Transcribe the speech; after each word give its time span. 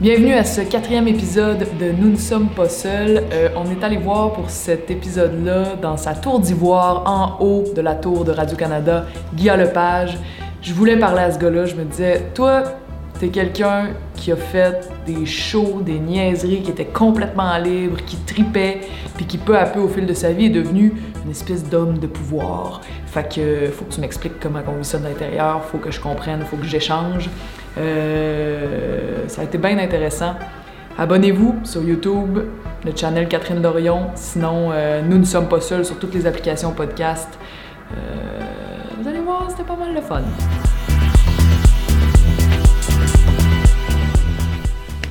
Bienvenue 0.00 0.34
à 0.34 0.44
ce 0.44 0.60
quatrième 0.60 1.08
épisode 1.08 1.66
de 1.76 1.90
Nous 1.90 2.10
ne 2.10 2.16
sommes 2.16 2.50
pas 2.50 2.68
seuls. 2.68 3.24
Euh, 3.32 3.48
on 3.56 3.68
est 3.68 3.82
allé 3.82 3.96
voir 3.96 4.32
pour 4.32 4.48
cet 4.48 4.92
épisode-là 4.92 5.74
dans 5.74 5.96
sa 5.96 6.14
tour 6.14 6.38
d'ivoire 6.38 7.02
en 7.04 7.44
haut 7.44 7.64
de 7.74 7.80
la 7.80 7.96
tour 7.96 8.24
de 8.24 8.30
Radio-Canada, 8.30 9.06
Guillaume 9.34 9.58
Lepage. 9.58 10.16
Je 10.62 10.72
voulais 10.72 10.96
parler 10.96 11.22
à 11.22 11.32
ce 11.32 11.40
gars-là, 11.40 11.64
je 11.66 11.74
me 11.74 11.82
disais, 11.82 12.30
toi, 12.32 12.62
t'es 13.18 13.30
quelqu'un 13.30 13.88
qui 14.14 14.30
a 14.30 14.36
fait 14.36 14.88
des 15.04 15.26
shows, 15.26 15.80
des 15.84 15.98
niaiseries, 15.98 16.62
qui 16.62 16.70
était 16.70 16.84
complètement 16.84 17.58
libre, 17.58 17.96
qui 18.06 18.18
tripait, 18.18 18.82
puis 19.16 19.26
qui 19.26 19.36
peu 19.36 19.58
à 19.58 19.66
peu 19.66 19.80
au 19.80 19.88
fil 19.88 20.06
de 20.06 20.14
sa 20.14 20.30
vie 20.30 20.44
est 20.44 20.50
devenu 20.50 20.92
une 21.24 21.32
espèce 21.32 21.68
d'homme 21.68 21.98
de 21.98 22.06
pouvoir. 22.06 22.82
Fait 23.06 23.28
que 23.28 23.66
faut 23.72 23.84
que 23.84 23.94
tu 23.94 24.00
m'expliques 24.00 24.38
comment 24.40 24.60
on 24.68 24.78
vit 24.78 24.84
ça 24.84 24.98
de 24.98 25.08
l'intérieur, 25.08 25.64
faut 25.64 25.78
que 25.78 25.90
je 25.90 25.98
comprenne, 25.98 26.42
faut 26.48 26.56
que 26.56 26.66
j'échange. 26.66 27.28
Euh, 27.76 29.28
ça 29.28 29.42
a 29.42 29.44
été 29.44 29.58
bien 29.58 29.78
intéressant. 29.78 30.34
Abonnez-vous 30.96 31.60
sur 31.64 31.82
YouTube, 31.82 32.38
le 32.84 32.92
channel 32.96 33.28
Catherine 33.28 33.62
Dorion. 33.62 34.08
Sinon, 34.14 34.70
euh, 34.72 35.02
nous 35.02 35.18
ne 35.18 35.24
sommes 35.24 35.48
pas 35.48 35.60
seuls 35.60 35.84
sur 35.84 35.98
toutes 35.98 36.14
les 36.14 36.26
applications 36.26 36.72
podcast. 36.72 37.28
Euh, 37.92 38.40
vous 39.00 39.08
allez 39.08 39.20
voir, 39.20 39.46
c'était 39.50 39.62
pas 39.62 39.76
mal 39.76 39.94
le 39.94 40.00
fun. 40.00 40.22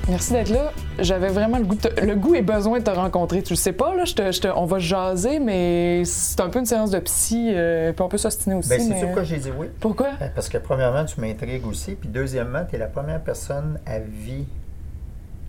Merci 0.10 0.32
d'être 0.32 0.50
là. 0.50 0.72
J'avais 1.00 1.28
vraiment 1.28 1.58
le 1.58 1.66
goût, 1.66 1.76
te- 1.76 2.00
le 2.06 2.16
goût 2.16 2.34
et 2.36 2.42
besoin 2.42 2.80
de 2.80 2.84
te 2.84 2.90
rencontrer. 2.90 3.44
Tu 3.44 3.54
le 3.54 3.58
sais 3.58 3.74
pas, 3.74 3.94
là, 3.94 4.06
je 4.06 4.14
te- 4.16 4.32
je 4.32 4.40
te- 4.40 4.48
on 4.48 4.66
va 4.66 4.80
jaser, 4.80 5.40
mais 5.40 6.04
c'est 6.06 6.40
un 6.40 6.50
peu 6.50 6.60
une 6.60 6.66
séance 6.66 6.92
de 6.92 7.00
psy, 7.00 7.52
euh, 7.54 7.92
puis 7.92 8.02
on 8.02 8.08
peut 8.08 8.18
s'ostiner 8.18 8.56
aussi. 8.56 8.70
C'est 8.70 8.88
mais- 8.88 9.02
pourquoi 9.02 9.24
j'ai 9.24 9.38
dit 9.38 9.52
oui? 9.58 9.68
Pourquoi? 9.82 10.12
Ben, 10.20 10.32
Parce 10.34 10.48
que 10.48 10.58
premièrement, 10.60 11.04
tu 11.04 11.20
m'intrigues 11.20 11.66
aussi, 11.68 11.96
puis 11.96 12.08
deuxièmement, 12.08 12.64
tu 12.70 12.76
es 12.76 12.80
la 12.80 12.88
première 12.88 13.22
personne 13.22 13.80
à 13.86 14.00
vie 14.00 14.46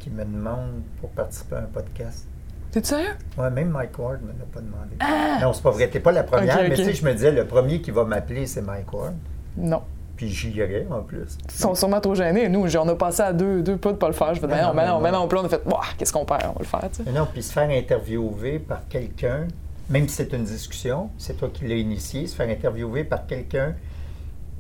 qui 0.01 0.11
me 0.11 0.25
demande 0.25 0.83
pour 1.01 1.11
participer 1.11 1.55
à 1.57 1.59
un 1.61 1.63
podcast. 1.73 2.27
T'es 2.73 2.83
sérieux? 2.83 3.15
Ouais, 3.39 3.51
même 3.51 3.69
Mike 3.71 3.97
Ward 3.99 4.21
ne 4.23 4.27
me 4.27 4.33
l'a 4.39 4.45
pas 4.53 4.61
demandé. 4.61 5.41
Non, 5.41 5.53
c'est 5.53 5.63
pas 5.63 5.71
vrai, 5.71 5.89
t'es 5.89 6.01
pas 6.01 6.13
la 6.13 6.25
première, 6.25 6.57
Ah! 6.59 6.63
Mais 6.69 6.75
tu 6.75 6.85
sais, 6.85 6.93
je 6.95 7.05
me 7.05 7.13
disais, 7.13 7.31
le 7.31 7.47
premier 7.47 7.81
qui 7.81 7.93
va 7.93 8.05
m'appeler, 8.05 8.47
c'est 8.47 8.61
Mike 8.63 8.93
Ward. 8.93 9.15
Non. 9.57 9.83
Puis 10.19 10.29
j'y 10.31 10.51
irais 10.51 10.85
en 10.91 11.03
plus. 11.03 11.39
Ils 11.45 11.61
sont 11.61 11.77
sûrement 11.77 12.01
trop 12.01 12.13
gênés. 12.17 12.49
Nous, 12.49 12.77
on 12.77 12.89
a 12.89 12.95
passé 12.97 13.23
à 13.23 13.33
deux, 13.33 13.63
deux 13.63 13.77
pas 13.77 13.93
de 13.93 13.99
pas 13.99 14.09
le 14.09 14.15
faire. 14.15 14.35
Je 14.35 14.41
fais, 14.41 14.49
Non, 14.49 14.75
non, 14.75 15.01
non, 15.01 15.29
on 15.31 15.45
a 15.45 15.49
fait, 15.49 15.63
qu'est-ce 15.97 16.13
qu'on 16.13 16.25
perd? 16.25 16.43
On 16.47 16.55
va 16.55 16.59
le 16.59 16.65
faire, 16.65 16.91
tu 16.93 17.05
sais. 17.05 17.13
Non, 17.13 17.27
puis 17.33 17.41
se 17.41 17.53
faire 17.53 17.71
interviewer 17.71 18.59
par 18.59 18.89
quelqu'un, 18.89 19.47
même 19.89 20.09
si 20.09 20.17
c'est 20.17 20.33
une 20.33 20.43
discussion, 20.43 21.11
c'est 21.19 21.37
toi 21.37 21.49
qui 21.55 21.69
l'as 21.69 21.77
initié, 21.77 22.27
se 22.27 22.35
faire 22.35 22.49
interviewer 22.49 23.05
par 23.05 23.29
quelqu'un 23.29 23.77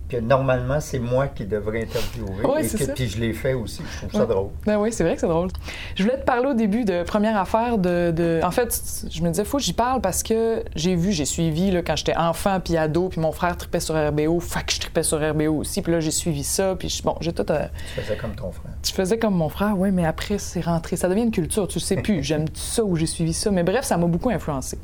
que 0.09 0.17
normalement 0.17 0.81
c'est 0.81 0.99
moi 0.99 1.27
qui 1.29 1.45
devrais 1.45 1.83
interviewer. 1.83 2.61
Et 2.61 2.65
c'est 2.69 2.79
que, 2.79 2.85
ça. 2.85 2.93
puis 2.93 3.09
je 3.09 3.19
l'ai 3.21 3.33
fait 3.33 3.55
aussi. 3.55 3.83
Je 3.93 4.07
trouve 4.07 4.21
ça 4.21 4.27
drôle. 4.27 4.49
Ben 4.67 4.79
oui, 4.79 4.93
c'est 4.93 5.05
vrai 5.05 5.15
que 5.15 5.21
c'est 5.21 5.29
drôle. 5.29 5.49
Je 5.95 6.03
voulais 6.03 6.17
te 6.19 6.25
parler 6.25 6.49
au 6.49 6.55
début 6.55 6.85
de 6.85 7.03
première 7.03 7.37
affaire 7.37 7.79
de. 7.79 8.11
de- 8.11 8.41
En 8.43 8.51
fait, 8.51 8.81
je 9.11 9.23
me 9.23 9.29
disais, 9.29 9.45
faut 9.45 9.59
que 9.59 9.63
j'y 9.63 9.73
parle 9.73 10.01
parce 10.01 10.23
que 10.23 10.63
j'ai 10.75 10.95
vu, 10.95 11.13
j'ai 11.13 11.25
suivi 11.25 11.71
là, 11.71 11.83
quand 11.83 11.97
j'étais 11.97 12.17
enfant 12.17 12.59
puis 12.61 12.77
ado, 12.77 13.09
puis 13.09 13.21
mon 13.21 13.33
frère 13.33 13.57
tripait 13.57 13.81
sur 13.81 13.95
RBO, 13.95 14.41
fait 14.41 14.65
que 14.65 14.73
je 14.73 14.81
tripais 14.81 15.03
sur 15.03 15.19
RBO 15.19 15.55
aussi, 15.59 15.83
puis 15.83 15.93
là, 15.93 16.01
j'ai 16.01 16.11
suivi 16.11 16.45
ça, 16.45 16.75
puis 16.79 16.89
je- 16.89 17.03
bon, 17.03 17.17
j'ai 17.21 17.33
tout. 17.33 17.45
euh, 17.51 17.67
Tu 17.95 18.01
faisais 18.01 18.17
comme 18.17 18.35
ton 18.35 18.51
frère. 18.51 18.73
Je 18.85 18.93
faisais 18.93 19.19
comme 19.19 19.35
mon 19.35 19.49
frère, 19.49 19.75
oui, 19.79 19.91
mais 19.91 20.07
après, 20.07 20.39
c'est 20.39 20.61
rentré. 20.61 20.97
Ça 20.97 21.09
devient 21.09 21.23
une 21.23 21.31
culture, 21.31 21.69
tu 21.69 21.81
sais 21.81 21.97
plus. 21.97 22.23
J'aime 22.23 22.47
ça 22.55 22.83
ou 22.85 22.97
j'ai 22.97 23.07
suivi 23.07 23.33
ça. 23.33 23.51
Mais 23.51 23.63
bref, 23.63 23.85
ça 23.85 23.97
m'a 23.97 24.07
beaucoup 24.07 24.31
influencé. 24.31 24.79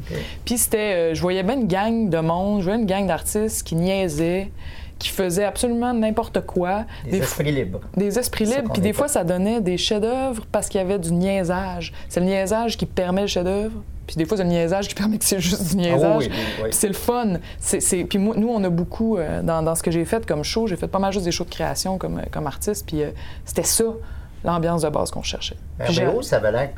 Puis 0.44 0.58
c'était, 0.58 0.78
euh, 1.12 1.14
je 1.14 1.20
voyais 1.22 1.42
bien 1.42 1.54
une 1.54 1.66
gang 1.68 2.08
de 2.10 2.18
monde, 2.18 2.60
je 2.60 2.64
voyais 2.66 2.78
une 2.80 2.86
gang 2.86 3.06
d'artistes 3.06 3.62
qui 3.66 3.74
niaisaient, 3.76 4.50
qui 4.98 5.08
faisaient 5.08 5.44
absolument 5.44 5.92
n'importe 5.92 6.40
quoi. 6.46 6.84
Des 7.04 7.12
Des, 7.12 7.18
esprits 7.18 7.52
libres. 7.52 7.80
des 7.96 8.18
esprits 8.18 8.44
libres, 8.44 8.72
puis 8.72 8.82
des 8.82 8.92
fois, 8.92 9.06
pas. 9.06 9.12
ça 9.12 9.24
donnait 9.24 9.60
des 9.60 9.76
chefs-d'œuvre 9.76 10.44
parce 10.50 10.68
qu'il 10.68 10.80
y 10.80 10.84
avait 10.84 10.98
du 10.98 11.12
niaisage. 11.12 11.92
C'est 12.08 12.20
le 12.20 12.26
niaisage 12.26 12.76
qui 12.76 12.86
permet 12.86 13.22
le 13.22 13.26
chef-d'œuvre, 13.26 13.82
puis 14.06 14.16
des 14.16 14.24
fois, 14.24 14.36
c'est 14.36 14.44
le 14.44 14.50
niaisage 14.50 14.88
qui 14.88 14.94
permet 15.02 15.18
que 15.18 15.24
c'est 15.24 15.40
juste 15.40 15.70
du 15.70 15.76
niaisage. 15.76 16.02
Ah 16.04 16.18
oui, 16.18 16.28
oui, 16.30 16.36
oui. 16.58 16.62
Puis 16.64 16.72
c'est 16.72 16.88
le 16.88 16.94
fun. 16.94 17.34
C'est, 17.58 18.04
Puis 18.04 18.18
moi, 18.18 18.34
nous, 18.36 18.48
on 18.48 18.62
a 18.64 18.70
beaucoup, 18.70 19.16
euh, 19.16 19.42
dans, 19.42 19.62
dans 19.62 19.74
ce 19.74 19.82
que 19.82 19.90
j'ai 19.90 20.04
fait 20.04 20.24
comme 20.26 20.44
show, 20.44 20.66
j'ai 20.66 20.76
fait 20.76 20.88
pas 20.88 20.98
mal 20.98 21.12
juste 21.12 21.24
des 21.24 21.32
shows 21.32 21.44
de 21.44 21.50
création 21.50 21.98
comme, 21.98 22.18
euh, 22.18 22.22
comme 22.30 22.46
artiste, 22.46 22.86
puis 22.86 23.02
euh, 23.02 23.10
c'était 23.44 23.62
ça, 23.62 23.84
l'ambiance 24.44 24.82
de 24.82 24.88
base 24.88 25.10
qu'on 25.10 25.22
cherchait. 25.22 25.56
RBO, 25.80 26.22
ça 26.22 26.36
avait 26.36 26.52
l'air. 26.52 26.70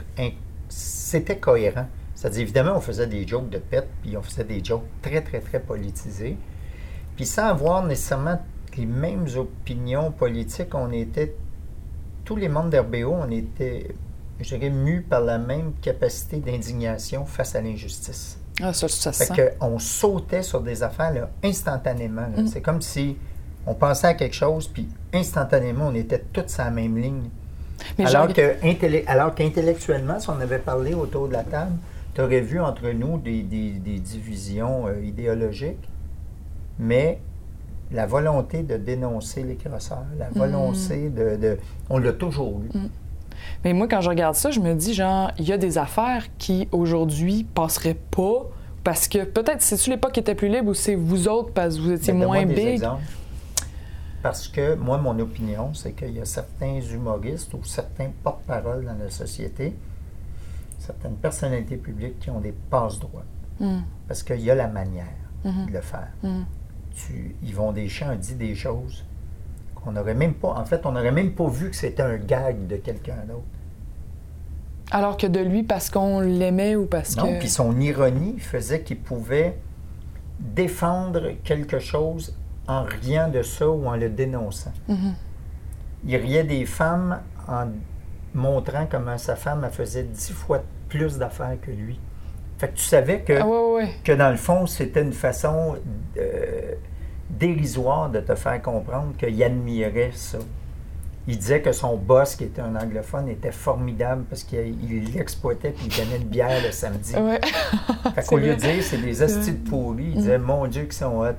C'était 0.68 1.36
cohérent. 1.36 1.86
C'est-à-dire, 2.14 2.42
évidemment, 2.42 2.72
on 2.76 2.80
faisait 2.80 3.06
des 3.06 3.26
jokes 3.26 3.50
de 3.50 3.58
pète, 3.58 3.88
puis 4.02 4.16
on 4.16 4.22
faisait 4.22 4.44
des 4.44 4.64
jokes 4.64 4.84
très, 5.02 5.20
très, 5.20 5.40
très 5.40 5.60
politisés. 5.60 6.36
Puis 7.16 7.26
sans 7.26 7.46
avoir 7.46 7.84
nécessairement 7.84 8.40
les 8.76 8.86
mêmes 8.86 9.26
opinions 9.36 10.10
politiques, 10.12 10.74
on 10.74 10.92
était. 10.92 11.34
Tous 12.24 12.36
les 12.36 12.48
membres 12.48 12.70
d'RBO, 12.70 13.12
on 13.12 13.30
était, 13.30 13.94
je 14.40 14.56
dirais, 14.56 14.70
mus 14.70 15.02
par 15.02 15.20
la 15.20 15.38
même 15.38 15.72
capacité 15.80 16.38
d'indignation 16.38 17.24
face 17.24 17.54
à 17.54 17.60
l'injustice. 17.62 18.38
Ah, 18.60 18.72
ça, 18.72 18.88
ça 18.88 19.12
Fait 19.12 19.26
sent. 19.26 19.50
qu'on 19.60 19.78
sautait 19.78 20.42
sur 20.42 20.60
des 20.60 20.82
affaires 20.82 21.12
là, 21.12 21.30
instantanément. 21.44 22.22
là. 22.36 22.42
Mm. 22.42 22.46
C'est 22.48 22.60
comme 22.62 22.82
si 22.82 23.16
on 23.66 23.74
pensait 23.74 24.08
à 24.08 24.14
quelque 24.14 24.34
chose, 24.34 24.66
puis 24.68 24.88
instantanément, 25.12 25.86
on 25.88 25.94
était 25.94 26.18
tous 26.32 26.48
sur 26.48 26.64
la 26.64 26.70
même 26.70 26.96
ligne. 26.98 27.28
Mais 27.98 28.06
alors, 28.06 28.32
que, 28.32 29.06
alors 29.08 29.34
qu'intellectuellement, 29.34 30.18
si 30.18 30.28
on 30.30 30.40
avait 30.40 30.58
parlé 30.58 30.94
autour 30.94 31.28
de 31.28 31.34
la 31.34 31.44
table, 31.44 31.72
tu 32.14 32.22
aurais 32.22 32.40
vu 32.40 32.58
entre 32.60 32.88
nous 32.90 33.18
des, 33.18 33.42
des- 33.42 33.72
des 33.72 33.98
divisions 34.00 34.86
euh, 34.88 35.00
idéologiques, 35.04 35.88
mais 36.78 37.20
la 37.92 38.06
volonté 38.06 38.62
de 38.62 38.76
dénoncer 38.76 39.42
les 39.44 39.56
crosseurs, 39.56 40.04
la 40.18 40.28
volonté 40.30 41.08
de, 41.08 41.36
de- 41.36 41.58
On 41.88 41.98
l'a 41.98 42.12
toujours 42.12 42.60
eu. 42.62 42.78
Mais 43.64 43.72
moi, 43.72 43.86
quand 43.86 44.00
je 44.00 44.08
regarde 44.08 44.34
ça, 44.34 44.50
je 44.50 44.60
me 44.60 44.74
dis, 44.74 44.92
genre, 44.94 45.30
il 45.38 45.46
y 45.48 45.52
a 45.52 45.58
des 45.58 45.78
affaires 45.78 46.26
qui, 46.38 46.68
aujourd'hui, 46.72 47.44
passeraient 47.44 47.94
pas 48.10 48.46
parce 48.82 49.08
que 49.08 49.24
peut-être, 49.24 49.62
c'est-tu 49.62 49.90
l'époque 49.90 50.12
qui 50.12 50.20
était 50.20 50.34
plus 50.34 50.48
libre 50.48 50.70
ou 50.70 50.74
c'est 50.74 50.94
vous 50.94 51.28
autres 51.28 51.52
parce 51.52 51.76
que 51.76 51.80
vous 51.82 51.92
étiez 51.92 52.12
donne-moi 52.12 52.26
moins 52.28 52.46
des 52.46 52.54
big? 52.54 52.66
exemples. 52.68 53.02
Parce 54.22 54.48
que 54.48 54.74
moi, 54.74 54.98
mon 54.98 55.16
opinion, 55.20 55.72
c'est 55.74 55.92
qu'il 55.92 56.12
y 56.12 56.20
a 56.20 56.24
certains 56.24 56.80
humoristes 56.80 57.52
ou 57.54 57.62
certains 57.62 58.10
porte-parole 58.24 58.84
dans 58.84 58.96
la 58.98 59.10
société, 59.10 59.74
certaines 60.78 61.14
personnalités 61.16 61.76
publiques 61.76 62.18
qui 62.18 62.30
ont 62.30 62.40
des 62.40 62.54
passe-droits. 62.70 63.22
Mm. 63.60 63.78
Parce 64.08 64.22
qu'il 64.22 64.40
y 64.40 64.50
a 64.50 64.54
la 64.54 64.66
manière 64.68 65.04
Mhm. 65.44 65.66
de 65.68 65.72
le 65.72 65.80
faire. 65.80 66.08
Mm. 66.24 66.42
Tu, 66.96 67.36
ils 67.42 67.54
vont 67.54 67.72
des 67.72 67.88
champs, 67.88 68.14
dit 68.16 68.34
des 68.34 68.54
choses 68.54 69.04
qu'on 69.74 69.92
n'aurait 69.92 70.14
même 70.14 70.32
pas. 70.34 70.48
En 70.54 70.64
fait, 70.64 70.84
on 70.86 70.92
n'aurait 70.92 71.12
même 71.12 71.32
pas 71.32 71.46
vu 71.48 71.68
que 71.70 71.76
c'était 71.76 72.02
un 72.02 72.16
gag 72.16 72.66
de 72.66 72.76
quelqu'un 72.76 73.18
d'autre. 73.28 73.42
Alors 74.90 75.16
que 75.16 75.26
de 75.26 75.40
lui, 75.40 75.62
parce 75.62 75.90
qu'on 75.90 76.20
l'aimait 76.20 76.74
ou 76.74 76.86
parce 76.86 77.16
Non, 77.16 77.34
que. 77.34 77.38
puis 77.40 77.48
son 77.50 77.78
ironie 77.80 78.38
faisait 78.38 78.80
qu'il 78.82 78.98
pouvait 78.98 79.56
défendre 80.40 81.32
quelque 81.44 81.78
chose 81.78 82.34
en 82.68 82.84
riant 82.84 83.28
de 83.28 83.42
ça 83.42 83.68
ou 83.68 83.86
en 83.86 83.96
le 83.96 84.08
dénonçant. 84.08 84.72
Mhm. 84.88 85.14
Il 86.06 86.16
riait 86.16 86.44
des 86.44 86.64
femmes 86.66 87.20
en 87.48 87.66
montrant 88.34 88.86
comment 88.90 89.18
sa 89.18 89.34
femme 89.36 89.62
elle 89.64 89.72
faisait 89.72 90.02
dix 90.04 90.32
fois 90.32 90.62
plus 90.88 91.18
d'affaires 91.18 91.56
que 91.60 91.70
lui. 91.70 91.98
Fait 92.58 92.68
que 92.68 92.76
tu 92.76 92.84
savais 92.84 93.20
que, 93.20 93.34
Ah, 93.34 93.46
ouais, 93.46 93.56
ouais, 93.58 93.74
ouais. 93.84 93.88
que 94.04 94.12
dans 94.12 94.30
le 94.30 94.36
fond, 94.36 94.66
c'était 94.66 95.02
une 95.02 95.12
façon 95.12 95.76
euh, 96.16 96.74
dérisoire 97.30 98.08
de 98.10 98.20
te 98.20 98.34
faire 98.34 98.60
comprendre 98.62 99.12
qu'il 99.18 99.42
admirait 99.42 100.10
ça. 100.14 100.38
Il 101.28 101.36
disait 101.38 101.60
que 101.60 101.72
son 101.72 101.96
boss, 101.96 102.36
qui 102.36 102.44
était 102.44 102.60
un 102.62 102.76
anglophone, 102.76 103.28
était 103.28 103.50
formidable 103.50 104.24
parce 104.30 104.44
qu'il 104.44 104.76
il 104.88 105.12
l'exploitait 105.12 105.70
puis 105.70 105.86
il 105.90 105.96
donnait 106.04 106.18
une 106.22 106.28
bière 106.28 106.62
le 106.64 106.70
samedi. 106.70 107.16
Ouais. 107.16 107.40
Fait 108.14 108.22
qu'au 108.28 108.36
lieu 108.38 108.54
de 108.54 108.60
dire 108.60 108.82
c'est 108.82 108.98
des 108.98 109.22
hosties 109.22 109.52
de 109.54 109.68
pourris, 109.68 110.04
il 110.10 110.14
disait 110.18 110.38
mon 110.38 110.66
Dieu 110.68 110.82
qu'ils 110.84 110.92
sont 110.92 111.18
hot. 111.20 111.34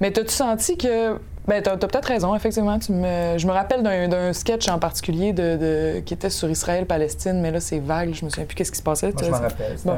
Mais 0.00 0.10
t'as-tu 0.10 0.32
senti 0.32 0.76
que. 0.76 1.14
Ben, 1.46 1.60
t'as, 1.62 1.76
t'as 1.76 1.86
peut-être 1.88 2.06
raison, 2.06 2.34
effectivement. 2.36 2.78
Tu 2.78 2.92
me... 2.92 3.36
Je 3.36 3.46
me 3.48 3.52
rappelle 3.52 3.82
d'un, 3.82 4.32
sketch 4.32 4.68
en 4.68 4.78
particulier 4.78 5.32
de, 5.32 5.56
de- 5.56 6.00
qui 6.00 6.14
était 6.14 6.30
sur 6.30 6.48
Israël-Palestine, 6.48 7.40
mais 7.40 7.50
là, 7.50 7.58
c'est 7.58 7.80
vague. 7.80 8.14
Je 8.14 8.24
me 8.24 8.30
souviens 8.30 8.46
plus 8.46 8.54
qu'est-ce 8.54 8.70
qui 8.70 8.78
se 8.78 8.82
passait. 8.82 9.12
Moi, 9.12 9.22
je 9.24 9.30
m'en 9.30 9.38
rappelle. 9.38 9.76
C'était 9.76 9.88
Bon. 9.90 9.96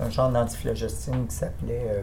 un, 0.00 0.06
un 0.06 0.10
genre 0.10 0.30
d'antiflogestine 0.30 1.26
qui 1.28 1.34
s'appelait 1.36 1.82
euh, 1.88 2.02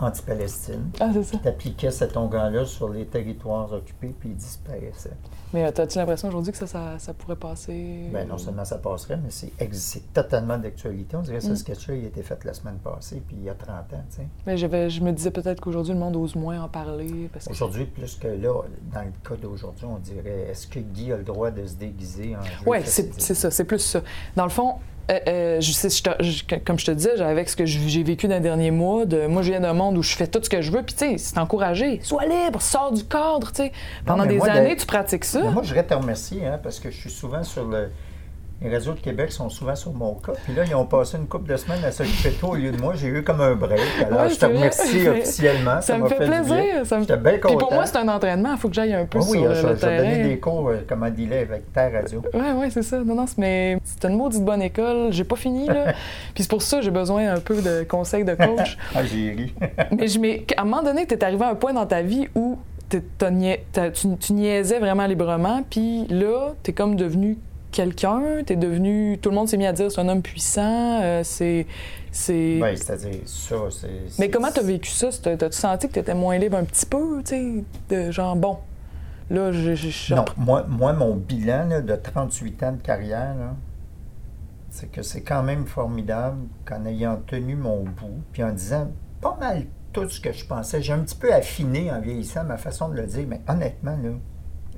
Anti-Palestine. 0.00 0.90
Ah, 1.00 1.10
c'est 1.12 1.22
ça. 1.22 1.38
Tu 1.42 1.48
appliquais 1.48 1.90
cet 1.90 2.16
onguent-là 2.16 2.64
sur 2.64 2.88
les 2.88 3.04
territoires 3.06 3.72
occupés, 3.72 4.14
puis 4.18 4.30
il 4.30 4.36
disparaissait. 4.36 5.12
Mais 5.52 5.64
euh, 5.66 5.70
t'as-tu 5.72 5.98
l'impression 5.98 6.28
aujourd'hui 6.28 6.52
que 6.52 6.58
ça, 6.58 6.66
ça, 6.66 6.98
ça 6.98 7.12
pourrait 7.14 7.36
passer? 7.36 8.08
Ben, 8.12 8.26
non 8.28 8.38
seulement 8.38 8.64
ça 8.64 8.78
passerait, 8.78 9.18
mais 9.22 9.30
c'est, 9.30 10.12
totalement 10.12 10.58
d'actualité. 10.58 11.16
On 11.16 11.22
dirait 11.22 11.38
que 11.38 11.44
ce 11.44 11.50
Mm. 11.50 11.56
sketch-là, 11.56 11.94
il 11.96 12.04
a 12.04 12.08
été 12.08 12.22
fait 12.22 12.44
la 12.44 12.54
semaine 12.54 12.78
passée, 12.78 13.22
puis 13.26 13.36
il 13.38 13.44
y 13.44 13.50
a 13.50 13.54
30 13.54 13.70
ans. 13.92 14.02
tu 14.10 14.16
sais. 14.16 14.26
Mais 14.46 14.56
je 14.56 15.00
me 15.02 15.12
disais 15.12 15.30
peut-être 15.30 15.60
qu'aujourd'hui, 15.60 15.92
le 15.92 15.98
monde 15.98 16.16
ose 16.16 16.34
moins 16.36 16.62
en 16.62 16.68
parler. 16.68 17.28
Parce 17.32 17.46
que... 17.46 17.50
Aujourd'hui, 17.50 17.84
plus 17.86 18.14
que 18.16 18.28
là, 18.28 18.62
dans 18.92 19.02
le 19.02 19.12
cas 19.28 19.36
d'aujourd'hui, 19.40 19.86
on 19.86 19.98
dirait 19.98 20.46
est-ce 20.50 20.66
que 20.66 20.78
Guy 20.78 21.12
a 21.12 21.16
le 21.16 21.24
droit 21.24 21.50
de 21.50 21.66
se 21.66 21.74
déguiser 21.74 22.36
en 22.36 22.40
Oui, 22.70 22.78
c'est 22.84 23.12
ça, 23.34 23.50
c'est 23.50 23.64
plus 23.64 23.80
ça. 23.80 24.02
Dans 24.36 24.44
le 24.44 24.50
fond, 24.50 24.76
euh, 25.10 25.18
euh, 25.28 25.60
je 25.60 25.72
sais, 25.72 25.88
je 25.88 26.42
comme 26.64 26.78
je 26.78 26.86
te 26.86 26.90
disais, 26.92 27.20
avec 27.20 27.48
ce 27.48 27.56
que 27.56 27.66
j'ai 27.66 28.02
vécu 28.02 28.28
dans 28.28 28.34
les 28.36 28.40
derniers 28.40 28.70
mois, 28.70 29.04
de, 29.06 29.26
moi, 29.26 29.42
je 29.42 29.50
viens 29.50 29.60
d'un 29.60 29.72
monde 29.74 29.98
où 29.98 30.02
je 30.02 30.14
fais 30.14 30.26
tout 30.26 30.40
ce 30.42 30.48
que 30.48 30.62
je 30.62 30.70
veux, 30.70 30.82
puis 30.82 30.94
tu 30.94 31.04
sais, 31.10 31.18
c'est 31.18 31.38
encouragé. 31.38 32.00
Sois 32.02 32.24
libre, 32.26 32.62
sors 32.62 32.92
du 32.92 33.04
cadre, 33.04 33.50
tu 33.52 33.62
sais. 33.64 33.72
Pendant 34.06 34.24
des 34.26 34.36
moi, 34.36 34.46
de- 34.48 34.52
années, 34.52 34.76
tu 34.76 34.86
pratiques 34.86 35.24
ça. 35.24 35.40
Mais 35.42 35.50
moi, 35.50 35.62
je 35.62 35.68
voudrais 35.68 35.84
te 35.86 35.94
remercier, 35.94 36.46
hein, 36.46 36.58
parce 36.62 36.78
que 36.80 36.90
je 36.90 36.96
suis 36.96 37.10
souvent 37.10 37.42
sur 37.42 37.64
le. 37.66 37.90
Les 38.62 38.68
réseaux 38.68 38.92
de 38.92 39.00
Québec 39.00 39.32
sont 39.32 39.48
souvent 39.48 39.74
sur 39.74 39.92
mon 39.94 40.14
cas. 40.16 40.32
Puis 40.44 40.54
là, 40.54 40.64
ils 40.66 40.74
ont 40.74 40.84
passé 40.84 41.16
une 41.16 41.26
couple 41.26 41.50
de 41.50 41.56
semaines 41.56 41.82
à 41.82 41.90
s'occuper 41.92 42.28
de 42.28 42.34
toi 42.34 42.50
au 42.50 42.54
lieu 42.56 42.70
de 42.70 42.76
moi. 42.80 42.92
J'ai 42.94 43.06
eu 43.08 43.22
comme 43.22 43.40
un 43.40 43.54
break. 43.54 43.80
Alors, 44.06 44.28
je 44.28 44.34
te 44.36 44.44
remercie 44.44 45.08
officiellement. 45.08 45.80
Ça 45.80 45.96
me 45.96 46.02
m'a 46.02 46.08
fait 46.10 46.16
plaisir. 46.16 46.84
Ça 46.84 46.96
me... 46.96 47.00
J'étais 47.02 47.16
bien 47.16 47.32
Puis 47.32 47.40
content. 47.40 47.56
pour 47.58 47.72
moi, 47.72 47.86
c'est 47.86 47.96
un 47.96 48.08
entraînement. 48.08 48.50
Il 48.52 48.58
faut 48.58 48.68
que 48.68 48.74
j'aille 48.74 48.92
un 48.92 49.06
peu 49.06 49.18
Ah 49.20 49.24
oui, 49.30 49.38
sur 49.38 49.48
le, 49.48 49.54
je- 49.54 49.66
le 49.66 49.74
j'ai 49.76 49.80
donné 49.80 49.96
terrain. 50.12 50.28
des 50.28 50.38
cours, 50.38 50.68
euh, 50.68 50.84
comme 50.86 51.02
on 51.02 51.08
dit 51.10 51.26
là, 51.26 51.36
avec 51.38 51.72
ta 51.72 51.88
radio. 51.88 52.22
Ouais, 52.34 52.52
ouais, 52.52 52.68
c'est 52.70 52.82
ça. 52.82 52.98
Non, 52.98 53.14
non, 53.14 53.26
c'est- 53.26 53.38
mais 53.38 53.78
c'est 53.82 54.06
une 54.06 54.16
maudite 54.16 54.44
bonne 54.44 54.60
école. 54.62 55.10
J'ai 55.10 55.24
pas 55.24 55.36
fini, 55.36 55.66
là. 55.66 55.94
Puis 56.34 56.42
c'est 56.44 56.50
pour 56.50 56.60
ça 56.60 56.78
que 56.78 56.82
j'ai 56.84 56.90
besoin 56.90 57.32
un 57.34 57.40
peu 57.40 57.62
de 57.62 57.84
conseils 57.84 58.24
de 58.24 58.34
coach. 58.34 58.76
Ah, 58.94 59.04
j'ai 59.04 59.30
ri. 59.30 59.54
mais 59.96 60.06
je, 60.08 60.18
mais 60.18 60.44
à 60.56 60.62
un 60.62 60.64
moment 60.64 60.82
donné, 60.82 61.06
t'es 61.06 61.22
arrivé 61.24 61.44
à 61.44 61.50
un 61.50 61.54
point 61.54 61.72
dans 61.72 61.86
ta 61.86 62.02
vie 62.02 62.28
où 62.34 62.58
tu, 62.90 63.00
tu 64.20 64.32
niaisais 64.34 64.78
vraiment 64.80 65.06
librement. 65.06 65.62
Puis 65.70 66.06
là, 66.08 66.52
t'es 66.62 66.72
comme 66.72 66.96
devenu 66.96 67.38
quelqu'un. 67.70 68.42
T'es 68.44 68.56
devenu... 68.56 69.18
Tout 69.20 69.30
le 69.30 69.34
monde 69.36 69.48
s'est 69.48 69.56
mis 69.56 69.66
à 69.66 69.72
dire 69.72 69.90
c'est 69.90 70.00
un 70.00 70.08
homme 70.08 70.22
puissant. 70.22 71.00
euh, 71.02 71.22
c'est... 71.24 71.66
c'est... 72.12 72.58
Oui, 72.62 72.76
c'est-à-dire 72.76 73.20
ça, 73.26 73.56
c'est. 73.70 74.18
Mais 74.18 74.28
comment 74.30 74.50
t'as 74.52 74.62
vécu 74.62 74.90
ça? 74.90 75.08
T'as- 75.22 75.36
T'as-tu 75.36 75.56
senti 75.58 75.88
que 75.88 75.92
t'étais 75.94 76.14
moins 76.14 76.36
libre 76.38 76.56
un 76.56 76.64
petit 76.64 76.86
peu, 76.86 77.22
tu 77.24 77.30
sais? 77.30 77.64
De 77.88 78.10
genre, 78.10 78.36
bon, 78.36 78.58
là, 79.30 79.52
je... 79.52 79.74
je- 79.74 80.14
Non, 80.14 80.24
moi, 80.36 80.64
moi, 80.68 80.92
mon 80.92 81.14
bilan 81.14 81.66
là, 81.68 81.80
de 81.80 81.94
38 81.96 82.62
ans 82.64 82.72
de 82.72 82.82
carrière, 82.82 83.34
c'est 84.70 84.90
que 84.90 85.02
c'est 85.02 85.22
quand 85.22 85.42
même 85.42 85.66
formidable 85.66 86.38
qu'en 86.64 86.84
ayant 86.86 87.20
tenu 87.26 87.56
mon 87.56 87.82
bout, 87.84 88.22
puis 88.32 88.42
en 88.44 88.52
disant 88.52 88.90
pas 89.20 89.36
mal 89.40 89.64
tout 89.92 90.08
ce 90.08 90.20
que 90.20 90.32
je 90.32 90.44
pensais, 90.46 90.80
j'ai 90.80 90.92
un 90.92 91.00
petit 91.00 91.16
peu 91.16 91.32
affiné 91.34 91.90
en 91.90 92.00
vieillissant 92.00 92.44
ma 92.44 92.56
façon 92.56 92.88
de 92.88 92.94
le 92.96 93.06
dire, 93.06 93.24
mais 93.28 93.40
honnêtement, 93.48 93.96
là, 94.02 94.10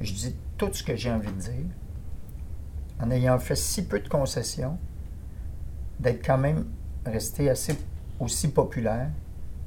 je 0.01 0.13
dis 0.15 0.35
tout 0.57 0.71
ce 0.73 0.83
que 0.83 0.97
j'ai 0.97 1.11
envie 1.11 1.29
de 1.31 1.39
dire, 1.39 1.67
en 3.03 3.11
ayant 3.11 3.39
fait 3.39 3.57
si 3.57 3.85
peu 3.85 4.01
de 4.01 4.09
concessions, 4.09 4.77
d'être 5.99 6.25
quand 6.25 6.39
même 6.39 6.65
resté 7.05 7.51
assez 7.51 7.77
aussi 8.21 8.49
populaire, 8.49 9.09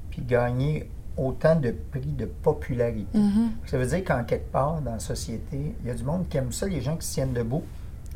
puis 0.10 0.22
gagner 0.22 0.90
autant 1.18 1.56
de 1.56 1.72
prix 1.92 2.02
de 2.02 2.26
popularité. 2.26 3.18
Mhm. 3.18 3.52
Ça 3.66 3.78
veut 3.78 3.86
dire 3.86 4.04
qu'en 4.04 4.24
quelque 4.24 4.52
part 4.52 4.82
dans 4.82 4.94
la 4.94 5.00
société, 5.00 5.76
il 5.82 5.88
y 5.88 5.90
a 5.90 5.94
du 5.94 6.04
monde 6.04 6.28
qui 6.30 6.38
aime 6.38 6.52
ça, 6.52 6.68
les 6.68 6.82
gens 6.82 6.96
qui 6.96 7.08
se 7.08 7.14
tiennent 7.14 7.34
debout, 7.34 7.64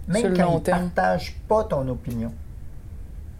même 0.07 0.21
Sur 0.21 0.33
quand 0.33 0.51
ils 0.51 0.55
ne 0.55 0.59
partagent 0.59 1.35
pas 1.47 1.63
ton 1.65 1.87
opinion. 1.87 2.31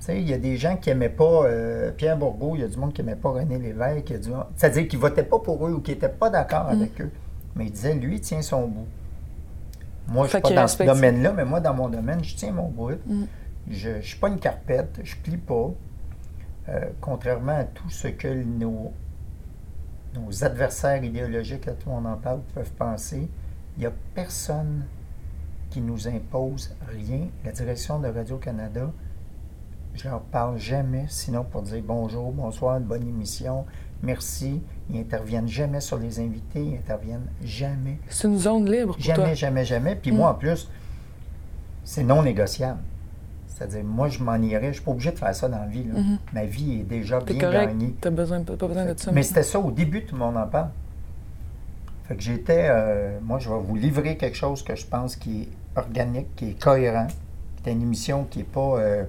Il 0.07 0.29
y 0.29 0.33
a 0.33 0.37
des 0.37 0.55
gens 0.55 0.77
qui 0.77 0.89
n'aimaient 0.89 1.09
pas 1.09 1.43
euh, 1.43 1.91
Pierre 1.91 2.17
Bourgault, 2.17 2.55
il 2.55 2.61
y 2.61 2.63
a 2.63 2.67
du 2.67 2.77
monde 2.77 2.93
qui 2.93 3.03
n'aimait 3.03 3.17
pas 3.17 3.31
René 3.31 3.57
Lévesque, 3.59 4.17
du 4.19 4.29
c'est-à-dire 4.55 4.87
qui 4.87 4.95
ne 4.95 5.01
votaient 5.01 5.23
pas 5.23 5.39
pour 5.39 5.67
eux 5.67 5.73
ou 5.73 5.81
qui 5.81 5.91
n'étaient 5.91 6.07
pas 6.07 6.29
d'accord 6.29 6.65
Mm. 6.65 6.81
avec 6.81 7.01
eux. 7.01 7.11
Mais 7.55 7.65
il 7.65 7.71
disait, 7.71 7.95
lui, 7.95 8.15
il 8.15 8.21
tient 8.21 8.41
son 8.41 8.67
bout. 8.67 8.87
Moi, 10.09 10.27
je 10.27 10.37
ne 10.37 10.43
suis 10.43 10.55
pas 10.55 10.61
dans 10.61 10.67
ce 10.67 10.83
domaine-là, 10.83 11.33
mais 11.33 11.45
moi, 11.45 11.59
dans 11.59 11.73
mon 11.73 11.89
domaine, 11.89 12.23
je 12.23 12.35
tiens 12.35 12.51
mon 12.51 12.69
bout. 12.69 12.97
Mm. 13.05 13.23
Je 13.69 13.89
ne 13.89 14.01
suis 14.01 14.17
pas 14.17 14.29
une 14.29 14.39
carpette, 14.39 14.99
je 15.03 15.15
plie 15.15 15.37
pas. 15.37 15.71
Euh, 16.69 16.89
contrairement 17.01 17.57
à 17.57 17.63
tout 17.63 17.89
ce 17.89 18.07
que 18.07 18.27
nos, 18.27 18.93
nos 20.15 20.43
adversaires 20.43 21.03
idéologiques, 21.03 21.67
à 21.67 21.71
tout 21.71 21.89
le 21.89 21.95
monde 21.95 22.07
en 22.07 22.17
parle, 22.17 22.41
peuvent 22.53 22.71
penser, 22.71 23.29
il 23.77 23.79
n'y 23.79 23.85
a 23.85 23.93
personne 24.13 24.85
qui 25.69 25.81
nous 25.81 26.07
impose 26.07 26.75
rien. 26.87 27.27
La 27.45 27.51
direction 27.51 27.99
de 27.99 28.07
Radio-Canada, 28.07 28.91
je 29.93 30.07
leur 30.07 30.21
parle 30.21 30.57
jamais, 30.57 31.05
sinon 31.07 31.43
pour 31.43 31.61
dire 31.63 31.81
bonjour, 31.85 32.31
bonsoir, 32.31 32.79
bonne 32.79 33.07
émission, 33.07 33.65
merci. 34.03 34.61
Ils 34.89 34.97
n'interviennent 34.97 35.47
jamais 35.47 35.81
sur 35.81 35.97
les 35.97 36.19
invités, 36.19 36.61
ils 36.63 36.71
n'interviennent 36.73 37.27
jamais. 37.43 37.99
C'est 38.09 38.27
une 38.27 38.37
zone 38.39 38.69
libre 38.71 38.93
pour 38.93 39.01
Jamais, 39.01 39.23
toi. 39.23 39.33
jamais, 39.33 39.65
jamais. 39.65 39.95
Puis 39.95 40.11
Mm. 40.11 40.15
moi, 40.15 40.31
en 40.31 40.33
plus, 40.35 40.69
c'est 41.83 42.03
non 42.03 42.23
négociable. 42.23 42.79
C'est-à-dire, 43.47 43.83
moi, 43.83 44.07
je 44.07 44.23
m'en 44.23 44.35
irais. 44.37 44.61
Je 44.63 44.67
ne 44.67 44.73
suis 44.73 44.81
pas 44.83 44.91
obligé 44.91 45.11
de 45.11 45.17
faire 45.19 45.35
ça 45.35 45.47
dans 45.49 45.59
la 45.59 45.65
vie. 45.67 45.83
là. 45.83 45.99
Mhm. 45.99 46.17
Ma 46.33 46.45
vie 46.45 46.79
est 46.79 46.83
déjà 46.83 47.19
bien 47.19 47.37
correct. 47.37 47.67
gagnée. 47.67 47.93
T'as 47.99 48.09
besoin, 48.09 48.41
pas 48.41 48.55
besoin 48.67 48.85
de 48.85 48.97
ça. 48.97 49.11
Mais 49.11 49.21
c'était 49.21 49.43
ça 49.43 49.59
au 49.59 49.69
début, 49.69 50.05
tout 50.05 50.15
le 50.15 50.19
monde 50.21 50.37
en 50.37 50.47
parle. 50.47 50.69
Fait 52.07 52.15
que 52.15 52.21
j'étais. 52.23 52.67
euh, 52.69 53.19
moi, 53.21 53.37
je 53.39 53.49
vais 53.49 53.59
vous 53.59 53.75
livrer 53.75 54.15
quelque 54.17 54.37
chose 54.37 54.63
que 54.63 54.75
je 54.75 54.85
pense 54.85 55.15
qui 55.17 55.41
est 55.43 55.49
organique, 55.77 56.33
qui 56.37 56.51
est 56.51 56.59
cohérent. 56.61 57.07
C'est 57.63 57.71
une 57.73 57.81
émission 57.81 58.23
qui 58.29 58.39
n'est 58.39 58.45
pas 58.45 58.79
euh, 58.79 59.03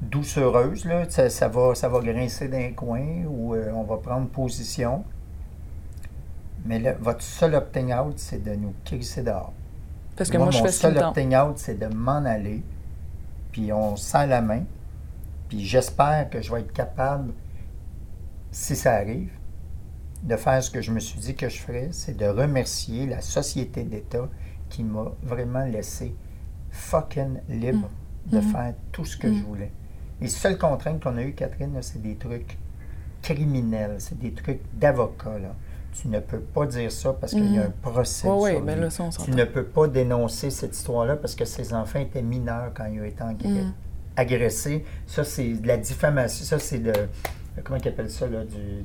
doucereuse. 0.00 0.84
Là. 0.84 1.08
Ça, 1.08 1.28
ça 1.30 1.48
va, 1.48 1.74
ça 1.74 1.88
va 1.88 2.00
grincer 2.00 2.48
d'un 2.48 2.72
coin 2.72 3.24
ou 3.28 3.54
euh, 3.54 3.70
on 3.74 3.82
va 3.84 3.96
prendre 3.98 4.28
position. 4.28 5.04
Mais 6.64 6.78
votre 7.00 7.22
seul 7.22 7.54
opting 7.54 7.92
out, 7.94 8.18
c'est 8.18 8.42
de 8.42 8.54
nous 8.54 8.74
crisser 8.84 9.22
dehors. 9.22 9.52
Parce 10.16 10.28
que 10.30 10.36
moi, 10.36 10.50
je 10.50 10.58
mon 10.58 10.64
fais 10.64 10.72
seul 10.72 10.98
opting 10.98 11.34
out, 11.34 11.56
c'est 11.58 11.78
de 11.78 11.86
m'en 11.86 12.24
aller. 12.24 12.62
Puis 13.52 13.72
on 13.72 13.96
serre 13.96 14.26
la 14.26 14.42
main. 14.42 14.64
Puis 15.48 15.64
j'espère 15.64 16.28
que 16.30 16.40
je 16.42 16.52
vais 16.52 16.60
être 16.60 16.72
capable, 16.72 17.32
si 18.52 18.76
ça 18.76 18.92
arrive, 18.94 19.30
de 20.22 20.36
faire 20.36 20.62
ce 20.62 20.70
que 20.70 20.82
je 20.82 20.92
me 20.92 21.00
suis 21.00 21.18
dit 21.18 21.34
que 21.34 21.48
je 21.48 21.58
ferais, 21.58 21.88
c'est 21.92 22.16
de 22.16 22.26
remercier 22.26 23.06
la 23.06 23.22
société 23.22 23.82
d'État 23.84 24.28
qui 24.68 24.84
m'a 24.84 25.06
vraiment 25.22 25.64
laissé 25.64 26.14
fucking 26.70 27.38
libre 27.48 27.88
de 28.26 28.38
Mhm. 28.38 28.42
faire 28.52 28.74
tout 28.92 29.04
ce 29.06 29.16
que 29.16 29.26
Mm. 29.26 29.34
je 29.38 29.42
voulais. 29.44 29.72
Les 30.20 30.28
seules 30.28 30.58
contraintes 30.58 31.02
qu'on 31.02 31.16
a 31.16 31.22
eues, 31.22 31.32
Catherine, 31.32 31.72
c'est 31.80 32.02
des 32.02 32.14
trucs 32.16 32.58
criminels, 33.22 33.96
c'est 33.98 34.18
des 34.18 34.32
trucs 34.32 34.60
d'avocat. 34.74 35.30
Tu 35.92 36.08
ne 36.08 36.20
peux 36.20 36.38
pas 36.40 36.66
dire 36.66 36.90
ça 36.92 37.12
parce 37.12 37.32
qu'il 37.32 37.52
y 37.54 37.58
a 37.58 37.62
un 37.64 37.72
procès. 37.82 38.28
Oui, 38.28 38.52
oui, 38.54 38.62
mais 38.64 38.76
là, 38.76 38.90
ça, 38.90 39.04
on 39.04 39.10
Tu 39.10 39.30
ne 39.32 39.44
peux 39.44 39.64
pas 39.64 39.88
dénoncer 39.88 40.50
cette 40.50 40.76
histoire-là 40.76 41.16
parce 41.16 41.34
que 41.34 41.44
ces 41.44 41.74
enfants 41.74 41.98
étaient 41.98 42.22
mineurs 42.22 42.70
quand 42.74 42.84
ils 42.86 43.00
ont 43.00 43.04
été 43.04 43.48
Mm. 43.48 43.72
agressés. 44.16 44.84
Ça, 45.06 45.24
c'est 45.24 45.48
de 45.54 45.66
la 45.66 45.76
diffamation. 45.76 46.44
Ça, 46.44 46.58
c'est 46.58 46.78
de. 46.78 46.92
Comment 47.64 47.78
ils 47.82 47.88
appellent 47.88 48.10
ça, 48.10 48.26
là, 48.28 48.38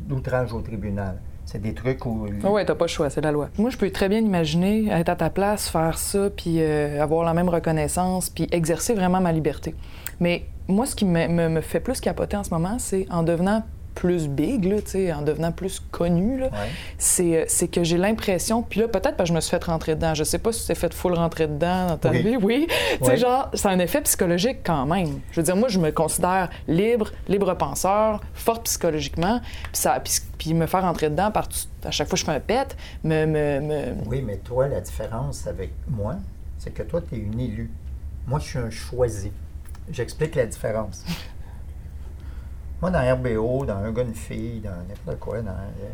d'outrage 0.07 0.51
au 0.51 0.61
tribunal. 0.61 1.17
C'est 1.45 1.61
des 1.61 1.75
trucs 1.75 2.03
où. 2.07 2.25
Ah 2.43 2.49
ouais, 2.51 2.65
t'as 2.65 2.73
pas 2.75 2.85
le 2.85 2.89
choix, 2.89 3.09
c'est 3.11 3.21
la 3.21 3.31
loi. 3.31 3.49
Moi, 3.59 3.69
je 3.69 3.77
peux 3.77 3.91
très 3.91 4.09
bien 4.09 4.19
imaginer 4.19 4.87
être 4.89 5.09
à 5.09 5.15
ta 5.15 5.29
place, 5.29 5.69
faire 5.69 5.99
ça, 5.99 6.29
puis 6.31 6.55
euh, 6.59 7.01
avoir 7.01 7.23
la 7.23 7.35
même 7.35 7.49
reconnaissance, 7.49 8.31
puis 8.31 8.47
exercer 8.51 8.95
vraiment 8.95 9.21
ma 9.21 9.31
liberté. 9.31 9.75
Mais 10.19 10.45
moi, 10.67 10.85
ce 10.85 10.95
qui 10.95 11.05
me, 11.05 11.27
me- 11.27 11.49
me 11.49 11.61
fait 11.61 11.79
plus 11.79 11.99
capoter 11.99 12.37
en 12.37 12.43
ce 12.43 12.49
moment, 12.51 12.77
c'est 12.79 13.05
en 13.11 13.23
devenant 13.23 13.63
plus 13.93 14.27
big, 14.27 14.65
là, 14.65 14.75
en 15.17 15.21
devenant 15.21 15.53
plus 15.53 15.79
connu, 15.79 16.43
Ouais. 16.43 16.49
c'est, 16.97 17.37
euh, 17.37 17.45
c'est 17.47 17.69
que 17.69 17.85
j'ai 17.85 17.97
l'impression, 17.97 18.61
puis 18.61 18.81
là, 18.81 18.89
peut-être 18.89 19.15
parce 19.15 19.29
que 19.29 19.33
je 19.33 19.33
me 19.33 19.39
suis 19.39 19.51
fait 19.51 19.63
rentrer 19.63 19.95
dedans. 19.95 20.13
Je 20.13 20.25
sais 20.25 20.37
pas 20.37 20.51
si 20.51 20.59
tu 20.61 20.67
t'es 20.67 20.75
fait 20.75 20.93
full 20.93 21.13
rentrer 21.13 21.47
dedans 21.47 21.87
dans 21.87 21.97
ta 21.97 22.09
Oui. 22.09 22.21
vie. 22.21 22.35
Oui. 22.35 22.67
Genre, 23.17 23.49
c'est 23.53 23.69
un 23.69 23.79
effet 23.79 24.01
psychologique 24.01 24.57
quand 24.65 24.85
même. 24.85 25.21
Je 25.31 25.39
veux 25.39 25.45
dire, 25.45 25.55
moi, 25.55 25.69
je 25.69 25.79
me 25.79 25.91
considère 25.91 26.49
libre, 26.67 27.11
libre 27.29 27.53
penseur, 27.53 28.19
forte 28.33 28.65
psychologiquement, 28.65 29.39
puis 29.39 29.69
ça, 29.73 29.97
puis, 30.03 30.13
puis 30.37 30.53
me 30.53 30.65
faire 30.65 30.81
rentrer 30.81 31.09
dedans 31.09 31.31
par 31.31 31.47
à 31.85 31.91
chaque 31.91 32.07
fois 32.09 32.15
que 32.15 32.19
je 32.19 32.25
fais 32.25 32.33
un 32.33 32.39
pet, 32.41 32.75
me, 33.05 33.25
me, 33.25 33.61
me- 33.61 33.93
Oui, 34.07 34.21
mais 34.21 34.35
toi, 34.39 34.67
la 34.67 34.81
différence 34.81 35.47
avec 35.47 35.71
moi, 35.87 36.15
c'est 36.57 36.73
que 36.73 36.83
toi, 36.83 36.99
tu 37.07 37.15
es 37.15 37.19
une 37.19 37.39
élue. 37.39 37.71
Moi, 38.27 38.39
je 38.39 38.45
suis 38.45 38.59
un 38.59 38.69
choisi. 38.69 39.31
J'explique 39.91 40.35
la 40.35 40.45
différence. 40.45 41.05
Moi, 42.81 42.91
dans 42.91 43.15
RBO, 43.15 43.65
dans 43.65 43.77
Un 43.77 43.91
gars, 43.91 44.03
une 44.03 44.15
fille, 44.15 44.59
dans 44.59 44.75
n'importe 44.87 45.19
quoi, 45.19 45.41
dans, 45.41 45.51
euh, 45.51 45.89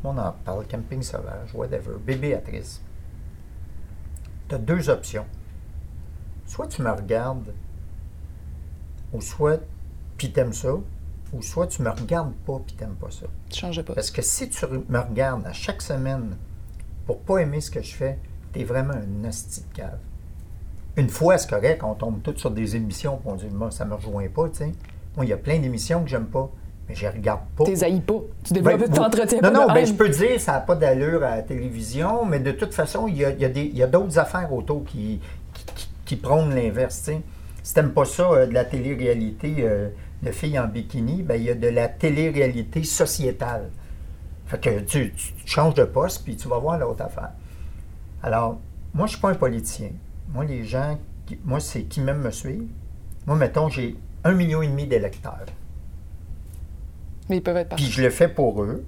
tout 0.00 0.08
le 0.08 0.14
monde 0.14 0.20
en 0.20 0.32
parle, 0.44 0.66
camping 0.66 1.02
sauvage, 1.02 1.54
whatever, 1.54 1.96
bébéatrice. 1.98 2.80
Tu 4.48 4.54
as 4.54 4.58
deux 4.58 4.88
options. 4.88 5.26
Soit 6.46 6.68
tu 6.68 6.82
me 6.82 6.90
regardes, 6.90 7.52
ou 9.12 9.20
soit, 9.20 9.60
puis 10.16 10.32
t'aimes 10.32 10.52
ça, 10.52 10.74
ou 11.32 11.42
soit 11.42 11.66
tu 11.66 11.82
me 11.82 11.90
regardes 11.90 12.34
pas, 12.46 12.60
puis 12.66 12.74
t'aimes 12.76 12.96
pas 12.96 13.10
ça. 13.10 13.26
tu 13.48 13.60
changeais 13.60 13.82
pas. 13.82 13.94
Parce 13.94 14.10
que 14.10 14.22
si 14.22 14.48
tu 14.50 14.66
me 14.66 14.98
regardes 14.98 15.46
à 15.46 15.52
chaque 15.52 15.82
semaine 15.82 16.36
pour 17.06 17.20
pas 17.20 17.38
aimer 17.38 17.60
ce 17.60 17.70
que 17.70 17.82
je 17.82 17.94
fais, 17.94 18.18
t'es 18.52 18.64
vraiment 18.64 18.94
un 18.94 19.28
hostie 19.28 19.62
de 19.62 19.74
cave. 19.74 19.98
Une 20.96 21.08
fois, 21.08 21.38
c'est 21.38 21.48
correct, 21.48 21.82
on 21.84 21.94
tombe 21.94 22.20
tous 22.22 22.36
sur 22.36 22.50
des 22.50 22.76
émissions 22.76 23.16
et 23.24 23.28
on 23.28 23.34
dit, 23.34 23.46
moi, 23.52 23.70
ça 23.70 23.84
me 23.84 23.94
rejoint 23.94 24.26
pas, 24.28 24.48
tu 24.48 24.56
sais. 24.56 24.72
Moi, 25.16 25.24
il 25.24 25.28
y 25.28 25.32
a 25.32 25.36
plein 25.36 25.58
d'émissions 25.58 26.02
que 26.02 26.08
j'aime 26.10 26.26
pas, 26.26 26.50
mais 26.88 26.94
je 26.94 27.02
les 27.02 27.08
regarde 27.08 27.40
pas. 27.56 27.64
T'es 27.64 27.82
haïs 27.84 28.00
pas. 28.00 28.20
Tu 28.44 28.52
développes, 28.52 28.80
Ben, 28.80 28.90
t'entretiens 28.90 29.38
non, 29.40 29.52
pas 29.52 29.66
non, 29.66 29.66
ben, 29.74 29.86
je 29.86 29.92
peux 29.94 30.08
dire, 30.08 30.40
ça 30.40 30.52
n'a 30.52 30.60
pas 30.60 30.74
d'allure 30.74 31.22
à 31.24 31.36
la 31.36 31.42
télévision, 31.42 32.24
mais 32.24 32.40
de 32.40 32.52
toute 32.52 32.74
façon, 32.74 33.06
il 33.08 33.16
y 33.18 33.24
a, 33.24 33.30
y 33.30 33.44
a 33.44 33.48
des- 33.48 33.66
y 33.68 33.82
a 33.82 33.86
d'autres 33.86 34.18
affaires 34.18 34.52
autour 34.52 34.84
qui, 34.84 35.20
qui, 35.54 35.64
qui- 35.74 35.88
qui 36.04 36.16
prônent 36.16 36.54
l'inverse. 36.54 36.98
tu 36.98 37.12
sais. 37.12 37.20
Si 37.62 37.74
t'aimes 37.74 37.92
pas 37.92 38.04
ça, 38.04 38.24
euh, 38.30 38.46
de 38.46 38.54
la 38.54 38.64
télé-réalité 38.64 39.56
euh, 39.60 39.88
de 40.22 40.30
filles 40.32 40.58
en 40.58 40.66
bikini, 40.66 41.22
ben, 41.22 41.36
il 41.36 41.44
y 41.44 41.50
a 41.50 41.54
de 41.54 41.68
la 41.68 41.88
télé-réalité 41.88 42.82
sociétale. 42.82 43.70
Fait 44.46 44.58
que 44.60 44.80
tu, 44.80 45.12
tu- 45.12 45.32
tu 45.34 45.46
changes 45.46 45.74
de 45.74 45.84
poste, 45.84 46.24
puis 46.24 46.36
tu 46.36 46.48
vas 46.48 46.58
voir 46.58 46.78
l'autre 46.78 47.02
affaire. 47.02 47.30
Alors, 48.22 48.58
moi, 48.94 49.06
je 49.06 49.12
suis 49.12 49.20
pas 49.20 49.30
un 49.30 49.34
politicien. 49.34 49.90
Moi, 50.32 50.44
les 50.44 50.64
gens, 50.64 50.98
qui- 51.26 51.38
moi, 51.44 51.60
c'est 51.60 51.82
qui 51.82 52.00
m'aiment 52.00 52.22
me 52.22 52.30
suivre. 52.30 52.64
Moi, 53.26 53.36
mettons, 53.36 53.68
j'ai 53.68 53.96
un 54.24 54.32
million 54.32 54.62
et 54.62 54.68
demi 54.68 54.86
d'électeurs. 54.86 55.46
Mais 57.28 57.36
ils 57.38 57.42
peuvent 57.42 57.56
être 57.56 57.68
Puis 57.76 57.84
partis. 57.84 57.92
je 57.92 58.02
le 58.02 58.10
fais 58.10 58.28
pour 58.28 58.62
eux. 58.62 58.84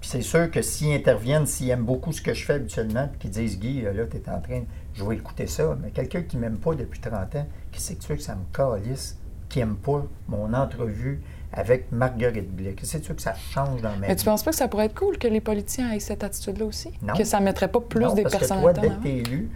Puis 0.00 0.10
c'est 0.10 0.22
sûr 0.22 0.50
que 0.50 0.62
s'ils 0.62 0.92
interviennent, 0.94 1.46
s'ils 1.46 1.70
aiment 1.70 1.84
beaucoup 1.84 2.12
ce 2.12 2.22
que 2.22 2.32
je 2.32 2.44
fais 2.44 2.54
habituellement, 2.54 3.08
puis 3.08 3.18
qu'ils 3.18 3.30
disent 3.30 3.58
Guy, 3.58 3.80
là, 3.82 3.92
tu 4.08 4.16
es 4.18 4.28
en 4.30 4.40
train, 4.40 4.62
je 4.94 5.04
vais 5.04 5.16
écouter 5.16 5.46
ça. 5.48 5.76
Mais 5.82 5.90
quelqu'un 5.90 6.22
qui 6.22 6.36
m'aime 6.36 6.58
pas 6.58 6.74
depuis 6.74 7.00
30 7.00 7.34
ans, 7.34 7.46
qui 7.72 7.80
c'est 7.80 7.94
que 7.96 8.02
tu 8.02 8.08
veux 8.08 8.16
que 8.16 8.22
ça 8.22 8.36
me 8.36 8.44
calisse, 8.52 9.18
qui 9.48 9.58
aime 9.60 9.74
pas 9.76 10.04
mon 10.28 10.52
entrevue 10.54 11.20
avec 11.52 11.90
Marguerite 11.90 12.54
Blais, 12.54 12.74
que 12.74 12.86
tu 12.86 12.98
veux 12.98 13.14
que 13.14 13.22
ça 13.22 13.34
change 13.34 13.80
dans 13.82 13.90
ma 13.96 14.06
Mais 14.08 14.14
tu 14.14 14.20
vie? 14.20 14.24
penses 14.26 14.42
pas 14.44 14.50
que 14.50 14.56
ça 14.56 14.68
pourrait 14.68 14.84
être 14.86 14.94
cool 14.98 15.18
que 15.18 15.26
les 15.26 15.40
politiciens 15.40 15.90
aient 15.92 15.98
cette 16.00 16.22
attitude-là 16.22 16.66
aussi? 16.66 16.92
Non. 17.02 17.14
Que 17.14 17.24
ça 17.24 17.40
mettrait 17.40 17.68
pas 17.68 17.80
plus 17.80 18.00
Non, 18.04 18.14
des 18.14 18.22
parce 18.22 18.34
que 18.34 18.38
personnes 18.40 18.60
toi, 18.60 18.72
dès 18.74 18.88
que 18.90 19.02
tu 19.02 19.08
élu, 19.08 19.48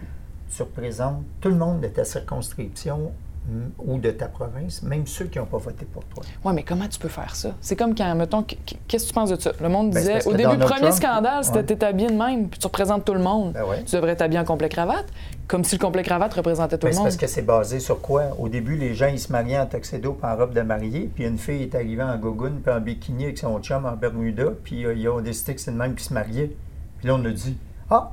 tu 0.55 0.61
représentes 0.63 1.23
tout 1.41 1.49
le 1.49 1.55
monde 1.55 1.81
de 1.81 1.87
ta 1.87 2.03
circonscription 2.05 3.11
mm, 3.47 3.51
ou 3.85 3.97
de 3.99 4.11
ta 4.11 4.27
province, 4.27 4.83
même 4.83 5.05
ceux 5.07 5.25
qui 5.25 5.39
n'ont 5.39 5.45
pas 5.45 5.57
voté 5.57 5.85
pour 5.85 6.03
toi. 6.05 6.23
Oui, 6.45 6.53
mais 6.53 6.63
comment 6.63 6.87
tu 6.87 6.99
peux 6.99 7.07
faire 7.09 7.35
ça? 7.35 7.51
C'est 7.61 7.75
comme 7.75 7.95
quand, 7.95 8.13
mettons, 8.15 8.43
qu- 8.43 8.55
qu- 8.65 8.75
qu'est-ce 8.87 9.03
que 9.05 9.09
tu 9.09 9.13
penses 9.13 9.29
de 9.31 9.39
ça? 9.39 9.51
Le 9.61 9.69
monde 9.69 9.91
Ben, 9.91 9.99
disait, 9.99 10.25
au 10.27 10.31
début, 10.31 10.43
Donald 10.43 10.61
premier 10.63 10.79
Trump- 10.81 10.93
scandale, 10.93 11.43
c'était 11.43 11.57
Ouais. 11.59 11.65
t'es 11.65 11.83
habillé 11.83 12.07
de 12.09 12.15
même, 12.17 12.47
puis 12.49 12.59
tu 12.59 12.67
représentes 12.67 13.03
tout 13.05 13.13
le 13.13 13.19
monde. 13.21 13.53
Ben 13.53 13.63
ouais. 13.65 13.83
Tu 13.83 13.95
devrais 13.95 14.15
t'habiller 14.15 14.39
en 14.39 14.45
complet 14.45 14.69
cravate, 14.69 15.05
comme 15.47 15.63
si 15.63 15.75
le 15.75 15.81
complet 15.81 16.03
cravate 16.03 16.33
représentait 16.33 16.77
tout 16.77 16.85
Ben, 16.87 16.91
le 16.91 16.95
monde. 16.97 17.05
parce 17.05 17.17
que 17.17 17.27
c'est 17.27 17.41
basé 17.41 17.79
sur 17.79 17.99
quoi? 18.01 18.23
Au 18.39 18.47
début, 18.49 18.77
les 18.77 18.93
gens, 18.95 19.07
ils 19.07 19.19
se 19.19 19.31
mariaient 19.31 19.59
en 19.59 19.65
tuxedo 19.65 20.13
puis 20.13 20.29
en 20.29 20.35
robe 20.35 20.53
de 20.53 20.61
mariée, 20.61 21.09
puis 21.13 21.25
une 21.25 21.37
fille 21.37 21.63
est 21.63 21.75
arrivée 21.75 22.03
en 22.03 22.17
gogoune 22.17 22.59
puis 22.63 22.73
en 22.73 22.79
bikini 22.79 23.25
avec 23.25 23.37
son 23.37 23.59
chum 23.59 23.85
en 23.85 23.93
Bermuda, 23.93 24.45
puis 24.63 24.85
euh, 24.85 24.93
ils 24.93 25.07
ont 25.09 25.21
décidé 25.21 25.55
que 25.55 25.61
c'est 25.61 25.71
le 25.71 25.77
même 25.77 25.95
qui 25.95 26.03
se 26.05 26.13
mariait. 26.13 26.51
Puis 26.99 27.07
là, 27.07 27.15
on 27.15 27.25
a 27.25 27.29
dit, 27.31 27.57
ah, 27.89 28.11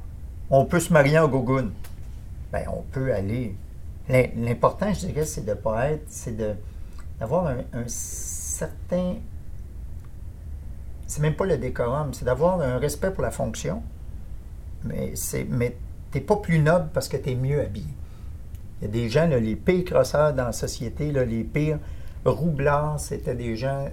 on 0.50 0.64
peut 0.64 0.80
se 0.80 0.92
marier 0.92 1.18
en 1.20 1.28
gogoune. 1.28 1.70
Ben, 2.52 2.64
on 2.72 2.82
peut 2.82 3.12
aller. 3.14 3.54
L'im- 4.08 4.30
L'important, 4.36 4.92
je 4.92 5.06
dirais, 5.06 5.24
c'est 5.24 5.44
de 5.44 5.50
ne 5.50 5.54
pas 5.54 5.90
être, 5.90 6.04
c'est 6.08 6.36
de 6.36 6.54
d'avoir 7.18 7.46
un, 7.48 7.58
un 7.74 7.84
certain... 7.86 9.16
C'est 11.06 11.20
même 11.20 11.34
pas 11.34 11.44
le 11.44 11.58
décorum, 11.58 12.14
c'est 12.14 12.24
d'avoir 12.24 12.60
un 12.60 12.78
respect 12.78 13.10
pour 13.10 13.22
la 13.22 13.30
fonction, 13.32 13.82
mais 14.84 15.12
c'est 15.16 15.44
mais 15.44 15.76
t'es 16.12 16.20
pas 16.20 16.36
plus 16.36 16.60
noble 16.60 16.88
parce 16.94 17.08
que 17.08 17.16
tu 17.16 17.30
es 17.30 17.34
mieux 17.34 17.60
habillé. 17.60 17.86
Il 18.80 18.84
y 18.86 18.88
a 18.88 18.90
des 18.92 19.08
gens, 19.10 19.26
là, 19.26 19.38
les 19.40 19.56
pires 19.56 19.84
crosseurs 19.84 20.32
dans 20.32 20.46
la 20.46 20.52
société, 20.52 21.10
là, 21.12 21.24
les 21.24 21.42
pires 21.44 21.78
roublards, 22.24 23.00
c'était 23.00 23.34
des 23.34 23.56
gens 23.56 23.88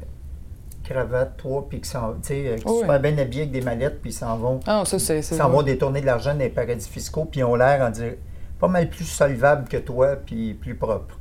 cravate, 0.83 1.35
toi, 1.37 1.65
puis 1.67 1.81
qui 1.81 1.89
sont 1.89 2.15
qui 2.23 2.61
sont 2.61 2.69
Oui. 2.71 2.79
super 2.81 2.99
bien 3.01 3.17
habillés 3.17 3.41
avec 3.41 3.51
des 3.51 3.61
mallettes, 3.61 3.99
puis 4.01 4.11
ils 4.11 4.13
s'en 4.13 4.37
vont, 4.37 4.59
Ah, 4.67 4.83
ça, 4.85 4.97
c'est. 4.99 5.21
s'en 5.21 5.49
vont 5.49 5.63
détourner 5.63 5.99
de 6.01 6.05
l'argent 6.05 6.33
dans 6.33 6.39
les 6.39 6.49
paradis 6.49 6.87
fiscaux, 6.87 7.25
puis 7.25 7.41
ils 7.41 7.43
ont 7.43 7.55
l'air 7.55 7.81
en 7.85 7.89
dire 7.89 8.13
pas 8.59 8.67
mal 8.67 8.89
plus 8.89 9.05
solvables 9.05 9.67
que 9.67 9.77
toi, 9.77 10.15
puis 10.15 10.53
plus 10.53 10.75
propres. 10.75 11.17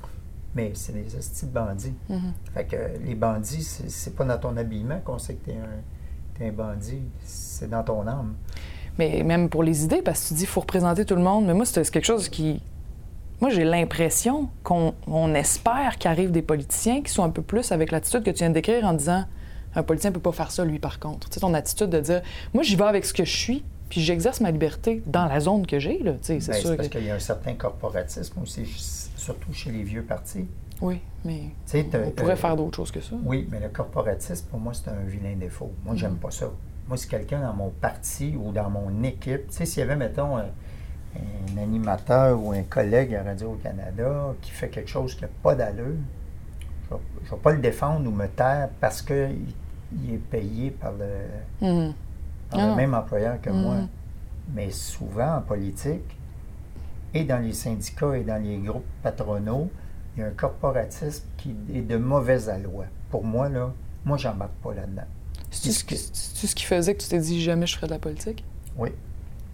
Mais 0.55 0.73
c'est 0.75 0.93
des 0.93 1.15
hosties 1.17 1.47
de 1.47 1.53
bandits. 1.53 1.95
Mhm. 2.09 2.33
Fait 2.55 2.65
que 2.65 2.77
les 3.05 3.15
bandits, 3.15 3.63
c'est 3.63 4.17
pas 4.17 4.25
dans 4.25 4.39
ton 4.39 4.57
habillement 4.57 5.01
qu'on 5.05 5.19
sait 5.19 5.35
que 5.35 5.51
t'es 5.51 5.57
un, 5.57 6.39
t'es 6.39 6.49
un 6.49 6.53
bandit, 6.53 7.03
c'est 7.25 7.69
dans 7.69 7.83
ton 7.83 8.07
âme. 8.07 8.35
Mais 8.99 9.23
même 9.23 9.51
pour 9.51 9.63
les 9.63 9.85
idées, 9.85 10.03
parce 10.03 10.23
que 10.23 10.29
tu 10.29 10.35
dis 10.35 10.41
qu'il 10.41 10.49
faut 10.49 10.61
représenter 10.61 11.05
tout 11.05 11.17
le 11.17 11.23
monde. 11.23 11.45
Mais 11.47 11.55
moi, 11.55 11.67
c'est 11.67 11.85
c'est 11.85 11.91
quelque 11.91 12.07
chose 12.07 12.29
qui. 12.29 12.63
Moi, 13.43 13.51
j'ai 13.51 13.65
l'impression 13.65 14.49
qu'on 14.65 14.95
on 15.07 15.35
espère 15.35 15.99
qu'arrivent 15.99 16.31
des 16.31 16.41
politiciens 16.41 17.03
qui 17.03 17.13
sont 17.13 17.23
un 17.23 17.29
peu 17.29 17.43
plus 17.43 17.71
avec 17.71 17.93
l'attitude 17.93 18.23
que 18.23 18.31
tu 18.31 18.39
viens 18.39 18.49
de 18.49 18.55
décrire 18.55 18.87
en 18.87 18.95
disant 18.95 19.27
un 19.75 19.83
politicien 19.83 20.11
peut 20.11 20.21
pas 20.21 20.33
faire 20.33 20.51
ça, 20.51 20.65
lui, 20.65 20.79
par 20.79 20.99
contre. 20.99 21.29
Tu 21.29 21.35
sais, 21.35 21.41
ton 21.41 21.53
attitude 21.53 21.91
de 21.91 22.01
dire 22.01 22.23
moi, 22.55 22.63
j'y 22.63 22.77
vais 22.77 22.85
avec 22.85 23.05
ce 23.05 23.13
que 23.13 23.27
je 23.27 23.37
suis, 23.37 23.65
puis 23.89 24.01
j'exerce 24.01 24.41
ma 24.41 24.51
liberté 24.51 25.03
dans 25.07 25.27
la 25.27 25.41
zone 25.41 25.67
que 25.67 25.79
j'ai, 25.79 25.99
là. 26.03 26.13
C'est 26.23 26.45
Ben, 26.47 26.55
sûr 26.55 26.77
parce 26.77 26.89
qu'il 26.89 27.05
y 27.05 27.11
a 27.11 27.15
un 27.15 27.19
certain 27.21 27.55
corporatisme 27.55 28.41
aussi, 28.43 28.65
surtout 29.17 29.53
chez 29.53 29.71
les 29.71 29.83
vieux 29.83 30.03
partis. 30.03 30.47
Oui, 30.83 31.01
mais. 31.25 31.43
On 31.75 32.11
pourrait 32.11 32.13
t'as- 32.13 32.37
faire 32.37 32.57
d'autres 32.57 32.77
choses 32.77 32.91
que 32.91 33.01
ça. 33.01 33.17
Oui, 33.25 33.49
mais 33.51 33.61
le 33.61 33.69
corporatisme, 33.69 34.47
pour 34.51 34.61
moi, 34.61 34.73
c'est 34.75 34.91
un 34.91 35.05
vilain 35.07 35.35
défaut. 35.37 35.73
Moi, 35.85 35.95
Mm. 35.95 35.99
j'aime 35.99 36.17
pas 36.17 36.31
ça. 36.31 36.51
Moi, 36.89 36.97
si 36.97 37.09
quelqu'un 37.09 37.41
dans 37.41 37.55
mon 37.55 37.71
parti 37.71 38.35
ou 38.39 38.53
dans 38.53 38.69
mon 38.71 39.03
équipe, 39.03 39.49
tu 39.49 39.55
sais, 39.57 39.67
s'il 39.67 39.81
y 39.81 39.83
avait, 39.83 39.97
mettons, 39.97 40.37
un, 40.37 40.45
un 41.17 41.59
animateur 41.63 42.39
ou 42.43 42.53
un 42.53 42.63
collègue 42.63 43.15
à 43.15 43.23
Radio-Canada 43.23 44.35
qui 44.43 44.51
fait 44.51 44.69
quelque 44.69 44.91
chose 44.91 45.15
qui 45.15 45.23
n'a 45.23 45.29
pas 45.43 45.55
d'allure, 45.55 45.97
je 46.91 46.95
ne 46.95 47.31
vais 47.31 47.43
pas 47.43 47.53
le 47.53 47.59
défendre 47.59 48.07
ou 48.07 48.13
me 48.13 48.27
taire 48.29 48.69
parce 48.81 49.01
qu'il 49.03 49.37
il 50.05 50.15
est 50.15 50.19
payé 50.19 50.71
par 50.71 50.93
le, 50.93 51.67
Mhm. 51.67 51.95
Par 52.51 52.61
Ah 52.61 52.69
le 52.71 52.75
même 52.77 52.95
employeur 52.95 53.41
que 53.41 53.51
moi. 53.51 53.75
Mhm. 53.77 53.89
Mais 54.55 54.71
souvent, 54.71 55.37
en 55.37 55.41
politique, 55.43 56.03
et 57.15 57.25
dans 57.25 57.39
les 57.43 57.53
syndicats 57.53 58.17
et 58.17 58.23
dans 58.25 58.43
les 58.43 58.59
groupes 58.59 58.85
patronaux, 59.03 59.71
il 60.17 60.21
y 60.21 60.23
a 60.23 60.27
un 60.29 60.31
corporatisme 60.31 61.25
qui 61.37 61.55
est 61.75 61.83
de 61.83 61.97
mauvaise 61.97 62.49
aloi. 62.49 62.85
Pour 63.11 63.25
moi, 63.25 63.49
là, 63.49 63.73
moi, 64.05 64.17
j'embarque 64.19 64.53
pas 64.63 64.75
là-dedans. 64.75 65.03
C'est-tu 65.51 65.73
ce, 65.73 65.85
qui- 65.85 65.97
ce 65.97 66.55
qui 66.55 66.65
faisait 66.65 66.95
que 66.95 67.03
tu 67.03 67.09
t'es 67.09 67.19
dit 67.19 67.41
jamais 67.43 67.67
je 67.67 67.77
ferais 67.77 67.87
de 67.87 67.93
la 67.93 67.99
politique? 67.99 68.45
Oui. 68.77 68.91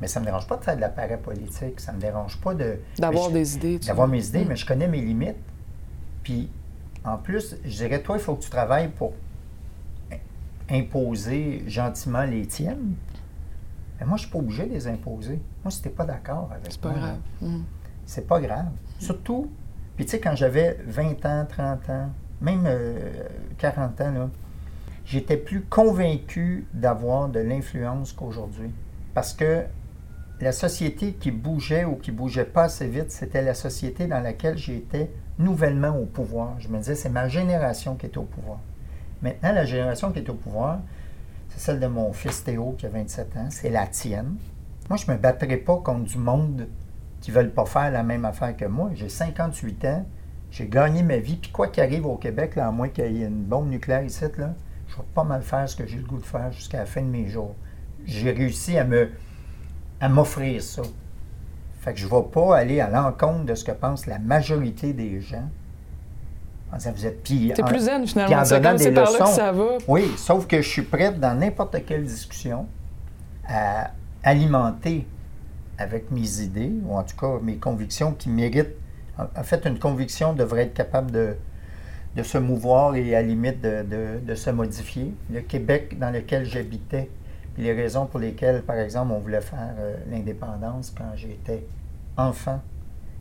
Mais 0.01 0.09
ça 0.09 0.19
ne 0.19 0.25
me 0.25 0.31
dérange 0.31 0.47
pas 0.49 0.57
de 0.57 0.65
faire 0.65 0.75
de 0.77 0.81
la 0.81 0.89
parapolitique. 0.89 1.79
Ça 1.79 1.93
ne 1.93 1.97
me 1.99 2.03
dérange 2.03 2.41
pas 2.41 2.55
de. 2.55 2.79
D'avoir 2.99 3.29
je- 3.29 3.35
des 3.35 3.55
idées. 3.57 3.79
D'avoir 3.79 4.09
mes 4.09 4.27
idées, 4.27 4.45
Mm. 4.45 4.49
mais 4.49 4.57
je 4.57 4.67
connais 4.67 4.89
mes 4.89 5.01
limites. 5.01 5.37
Puis, 6.25 6.51
en 7.05 7.17
plus, 7.19 7.57
je 7.65 7.77
dirais, 7.77 8.03
toi, 8.03 8.17
il 8.17 8.23
faut 8.23 8.35
que 8.35 8.43
tu 8.43 8.51
travailles 8.51 8.89
pour 8.89 9.13
imposer 10.71 11.65
gentiment 11.67 12.23
les 12.23 12.47
tiennes. 12.47 12.95
Mais 14.01 14.07
moi, 14.07 14.17
je 14.17 14.23
ne 14.23 14.27
suis 14.27 14.33
pas 14.33 14.39
obligé 14.39 14.67
de 14.67 14.73
les 14.73 14.89
imposer. 14.89 15.41
Moi, 15.63 15.71
si 15.71 15.83
tu 15.83 15.89
n'es 15.89 15.95
pas 15.95 16.05
d'accord 16.05 16.51
avec 16.53 16.73
C'est 16.73 16.81
pas 16.81 16.91
moi, 16.91 16.99
grave. 16.99 17.19
Mhm. 17.41 17.65
c'est 18.05 18.27
pas 18.27 18.41
grave. 18.41 18.67
Surtout, 18.99 19.51
puis 19.97 20.05
tu 20.05 20.13
sais, 20.13 20.21
quand 20.21 20.35
j'avais 20.35 20.79
20 20.87 21.25
ans, 21.27 21.47
30 21.49 21.91
ans, 21.91 22.11
même 22.41 22.65
euh, 22.67 23.11
40 23.59 24.01
ans, 24.01 24.11
là, 24.11 24.31
j'étais 25.05 25.37
plus 25.37 25.63
convaincu 25.63 26.67
d'avoir 26.73 27.29
de 27.29 27.41
l'influence 27.41 28.13
qu'aujourd'hui. 28.13 28.71
Parce 29.15 29.35
que 29.35 29.65
la 30.41 30.53
société 30.53 31.13
qui 31.13 31.31
bougeait 31.31 31.85
ou 31.85 31.97
qui 31.97 32.11
bougeait 32.11 32.45
pas 32.45 32.65
assez 32.65 32.89
vite, 32.89 33.11
c'était 33.13 33.43
la 33.43 33.55
société 33.55 34.07
dans 34.07 34.21
laquelle 34.21 34.59
j'étais 34.59 35.11
nouvellement 35.39 35.97
au 35.97 36.07
pouvoir. 36.07 36.59
Je 36.59 36.69
me 36.69 36.79
disais, 36.79 36.95
c'est 36.95 37.11
ma 37.11 37.29
génération 37.29 37.95
qui 37.95 38.07
est 38.07 38.17
au 38.17 38.25
pouvoir. 38.25 38.59
Maintenant, 39.23 39.53
la 39.53 39.65
génération 39.65 40.13
qui 40.13 40.19
est 40.19 40.29
au 40.29 40.35
pouvoir, 40.35 40.81
c'est 41.49 41.61
celle 41.61 41.81
de 41.81 41.87
mon 41.87 42.13
fils 42.13 42.43
Théo 42.45 42.75
qui 42.77 42.87
a 42.87 42.89
27 42.89 43.37
ans, 43.37 43.49
c'est 43.51 43.71
la 43.71 43.87
tienne. 43.87 44.37
Moi, 44.89 44.97
je 44.97 45.11
ne 45.11 45.17
me 45.17 45.21
battrai 45.21 45.57
pas 45.57 45.77
contre 45.77 46.05
du 46.05 46.19
monde 46.19 46.67
qui 47.21 47.31
ne 47.31 47.37
veulent 47.37 47.53
pas 47.53 47.65
faire 47.65 47.91
la 47.91 48.03
même 48.03 48.25
affaire 48.25 48.57
que 48.57 48.65
moi. 48.65 48.91
J'ai 48.95 49.09
58 49.09 49.85
ans, 49.85 50.07
j'ai 50.51 50.67
gagné 50.67 51.03
ma 51.03 51.19
vie, 51.19 51.37
puis 51.37 51.51
quoi 51.51 51.69
qu'il 51.69 51.83
arrive 51.83 52.07
au 52.07 52.17
Québec, 52.17 52.57
là, 52.57 52.69
à 52.69 52.71
moins 52.73 52.89
qu'il 52.89 53.17
y 53.17 53.23
ait 53.23 53.27
une 53.27 53.45
bombe 53.45 53.69
nucléaire 53.69 54.03
ici, 54.03 54.25
là, 54.39 54.55
je 54.89 54.97
vais 54.97 55.03
pas 55.15 55.25
mal 55.25 55.43
faire 55.43 55.69
ce 55.69 55.77
que 55.77 55.87
j'ai 55.87 55.99
le 55.99 56.05
goût 56.05 56.19
de 56.19 56.27
faire 56.27 56.53
jusqu'à 56.53 56.79
la 56.79 56.87
fin 56.87 57.01
de 57.01 57.07
mes 57.07 57.29
jours. 57.29 57.55
J'ai 58.05 58.33
réussi 58.33 58.77
à 58.77 58.85
me 58.85 59.11
à 60.01 60.09
m'offrir 60.09 60.61
ça. 60.61 60.83
Fait 61.81 61.95
que 61.95 62.01
je 62.01 62.07
ne 62.07 62.11
vais 62.11 62.29
pas 62.33 62.57
aller 62.57 62.81
à 62.81 62.91
l'encontre 62.91 63.45
de 63.45 63.55
ce 63.55 63.65
que 63.65 63.71
pense 63.71 64.07
la 64.07 64.19
majorité 64.19 64.93
des 64.93 65.21
gens. 65.21 65.49
Disant, 66.79 66.93
vous 66.97 67.07
êtes 67.07 67.23
puis 67.23 67.53
T'es 67.55 67.63
en- 67.63 67.67
plus 67.67 67.81
zen, 67.81 68.07
finalement. 68.07 68.37
en 68.39 68.45
C'est 68.45 68.55
donnant 68.57 68.69
comme 68.71 68.79
des 68.79 68.85
c'est 68.85 68.93
par 68.93 69.05
là 69.13 69.19
que 69.19 69.23
leçons. 69.25 69.33
ça 69.35 69.53
va. 69.53 69.65
Oui, 69.89 70.11
sauf 70.17 70.47
que 70.47 70.63
je 70.63 70.69
suis 70.69 70.83
prête 70.83 71.21
dans 71.21 71.39
n'importe 71.39 71.77
quelle 71.87 72.05
discussion 72.05 72.67
à 73.49 73.91
alimenter 74.23 75.07
avec 75.79 76.11
mes 76.11 76.41
idées, 76.41 76.73
ou 76.87 76.97
en 76.97 77.03
tout 77.03 77.17
cas 77.17 77.39
mes 77.43 77.57
convictions 77.57 78.13
qui 78.13 78.29
méritent. 78.31 78.75
En 79.19 79.25
en 79.39 79.43
fait, 79.43 79.67
une 79.67 79.79
conviction 79.79 80.33
devrait 80.33 80.63
être 80.63 80.75
capable 80.75 81.11
de, 81.11 81.35
de 82.17 82.23
se 82.23 82.39
mouvoir 82.39 82.95
et 82.95 83.15
à 83.15 83.21
la 83.21 83.27
limite 83.29 83.61
de, 83.61 83.83
de- 83.83 84.21
de 84.27 84.35
se 84.35 84.49
modifier. 84.51 85.13
Le 85.31 85.41
Québec 85.41 85.99
dans 85.99 86.11
lequel 86.11 86.45
j'habitais, 86.47 87.11
puis 87.55 87.65
les 87.65 87.73
raisons 87.75 88.07
pour 88.07 88.21
lesquelles, 88.21 88.63
par 88.63 88.77
exemple, 88.77 89.13
on 89.13 89.19
voulait 89.19 89.41
faire 89.43 89.75
euh, 89.79 89.97
l'indépendance 90.11 90.93
quand 90.97 91.11
j'étais 91.17 91.67
enfant, 92.17 92.61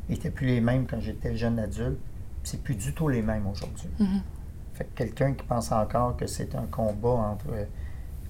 n'étaient 0.08 0.29
plus 0.31 0.48
les 0.48 0.62
mêmes 0.62 0.86
quand 0.89 1.00
j'étais 1.01 1.36
jeune 1.36 1.60
adulte. 1.60 2.00
C'est 2.43 2.62
plus 2.63 2.75
du 2.75 2.93
tout 2.93 3.07
les 3.07 3.21
mêmes 3.21 3.48
aujourd'hui. 3.48 3.89
Mhm. 4.00 4.21
Fait 4.74 4.86
que 4.86 4.89
quelqu'un 4.98 5.33
qui 5.33 5.43
pense 5.43 5.71
encore 5.71 6.17
que 6.17 6.25
c'est 6.27 6.55
un 6.55 6.65
combat 6.71 7.10
entre 7.10 7.48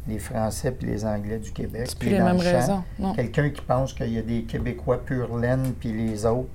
les 0.08 0.20
Français 0.20 0.75
et 0.82 0.86
les 0.86 1.06
Anglais 1.06 1.38
du 1.39 1.51
Québec. 1.51 1.84
C'est 1.88 1.98
plus 2.00 2.10
les 2.10 2.18
dans 2.18 2.25
mêmes 2.25 2.38
le 2.38 2.44
champ. 2.44 2.51
raisons. 3.00 3.13
Quelqu'un 3.15 3.50
qui 3.51 3.62
pense 3.62 3.94
qu'il 3.94 4.12
y 4.12 4.18
a 4.18 4.22
des 4.22 4.44
Québécois 4.44 5.03
pur 5.06 5.38
laine 5.38 5.74
puis 5.80 5.94
les 5.94 6.25
autres. 6.25 6.50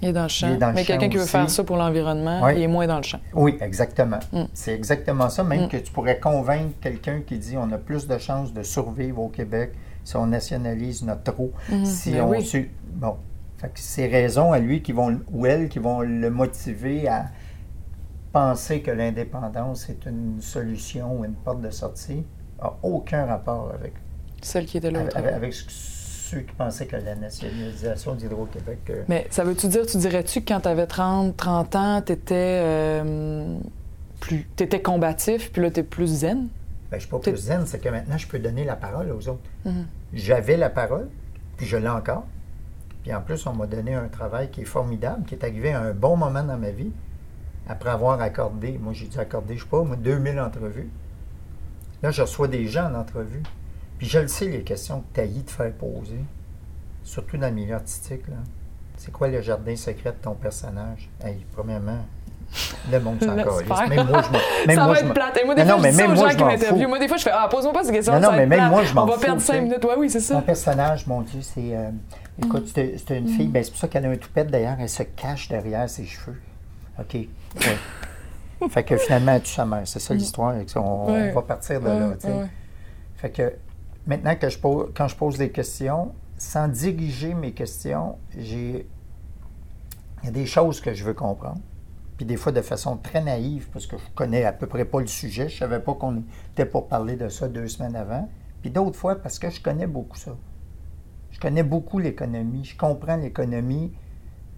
Il 0.00 0.08
est 0.08 0.12
dans 0.12 0.22
le 0.22 0.28
champ. 0.28 0.54
Dans 0.56 0.72
mais 0.72 0.84
quelqu'un 0.84 1.08
qui 1.08 1.16
veut 1.16 1.24
faire 1.24 1.50
ça 1.50 1.64
pour 1.64 1.76
l'environnement, 1.76 2.40
Oui. 2.44 2.52
il 2.56 2.62
est 2.62 2.68
moins 2.68 2.86
dans 2.86 2.98
le 2.98 3.02
champ. 3.02 3.18
Oui, 3.34 3.58
exactement. 3.60 4.20
Mm. 4.32 4.42
C'est 4.54 4.72
exactement 4.72 5.28
ça. 5.28 5.42
Même 5.42 5.64
Mm. 5.64 5.68
que 5.68 5.76
tu 5.78 5.90
pourrais 5.92 6.20
convaincre 6.20 6.74
quelqu'un 6.80 7.20
qui 7.26 7.36
dit 7.38 7.56
on 7.56 7.70
a 7.72 7.78
plus 7.78 8.06
de 8.06 8.16
chances 8.16 8.52
de 8.54 8.62
survivre 8.62 9.20
au 9.20 9.28
Québec 9.28 9.72
si 10.04 10.14
on 10.16 10.26
nationalise 10.26 11.02
notre 11.02 11.38
eau. 11.40 11.50
Mhm. 11.68 11.84
Si 11.84 12.12
Ben 12.12 12.22
on 12.22 12.28
oui. 12.30 12.44
su- 12.46 12.70
Bon. 12.92 13.16
Fait 13.58 13.68
que 13.68 13.80
c'est 13.80 14.06
raisons 14.06 14.52
à 14.52 14.58
lui 14.58 14.82
qui 14.82 14.92
vont 14.92 15.20
ou 15.32 15.46
elle 15.46 15.68
qui 15.68 15.78
vont 15.78 16.00
le 16.00 16.30
motiver 16.30 17.08
à 17.08 17.26
penser 18.32 18.82
que 18.82 18.90
l'indépendance 18.90 19.88
est 19.88 20.06
une 20.06 20.40
solution 20.40 21.18
ou 21.18 21.24
une 21.24 21.34
porte 21.34 21.60
de 21.60 21.70
sortie 21.70 22.24
a 22.60 22.76
aucun 22.82 23.26
rapport 23.26 23.72
avec, 23.74 23.94
Celle 24.42 24.66
qui 24.66 24.78
avec, 24.78 25.54
ceux 25.54 26.40
qui 26.40 26.52
pensaient 26.54 26.86
que 26.86 26.96
la 26.96 27.14
nationalisation 27.14 28.14
d'Hydro-Québec. 28.14 28.78
euh, 28.90 29.04
Mais 29.08 29.26
ça 29.30 29.44
veut-tu 29.44 29.68
dire, 29.68 29.86
tu 29.86 29.96
dirais-tu 29.96 30.42
que 30.42 30.52
quand 30.52 30.60
tu 30.60 30.68
avais 30.68 30.86
30, 30.86 31.36
30 31.36 31.76
ans, 31.76 32.02
tu 32.04 32.12
étais, 32.12 33.02
plus, 34.20 34.44
t'étais 34.56 34.82
combatif, 34.82 35.52
puis 35.52 35.62
là, 35.62 35.70
tu 35.70 35.80
es 35.80 35.82
plus 35.82 36.06
zen? 36.06 36.48
ben, 36.90 36.96
je 36.96 37.00
suis 37.00 37.10
pas 37.10 37.18
plus 37.18 37.36
zen, 37.36 37.66
c'est 37.66 37.78
que 37.78 37.88
maintenant, 37.88 38.16
je 38.16 38.26
peux 38.26 38.38
donner 38.38 38.64
la 38.64 38.76
parole 38.76 39.12
aux 39.12 39.28
autres. 39.28 39.42
Mhm. 39.64 39.86
J'avais 40.14 40.56
la 40.56 40.70
parole, 40.70 41.08
puis 41.56 41.66
je 41.66 41.76
l'ai 41.76 41.88
encore. 41.88 42.26
Puis 43.08 43.16
en 43.16 43.22
plus, 43.22 43.46
on 43.46 43.54
m'a 43.54 43.66
donné 43.66 43.94
un 43.94 44.06
travail 44.08 44.50
qui 44.50 44.60
est 44.60 44.64
formidable, 44.66 45.24
qui 45.24 45.34
est 45.34 45.42
arrivé 45.42 45.72
à 45.72 45.80
un 45.80 45.92
bon 45.94 46.14
moment 46.14 46.42
dans 46.42 46.58
ma 46.58 46.68
vie, 46.68 46.92
après 47.66 47.88
avoir 47.88 48.20
accordé, 48.20 48.78
moi 48.78 48.92
j'ai 48.92 49.06
dû 49.06 49.18
accorder, 49.18 49.56
je 49.56 49.62
sais 49.62 49.68
pas, 49.70 49.82
moi, 49.82 49.96
2000 49.96 50.38
entrevues. 50.38 50.90
Là, 52.02 52.10
je 52.10 52.20
reçois 52.20 52.48
des 52.48 52.66
gens 52.66 52.90
en 52.92 52.94
entrevue. 52.96 53.42
Puis 53.96 54.06
je 54.06 54.18
le 54.18 54.28
sais, 54.28 54.44
les 54.48 54.60
questions 54.62 55.00
que 55.00 55.06
tu 55.14 55.20
as 55.22 55.26
de 55.26 55.48
faire 55.48 55.72
poser, 55.72 56.20
surtout 57.02 57.38
dans 57.38 57.46
le 57.48 57.54
milieu 57.54 57.76
artistique. 57.76 58.28
là. 58.28 58.36
C'est 58.98 59.10
quoi 59.10 59.28
le 59.28 59.40
jardin 59.40 59.74
secret 59.74 60.10
de 60.10 60.16
ton 60.22 60.34
personnage? 60.34 61.08
Hey, 61.24 61.46
premièrement, 61.56 62.04
le 62.92 63.00
monde 63.00 63.24
s'en 63.24 63.36
calisse. 63.36 63.88
Même 63.88 64.06
moi, 64.06 64.20
je 64.22 64.32
m'en- 64.32 64.74
ça 64.74 64.84
moi, 64.84 64.92
va 64.92 65.00
être 65.00 65.14
plate. 65.14 65.38
Moi, 65.46 65.54
des 65.54 65.64
Non, 65.64 65.68
fois, 65.68 65.76
non, 65.78 65.82
je 65.84 65.88
dis 65.88 65.96
ça 65.96 66.08
aux 66.10 66.14
gens 66.14 66.28
qui 66.36 66.44
m'interviewent. 66.44 66.82
fous. 66.82 66.88
Moi, 66.90 66.98
des 66.98 67.08
fois, 67.08 67.16
je 67.16 67.22
fais 67.22 67.30
Ah, 67.32 67.48
pose-moi 67.50 67.72
pas 67.72 67.84
ces 67.84 67.92
questions. 67.92 68.12
Non, 68.12 68.20
non, 68.20 68.30
mais 68.32 68.44
même 68.46 68.58
plate. 68.58 68.70
moi, 68.70 68.84
je 68.84 68.92
m'en 68.92 69.04
On 69.04 69.06
va 69.06 69.12
fous, 69.14 69.20
perdre 69.20 69.40
tu 69.40 69.46
cinq 69.46 69.54
sais. 69.54 69.60
minutes. 69.62 69.82
Ouais, 69.82 69.94
oui, 69.96 70.10
c'est 70.10 70.20
ça. 70.20 70.42
personnage, 70.42 71.06
mon 71.06 71.22
Dieu, 71.22 71.40
c'est. 71.40 71.74
euh, 71.74 71.88
écoute, 72.44 72.64
Mm. 72.76 72.90
c'est 73.06 73.18
une 73.18 73.28
fille, 73.28 73.48
ben, 73.48 73.62
c'est 73.64 73.70
pour 73.70 73.80
ça 73.80 73.88
qu'elle 73.88 74.06
a 74.06 74.10
un 74.10 74.16
toupette 74.16 74.50
d'ailleurs, 74.50 74.76
elle 74.78 74.88
se 74.88 75.02
cache 75.02 75.48
derrière 75.48 75.88
ses 75.88 76.04
cheveux. 76.04 76.40
OK? 76.98 77.14
Ouais. 77.14 77.28
fait 78.70 78.84
que 78.84 78.96
finalement, 78.96 79.32
elle 79.32 79.42
tue 79.42 79.52
sa 79.52 79.64
mère. 79.64 79.82
C'est 79.86 80.00
ça 80.00 80.14
l'histoire. 80.14 80.54
On, 80.76 81.08
Mm. 81.08 81.12
Ouais. 81.12 81.30
on 81.30 81.34
va 81.34 81.42
partir 81.42 81.80
de 81.80 81.86
là. 81.88 82.08
ouais. 82.08 82.46
Fait 83.16 83.30
que 83.30 83.54
maintenant 84.06 84.34
que 84.36 84.48
je 84.48 84.58
pose, 84.58 84.90
quand 84.94 85.08
je 85.08 85.16
pose 85.16 85.38
des 85.38 85.50
questions, 85.50 86.12
sans 86.36 86.68
diriger 86.68 87.34
mes 87.34 87.52
questions, 87.52 88.16
j'ai. 88.36 88.86
Il 90.22 90.26
y 90.26 90.28
a 90.28 90.32
des 90.32 90.46
choses 90.46 90.80
que 90.80 90.92
je 90.94 91.04
veux 91.04 91.14
comprendre. 91.14 91.60
Puis 92.16 92.26
des 92.26 92.36
fois 92.36 92.50
de 92.50 92.60
façon 92.62 92.96
très 92.96 93.22
naïve, 93.22 93.68
parce 93.72 93.86
que 93.86 93.96
je 93.96 94.02
connais 94.16 94.44
à 94.44 94.52
peu 94.52 94.66
près 94.66 94.84
pas 94.84 95.00
le 95.00 95.06
sujet. 95.06 95.48
Je 95.48 95.56
savais 95.58 95.78
pas 95.78 95.94
qu'on 95.94 96.24
était 96.52 96.66
pour 96.66 96.88
parler 96.88 97.14
de 97.14 97.28
ça 97.28 97.46
deux 97.46 97.68
semaines 97.68 97.94
avant. 97.94 98.28
Puis 98.60 98.70
d'autres 98.72 98.96
fois 98.96 99.14
parce 99.14 99.38
que 99.38 99.50
je 99.50 99.60
connais 99.62 99.86
beaucoup 99.86 100.16
ça. 100.16 100.32
Je 101.38 101.42
connais 101.42 101.62
beaucoup 101.62 102.00
l'économie. 102.00 102.64
Je 102.64 102.76
comprends 102.76 103.14
l'économie. 103.16 103.92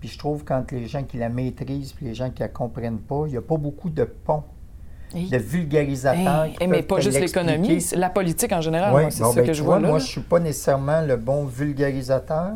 Puis 0.01 0.09
je 0.09 0.19
trouve 0.19 0.45
quand 0.45 0.73
les 0.73 0.87
gens 0.87 1.03
qui 1.03 1.19
la 1.19 1.29
maîtrisent 1.29 1.93
puis 1.93 2.07
les 2.07 2.15
gens 2.15 2.31
qui 2.31 2.41
la 2.41 2.49
comprennent 2.49 3.01
pas, 3.01 3.25
il 3.27 3.33
n'y 3.33 3.37
a 3.37 3.43
pas 3.43 3.59
beaucoup 3.59 3.91
de 3.91 4.05
ponts, 4.05 4.45
Hey. 5.15 5.29
de 5.29 5.37
vulgarisateurs. 5.37 6.45
Hey, 6.45 6.55
qui 6.57 6.67
mais 6.69 6.83
pas 6.83 6.97
te 6.97 7.01
juste 7.03 7.21
l'économie, 7.21 7.85
la 7.97 8.09
politique 8.09 8.53
en 8.53 8.63
général. 8.63 8.95
Oui, 8.95 9.03
c'est 9.11 9.23
bon, 9.23 9.31
ça 9.33 9.41
ben, 9.43 9.47
que 9.47 9.53
je 9.53 9.63
vois 9.63 9.79
là. 9.79 9.89
Moi, 9.89 9.99
je 9.99 10.07
suis 10.07 10.21
pas 10.23 10.39
nécessairement 10.41 11.03
le 11.03 11.17
bon 11.17 11.45
vulgarisateur, 11.45 12.53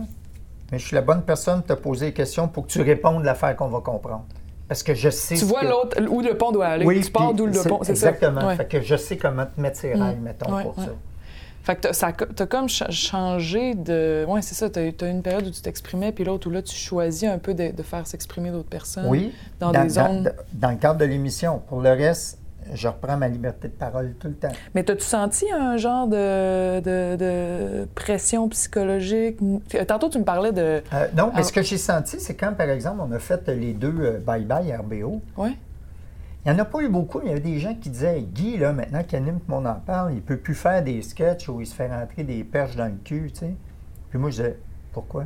mais 0.72 0.78
je 0.78 0.86
suis 0.86 0.94
la 0.94 1.02
bonne 1.02 1.20
personne 1.22 1.62
pour 1.62 1.76
te 1.76 1.82
poser 1.82 2.06
des 2.06 2.12
questions 2.14 2.48
pour 2.48 2.66
que 2.66 2.72
tu 2.72 2.80
répondes 2.80 3.20
à 3.22 3.24
l'affaire 3.26 3.54
qu'on 3.56 3.68
va 3.68 3.80
comprendre. 3.80 4.24
Parce 4.68 4.82
que 4.82 4.94
je 4.94 5.10
sais. 5.10 5.34
Tu 5.34 5.44
vois 5.44 5.60
que- 5.60 5.66
l'autre, 5.66 6.00
où 6.08 6.22
le 6.22 6.34
pont 6.38 6.50
doit 6.50 6.68
aller. 6.68 6.86
Oui, 6.86 7.02
tu 7.02 7.10
pars 7.10 7.34
d'où 7.34 7.44
le 7.44 7.52
pont, 7.68 7.80
c'est 7.82 7.94
ça? 7.94 8.08
Exactement. 8.10 8.46
Ouais. 8.46 8.56
Fait 8.56 8.66
que 8.66 8.80
je 8.80 8.96
sais 8.96 9.18
comment 9.18 9.44
te 9.44 9.60
mettre 9.60 9.76
ses 9.76 9.92
rails, 9.92 10.16
Mm. 10.16 10.22
mettons, 10.22 10.54
Ouais, 10.56 10.62
pour 10.62 10.78
ouais. 10.78 10.84
ça. 10.86 10.92
Fait 11.64 11.76
que 11.76 11.88
t'as, 12.34 12.46
comme 12.46 12.68
cha- 12.68 12.90
changé 12.90 13.74
de. 13.74 14.24
Oui, 14.28 14.42
c'est 14.42 14.54
ça. 14.54 14.68
T'as, 14.68 14.92
t'as 14.92 15.10
une 15.10 15.22
période 15.22 15.46
où 15.46 15.50
tu 15.50 15.62
t'exprimais, 15.62 16.12
puis 16.12 16.22
l'autre 16.24 16.46
où 16.46 16.50
là, 16.50 16.60
tu 16.62 16.74
choisis 16.76 17.24
un 17.28 17.38
peu 17.38 17.54
de, 17.54 17.70
de 17.70 17.82
faire 17.82 18.06
s'exprimer 18.06 18.50
d'autres 18.50 18.68
personnes. 18.68 19.06
Oui, 19.08 19.32
Dans, 19.60 19.72
des 19.72 19.88
zones. 19.88 20.30
dans 20.52 20.70
le 20.70 20.76
cadre 20.76 20.98
de 21.00 21.06
l'émission. 21.06 21.62
Pour 21.66 21.80
le 21.80 21.90
reste, 21.90 22.38
je 22.74 22.86
reprends 22.88 23.16
ma 23.16 23.28
liberté 23.28 23.68
de 23.68 23.72
parole 23.72 24.14
tout 24.20 24.28
le 24.28 24.34
temps. 24.34 24.52
Mais 24.74 24.84
t'as-tu 24.84 25.04
senti 25.04 25.46
un 25.52 25.76
genre 25.78 26.06
de, 26.06 26.80
de, 26.80 27.16
de 27.16 27.88
pression 27.94 28.46
psychologique? 28.50 29.38
Tantôt, 29.88 30.10
tu 30.10 30.18
me 30.18 30.24
parlais 30.24 30.52
de. 30.52 30.82
Euh, 30.92 31.06
non, 31.16 31.26
mais 31.34 31.40
Ah. 31.40 31.42
ce 31.44 31.52
que 31.52 31.62
j'ai 31.62 31.78
senti, 31.78 32.20
c'est 32.20 32.34
quand, 32.34 32.52
par 32.54 32.68
exemple, 32.68 33.00
on 33.06 33.12
a 33.12 33.18
fait 33.18 33.48
les 33.48 33.72
deux 33.72 33.94
euh, 34.00 34.18
Bye 34.18 34.44
Bye 34.44 34.74
RBO, 34.76 35.22
Oui. 35.38 35.56
Il 36.46 36.52
n'y 36.52 36.58
en 36.58 36.62
a 36.62 36.64
pas 36.66 36.80
eu 36.80 36.88
beaucoup, 36.88 37.18
mais 37.20 37.26
il 37.26 37.28
y 37.28 37.32
avait 37.32 37.40
des 37.40 37.58
gens 37.58 37.74
qui 37.74 37.90
disaient 37.90 38.20
Guy, 38.22 38.56
là, 38.58 38.72
maintenant 38.72 39.02
qu'anime 39.02 39.36
tout 39.40 39.46
le 39.48 39.54
monde 39.54 39.66
en 39.66 39.74
parle, 39.74 40.12
il 40.12 40.16
ne 40.16 40.20
peut 40.20 40.36
plus 40.36 40.54
faire 40.54 40.82
des 40.82 41.00
sketchs 41.02 41.48
où 41.48 41.60
il 41.60 41.66
se 41.66 41.74
fait 41.74 41.88
rentrer 41.88 42.22
des 42.24 42.44
perches 42.44 42.76
dans 42.76 42.86
le 42.86 42.98
cul, 43.04 43.30
tu 43.32 43.40
sais. 43.40 43.54
Puis 44.10 44.18
moi, 44.18 44.30
je 44.30 44.36
disais 44.42 44.58
Pourquoi? 44.92 45.24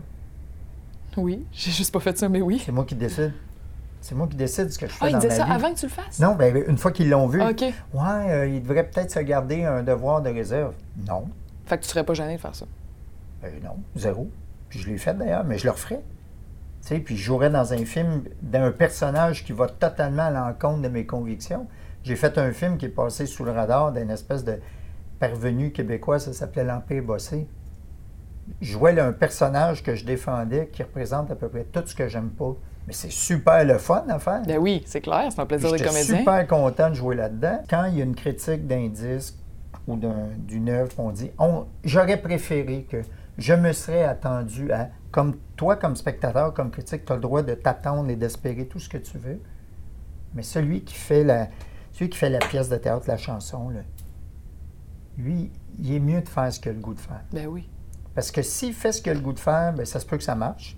Oui. 1.16 1.44
J'ai 1.52 1.72
juste 1.72 1.92
pas 1.92 2.00
fait 2.00 2.16
ça, 2.16 2.28
mais 2.28 2.40
oui. 2.40 2.62
C'est 2.64 2.70
moi 2.72 2.84
qui 2.84 2.94
décide. 2.94 3.32
C'est 4.00 4.14
moi 4.14 4.28
qui 4.28 4.36
décide 4.36 4.70
ce 4.70 4.78
que 4.78 4.86
je 4.86 4.92
fais 4.92 4.98
Ah, 5.06 5.08
il 5.08 5.12
dans 5.14 5.18
disait 5.18 5.30
ma 5.30 5.34
ça 5.38 5.44
vie. 5.46 5.50
avant 5.52 5.74
que 5.74 5.78
tu 5.80 5.86
le 5.86 5.90
fasses? 5.90 6.20
Non, 6.20 6.36
ben, 6.36 6.56
une 6.68 6.78
fois 6.78 6.92
qu'ils 6.92 7.10
l'ont 7.10 7.26
vu, 7.26 7.42
OK. 7.42 7.60
ouais, 7.62 7.72
euh, 8.30 8.46
il 8.46 8.62
devrait 8.62 8.84
peut-être 8.88 9.10
se 9.10 9.18
garder 9.18 9.64
un 9.64 9.82
devoir 9.82 10.22
de 10.22 10.30
réserve. 10.30 10.74
Non, 11.08 11.24
Fait 11.66 11.78
que 11.78 11.82
tu 11.82 11.88
serais 11.88 12.04
pas 12.04 12.14
gêné 12.14 12.36
de 12.36 12.40
faire 12.40 12.54
ça? 12.54 12.66
Ben 13.42 13.52
non, 13.64 13.76
zéro. 13.96 14.30
Puis 14.68 14.78
je 14.78 14.88
l'ai 14.88 14.98
fait 14.98 15.14
d'ailleurs, 15.14 15.42
mais 15.44 15.58
je 15.58 15.64
le 15.64 15.72
referai. 15.72 15.98
Sais, 16.88 17.00
puis 17.00 17.18
je 17.18 17.22
jouerais 17.22 17.50
dans 17.50 17.74
un 17.74 17.84
film 17.84 18.22
d'un 18.40 18.70
personnage 18.72 19.44
qui 19.44 19.52
va 19.52 19.66
totalement 19.68 20.22
à 20.22 20.30
l'encontre 20.30 20.80
de 20.80 20.88
mes 20.88 21.04
convictions. 21.04 21.66
J'ai 22.02 22.16
fait 22.16 22.38
un 22.38 22.50
film 22.52 22.78
qui 22.78 22.86
est 22.86 22.88
passé 22.88 23.26
sous 23.26 23.44
le 23.44 23.50
radar 23.50 23.92
d'une 23.92 24.08
espèce 24.08 24.42
de 24.42 24.58
parvenu 25.20 25.70
québécois, 25.70 26.18
ça 26.18 26.32
s'appelait 26.32 26.64
L'Empire 26.64 27.02
bossé. 27.02 27.46
Je 28.62 28.72
jouais 28.72 28.98
un 28.98 29.12
personnage 29.12 29.82
que 29.82 29.94
je 29.94 30.06
défendais 30.06 30.68
qui 30.72 30.82
représente 30.82 31.30
à 31.30 31.34
peu 31.34 31.48
près 31.48 31.64
tout 31.70 31.82
ce 31.84 31.94
que 31.94 32.08
j'aime 32.08 32.30
pas. 32.30 32.54
Mais 32.86 32.94
c'est 32.94 33.12
super 33.12 33.62
le 33.66 33.76
fun 33.76 34.04
à 34.08 34.18
faire. 34.18 34.40
Ben 34.46 34.56
oui, 34.56 34.82
c'est 34.86 35.02
clair, 35.02 35.26
c'est 35.30 35.40
un 35.42 35.44
plaisir 35.44 35.70
de 35.70 35.76
comédien. 35.76 36.16
super 36.20 36.46
content 36.46 36.88
de 36.88 36.94
jouer 36.94 37.16
là-dedans. 37.16 37.62
Quand 37.68 37.84
il 37.84 37.98
y 37.98 38.00
a 38.00 38.04
une 38.04 38.14
critique 38.14 38.66
d'un 38.66 38.88
disque 38.88 39.34
ou 39.86 39.96
d'un- 39.96 40.30
d'une 40.38 40.70
œuvre, 40.70 40.92
on 40.96 41.10
dit 41.10 41.30
on- 41.38 41.66
j'aurais 41.84 42.16
préféré 42.16 42.86
que 42.90 43.02
je 43.36 43.52
me 43.52 43.72
serais 43.74 44.04
attendu 44.04 44.72
à, 44.72 44.88
comme 45.10 45.36
toi, 45.56 45.76
comme 45.76 45.96
spectateur, 45.96 46.52
comme 46.54 46.70
critique, 46.70 47.04
tu 47.04 47.12
as 47.12 47.16
le 47.16 47.22
droit 47.22 47.42
de 47.42 47.54
t'attendre 47.54 48.10
et 48.10 48.16
d'espérer 48.16 48.66
tout 48.66 48.78
ce 48.78 48.88
que 48.88 48.98
tu 48.98 49.18
veux. 49.18 49.40
Mais 50.34 50.42
celui 50.42 50.82
qui 50.82 50.94
fait 50.94 51.24
la, 51.24 51.48
celui 51.92 52.10
qui 52.10 52.18
fait 52.18 52.30
la 52.30 52.38
pièce 52.38 52.68
de 52.68 52.76
théâtre, 52.76 53.06
la 53.08 53.16
chanson, 53.16 53.70
là, 53.70 53.80
lui, 55.16 55.50
il 55.78 55.94
est 55.94 56.00
mieux 56.00 56.20
de 56.20 56.28
faire 56.28 56.52
ce 56.52 56.60
qu'il 56.60 56.70
a 56.70 56.74
le 56.74 56.80
goût 56.80 56.94
de 56.94 57.00
faire. 57.00 57.24
Ben 57.32 57.46
oui. 57.46 57.68
Parce 58.14 58.30
que 58.30 58.42
s'il 58.42 58.74
fait 58.74 58.92
ce 58.92 59.02
qu'il 59.02 59.12
a 59.12 59.14
le 59.14 59.20
goût 59.20 59.32
de 59.32 59.38
faire, 59.38 59.72
ben, 59.72 59.84
ça 59.84 60.00
se 60.00 60.06
peut 60.06 60.16
que 60.16 60.22
ça 60.22 60.34
marche. 60.34 60.76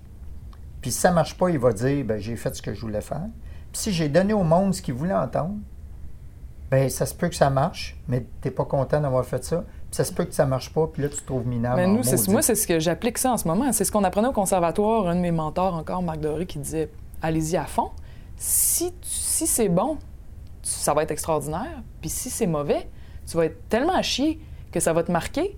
Puis 0.81 0.91
si 0.91 0.99
ça 0.99 1.09
ne 1.09 1.15
marche 1.15 1.37
pas, 1.37 1.49
il 1.49 1.59
va 1.59 1.73
dire 1.73 2.05
ben, 2.05 2.19
j'ai 2.19 2.35
fait 2.35 2.55
ce 2.55 2.61
que 2.61 2.73
je 2.73 2.81
voulais 2.81 3.01
faire. 3.01 3.27
Puis 3.71 3.81
si 3.81 3.93
j'ai 3.93 4.09
donné 4.09 4.33
au 4.33 4.43
monde 4.43 4.73
ce 4.73 4.81
qu'il 4.81 4.93
voulait 4.93 5.13
entendre, 5.13 5.55
ben 6.71 6.89
ça 6.89 7.05
se 7.05 7.13
peut 7.13 7.27
que 7.29 7.35
ça 7.35 7.49
marche, 7.49 7.97
mais 8.07 8.21
tu 8.41 8.47
n'es 8.47 8.51
pas 8.51 8.63
content 8.65 8.99
d'avoir 9.01 9.25
fait 9.25 9.43
ça. 9.43 9.57
Puis 9.67 9.97
ça 9.97 10.05
se 10.05 10.13
peut 10.13 10.23
que 10.23 10.33
ça 10.33 10.45
marche 10.45 10.73
pas, 10.73 10.87
puis 10.87 11.03
là, 11.03 11.09
tu 11.09 11.17
te 11.17 11.25
trouves 11.25 11.45
minable. 11.45 11.75
Mais 11.75 11.85
en 11.85 11.89
nous, 11.95 12.03
c'est, 12.03 12.27
moi, 12.29 12.41
c'est 12.41 12.55
ce 12.55 12.65
que 12.65 12.79
j'applique 12.79 13.17
ça 13.17 13.33
en 13.33 13.37
ce 13.37 13.45
moment. 13.47 13.71
C'est 13.73 13.83
ce 13.83 13.91
qu'on 13.91 14.05
apprenait 14.05 14.29
au 14.29 14.33
conservatoire. 14.33 15.07
Un 15.09 15.15
de 15.15 15.19
mes 15.19 15.31
mentors, 15.31 15.75
encore, 15.75 16.01
Marc 16.01 16.21
Doré, 16.21 16.45
qui 16.45 16.59
disait 16.59 16.89
allez-y 17.21 17.57
à 17.57 17.65
fond. 17.65 17.89
Si, 18.37 18.91
tu- 18.93 18.97
si 19.01 19.45
c'est 19.47 19.67
bon, 19.69 19.97
tu- 20.63 20.69
ça 20.69 20.93
va 20.93 21.03
être 21.03 21.11
extraordinaire. 21.11 21.83
Puis 21.99 22.09
si 22.09 22.29
c'est 22.29 22.47
mauvais, 22.47 22.87
tu 23.29 23.35
vas 23.37 23.45
être 23.45 23.67
tellement 23.67 23.95
à 23.95 24.01
chier 24.01 24.39
que 24.71 24.79
ça 24.79 24.93
va 24.93 25.03
te 25.03 25.11
marquer, 25.11 25.57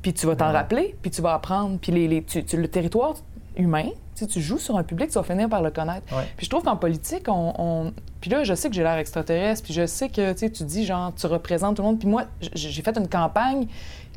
puis 0.00 0.14
tu 0.14 0.26
vas 0.26 0.34
t'en 0.34 0.46
Ouais. 0.46 0.52
rappeler, 0.52 0.96
puis 1.02 1.10
tu 1.10 1.20
vas 1.20 1.34
apprendre. 1.34 1.78
Puis 1.78 1.92
les, 1.92 2.08
les- 2.08 2.22
tu- 2.24 2.42
tu- 2.44 2.56
le 2.56 2.68
territoire 2.68 3.14
humain, 3.56 3.88
tu 4.14 4.24
sais, 4.24 4.26
tu 4.26 4.40
joues 4.40 4.58
sur 4.58 4.76
un 4.76 4.82
public, 4.82 5.08
tu 5.10 5.14
vas 5.14 5.22
finir 5.24 5.48
par 5.48 5.62
le 5.62 5.70
connaître. 5.70 6.14
Ouais. 6.16 6.24
Puis 6.36 6.46
je 6.46 6.50
trouve 6.50 6.62
qu'en 6.62 6.76
politique, 6.76 7.24
on, 7.28 7.52
on- 7.58 7.92
Puis 8.20 8.30
là, 8.30 8.44
je 8.44 8.54
sais 8.54 8.68
que 8.68 8.74
j'ai 8.74 8.82
l'air 8.82 8.96
extraterrestre, 8.98 9.64
puis 9.64 9.74
je 9.74 9.86
sais 9.86 10.08
que 10.08 10.32
tu 10.48 10.62
dis, 10.64 10.84
genre, 10.86 11.12
tu 11.14 11.26
représentes 11.26 11.76
tout 11.76 11.82
le 11.82 11.88
monde. 11.88 11.98
Puis 11.98 12.08
moi, 12.08 12.24
j'ai 12.54 12.82
fait 12.82 12.96
une 12.96 13.08
campagne 13.08 13.66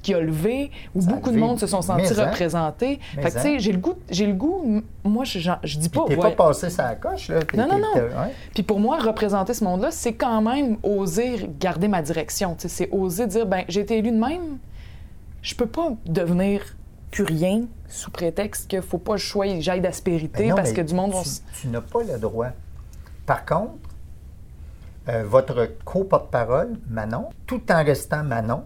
qui 0.04 0.14
a 0.14 0.20
levé, 0.20 0.70
où 0.94 1.02
Ça 1.02 1.10
beaucoup 1.12 1.32
de 1.32 1.38
monde 1.38 1.60
se 1.60 1.66
sont 1.66 1.82
sentis 1.82 2.14
Mais 2.16 2.24
représentés. 2.26 3.00
Mais 3.16 3.24
Fait 3.24 3.30
que, 3.32 3.36
tu 3.36 3.42
sais, 3.42 3.60
j'ai 3.60 3.72
le 3.72 3.80
goût, 3.80 3.96
j'ai 4.10 4.28
le 4.28 4.34
goût, 4.34 4.82
moi, 5.04 5.26
je, 5.26 5.40
genre, 5.40 5.58
je 5.64 5.78
dis 5.80 5.90
pas... 5.90 6.06
t'es 6.08 6.16
ouais. 6.16 6.22
pas 6.22 6.46
passé 6.46 6.70
sa 6.70 6.94
coche, 6.96 7.30
là. 7.30 7.40
Non, 7.56 7.68
non, 7.68 7.80
non. 7.80 7.94
ouais. 7.96 8.34
Puis 8.54 8.62
pour 8.64 8.80
moi, 8.80 9.00
représenter 9.00 9.56
ce 9.56 9.64
monde-là, 9.64 9.90
c'est 9.92 10.14
quand 10.14 10.40
même 10.42 10.78
oser 10.84 11.50
garder 11.60 11.88
ma 11.88 12.04
direction. 12.04 12.54
Tu 12.54 12.62
sais, 12.62 12.68
C'est 12.70 12.90
oser 12.92 13.26
dire, 13.26 13.48
ben 13.48 13.64
j'ai 13.68 13.82
été 13.82 13.98
élu 13.98 14.12
de 14.12 14.20
même, 14.20 14.60
je 15.42 15.56
peux 15.56 15.66
pas 15.66 15.90
devenir 16.06 16.62
plus 17.12 17.24
rien 17.24 17.66
sous 17.88 18.12
prétexte 18.12 18.68
qu'il 18.68 18.82
faut 18.82 18.98
pas 18.98 19.14
que 19.14 19.20
je 19.20 19.26
sois- 19.28 19.60
j'aille 19.60 19.82
d'aspérité 19.82 20.50
Ben 20.50 20.56
parce 20.56 20.72
que 20.74 20.82
du 20.82 20.94
monde 20.94 21.14
tu, 21.24 21.62
tu 21.62 21.68
n'as 21.68 21.82
pas 21.82 22.04
le 22.04 22.18
droit. 22.20 22.50
Par 23.26 23.46
contre, 23.46 23.74
euh, 25.10 25.24
votre 25.26 25.70
co-porte-parole, 25.86 26.74
Manon, 26.90 27.30
tout 27.46 27.62
en 27.72 27.84
restant 27.84 28.24
Manon, 28.24 28.64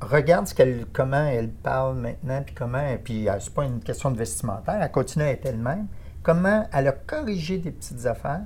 regarde 0.00 0.46
ce 0.46 0.54
qu'elle, 0.54 0.86
comment 0.92 1.24
elle 1.24 1.50
parle 1.50 1.96
maintenant, 1.96 2.42
puis 2.44 2.54
comment, 2.54 2.96
puis 3.02 3.28
euh, 3.28 3.34
c'est 3.40 3.52
pas 3.52 3.64
une 3.64 3.80
question 3.80 4.10
de 4.10 4.16
vestimentaire, 4.16 4.78
elle 4.80 4.90
continue 4.90 5.24
à 5.24 5.30
être 5.32 5.46
elle-même, 5.46 5.86
comment 6.22 6.66
elle 6.72 6.88
a 6.88 6.92
corrigé 6.92 7.58
des 7.58 7.70
petites 7.70 8.06
affaires 8.06 8.42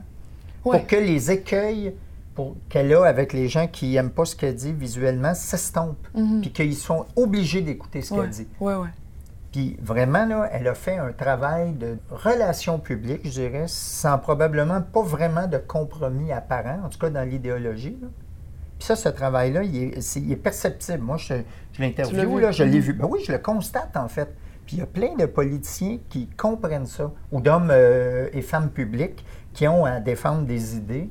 Ouais. 0.65 0.79
pour 0.79 0.87
que 0.87 0.97
les 0.97 1.31
écueils 1.31 1.95
qu'elle 2.69 2.93
a 2.95 3.05
avec 3.05 3.33
les 3.33 3.49
gens 3.49 3.67
qui 3.67 3.93
n'aiment 3.93 4.11
pas 4.11 4.25
ce 4.25 4.35
qu'elle 4.37 4.55
dit 4.55 4.73
visuellement 4.73 5.35
s'estompent, 5.35 6.07
Mhm. 6.15 6.41
puis 6.41 6.51
qu'ils 6.53 6.75
sont 6.77 7.07
obligés 7.17 7.61
d'écouter 7.63 8.03
ce 8.03 8.15
Ouais, 8.15 8.21
qu'elle 8.23 8.31
dit. 8.31 8.47
ouais, 8.61 8.75
ouais. 8.75 8.89
Puis 9.53 9.77
vraiment, 9.81 10.27
là, 10.27 10.49
elle 10.53 10.67
a 10.67 10.75
fait 10.75 10.99
un 10.99 11.13
travail 11.13 11.73
de 11.75 11.97
relations 12.11 12.81
publiques, 12.81 13.21
je 13.25 13.31
dirais, 13.31 13.67
sans 13.69 14.19
probablement 14.19 14.83
pas 14.83 15.03
vraiment 15.03 15.47
de 15.47 15.59
compromis 15.59 16.33
apparent, 16.33 16.81
en 16.85 16.89
tout 16.89 16.99
cas 16.99 17.11
dans 17.11 17.23
l'idéologie. 17.23 17.97
Puis 18.79 18.87
ça, 18.87 18.97
ce 18.97 19.09
travail-là, 19.09 19.63
il 19.63 19.77
est, 19.77 20.01
c'est- 20.01 20.21
il 20.21 20.33
est 20.33 20.37
perceptible. 20.37 20.99
Moi, 21.05 21.17
je, 21.19 21.35
je 21.35 21.41
Tu 21.73 21.81
l'as 21.83 21.87
l'interview, 21.87 22.37
vu? 22.37 22.41
là, 22.43 22.51
je 22.51 22.65
l'ai 22.65 22.79
Mhm. 22.79 22.85
vu. 22.85 22.93
Ben 22.95 23.07
oui, 23.09 23.21
je 23.25 23.31
le 23.31 23.39
constate, 23.39 23.97
en 23.97 24.09
fait. 24.09 24.35
Puis 24.67 24.77
il 24.77 24.79
y 24.81 24.83
a 24.83 24.87
plein 24.87 25.15
de 25.15 25.27
politiciens 25.27 25.99
qui 26.09 26.27
comprennent 26.37 26.87
ça, 26.87 27.13
ou 27.31 27.41
d'hommes 27.41 27.69
euh, 27.71 28.29
et 28.33 28.43
femmes 28.43 28.71
publics 28.71 29.25
qui 29.53 29.69
ont 29.69 29.85
à 29.85 30.01
défendre 30.01 30.47
des 30.47 30.77
idées. 30.77 31.09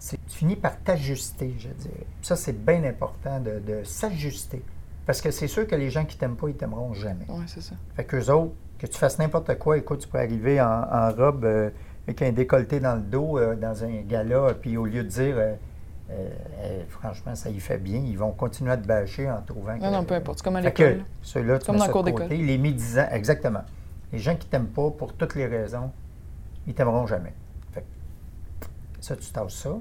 C'est, 0.00 0.16
tu 0.26 0.38
finis 0.38 0.56
par 0.56 0.76
t'ajuster, 0.78 1.54
je 1.58 1.68
dirais. 1.68 2.06
Ça, 2.22 2.34
c'est 2.34 2.64
bien 2.64 2.82
important 2.84 3.38
de, 3.38 3.60
de 3.60 3.84
s'ajuster. 3.84 4.64
Parce 5.06 5.20
que 5.20 5.30
c'est 5.30 5.46
sûr 5.46 5.66
que 5.66 5.76
les 5.76 5.90
gens 5.90 6.04
qui 6.04 6.16
t'aiment 6.16 6.36
pas, 6.36 6.48
ils 6.48 6.56
t'aimeront 6.56 6.94
jamais. 6.94 7.26
Oui, 7.28 7.44
c'est 7.46 7.60
ça. 7.60 7.74
Fait 7.94 8.04
qu'eux 8.04 8.30
autres, 8.30 8.54
que 8.78 8.86
tu 8.86 8.98
fasses 8.98 9.18
n'importe 9.18 9.56
quoi, 9.58 9.76
écoute, 9.76 10.00
tu 10.00 10.08
peux 10.08 10.18
arriver 10.18 10.60
en, 10.60 10.84
en 10.90 11.12
robe 11.12 11.44
euh, 11.44 11.70
avec 12.08 12.22
un 12.22 12.32
décolleté 12.32 12.80
dans 12.80 12.94
le 12.94 13.02
dos 13.02 13.38
euh, 13.38 13.54
dans 13.54 13.84
un 13.84 14.00
gala, 14.02 14.54
puis 14.60 14.76
au 14.76 14.86
lieu 14.86 15.04
de 15.04 15.08
dire 15.08 15.36
euh, 16.10 16.82
franchement, 16.88 17.34
ça 17.34 17.50
y 17.50 17.60
fait 17.60 17.78
bien, 17.78 17.98
ils 18.04 18.18
vont 18.18 18.32
continuer 18.32 18.72
à 18.72 18.76
te 18.76 18.86
bâcher 18.86 19.30
en 19.30 19.42
trouvant 19.42 19.76
que. 19.78 19.82
Non, 19.82 19.90
non, 19.90 20.04
peu 20.04 20.14
importe. 20.14 20.38
C'est 20.38 20.44
comme 20.44 20.56
à 20.56 20.60
l'école. 20.60 21.04
ceux-là, 21.22 21.58
tu 21.58 21.66
Comme 21.66 21.74
mets 21.74 21.78
dans 21.80 21.84
ça 21.84 21.88
le 21.88 21.92
cours 21.92 22.14
côté. 22.14 22.36
Les 22.36 22.58
médisants, 22.58 23.06
exactement. 23.12 23.62
Les 24.12 24.18
gens 24.18 24.34
qui 24.34 24.48
t'aiment 24.48 24.66
pas 24.66 24.90
pour 24.90 25.12
toutes 25.14 25.34
les 25.36 25.46
raisons, 25.46 25.92
ils 26.66 26.74
t'aimeront 26.74 27.06
jamais. 27.06 27.32
Ça, 29.00 29.16
tu 29.16 29.30
tasses 29.30 29.54
ça. 29.54 29.78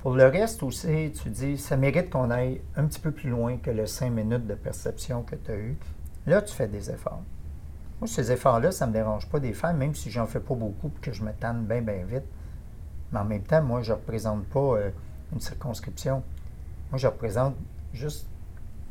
Pour 0.00 0.14
le 0.14 0.26
reste 0.26 0.62
aussi, 0.62 1.12
tu 1.12 1.30
dis, 1.30 1.56
ça 1.56 1.76
mérite 1.76 2.10
qu'on 2.10 2.30
aille 2.30 2.60
un 2.76 2.86
petit 2.86 3.00
peu 3.00 3.12
plus 3.12 3.30
loin 3.30 3.56
que 3.56 3.70
le 3.70 3.86
cinq 3.86 4.10
minutes 4.10 4.46
de 4.46 4.54
perception 4.54 5.22
que 5.22 5.36
tu 5.36 5.50
as 5.50 5.56
eu. 5.56 5.76
Là, 6.26 6.42
tu 6.42 6.54
fais 6.54 6.68
des 6.68 6.90
efforts. 6.90 7.22
Moi, 8.00 8.08
ces 8.08 8.32
efforts-là, 8.32 8.72
ça 8.72 8.86
ne 8.86 8.90
me 8.90 8.96
dérange 8.96 9.28
pas 9.28 9.38
des 9.38 9.52
faire, 9.52 9.72
même 9.74 9.94
si 9.94 10.10
j'en 10.10 10.26
fais 10.26 10.40
pas 10.40 10.54
beaucoup 10.54 10.88
et 10.88 11.00
que 11.00 11.12
je 11.12 11.22
me 11.22 11.32
tanne 11.32 11.64
bien, 11.66 11.82
bien 11.82 12.04
vite. 12.04 12.24
Mais 13.12 13.20
en 13.20 13.24
même 13.24 13.42
temps, 13.42 13.62
moi, 13.62 13.82
je 13.82 13.92
ne 13.92 13.96
représente 13.96 14.44
pas 14.46 14.58
euh, 14.58 14.90
une 15.32 15.40
circonscription. 15.40 16.22
Moi, 16.90 16.98
je 16.98 17.06
représente 17.06 17.54
juste 17.92 18.26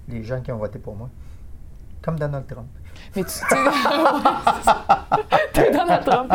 les 0.07 0.23
gens 0.23 0.41
qui 0.41 0.51
ont 0.51 0.57
voté 0.57 0.79
pour 0.79 0.95
moi. 0.95 1.09
Comme 2.01 2.17
Donald 2.17 2.47
Trump. 2.47 2.67
Mais 3.15 3.23
tu 3.23 3.29
sais. 3.29 3.45
t'es 5.53 5.71
Donald 5.71 6.05
Trump. 6.05 6.33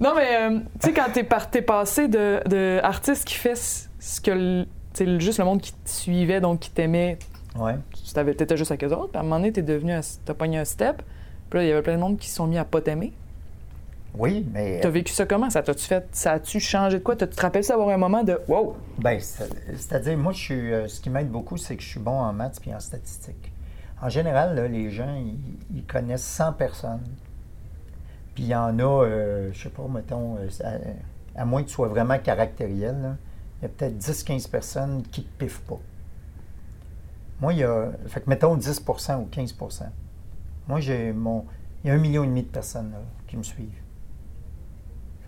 Non, 0.00 0.12
mais 0.16 0.36
euh, 0.36 0.58
tu 0.80 0.88
sais, 0.88 0.92
quand 0.92 1.06
t'es, 1.12 1.24
par, 1.24 1.50
t'es 1.50 1.62
passé 1.62 2.08
de, 2.08 2.40
de 2.48 2.80
artiste 2.82 3.24
qui 3.26 3.34
fait 3.34 3.56
ce 3.56 4.20
que. 4.20 4.30
le- 4.30 4.66
tu 4.94 5.04
sais, 5.06 5.20
juste 5.20 5.38
le 5.38 5.44
monde 5.46 5.60
qui 5.60 5.72
te 5.72 5.88
suivait, 5.88 6.40
donc 6.40 6.60
qui 6.60 6.70
t'aimait, 6.70 7.18
Ouais. 7.58 7.76
tu 8.04 8.12
t'avais, 8.12 8.34
t'étais 8.34 8.56
juste 8.56 8.70
avec 8.70 8.84
eux 8.84 8.92
autres. 8.94 9.08
Puis 9.10 9.16
à 9.18 9.20
un 9.20 9.24
moment 9.24 9.36
donné, 9.36 9.52
t'es 9.52 9.62
devenu. 9.62 9.92
un- 9.92 10.00
T'as 10.24 10.34
pogné 10.34 10.58
un 10.58 10.64
step. 10.64 11.02
Puis 11.50 11.58
là, 11.58 11.64
il 11.64 11.68
y 11.68 11.72
avait 11.72 11.82
plein 11.82 11.96
de 11.96 12.00
monde 12.00 12.18
qui 12.18 12.28
se 12.28 12.36
sont 12.36 12.46
mis 12.46 12.58
à 12.58 12.64
pas 12.64 12.80
t'aimer. 12.80 13.12
Oui, 14.14 14.46
mais 14.52 14.80
T'as 14.80 14.90
vécu 14.90 15.12
ça 15.12 15.24
comment? 15.24 15.48
Ça 15.48 15.62
t'a-tu 15.62 15.86
fait. 15.86 16.06
Ça 16.12 16.32
a-tu 16.32 16.60
changé 16.60 16.98
de 16.98 17.02
quoi? 17.02 17.16
T'as- 17.16 17.26
Tu 17.26 17.36
te 17.36 17.40
rappelles 17.42 17.66
d'avoir 17.66 17.88
un 17.88 17.96
moment 17.96 18.22
de 18.22 18.38
wow? 18.48 18.76
Ben, 18.98 19.18
c'est- 19.20 19.48
c'est-à-dire, 19.76 20.18
moi, 20.18 20.32
je 20.32 20.38
suis, 20.38 20.72
euh, 20.72 20.86
ce 20.88 21.00
qui 21.00 21.08
m'aide 21.08 21.30
beaucoup, 21.30 21.56
c'est 21.56 21.76
que 21.76 21.82
je 21.82 21.88
suis 21.88 22.00
bon 22.00 22.18
en 22.20 22.32
maths 22.34 22.60
et 22.66 22.74
en 22.74 22.80
statistiques. 22.80 23.51
En 24.02 24.08
général, 24.08 24.60
les 24.72 24.90
gens, 24.90 25.14
ils, 25.72 25.84
connaissent 25.84 26.24
100 26.24 26.54
personnes. 26.54 27.06
Puis 28.34 28.44
il 28.44 28.48
y 28.48 28.54
en 28.54 28.76
a, 28.80 28.82
euh, 28.82 29.50
je 29.52 29.62
sais 29.62 29.68
pas, 29.68 29.86
mettons, 29.86 30.38
euh, 30.38 30.48
à, 31.36 31.44
moins 31.44 31.62
que 31.62 31.68
tu 31.68 31.74
sois 31.74 31.86
vraiment 31.86 32.18
caractériel, 32.18 33.16
il 33.60 33.62
y 33.62 33.66
a 33.66 33.68
peut-être 33.68 33.96
10-15 33.98 34.50
personnes 34.50 35.02
qui 35.04 35.20
ne 35.20 35.26
te 35.26 35.38
piffent 35.38 35.62
pas. 35.62 35.78
Moi, 37.40 37.52
il 37.52 37.60
y 37.60 37.64
a, 37.64 37.92
fait 38.08 38.22
que 38.22 38.28
mettons 38.28 38.56
10% 38.56 39.20
ou 39.20 39.28
15% 39.30 39.82
Moi, 40.66 40.80
j'ai 40.80 41.12
mon, 41.12 41.44
il 41.84 41.88
y 41.88 41.90
a 41.90 41.94
un 41.94 41.98
million 41.98 42.24
et 42.24 42.26
demi 42.26 42.42
de 42.42 42.48
personnes 42.48 42.94
qui 43.28 43.36
me 43.36 43.44
suivent. 43.44 43.82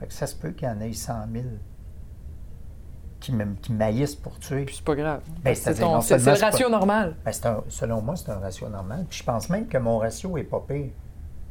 Fait 0.00 0.06
que 0.06 0.12
ça 0.12 0.26
se 0.26 0.34
peut 0.34 0.50
qu'il 0.50 0.66
y 0.66 0.70
en 0.70 0.80
ait 0.80 0.92
100 0.92 1.26
000 1.32 1.44
qui 3.24 3.32
me- 3.32 3.54
qui 3.62 3.72
maïssent 3.72 4.14
pour 4.16 4.38
tuer. 4.38 4.64
Puis 4.66 4.76
c'est 4.76 4.84
pas 4.84 4.94
grave. 4.94 5.22
Ben, 5.42 5.54
c'est, 5.54 5.74
ton- 5.74 6.00
c'est- 6.02 6.18
c'est 6.18 6.34
le 6.34 6.38
ratio 6.40 6.66
pas- 6.66 6.72
normal. 6.72 7.16
Ben, 7.24 7.32
c'est 7.32 7.46
un- 7.46 7.64
selon 7.68 8.02
moi, 8.02 8.16
c'est 8.16 8.30
un 8.30 8.38
ratio 8.38 8.68
normal. 8.68 9.06
Puis 9.08 9.20
je 9.20 9.24
pense 9.24 9.48
même 9.48 9.66
que 9.66 9.78
mon 9.78 9.96
ratio 9.98 10.36
est 10.36 10.42
pas 10.44 10.62
pire. 10.68 10.90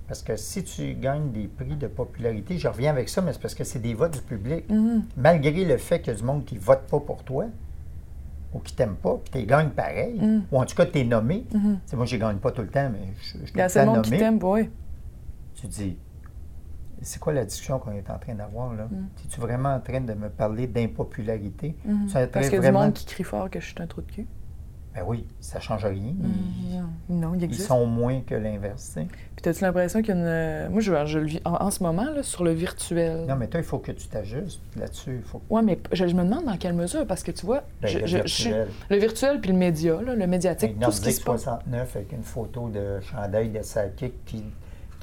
Parce 0.07 0.21
que 0.21 0.35
si 0.35 0.63
tu 0.63 0.93
gagnes 0.93 1.31
des 1.31 1.47
prix 1.47 1.75
de 1.75 1.87
popularité, 1.87 2.59
je 2.59 2.67
reviens 2.67 2.91
avec 2.91 3.09
ça, 3.09 3.21
mais 3.21 3.33
c'est 3.33 3.41
parce 3.41 3.55
que 3.55 3.63
c'est 3.63 3.79
des 3.79 3.95
votes 3.95 4.13
du 4.13 4.21
public. 4.21 4.69
Mhm. 4.69 5.03
Malgré 5.17 5.65
le 5.65 5.77
fait 5.77 5.99
qu'il 6.01 6.13
y 6.13 6.15
a 6.15 6.19
du 6.19 6.23
monde 6.23 6.45
qui 6.45 6.57
vote 6.57 6.81
pas 6.91 6.99
pour 6.99 7.23
toi, 7.23 7.45
ou 8.53 8.59
qui 8.59 8.75
t'aime 8.75 8.95
pas, 8.95 9.17
puis 9.23 9.41
tu 9.41 9.47
gagnes 9.47 9.69
pareil, 9.69 10.19
Mhm. 10.19 10.43
ou 10.51 10.59
en 10.59 10.65
tout 10.65 10.75
cas 10.75 10.85
tu 10.85 10.99
es 10.99 11.03
nommé. 11.03 11.43
Mhm. 11.51 11.79
Sais, 11.87 11.95
moi, 11.95 12.05
je 12.05 12.17
gagne 12.17 12.37
pas 12.37 12.51
tout 12.51 12.61
le 12.61 12.67
temps, 12.67 12.87
mais 12.91 12.99
je, 13.19 13.23
je 13.23 13.27
suis 13.29 13.37
tout 13.39 13.57
le 13.57 13.67
temps 13.73 13.85
monde 13.87 14.01
qui 14.03 14.11
nommé. 14.11 14.19
t'aime, 14.21 14.39
oui. 14.43 14.69
Tu 15.55 15.67
dis, 15.67 15.97
c'est 17.03 17.19
quoi 17.19 17.33
la 17.33 17.45
discussion 17.45 17.79
qu'on 17.79 17.91
est 17.91 18.09
en 18.09 18.17
train 18.17 18.33
d'avoir 18.35 18.73
là? 18.73 18.87
Mhm. 18.89 19.07
Es-tu 19.25 19.39
vraiment 19.39 19.73
en 19.75 19.79
train 19.79 20.01
de 20.01 20.13
me 20.13 20.29
parler 20.29 20.67
d'impopularité? 20.67 21.75
Ça 22.07 22.25
Parce 22.27 22.47
qu'il 22.47 22.55
y 22.55 22.57
a 22.57 22.61
vraiment... 22.61 22.79
du 22.79 22.85
monde 22.85 22.93
qui 22.93 23.05
crie 23.05 23.23
fort 23.23 23.49
que 23.49 23.59
je 23.59 23.65
suis 23.67 23.75
un 23.81 23.87
trou 23.87 24.01
de 24.01 24.11
cul. 24.11 24.27
Ben 24.95 25.01
oui, 25.07 25.25
ça 25.39 25.59
change 25.59 25.85
rien. 25.85 26.13
Ils, 26.21 26.79
Mhm. 26.79 27.19
Non, 27.19 27.33
il 27.33 27.43
ils 27.45 27.55
sont 27.55 27.87
moins 27.87 28.21
que 28.21 28.35
l'inverse. 28.35 28.85
tu 28.93 29.01
sais. 29.01 29.07
Puis 29.35 29.41
t'as-tu 29.41 29.63
l'impression 29.63 30.01
qu'il 30.03 30.15
y 30.15 30.17
a 30.19 30.65
une. 30.65 30.71
Moi, 30.71 30.81
je, 30.81 31.05
je 31.07 31.17
le 31.17 31.25
vis 31.25 31.41
en, 31.45 31.53
en 31.53 31.71
ce 31.71 31.81
moment, 31.81 32.03
là, 32.11 32.21
sur 32.21 32.43
le 32.43 32.51
virtuel. 32.51 33.25
Non, 33.27 33.35
mais 33.35 33.47
toi, 33.47 33.59
il 33.59 33.63
faut 33.65 33.79
que 33.79 33.91
tu 33.91 34.07
t'ajustes 34.07 34.61
là-dessus. 34.77 35.21
Faut 35.25 35.41
Ouais, 35.49 35.63
mais 35.63 35.79
je, 35.93 36.05
je 36.07 36.13
me 36.15 36.23
demande 36.23 36.45
dans 36.45 36.57
quelle 36.57 36.73
mesure, 36.73 37.07
parce 37.07 37.23
que 37.23 37.31
tu 37.31 37.43
vois, 37.43 37.63
ben, 37.81 37.87
je- 37.87 37.97
le 37.99 38.05
je- 38.05 38.17
je 38.21 38.27
suis- 38.27 38.43
virtuel. 38.49 38.67
le 38.91 38.97
virtuel 38.97 39.41
puis 39.41 39.51
le 39.51 39.57
média, 39.57 39.99
là, 39.99 40.13
le 40.13 40.27
médiatique, 40.27 40.75
Un 40.79 40.85
tout 40.85 40.91
ce 40.91 41.01
qui 41.01 41.11
se 41.11 41.23
passe. 41.23 41.41
69 41.41 41.95
avec 41.95 42.11
une 42.11 42.21
photo 42.23 42.69
de 42.69 42.99
chandail 43.01 43.49
de 43.49 43.63
Sidekick 43.63 44.23
qui, 44.25 44.43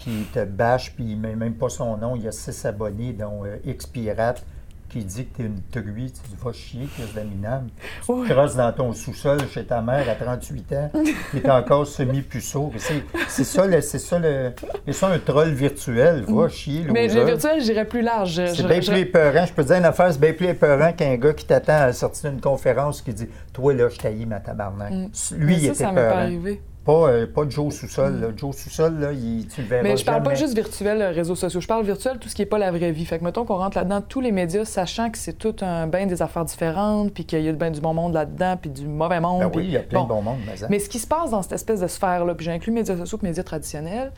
qui 0.00 0.24
te 0.32 0.44
bâche, 0.44 0.92
puis 0.96 1.04
il 1.10 1.16
met 1.20 1.36
même 1.36 1.54
pas 1.54 1.68
son 1.68 1.96
nom. 1.96 2.16
Il 2.16 2.22
y 2.22 2.28
a 2.28 2.32
six 2.32 2.64
abonnés, 2.64 3.12
dont 3.12 3.44
euh, 3.44 3.56
X 3.64 3.86
Pirate, 3.86 4.42
qui 4.88 5.04
dit 5.04 5.24
que 5.26 5.36
tu 5.36 5.42
es 5.42 5.46
une 5.46 5.60
truie. 5.70 6.10
Tu 6.10 6.28
dis, 6.30 6.36
va 6.42 6.52
chier, 6.52 6.86
crise 6.92 7.14
de 7.14 7.20
minable. 7.20 7.68
Tu 8.04 8.10
Ouais. 8.10 8.28
crosses 8.28 8.56
dans 8.56 8.72
ton 8.72 8.92
sous-sol 8.92 9.38
chez 9.52 9.64
ta 9.64 9.80
mère 9.82 10.08
à 10.08 10.14
38 10.16 10.72
ans, 10.72 10.90
tu 11.30 11.38
es 11.38 11.48
encore 11.50 11.86
semi-puceau. 11.86 12.72
C'est 12.78 13.04
c'est 13.28 13.44
ça, 13.44 13.66
le- 13.66 13.80
c'est 13.82 14.00
ça, 14.00 14.18
le- 14.18 14.50
c'est 14.86 14.92
ça 14.92 15.06
un 15.08 15.18
troll 15.20 15.50
virtuel. 15.50 16.24
Va 16.26 16.48
chier, 16.48 16.84
Mais 16.90 17.06
le 17.06 17.22
virtuel, 17.24 17.60
j'irais 17.62 17.84
plus 17.84 18.02
large. 18.02 18.40
C'est 18.52 18.66
bien 18.66 18.80
je- 18.80 18.90
plus 18.90 19.00
épeurant. 19.00 19.46
Je 19.46 19.52
peux 19.52 19.62
te 19.62 19.68
dire 19.68 19.76
une 19.76 19.84
affaire, 19.84 20.12
c'est 20.12 20.20
bien 20.20 20.32
plus 20.32 20.48
épeurant 20.48 20.92
qu'un 20.92 21.14
gars 21.16 21.34
qui 21.34 21.44
t'attend 21.44 21.74
à 21.74 21.86
la 21.86 21.92
sortie 21.92 22.22
d'une 22.28 22.40
conférence 22.40 23.00
qui 23.02 23.12
dit 23.14 23.28
Toi, 23.52 23.74
là, 23.74 23.88
je 23.90 23.96
t'haïs, 23.98 24.26
ma 24.26 24.40
tabarnak. 24.40 24.90
Mm. 24.92 25.08
Lui, 25.36 25.46
Mais 25.54 25.60
il 25.60 25.66
ça, 25.66 25.70
est 25.70 25.74
ça 25.74 25.92
m'est 25.92 26.08
pas 26.08 26.16
arrivé. 26.22 26.60
Pas, 26.90 27.08
euh, 27.10 27.26
pas 27.26 27.48
Joe 27.48 27.72
sous-sol. 27.74 28.20
là. 28.20 28.28
Joe 28.36 28.56
sous-sol, 28.56 28.98
là, 28.98 29.12
il- 29.12 29.46
tu 29.46 29.62
le 29.62 29.68
verras 29.68 29.82
Mais 29.82 29.96
je 29.96 30.04
parle 30.04 30.22
pas 30.22 30.34
juste 30.34 30.54
virtuel, 30.54 31.00
euh, 31.00 31.10
réseaux 31.10 31.34
sociaux. 31.36 31.60
Je 31.60 31.68
parle 31.68 31.84
virtuel, 31.84 32.18
tout 32.18 32.28
ce 32.28 32.34
qui 32.34 32.42
est 32.42 32.46
pas 32.46 32.58
la 32.58 32.70
vraie 32.70 32.90
vie. 32.92 33.04
Fait 33.04 33.18
que 33.18 33.24
mettons 33.24 33.44
qu'on 33.44 33.56
rentre 33.58 33.76
là-dedans, 33.76 34.00
tous 34.00 34.20
les 34.20 34.32
médias, 34.32 34.64
sachant 34.64 35.10
que 35.10 35.18
c'est 35.18 35.34
tout 35.38 35.54
un 35.60 35.86
bain 35.86 36.06
des 36.06 36.22
affaires 36.22 36.44
différentes, 36.44 37.12
puis 37.14 37.24
qu'il 37.24 37.42
y 37.42 37.48
a 37.48 37.52
ben 37.52 37.70
du 37.70 37.80
bon 37.80 37.94
monde 37.94 38.14
là-dedans, 38.14 38.56
puis 38.60 38.70
du 38.70 38.88
mauvais 38.88 39.20
monde. 39.20 39.40
Ben 39.40 39.50
oui, 39.54 39.64
il 39.66 39.70
y 39.70 39.76
a 39.76 39.82
plein 39.82 40.00
Bon. 40.00 40.04
de 40.04 40.08
bon 40.08 40.22
monde. 40.22 40.38
Mais, 40.46 40.56
ça- 40.56 40.66
Mais 40.68 40.78
ce 40.80 40.88
qui 40.88 40.98
se 40.98 41.06
passe 41.06 41.30
dans 41.30 41.42
cette 41.42 41.52
espèce 41.52 41.80
de 41.80 41.86
sphère-là, 41.86 42.34
puis 42.34 42.44
j'ai 42.46 42.52
inclus 42.52 42.72
médias 42.72 42.96
sociaux 42.96 43.18
et 43.22 43.26
médias 43.26 43.42
traditionnels, 43.44 44.12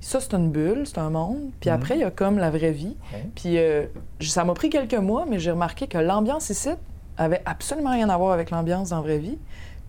ça, 0.00 0.18
c'est 0.20 0.34
une 0.34 0.50
bulle, 0.50 0.82
c'est 0.84 0.98
un 0.98 1.10
monde. 1.10 1.38
Puis 1.60 1.70
Mhm. 1.70 1.76
après, 1.76 1.94
il 1.94 2.00
y 2.00 2.04
a 2.04 2.10
comme 2.10 2.38
la 2.38 2.50
vraie 2.50 2.72
vie. 2.72 2.96
Puis 3.34 3.56
euh, 3.58 3.84
ça 4.20 4.44
m'a 4.44 4.52
pris 4.54 4.68
quelques 4.68 4.94
mois, 4.94 5.24
mais 5.28 5.38
j'ai 5.38 5.52
remarqué 5.52 5.86
que 5.86 5.98
l'ambiance 5.98 6.50
ici 6.50 6.70
avait 7.16 7.40
absolument 7.46 7.92
rien 7.92 8.08
à 8.08 8.16
voir 8.16 8.32
avec 8.32 8.50
l'ambiance 8.50 8.90
dans 8.90 8.96
la 8.96 9.02
vraie 9.02 9.18
vie. 9.18 9.38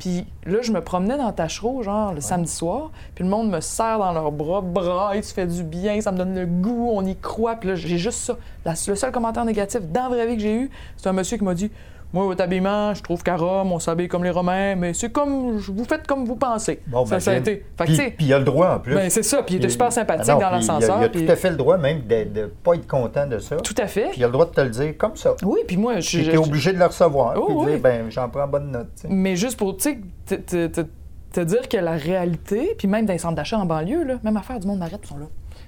Puis 0.03 0.25
là, 0.45 0.57
je 0.61 0.73
me 0.73 0.81
promenais 0.81 1.15
dans 1.17 1.31
Tachereau, 1.31 1.81
genre, 1.81 2.11
le 2.13 2.19
samedi 2.19 2.51
soir, 2.51 2.91
puis 3.15 3.23
le 3.23 3.29
monde 3.29 3.49
me 3.49 3.61
serre 3.61 3.99
dans 3.99 4.11
leurs 4.11 4.33
bras, 4.33 4.59
braille, 4.59 5.21
tu 5.21 5.29
fais 5.29 5.47
du 5.47 5.63
bien, 5.63 6.01
ça 6.01 6.11
me 6.11 6.17
donne 6.17 6.35
le 6.35 6.45
goût, 6.45 6.89
on 6.93 7.05
y 7.05 7.15
croit. 7.15 7.55
Puis 7.55 7.69
là, 7.69 7.75
j'ai 7.75 7.97
juste 7.97 8.19
ça. 8.19 8.35
La- 8.65 8.73
le 8.85 8.95
seul 8.95 9.11
commentaire 9.13 9.45
négatif 9.45 9.79
dans 9.93 10.03
la 10.03 10.09
vraie 10.09 10.27
vie 10.27 10.35
que 10.35 10.41
j'ai 10.41 10.55
eu, 10.55 10.71
c'est 10.97 11.07
un 11.07 11.13
monsieur 11.13 11.37
qui 11.37 11.45
m'a 11.45 11.53
dit 11.53 11.71
Moi, 12.13 12.25
votre 12.25 12.43
habillement, 12.43 12.93
je 12.93 13.01
trouve 13.01 13.23
qu'à 13.23 13.35
Rome, 13.35 13.71
on 13.71 13.79
s'habille 13.79 14.07
comme 14.07 14.23
les 14.23 14.29
Romains, 14.29 14.75
mais 14.75 14.93
c'est 14.93 15.11
comme. 15.11 15.57
Vous 15.57 15.83
faites 15.85 16.05
comme 16.05 16.25
vous 16.25 16.35
pensez. 16.35 16.79
Bon, 16.85 17.05
ça, 17.05 17.15
ben, 17.15 17.19
ça 17.19 17.31
a 17.31 17.33
j'aime. 17.33 17.41
été. 17.43 17.65
Fait 17.77 17.83
Puis, 17.85 17.95
puis 18.17 18.25
il 18.27 18.33
a 18.33 18.37
le 18.39 18.45
droit 18.45 18.75
en 18.75 18.79
plus. 18.79 18.93
ben, 18.93 19.09
c'est 19.09 19.23
ça. 19.23 19.41
Puis 19.41 19.55
il 19.55 19.57
était 19.57 19.69
super 19.69 19.91
sympathique 19.91 20.25
Ah 20.29 20.33
non, 20.33 20.39
dans 20.39 20.45
il 20.47 20.53
a- 20.53 20.55
l'ascenseur. 20.57 20.97
Il 21.01 21.03
a, 21.05 21.09
puis- 21.09 21.25
tout 21.25 21.31
à 21.31 21.35
fait 21.35 21.49
le 21.49 21.55
droit 21.55 21.77
même 21.77 22.01
de 22.05 22.15
ne 22.41 22.45
pas 22.45 22.75
être 22.75 22.87
content 22.87 23.25
de 23.25 23.39
ça. 23.39 23.55
Tout 23.57 23.75
à 23.79 23.87
fait. 23.87 24.09
Puis 24.11 24.19
il 24.19 24.23
a 24.23 24.27
le 24.27 24.33
droit 24.33 24.45
de 24.45 24.51
te 24.51 24.61
le 24.61 24.69
dire 24.69 24.93
comme 24.97 25.15
ça. 25.15 25.33
Oui, 25.43 25.61
puis 25.67 25.75
moi, 25.77 25.99
je 25.99 26.09
J'étais 26.19 26.37
obligé 26.37 26.71
de 26.71 26.77
le 26.77 26.85
recevoir. 26.85 27.33
Oh, 27.35 27.45
puis 27.47 27.55
de 27.55 27.59
oui. 27.61 27.71
dire, 27.71 27.79
ben, 27.81 28.11
j'en 28.11 28.29
prends 28.29 28.47
bonne 28.47 28.69
note. 28.71 28.89
Mais 29.09 29.35
juste 29.35 29.57
pour, 29.57 29.75
tu 29.77 29.99
sais, 30.27 30.37
te, 30.37 31.39
dire 31.41 31.67
que 31.67 31.77
la 31.77 31.93
réalité, 31.93 32.75
puis 32.77 32.87
même 32.87 33.07
dans 33.07 33.13
les 33.13 33.17
centres 33.19 33.35
d'achat 33.35 33.57
en 33.57 33.65
banlieue, 33.65 34.03
là, 34.03 34.15
même 34.23 34.37
affaire 34.37 34.59
du 34.59 34.67
monde 34.67 34.77
m'arrête, 34.79 34.99
ils 35.03 35.07
sont 35.07 35.17
là. 35.17 35.25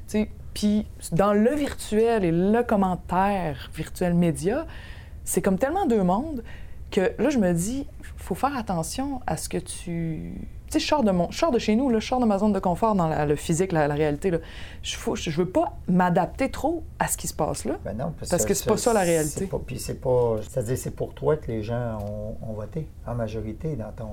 Tu 0.07 0.19
sais, 0.19 0.29
puis 0.53 0.85
dans 1.11 1.33
le 1.33 1.55
virtuel 1.55 2.23
et 2.23 2.31
le 2.31 2.61
commentaire 2.61 3.69
virtuel 3.75 4.13
média, 4.13 4.65
c'est 5.25 5.41
comme 5.41 5.57
tellement 5.57 5.85
deux 5.85 6.03
mondes 6.03 6.43
que 6.91 7.11
là, 7.19 7.29
je 7.29 7.37
me 7.39 7.51
dis, 7.51 7.85
faut 8.15 8.35
faire 8.35 8.55
attention 8.55 9.19
à 9.27 9.35
ce 9.37 9.49
que 9.49 9.57
tu... 9.57 10.33
Tu 10.67 10.71
sais, 10.71 10.79
je 10.79 10.87
sors 10.87 11.03
de, 11.03 11.11
mon, 11.11 11.29
je 11.29 11.37
sors 11.37 11.51
de 11.51 11.59
chez 11.59 11.75
nous, 11.75 11.89
là, 11.91 11.99
je 11.99 12.07
sors 12.07 12.19
de 12.19 12.25
ma 12.25 12.39
zone 12.39 12.51
de 12.53 12.59
confort 12.59 12.95
dans 12.95 13.07
la- 13.07 13.25
le 13.27 13.35
physique, 13.35 13.71
la, 13.71 13.87
la 13.87 13.93
réalité. 13.93 14.31
Là. 14.31 14.39
Je, 14.81 14.95
faut, 14.95 15.15
je 15.15 15.29
veux 15.29 15.47
pas 15.47 15.73
m'adapter 15.87 16.49
trop 16.49 16.83
à 16.97 17.07
ce 17.07 17.17
qui 17.17 17.27
se 17.27 17.33
passe 17.35 17.65
là. 17.65 17.75
Ben 17.85 17.95
non, 17.95 18.13
Parce 18.29 18.45
que 18.45 18.53
c'est 18.55 18.67
pas 18.67 18.77
ça, 18.77 18.91
la 18.91 19.01
réalité. 19.01 19.45
pas- 19.45 19.59
Puis 19.65 19.77
c'est 19.79 20.01
pas. 20.01 20.37
C'est-à-dire, 20.41 20.75
c'est 20.77 20.95
pour 20.95 21.13
toi 21.13 21.37
que 21.37 21.47
les 21.51 21.61
gens 21.61 21.99
ont, 22.01 22.49
ont 22.49 22.53
voté 22.53 22.87
en 23.05 23.13
majorité 23.13 23.75
dans 23.75 23.91
ton. 23.91 24.07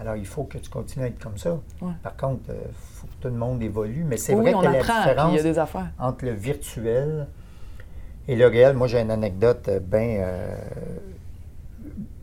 Alors, 0.00 0.16
il 0.16 0.24
faut 0.26 0.44
que 0.44 0.56
tu 0.56 0.70
continues 0.70 1.04
à 1.04 1.08
être 1.08 1.22
comme 1.22 1.36
ça. 1.36 1.58
Ouais. 1.82 1.92
Par 2.02 2.16
contre, 2.16 2.40
il 2.48 2.54
faut 2.72 3.06
que 3.06 3.12
tout 3.20 3.28
le 3.28 3.34
monde 3.38 3.62
évolue. 3.62 4.02
Mais 4.02 4.16
c'est 4.16 4.32
Oui, 4.34 4.40
vrai 4.50 4.52
que 4.54 4.64
la 4.72 4.78
apprend, 4.78 4.92
puis 5.02 5.10
différence 5.10 5.32
il 5.32 5.36
y 5.36 5.40
a 5.40 5.42
des 5.42 5.58
affaires. 5.58 5.90
entre 5.98 6.24
le 6.24 6.30
virtuel 6.32 7.26
et 8.32 8.36
le 8.36 8.46
réel, 8.46 8.76
moi, 8.76 8.86
j'ai 8.86 9.00
une 9.00 9.10
anecdote 9.10 9.68
bien 9.82 10.24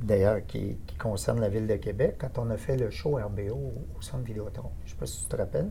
d'ailleurs, 0.01 0.39
qui, 0.47 0.77
qui 0.87 0.95
concerne 0.95 1.41
la 1.41 1.49
ville 1.49 1.67
de 1.67 1.75
Québec, 1.75 2.15
quand 2.19 2.37
on 2.37 2.49
a 2.49 2.57
fait 2.57 2.77
le 2.77 2.89
show 2.89 3.15
RBO 3.17 3.53
au, 3.53 3.73
au 3.97 4.01
Centre 4.01 4.23
Vidéotron. 4.23 4.69
Je 4.85 4.91
ne 4.91 4.93
sais 4.93 4.99
pas 4.99 5.05
si 5.05 5.21
tu 5.23 5.25
te 5.27 5.35
rappelles. 5.35 5.69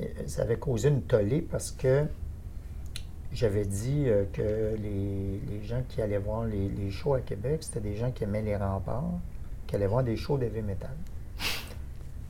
Et 0.00 0.12
ça 0.28 0.42
avait 0.42 0.58
causé 0.58 0.88
une 0.90 1.02
tollée 1.02 1.40
parce 1.42 1.72
que 1.72 2.04
j'avais 3.32 3.64
dit 3.64 4.04
euh, 4.06 4.24
que 4.32 4.76
les, 4.80 5.40
les 5.50 5.64
gens 5.66 5.82
qui 5.88 6.00
allaient 6.00 6.18
voir 6.18 6.44
les, 6.44 6.68
les 6.68 6.90
shows 6.90 7.14
à 7.14 7.20
Québec, 7.20 7.58
c'était 7.62 7.80
des 7.80 7.96
gens 7.96 8.10
qui 8.12 8.24
aimaient 8.24 8.42
les 8.42 8.56
remparts, 8.56 9.10
qui 9.66 9.74
allaient 9.74 9.86
voir 9.86 10.04
des 10.04 10.16
shows 10.16 10.38
d'heavy 10.38 10.62
metal. 10.62 10.90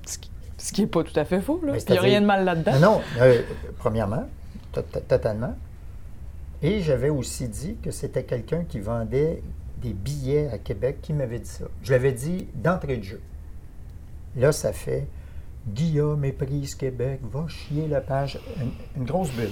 Ce 0.07 0.73
qui- 0.73 0.81
n'est 0.81 0.87
pas 0.89 1.03
tout 1.05 1.19
à 1.19 1.25
fait 1.25 1.41
faux, 1.41 1.61
là. 1.65 1.73
Mais 1.73 1.79
Il 1.83 1.93
n'y 1.93 1.99
a 1.99 2.01
rien 2.03 2.21
de 2.21 2.27
mal 2.27 2.45
là-dedans. 2.45 2.73
Non, 2.75 2.81
non, 2.81 3.01
euh, 3.21 3.43
premièrement, 3.79 4.27
to- 4.73 4.83
to- 4.83 5.01
totalement. 5.01 5.55
Et 6.63 6.81
j'avais 6.81 7.09
aussi 7.09 7.49
dit 7.49 7.77
que 7.83 7.91
c'était 7.91 8.25
quelqu'un 8.25 8.65
qui 8.65 8.81
vendait 8.81 9.43
des 9.81 9.93
billets 9.93 10.49
à 10.51 10.59
Québec 10.59 10.99
qui 11.03 11.13
m'avait 11.13 11.39
dit 11.39 11.49
ça. 11.49 11.67
Je 11.83 11.93
l'avais 11.93 12.13
dit 12.13 12.49
d'entrée 12.55 12.97
de 12.97 13.05
jeu. 13.05 13.21
Là, 14.37 14.51
ça 14.53 14.73
fait 14.73 15.07
Guillaume 15.69 16.21
méprise 16.21 16.75
Québec, 16.75 17.21
va 17.23 17.47
chier 17.47 17.87
la 17.89 18.01
page. 18.01 18.41
Une, 18.97 19.05
grosse 19.05 19.31
bulle. 19.33 19.51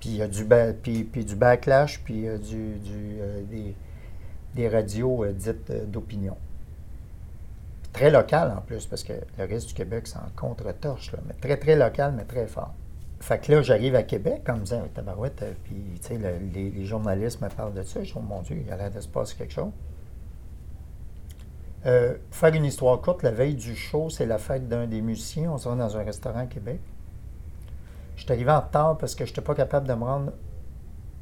Puis 0.00 0.10
il 0.10 0.16
y 0.16 0.22
a 0.22 0.28
du, 0.28 0.44
ba- 0.44 0.72
puis, 0.72 1.04
du 1.04 1.36
backlash, 1.36 2.00
puis 2.02 2.14
il 2.14 2.20
y 2.22 2.28
a 2.28 2.38
du, 2.38 2.76
euh, 3.20 3.42
des, 3.50 3.74
des 4.54 4.68
radios 4.68 5.24
euh, 5.24 5.32
dites 5.32 5.70
euh, 5.70 5.84
d'opinion. 5.84 6.36
Très 7.92 8.10
local 8.10 8.54
en 8.56 8.62
plus, 8.62 8.86
parce 8.86 9.04
que 9.04 9.12
le 9.38 9.44
reste 9.44 9.68
du 9.68 9.74
Québec, 9.74 10.06
c'est 10.06 10.16
en 10.16 10.30
contre-torche, 10.34 11.12
mais 11.26 11.34
très, 11.34 11.56
très 11.56 11.76
local, 11.76 12.14
mais 12.16 12.24
très 12.24 12.46
fort. 12.46 12.74
Fait 13.22 13.38
que 13.38 13.52
là, 13.52 13.62
j'arrive 13.62 13.94
à 13.94 14.02
Québec 14.02 14.42
en 14.48 14.56
me 14.56 14.64
disant, 14.64 14.82
tabarouette, 14.92 15.42
euh, 15.42 15.52
puis, 15.62 15.76
tu 16.00 16.08
sais, 16.08 16.18
le- 16.18 16.44
les, 16.52 16.84
journalistes 16.84 17.40
me 17.40 17.48
parlent 17.48 17.72
de 17.72 17.84
ça. 17.84 18.02
Je 18.02 18.06
dis, 18.06 18.14
oh 18.16 18.20
mon 18.20 18.42
Dieu, 18.42 18.60
il 18.66 18.72
a 18.72 18.76
l'air 18.76 18.90
de 18.90 19.00
se 19.00 19.06
passer 19.06 19.36
quelque 19.36 19.52
chose. 19.52 19.70
Euh, 21.86 22.16
faire 22.32 22.52
une 22.52 22.64
histoire 22.64 23.00
courte, 23.00 23.22
la 23.22 23.30
veille 23.30 23.54
du 23.54 23.76
show, 23.76 24.10
c'est 24.10 24.26
la 24.26 24.38
fête 24.38 24.68
d'un 24.68 24.88
des 24.88 25.00
musiciens. 25.00 25.52
On 25.52 25.58
se 25.58 25.68
rend 25.68 25.76
dans 25.76 25.96
un 25.96 26.02
restaurant 26.02 26.40
à 26.40 26.46
Québec. 26.46 26.80
Je 28.16 28.22
suis 28.22 28.32
arrivé 28.32 28.50
en 28.50 28.58
retard 28.58 28.98
parce 28.98 29.14
que 29.14 29.24
je 29.24 29.30
n'étais 29.30 29.40
pas 29.40 29.54
capable 29.54 29.86
de 29.86 29.94
me 29.94 30.02
rendre 30.02 30.32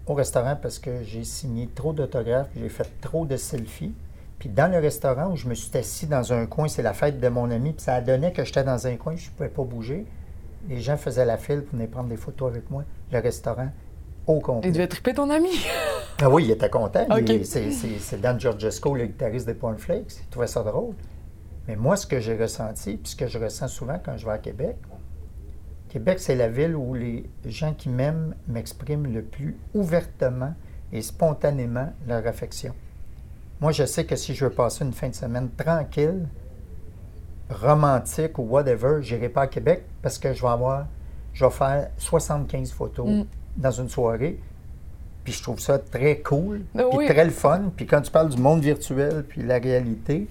au 0.06 0.14
restaurant 0.14 0.56
parce 0.56 0.78
que 0.78 1.02
j'ai 1.02 1.24
signé 1.24 1.68
trop 1.74 1.92
d'autographes, 1.92 2.48
j'ai 2.56 2.70
fait 2.70 2.88
trop 3.02 3.26
de 3.26 3.36
selfies. 3.36 3.94
Puis 4.38 4.48
dans 4.48 4.72
le 4.72 4.78
restaurant 4.78 5.32
où 5.32 5.36
je 5.36 5.46
me 5.46 5.54
suis 5.54 5.76
assis 5.76 6.06
dans 6.06 6.32
un 6.32 6.46
coin, 6.46 6.66
c'est 6.66 6.82
la 6.82 6.94
fête 6.94 7.20
de 7.20 7.28
mon 7.28 7.50
ami, 7.50 7.72
puis 7.72 7.82
ça 7.82 8.00
donné 8.00 8.32
que 8.32 8.42
j'étais 8.42 8.64
dans 8.64 8.86
un 8.86 8.96
coin, 8.96 9.16
je 9.16 9.26
ne 9.26 9.32
pouvais 9.32 9.50
pas 9.50 9.64
bouger. 9.64 10.06
Les 10.70 10.80
gens 10.80 10.96
faisaient 10.96 11.24
la 11.26 11.36
file 11.36 11.62
pour 11.62 11.76
venir 11.76 11.90
prendre 11.90 12.08
des 12.08 12.16
photos 12.16 12.50
avec 12.50 12.70
moi. 12.70 12.84
Le 13.12 13.18
restaurant 13.18 13.68
au 14.26 14.38
complet. 14.40 14.70
Il 14.70 14.72
devait 14.72 14.86
triper 14.88 15.12
ton 15.12 15.28
ami. 15.28 15.50
Ah 16.22 16.30
oui, 16.30 16.44
il 16.44 16.50
était 16.52 16.70
content. 16.70 17.04
Il- 17.18 17.38
Ok. 17.40 17.44
c'est- 17.44 18.16
Dan 18.20 18.38
Georgesco, 18.40 18.94
le 18.94 19.06
guitariste 19.06 19.46
des 19.46 19.54
Cornflakes. 19.56 20.20
Il 20.22 20.28
trouvait 20.30 20.46
ça 20.46 20.62
drôle. 20.62 20.94
Mais 21.68 21.76
moi, 21.76 21.96
ce 21.96 22.06
que 22.06 22.20
j'ai 22.20 22.36
ressenti, 22.36 22.96
puis 22.96 23.10
ce 23.12 23.16
que 23.16 23.26
je 23.26 23.38
ressens 23.38 23.68
souvent 23.68 23.98
quand 24.02 24.16
je 24.16 24.24
vais 24.24 24.32
à 24.32 24.38
Québec, 24.38 24.76
Québec, 25.88 26.20
c'est 26.20 26.36
la 26.36 26.48
ville 26.48 26.76
où 26.76 26.94
les 26.94 27.28
gens 27.46 27.74
qui 27.74 27.88
m'aiment 27.88 28.34
m'expriment 28.46 29.12
le 29.12 29.22
plus 29.22 29.56
ouvertement 29.74 30.54
et 30.92 31.02
spontanément 31.02 31.92
leur 32.06 32.24
affection. 32.26 32.74
Moi, 33.60 33.72
je 33.72 33.84
sais 33.84 34.04
que 34.04 34.14
si 34.16 34.34
je 34.34 34.44
veux 34.44 34.52
passer 34.52 34.84
une 34.84 34.92
fin 34.92 35.08
de 35.08 35.14
semaine 35.14 35.50
tranquille, 35.50 36.28
romantique 37.50 38.38
ou 38.38 38.42
whatever, 38.42 38.98
j'irai 39.02 39.28
pas 39.28 39.42
à 39.42 39.46
Québec 39.46 39.84
parce 40.02 40.18
que 40.18 40.32
je 40.32 40.40
vais 40.42 40.48
avoir, 40.48 40.86
je 41.32 41.44
vais 41.44 41.50
faire 41.50 41.90
75 41.98 42.72
photos 42.72 43.08
Mm. 43.08 43.24
dans 43.56 43.70
une 43.70 43.88
soirée. 43.88 44.38
Puis 45.24 45.34
je 45.34 45.42
trouve 45.42 45.60
ça 45.60 45.78
très 45.78 46.20
cool, 46.20 46.62
Ah 46.76 46.84
puis 46.88 46.98
oui. 46.98 47.06
très 47.06 47.24
le 47.24 47.30
fun. 47.30 47.70
Puis 47.76 47.86
quand 47.86 48.00
tu 48.00 48.10
parles 48.10 48.30
du 48.30 48.40
monde 48.40 48.62
virtuel 48.62 49.22
puis 49.28 49.42
la 49.42 49.58
réalité, 49.58 50.26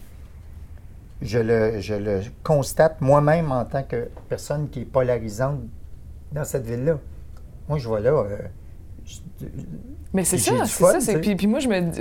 je 1.21 1.38
le, 1.39 1.79
je 1.79 1.93
le 1.95 2.21
constate 2.43 2.99
moi-même 3.01 3.51
en 3.51 3.65
tant 3.65 3.84
que 3.84 4.10
personne 4.29 4.69
qui 4.69 4.82
est 4.82 4.86
polarisante 4.86 5.60
dans 6.32 6.43
cette 6.45 6.65
ville-là. 6.65 6.97
Moi, 7.67 7.77
je 7.77 7.88
vois 7.88 7.99
là. 7.99 8.10
euh, 8.12 8.38
Mais 10.13 10.24
c'est 10.24 10.38
ça, 10.39 10.65
c'est 10.65 10.84
ça. 10.84 11.00
c'est- 11.00 11.12
sais. 11.13 11.22
Puis, 11.22 11.36
puis 11.36 11.45
moi, 11.48 11.60
je 11.60 11.67
me 11.69 11.91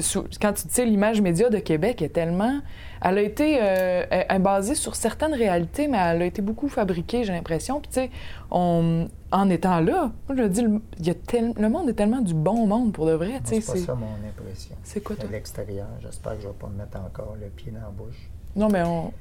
quand 0.41 0.53
tu 0.55 0.67
dis 0.67 0.85
l'image 0.85 1.21
média 1.21 1.51
de 1.51 1.59
Québec 1.59 2.01
est 2.03 2.09
tellement. 2.09 2.61
Elle 3.05 3.19
a 3.19 3.23
été 3.23 3.59
euh, 3.61 4.05
elle- 4.11 4.27
est 4.29 4.39
basée 4.39 4.75
sur 4.75 4.97
certaines 4.97 5.35
réalités, 5.35 5.89
mais 5.89 5.99
elle 5.99 6.23
a 6.23 6.25
été 6.25 6.41
beaucoup 6.43 6.69
fabriquée, 6.69 7.23
j'ai 7.25 7.33
l'impression. 7.33 7.81
Puis, 7.81 7.91
tu 7.93 8.01
sais, 8.01 8.11
on- 8.51 9.09
en 9.31 9.51
étant 9.51 9.81
là, 9.81 10.11
moi, 10.27 10.37
je 10.37 10.43
me 10.43 10.49
dis, 10.49 10.63
le, 10.63 10.81
il 10.99 11.07
y 11.07 11.11
a 11.11 11.15
tel- 11.15 11.53
le 11.57 11.69
monde 11.69 11.89
est 11.91 11.95
tellement 11.95 12.23
du 12.23 12.33
bon 12.35 12.67
monde 12.67 12.93
pour 12.95 13.05
de 13.07 13.13
vrai. 13.13 13.29
moi, 13.29 13.41
sais, 13.45 13.61
c'est 13.61 13.73
pas 13.73 13.79
ça 13.87 13.95
mon 13.95 14.07
impression. 14.27 14.75
c'est 14.83 15.01
quoi, 15.03 15.15
toi? 15.15 15.29
l'extérieur, 15.31 15.87
j'espère 16.01 16.33
que 16.37 16.41
je 16.41 16.47
ne 16.47 16.53
vais 16.53 16.59
pas 16.59 16.69
me 16.69 16.77
mettre 16.79 16.99
encore 16.99 17.37
le 17.41 17.49
pied 17.49 17.71
dans 17.73 17.81
la 17.81 17.91
bouche. 17.91 18.31
Non, 18.57 18.69
mais 18.69 18.83
on. 18.85 19.13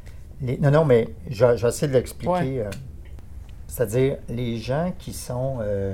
Les- 0.41 0.57
non, 0.59 0.71
non, 0.71 0.85
mais 0.85 1.09
je- 1.29 1.57
j'essaie 1.57 1.87
de 1.89 1.93
l'expliquer. 1.93 2.31
Ouais. 2.31 2.59
euh, 2.59 2.69
C'est-à-dire, 3.67 4.17
les 4.29 4.57
gens 4.57 4.93
qui 4.97 5.11
sont 5.13 5.57
euh, 5.61 5.93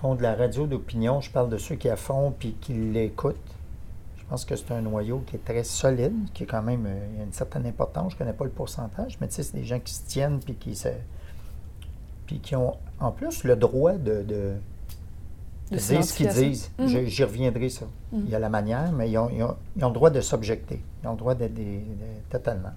font 0.00 0.14
de 0.14 0.22
la 0.22 0.34
radio 0.34 0.66
d'opinion, 0.66 1.20
je 1.20 1.30
parle 1.30 1.48
de 1.50 1.58
ceux 1.58 1.74
qui 1.76 1.88
la 1.88 1.96
font 1.96 2.32
puis 2.38 2.54
qui 2.60 2.72
l'écoutent. 2.74 3.36
Je 4.16 4.24
pense 4.28 4.44
que 4.44 4.56
c'est 4.56 4.72
un 4.72 4.80
noyau 4.82 5.22
qui 5.26 5.36
est 5.36 5.44
très 5.44 5.62
solide, 5.64 6.14
qui 6.34 6.42
est 6.42 6.46
quand 6.46 6.62
même 6.62 6.84
euh, 6.86 7.06
il 7.12 7.18
y 7.18 7.20
a 7.20 7.24
une 7.24 7.32
certaine 7.32 7.64
importance. 7.66 8.10
Je 8.12 8.16
ne 8.16 8.18
connais 8.18 8.32
pas 8.32 8.44
le 8.44 8.50
pourcentage, 8.50 9.16
mais 9.20 9.28
tu 9.28 9.34
sais, 9.34 9.42
c'est 9.44 9.56
des 9.56 9.64
gens 9.64 9.78
qui 9.80 9.94
se 9.94 10.02
tiennent 10.06 10.40
puis 10.40 10.54
qui 10.54 10.74
se. 10.74 10.88
Puis 12.26 12.40
qui 12.40 12.56
ont 12.56 12.74
en 12.98 13.12
plus 13.12 13.44
le 13.44 13.54
droit 13.56 13.92
de, 13.92 14.22
de, 14.22 14.54
De 15.70 15.76
de 15.76 15.76
dire 15.76 16.04
ce 16.04 16.12
qu'ils 16.14 16.26
disent. 16.50 16.70
Mhm. 16.78 17.06
J'y 17.06 17.24
reviendrai, 17.24 17.68
ça. 17.68 17.86
Mhm. 18.12 18.22
Il 18.24 18.30
y 18.30 18.34
a 18.34 18.38
la 18.40 18.48
manière, 18.48 18.90
mais 18.92 19.08
ils 19.10 19.16
ont, 19.18 19.30
ils 19.30 19.42
ont- 19.44 19.56
ils 19.76 19.84
ont 19.84 19.88
le 19.88 19.94
droit 19.94 20.10
de 20.10 20.20
s'objecter. 20.20 20.82
Ils 21.02 21.06
ont 21.08 21.12
le 21.12 21.18
droit 21.18 21.34
d'être 21.36 21.54
des- 21.54 21.78
de- 21.78 22.30
totalement. 22.30 22.72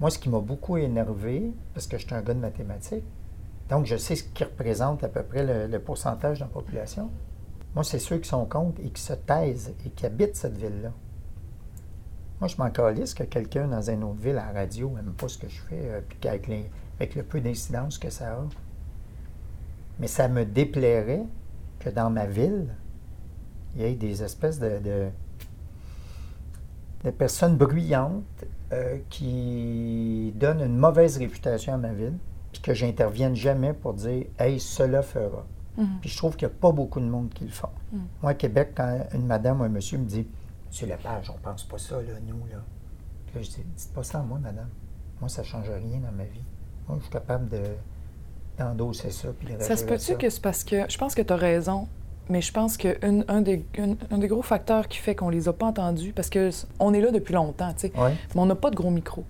Moi, 0.00 0.10
ce 0.10 0.18
qui 0.18 0.28
m'a 0.28 0.40
beaucoup 0.40 0.76
énervé, 0.76 1.50
parce 1.72 1.86
que 1.86 1.96
je 1.96 2.04
suis 2.06 2.14
un 2.14 2.20
gars 2.20 2.34
de 2.34 2.40
mathématiques, 2.40 3.04
donc 3.68 3.86
je 3.86 3.96
sais 3.96 4.16
ce 4.16 4.24
qui 4.24 4.44
représente 4.44 5.02
à 5.04 5.08
peu 5.08 5.22
près 5.22 5.68
le, 5.68 5.78
pourcentage 5.78 6.38
de 6.38 6.44
la 6.44 6.50
population. 6.50 7.10
Moi, 7.74 7.84
c'est 7.84 7.98
ceux 7.98 8.18
qui 8.18 8.28
sont 8.28 8.46
contre 8.46 8.80
et 8.82 8.90
qui 8.90 9.02
se 9.02 9.12
taisent 9.12 9.74
et 9.84 9.90
qui 9.90 10.06
habitent 10.06 10.36
cette 10.36 10.56
ville-là. 10.56 10.92
Moi, 12.40 12.48
je 12.48 12.56
m'en 12.58 12.70
calisse 12.70 13.14
que 13.14 13.24
quelqu'un 13.24 13.66
dans 13.68 13.90
une 13.90 14.04
autre 14.04 14.20
ville 14.20 14.38
à 14.38 14.52
radio 14.52 14.90
n'aime 14.90 15.12
pas 15.12 15.28
ce 15.28 15.38
que 15.38 15.48
je 15.48 15.60
fais, 15.62 15.80
euh, 15.88 16.00
puis 16.06 16.18
qu'avec 16.20 16.46
les- 16.46 16.70
avec 16.98 17.14
le 17.14 17.22
peu 17.22 17.40
d'incidence 17.40 17.98
que 17.98 18.10
ça 18.10 18.32
a. 18.34 18.44
Mais 19.98 20.06
ça 20.06 20.28
me 20.28 20.44
déplairait 20.44 21.24
que 21.78 21.90
dans 21.90 22.10
ma 22.10 22.26
ville, 22.26 22.68
il 23.74 23.82
y 23.82 23.84
ait 23.84 23.94
des 23.94 24.22
espèces 24.22 24.58
de, 24.58 24.78
de, 24.78 25.08
de 27.04 27.10
personnes 27.10 27.56
bruyantes 27.56 28.22
euh, 28.72 28.98
qui 29.10 30.32
donnent 30.36 30.62
une 30.62 30.76
mauvaise 30.78 31.18
réputation 31.18 31.74
à 31.74 31.76
ma 31.78 31.92
ville, 31.92 32.14
puis 32.60 32.62
que 32.62 32.74
j'intervienne 32.74 33.34
jamais 33.36 33.72
pour 33.74 33.94
dire 33.94 34.24
Hey, 34.38 34.58
cela 34.60 35.02
fera. 35.02 35.44
Mhm. 35.76 35.98
Puis 36.00 36.10
je 36.10 36.16
trouve 36.16 36.36
qu'il 36.36 36.48
n'y 36.48 36.54
a 36.54 36.56
pas 36.58 36.72
beaucoup 36.72 37.00
de 37.00 37.04
monde 37.04 37.28
qui 37.34 37.44
le 37.44 37.50
font. 37.50 37.68
Mm. 37.92 37.98
Moi, 38.22 38.30
à 38.30 38.34
Québec, 38.34 38.72
quand 38.74 38.98
une 39.14 39.26
madame 39.26 39.60
ou 39.60 39.64
un 39.64 39.68
monsieur 39.68 39.98
me 39.98 40.06
dit 40.06 40.26
Monsieur 40.68 40.86
Lepage, 40.86 41.30
on 41.30 41.38
pense 41.38 41.64
pas 41.64 41.76
ça, 41.78 41.96
là, 41.96 42.14
nous, 42.26 42.46
là. 42.50 42.56
Puis 43.26 43.36
là, 43.36 43.42
je 43.42 43.48
dis 43.50 43.62
Dites 43.76 43.92
pas 43.92 44.02
ça 44.02 44.20
à 44.20 44.22
moi, 44.22 44.38
madame. 44.38 44.68
Moi, 45.20 45.28
ça 45.28 45.42
ne 45.42 45.46
change 45.46 45.68
rien 45.68 46.00
dans 46.00 46.12
ma 46.16 46.24
vie. 46.24 46.40
Moi, 46.88 46.96
je 46.98 47.02
suis 47.04 47.12
capable 47.12 47.48
de 47.50 47.60
d'endosser 48.58 49.10
ça 49.10 49.28
puis 49.38 49.52
de 49.54 49.60
Ça 49.62 49.76
se 49.76 49.84
peut-tu 49.84 50.16
que 50.16 50.30
c'est 50.30 50.40
parce 50.40 50.64
que. 50.64 50.88
Je 50.88 50.96
pense 50.96 51.14
que 51.14 51.20
tu 51.22 51.32
as 51.32 51.36
raison, 51.36 51.88
mais 52.30 52.40
je 52.40 52.52
pense 52.52 52.78
que 52.78 52.96
une- 53.06 53.24
un, 53.28 53.42
des, 53.42 53.66
une- 53.76 53.98
un 54.10 54.16
des 54.18 54.28
gros 54.28 54.40
facteurs 54.42 54.88
qui 54.88 54.96
fait 54.98 55.14
qu'on 55.14 55.28
les 55.28 55.46
a 55.48 55.52
pas 55.52 55.66
entendus, 55.66 56.12
parce 56.14 56.30
que 56.30 56.48
on 56.80 56.94
est 56.94 57.02
là 57.02 57.10
depuis 57.10 57.34
longtemps, 57.34 57.72
tu 57.74 57.88
sais, 57.88 57.92
Ouais. 57.98 58.14
mais 58.34 58.40
on 58.40 58.46
n'a 58.46 58.54
pas 58.54 58.70
de 58.70 58.76
gros 58.76 58.90
micros. 58.90 59.24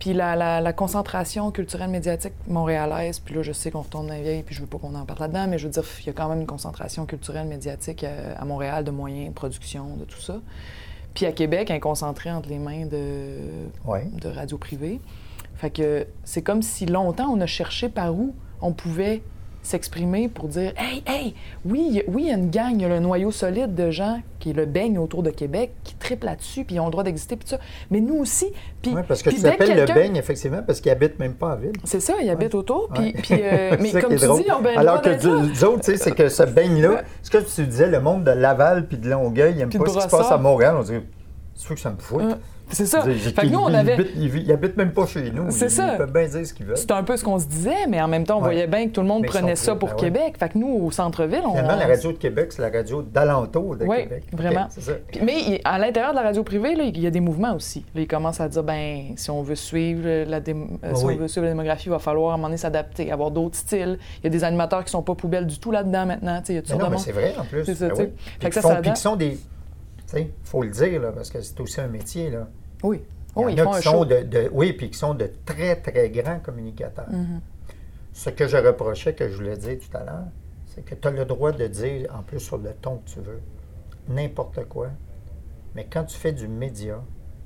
Puis 0.00 0.12
la, 0.14 0.34
la- 0.34 0.60
la 0.60 0.72
concentration 0.72 1.50
culturelle 1.52 1.90
médiatique 1.90 2.32
montréalaise, 2.48 3.20
puis 3.20 3.34
là, 3.34 3.42
je 3.42 3.52
sais 3.52 3.70
qu'on 3.70 3.82
retourne 3.82 4.06
dans 4.08 4.14
les 4.14 4.22
vieilles, 4.22 4.42
puis 4.42 4.54
je 4.54 4.60
veux 4.62 4.66
pas 4.66 4.78
qu'on 4.78 4.94
en 4.94 5.04
parle 5.04 5.20
là-dedans, 5.20 5.46
mais 5.46 5.58
je 5.58 5.66
veux 5.66 5.72
dire, 5.72 5.84
il 6.00 6.06
y 6.06 6.10
a 6.10 6.12
quand 6.14 6.28
même 6.28 6.40
une 6.40 6.46
concentration 6.46 7.04
culturelle 7.06 7.46
médiatique 7.46 8.02
euh, 8.02 8.34
à, 8.36 8.44
Montréal 8.46 8.82
de 8.82 8.90
moyens, 8.90 9.28
de 9.28 9.34
production, 9.34 9.96
de 9.96 10.04
tout 10.04 10.20
ça. 10.20 10.40
Puis 11.14 11.26
à 11.26 11.32
Québec, 11.32 11.68
elle 11.70 11.76
est 11.76 11.80
concentrée 11.80 12.30
entre 12.32 12.48
les 12.48 12.58
mains 12.58 12.86
de, 12.86 13.36
Ouais. 13.84 14.06
de 14.12 14.28
radio 14.28 14.56
privée. 14.58 15.00
Fait 15.56 15.70
que 15.70 16.06
c'est 16.24 16.40
comme 16.42 16.62
si 16.62 16.86
longtemps 16.86 17.28
on 17.30 17.40
a 17.42 17.46
cherché 17.46 17.88
par 17.90 18.14
où 18.14 18.34
on 18.62 18.72
pouvait 18.72 19.22
s'exprimer 19.62 20.28
pour 20.28 20.48
dire 20.48 20.72
Hey, 20.76 21.02
hey, 21.06 21.34
oui, 21.64 21.84
il 21.88 21.94
y 21.96 22.00
a- 22.00 22.04
oui, 22.08 22.22
il 22.24 22.28
y 22.28 22.32
a 22.32 22.36
une 22.36 22.50
gang, 22.50 22.72
il 22.74 22.82
y 22.82 22.84
a 22.84 22.88
le 22.88 22.98
noyau 23.00 23.30
solide 23.30 23.74
de 23.74 23.90
gens 23.90 24.20
qui 24.38 24.52
le 24.54 24.64
beigne 24.64 24.98
autour 24.98 25.22
de 25.22 25.30
Québec, 25.30 25.72
qui 25.84 25.94
triplent 25.94 26.24
là-dessus, 26.26 26.64
puis 26.64 26.76
ils 26.76 26.80
ont 26.80 26.86
le 26.86 26.90
droit 26.92 27.04
d'exister, 27.04 27.36
puis 27.36 27.44
tout 27.44 27.56
ça. 27.56 27.60
Mais 27.90 28.00
nous 28.00 28.16
aussi. 28.16 28.46
Puis, 28.80 28.92
Ouais, 28.94 29.02
parce 29.06 29.22
que 29.22 29.28
tu 29.30 29.40
t'appelles 29.42 29.76
le 29.76 29.92
beigne, 29.92 30.16
effectivement, 30.16 30.62
parce 30.66 30.80
qu'il 30.80 30.90
habite 30.90 31.18
même 31.18 31.34
pas 31.34 31.54
en 31.54 31.56
ville. 31.56 31.72
C'est 31.84 32.00
ça, 32.00 32.14
ils 32.22 32.30
habitent 32.30 32.54
autour, 32.54 32.88
puis, 32.94 33.14
euh, 33.32 33.76
mais 33.80 33.92
comme 34.00 34.16
tu 34.16 34.24
drôle. 34.26 34.42
dis, 34.42 34.50
on 34.50 34.60
le 34.62 34.78
Alors 34.78 35.02
que 35.02 35.10
nous 35.26 35.64
autres, 35.64 35.80
tu 35.80 35.92
sais, 35.92 35.96
c'est 35.98 36.12
que 36.12 36.28
ce 36.30 36.42
beigne-là, 36.44 36.88
Ouais. 36.90 37.02
ce 37.22 37.30
que 37.30 37.38
tu 37.38 37.66
disais, 37.66 37.86
le 37.88 38.00
monde 38.00 38.24
de 38.24 38.30
Laval 38.30 38.86
puis 38.86 38.96
de 38.96 39.10
Longueuil, 39.10 39.52
il 39.52 39.58
n'aime 39.58 39.68
Puis 39.68 39.78
pas 39.78 39.86
ce 39.88 39.96
qui 39.98 40.02
se 40.02 40.08
passe 40.08 40.30
à. 40.32 40.38
Montréal. 40.38 40.74
On 40.78 40.82
dirait, 40.82 41.02
c'est 41.54 41.66
sûr 41.66 41.74
que 41.74 41.80
ça 41.82 41.90
me 41.90 41.98
fout. 41.98 42.22
Hein. 42.22 42.38
C'est 42.72 42.86
ça. 42.86 43.02
Fait 43.02 43.32
que 43.32 43.46
nous, 43.46 43.58
on 43.58 43.68
ils- 43.68 43.76
avait. 43.76 43.96
Ils 44.16 44.52
habitent, 44.52 44.76
même 44.76 44.92
pas 44.92 45.06
chez 45.06 45.30
nous. 45.30 45.50
C'est 45.50 45.68
ça. 45.68 45.94
Ils 45.94 45.98
peuvent 45.98 46.12
bien 46.12 46.26
dire 46.28 46.46
ce 46.46 46.54
qu'ils 46.54 46.66
veulent. 46.66 46.76
C'est 46.76 46.90
un 46.92 47.02
peu 47.02 47.16
ce 47.16 47.24
qu'on 47.24 47.38
se 47.38 47.46
disait, 47.46 47.86
mais 47.88 48.00
en 48.00 48.08
même 48.08 48.24
temps, 48.24 48.36
on 48.36 48.42
Ouais. 48.42 48.52
voyait 48.52 48.66
bien 48.66 48.86
que 48.86 48.92
tout 48.92 49.00
le 49.00 49.06
monde 49.06 49.22
Mais 49.22 49.28
prenait 49.28 49.56
ça 49.56 49.74
pour 49.74 49.88
ben 49.90 49.94
ouais. 49.96 50.00
Québec. 50.00 50.34
Fait 50.38 50.48
que 50.50 50.58
nous, 50.58 50.68
au 50.84 50.90
centre-ville, 50.90 51.42
on. 51.44 51.50
Finalement, 51.50 51.76
la 51.76 51.86
radio 51.86 52.12
de 52.12 52.16
Québec, 52.18 52.52
c'est 52.52 52.62
la 52.62 52.70
radio 52.70 53.02
d'alentour 53.02 53.76
de 53.76 53.84
Oui, 53.84 54.02
Québec. 54.04 54.24
vraiment. 54.32 54.62
OK, 54.62 54.66
c'est 54.70 54.80
ça. 54.82 54.92
Mais 55.22 55.34
il- 55.40 55.60
à 55.64 55.78
l'intérieur 55.78 56.12
de 56.12 56.16
la 56.16 56.22
radio 56.22 56.42
privée, 56.42 56.74
là, 56.74 56.84
il 56.84 57.00
y 57.00 57.06
a 57.06 57.10
des 57.10 57.20
mouvements 57.20 57.54
aussi. 57.54 57.84
Là, 57.94 58.02
ils 58.02 58.08
commencent 58.08 58.40
à 58.40 58.48
dire, 58.48 58.62
ben, 58.62 59.12
si 59.16 59.30
on 59.30 59.42
veut 59.42 59.54
suivre 59.56 60.24
la, 60.28 60.40
dém- 60.40 60.78
si 60.94 61.04
Oui. 61.04 61.14
on 61.14 61.20
veut 61.22 61.28
suivre 61.28 61.46
la 61.46 61.52
démographie, 61.52 61.86
il 61.88 61.90
va 61.90 61.98
falloir 61.98 62.32
à 62.32 62.34
un 62.34 62.36
moment 62.36 62.48
donné 62.48 62.56
s'adapter, 62.58 63.10
avoir 63.10 63.30
d'autres 63.30 63.56
styles. 63.56 63.98
Il 64.20 64.24
y 64.24 64.26
a 64.28 64.30
des 64.30 64.44
animateurs 64.44 64.84
qui 64.84 64.90
sont 64.90 65.02
pas 65.02 65.14
poubelles 65.14 65.46
du 65.46 65.58
tout 65.58 65.70
là-dedans 65.70 66.06
maintenant. 66.06 66.40
Il 66.48 66.54
y 66.54 66.58
a 66.58 66.62
Mais 66.70 66.76
non, 66.76 66.90
mais 66.90 66.98
c'est 66.98 67.12
vrai 67.12 67.34
en 67.38 67.44
plus. 67.44 67.64
C'est 67.64 67.74
ça, 67.74 67.88
tu 67.90 67.96
sais. 67.96 68.02
oui. 68.02 68.08
Fait 68.16 68.38
Puis 68.40 68.48
que 68.48 68.54
ça, 68.54 68.60
qui 68.60 68.62
font- 68.62 68.68
ça 68.68 68.74
puis 68.76 68.78
adapte. 68.90 68.96
qui 68.96 69.02
sont 69.02 69.16
des. 69.16 69.30
Tu 69.32 70.16
sais, 70.16 70.30
faut 70.44 70.62
le 70.62 70.70
dire, 70.70 71.00
là, 71.00 71.12
parce 71.12 71.30
que 71.30 71.40
c'est 71.40 71.60
aussi 71.60 71.80
un 71.80 71.86
métier. 71.88 72.30
Là. 72.30 72.48
Oui. 72.82 73.02
Il 73.48 73.56
y 73.56 73.62
en 73.62 73.72
a 73.72 73.76
qui 73.78 73.88
sont 73.88 74.04
de, 74.04 74.22
de- 74.22 74.48
Oui, 74.52 74.72
puis 74.72 74.90
qui 74.90 74.98
sont 74.98 75.14
de 75.14 75.30
très, 75.44 75.76
très 75.76 76.10
grands 76.10 76.40
communicateurs. 76.40 77.08
Mhm. 77.10 77.40
Ce 78.12 78.28
que 78.30 78.48
je 78.48 78.56
reprochais, 78.56 79.14
que 79.14 79.28
je 79.28 79.36
voulais 79.36 79.56
dire 79.56 79.78
tout 79.78 79.96
à 79.96 80.02
l'heure, 80.04 80.24
c'est 80.66 80.84
que 80.84 80.94
tu 80.96 81.06
as 81.06 81.10
le 81.12 81.24
droit 81.24 81.52
de 81.52 81.66
dire, 81.68 82.12
en 82.16 82.22
plus 82.22 82.40
sur 82.40 82.58
le 82.58 82.72
ton 82.72 82.96
que 82.98 83.10
tu 83.10 83.20
veux, 83.20 83.40
n'importe 84.08 84.64
quoi. 84.68 84.88
Mais 85.74 85.86
quand 85.90 86.04
tu 86.04 86.16
fais 86.16 86.32
du 86.32 86.48
média, 86.48 87.00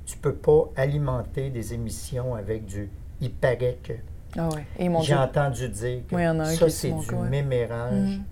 tu 0.06 0.16
peux 0.16 0.34
pas 0.34 0.70
alimenter 0.76 1.50
des 1.50 1.74
émissions 1.74 2.34
avec 2.34 2.64
du 2.64 2.90
il 3.20 3.32
paraît 3.32 3.78
que. 3.82 3.92
Ah 4.36 4.48
ouais. 4.48 4.90
J'ai 5.02 5.14
entendu 5.14 5.68
dire 5.68 6.00
que 6.08 6.14
Oui, 6.16 6.56
ça, 6.56 6.68
c'est 6.68 6.90
du 6.90 7.14
ouais. 7.14 7.28
mémérage 7.28 8.18
Mhm. 8.18 8.22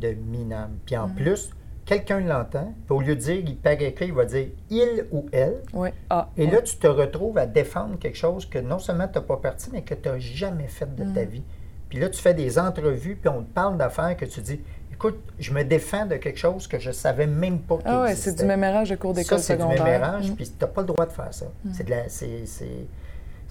de 0.00 0.08
minable. 0.14 0.74
Puis 0.86 0.96
en 0.96 1.08
plus, 1.08 1.50
quelqu'un 1.84 2.20
l'entend, 2.20 2.72
puis 2.86 2.96
au 2.96 3.00
lieu 3.00 3.14
de 3.14 3.20
dire 3.20 3.42
il 3.46 3.56
paraît 3.56 3.92
que, 3.92 4.04
il 4.04 4.12
va 4.12 4.24
dire 4.24 4.48
il 4.70 5.06
ou 5.12 5.26
elle. 5.32 5.62
Oui. 5.72 5.90
Ah. 6.10 6.28
Et 6.36 6.46
là, 6.46 6.62
tu 6.62 6.76
te 6.76 6.86
retrouves 6.86 7.38
à 7.38 7.46
défendre 7.46 7.98
quelque 7.98 8.16
chose 8.18 8.46
que 8.46 8.58
non 8.58 8.78
seulement 8.78 9.06
tu 9.08 9.14
n'as 9.18 9.20
pas 9.24 9.36
parti, 9.36 9.68
mais 9.72 9.82
que 9.82 9.94
tu 9.94 10.08
n'as 10.08 10.18
jamais 10.18 10.66
fait 10.68 10.94
de 10.94 11.04
Mm. 11.04 11.12
ta 11.12 11.24
vie. 11.24 11.42
Puis 11.88 11.98
là, 11.98 12.08
tu 12.08 12.20
fais 12.20 12.34
des 12.34 12.58
entrevues, 12.58 13.16
puis 13.16 13.28
on 13.28 13.42
te 13.42 13.52
parle 13.52 13.76
d'affaires 13.76 14.16
que 14.16 14.24
tu 14.24 14.40
dis 14.40 14.60
écoute, 14.92 15.18
je 15.40 15.52
me 15.52 15.64
défends 15.64 16.06
de 16.06 16.16
quelque 16.16 16.38
chose 16.38 16.66
que 16.68 16.78
je 16.78 16.92
savais 16.92 17.26
même 17.26 17.58
pas 17.58 17.76
qu'il 17.78 17.86
Ah 17.88 18.06
existait. 18.08 18.30
c'est 18.30 18.36
du 18.38 18.44
mémérage 18.44 18.90
de 18.90 18.96
cours 18.96 19.12
d'école 19.12 19.38
Ça, 19.38 19.44
c'est 19.44 19.56
du 19.56 19.62
secondaire. 19.62 19.84
mémérage, 19.84 20.30
Mhm. 20.30 20.36
puis 20.36 20.44
tu 20.46 20.52
n'as 20.60 20.66
pas 20.68 20.80
le 20.82 20.86
droit 20.86 21.04
de 21.06 21.12
faire 21.12 21.34
ça. 21.34 21.46
C'est 21.72 21.84
de 21.84 21.90
la. 21.90 22.08
c'est- 22.08 22.46
c'est- 22.46 22.86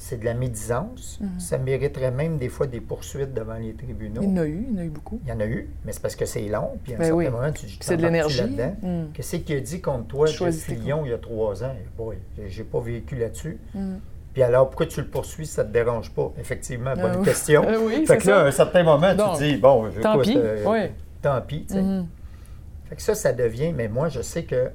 c'est 0.04 0.20
de 0.20 0.26
la 0.26 0.34
médisance. 0.34 1.18
Ça 1.38 1.58
mériterait 1.58 2.12
même 2.12 2.38
des 2.38 2.50
fois 2.50 2.68
des 2.68 2.82
poursuites 2.82 3.34
devant 3.34 3.54
les 3.54 3.74
tribunaux. 3.74 4.22
Mhm. 4.22 4.30
Il 4.30 4.36
y 4.36 4.40
en 4.40 4.42
a 4.42 4.46
eu, 4.46 4.66
il 4.70 4.74
y 4.74 4.76
en 4.76 4.82
a 4.82 4.84
eu 4.84 4.90
beaucoup. 4.90 5.22
Il 5.24 5.30
y 5.30 5.32
en 5.32 5.40
a 5.40 5.46
eu, 5.46 5.70
mais 5.86 5.94
c'est 5.94 6.02
parce 6.02 6.18
que 6.18 6.26
c'est 6.26 6.42
long. 6.50 6.72
Puis 6.84 6.92
à 6.92 6.98
un 6.98 7.00
Ben 7.00 7.06
certain 7.06 7.18
oui. 7.18 7.30
moment, 7.30 7.52
tu 7.54 7.66
dis, 7.66 7.78
C'est 7.80 7.96
de 7.96 8.02
l'énergie. 8.02 8.42
là-dedans. 8.42 8.76
Mm. 8.82 9.04
Qu'est-ce 9.14 9.38
qu'il 9.38 9.56
a 9.56 9.60
dit 9.62 9.80
contre 9.80 10.08
toi, 10.08 10.28
choisis 10.28 10.66
tes 10.66 10.76
Fillion, 10.76 11.06
il 11.06 11.12
y 11.12 11.14
a 11.14 11.18
trois 11.18 11.64
ans? 11.64 11.74
Eh 11.80 11.88
boy, 11.98 12.18
j'ai 12.48 12.64
pas 12.66 12.82
vécu 12.82 13.16
là-dessus. 13.16 13.58
Mm. 13.74 13.94
Puis 14.34 14.44
alors, 14.44 14.68
pourquoi 14.68 14.88
tu 14.88 15.00
le 15.00 15.08
poursuis 15.08 15.46
ça 15.46 15.64
te 15.64 15.72
dérange 15.72 16.12
pas? 16.12 16.34
Effectivement, 16.38 16.94
bonne 16.96 17.20
oui. 17.20 17.26
question. 17.26 17.64
Ah 17.70 17.78
oui, 17.80 18.06
fait 18.06 18.18
que 18.18 18.28
là, 18.28 18.40
à 18.42 18.46
un 18.48 18.52
certain 18.52 18.84
moment, 18.84 19.16
Donc, 19.16 19.38
tu 19.38 19.40
te 19.40 19.44
dis, 19.46 19.58
bon, 19.58 19.90
je 19.90 20.02
tant 20.02 20.16
quoi, 20.16 20.24
pis, 20.24 20.38
oui. 20.66 20.80
Tant 21.22 21.40
pis, 21.42 21.66
tu 21.66 21.76
sais. 21.76 21.82
Mhm. 21.82 22.08
Fait 22.90 22.96
que 22.98 23.02
ça, 23.02 23.16
ça 23.16 23.32
devient, 23.32 23.72
mais 23.72 23.88
moi, 23.88 24.10
je 24.10 24.22
sais 24.22 24.44
que 24.44 24.70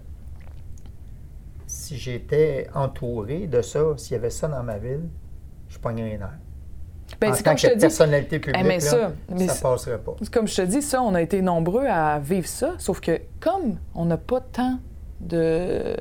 si 1.89 1.97
j'étais 1.97 2.69
entouré 2.75 3.47
de 3.47 3.63
ça, 3.63 3.81
s'il 3.97 4.13
y 4.13 4.17
avait 4.17 4.29
ça 4.29 4.47
dans 4.47 4.63
ma 4.63 4.77
ville, 4.77 5.09
je 5.71 5.79
pognerais 5.79 6.11
les 6.11 6.19
nerfs. 6.19 6.39
Ben, 7.19 7.33
en 7.33 7.37
tant 7.37 7.43
comme 7.43 7.59
je 7.59 7.67
que 7.69 7.75
dis. 7.75 7.81
personnalité 7.81 8.39
publique, 8.39 8.63
mais 8.67 8.75
là, 8.75 8.81
ça, 8.81 9.13
mais 9.31 9.49
ça 9.49 9.63
passerait 9.63 9.99
pas. 9.99 10.15
Comme 10.31 10.47
je 10.47 10.57
te 10.57 10.63
dis, 10.63 10.83
ça, 10.83 11.01
on 11.01 11.15
a 11.15 11.23
été 11.23 11.41
nombreux 11.41 11.87
à 11.87 12.19
vivre 12.19 12.47
ça, 12.47 12.75
sauf 12.77 13.01
que 13.01 13.19
comme 13.41 13.79
on 13.95 14.05
n'a 14.05 14.19
pas 14.19 14.43
tant 14.43 14.79
de, 15.21 15.97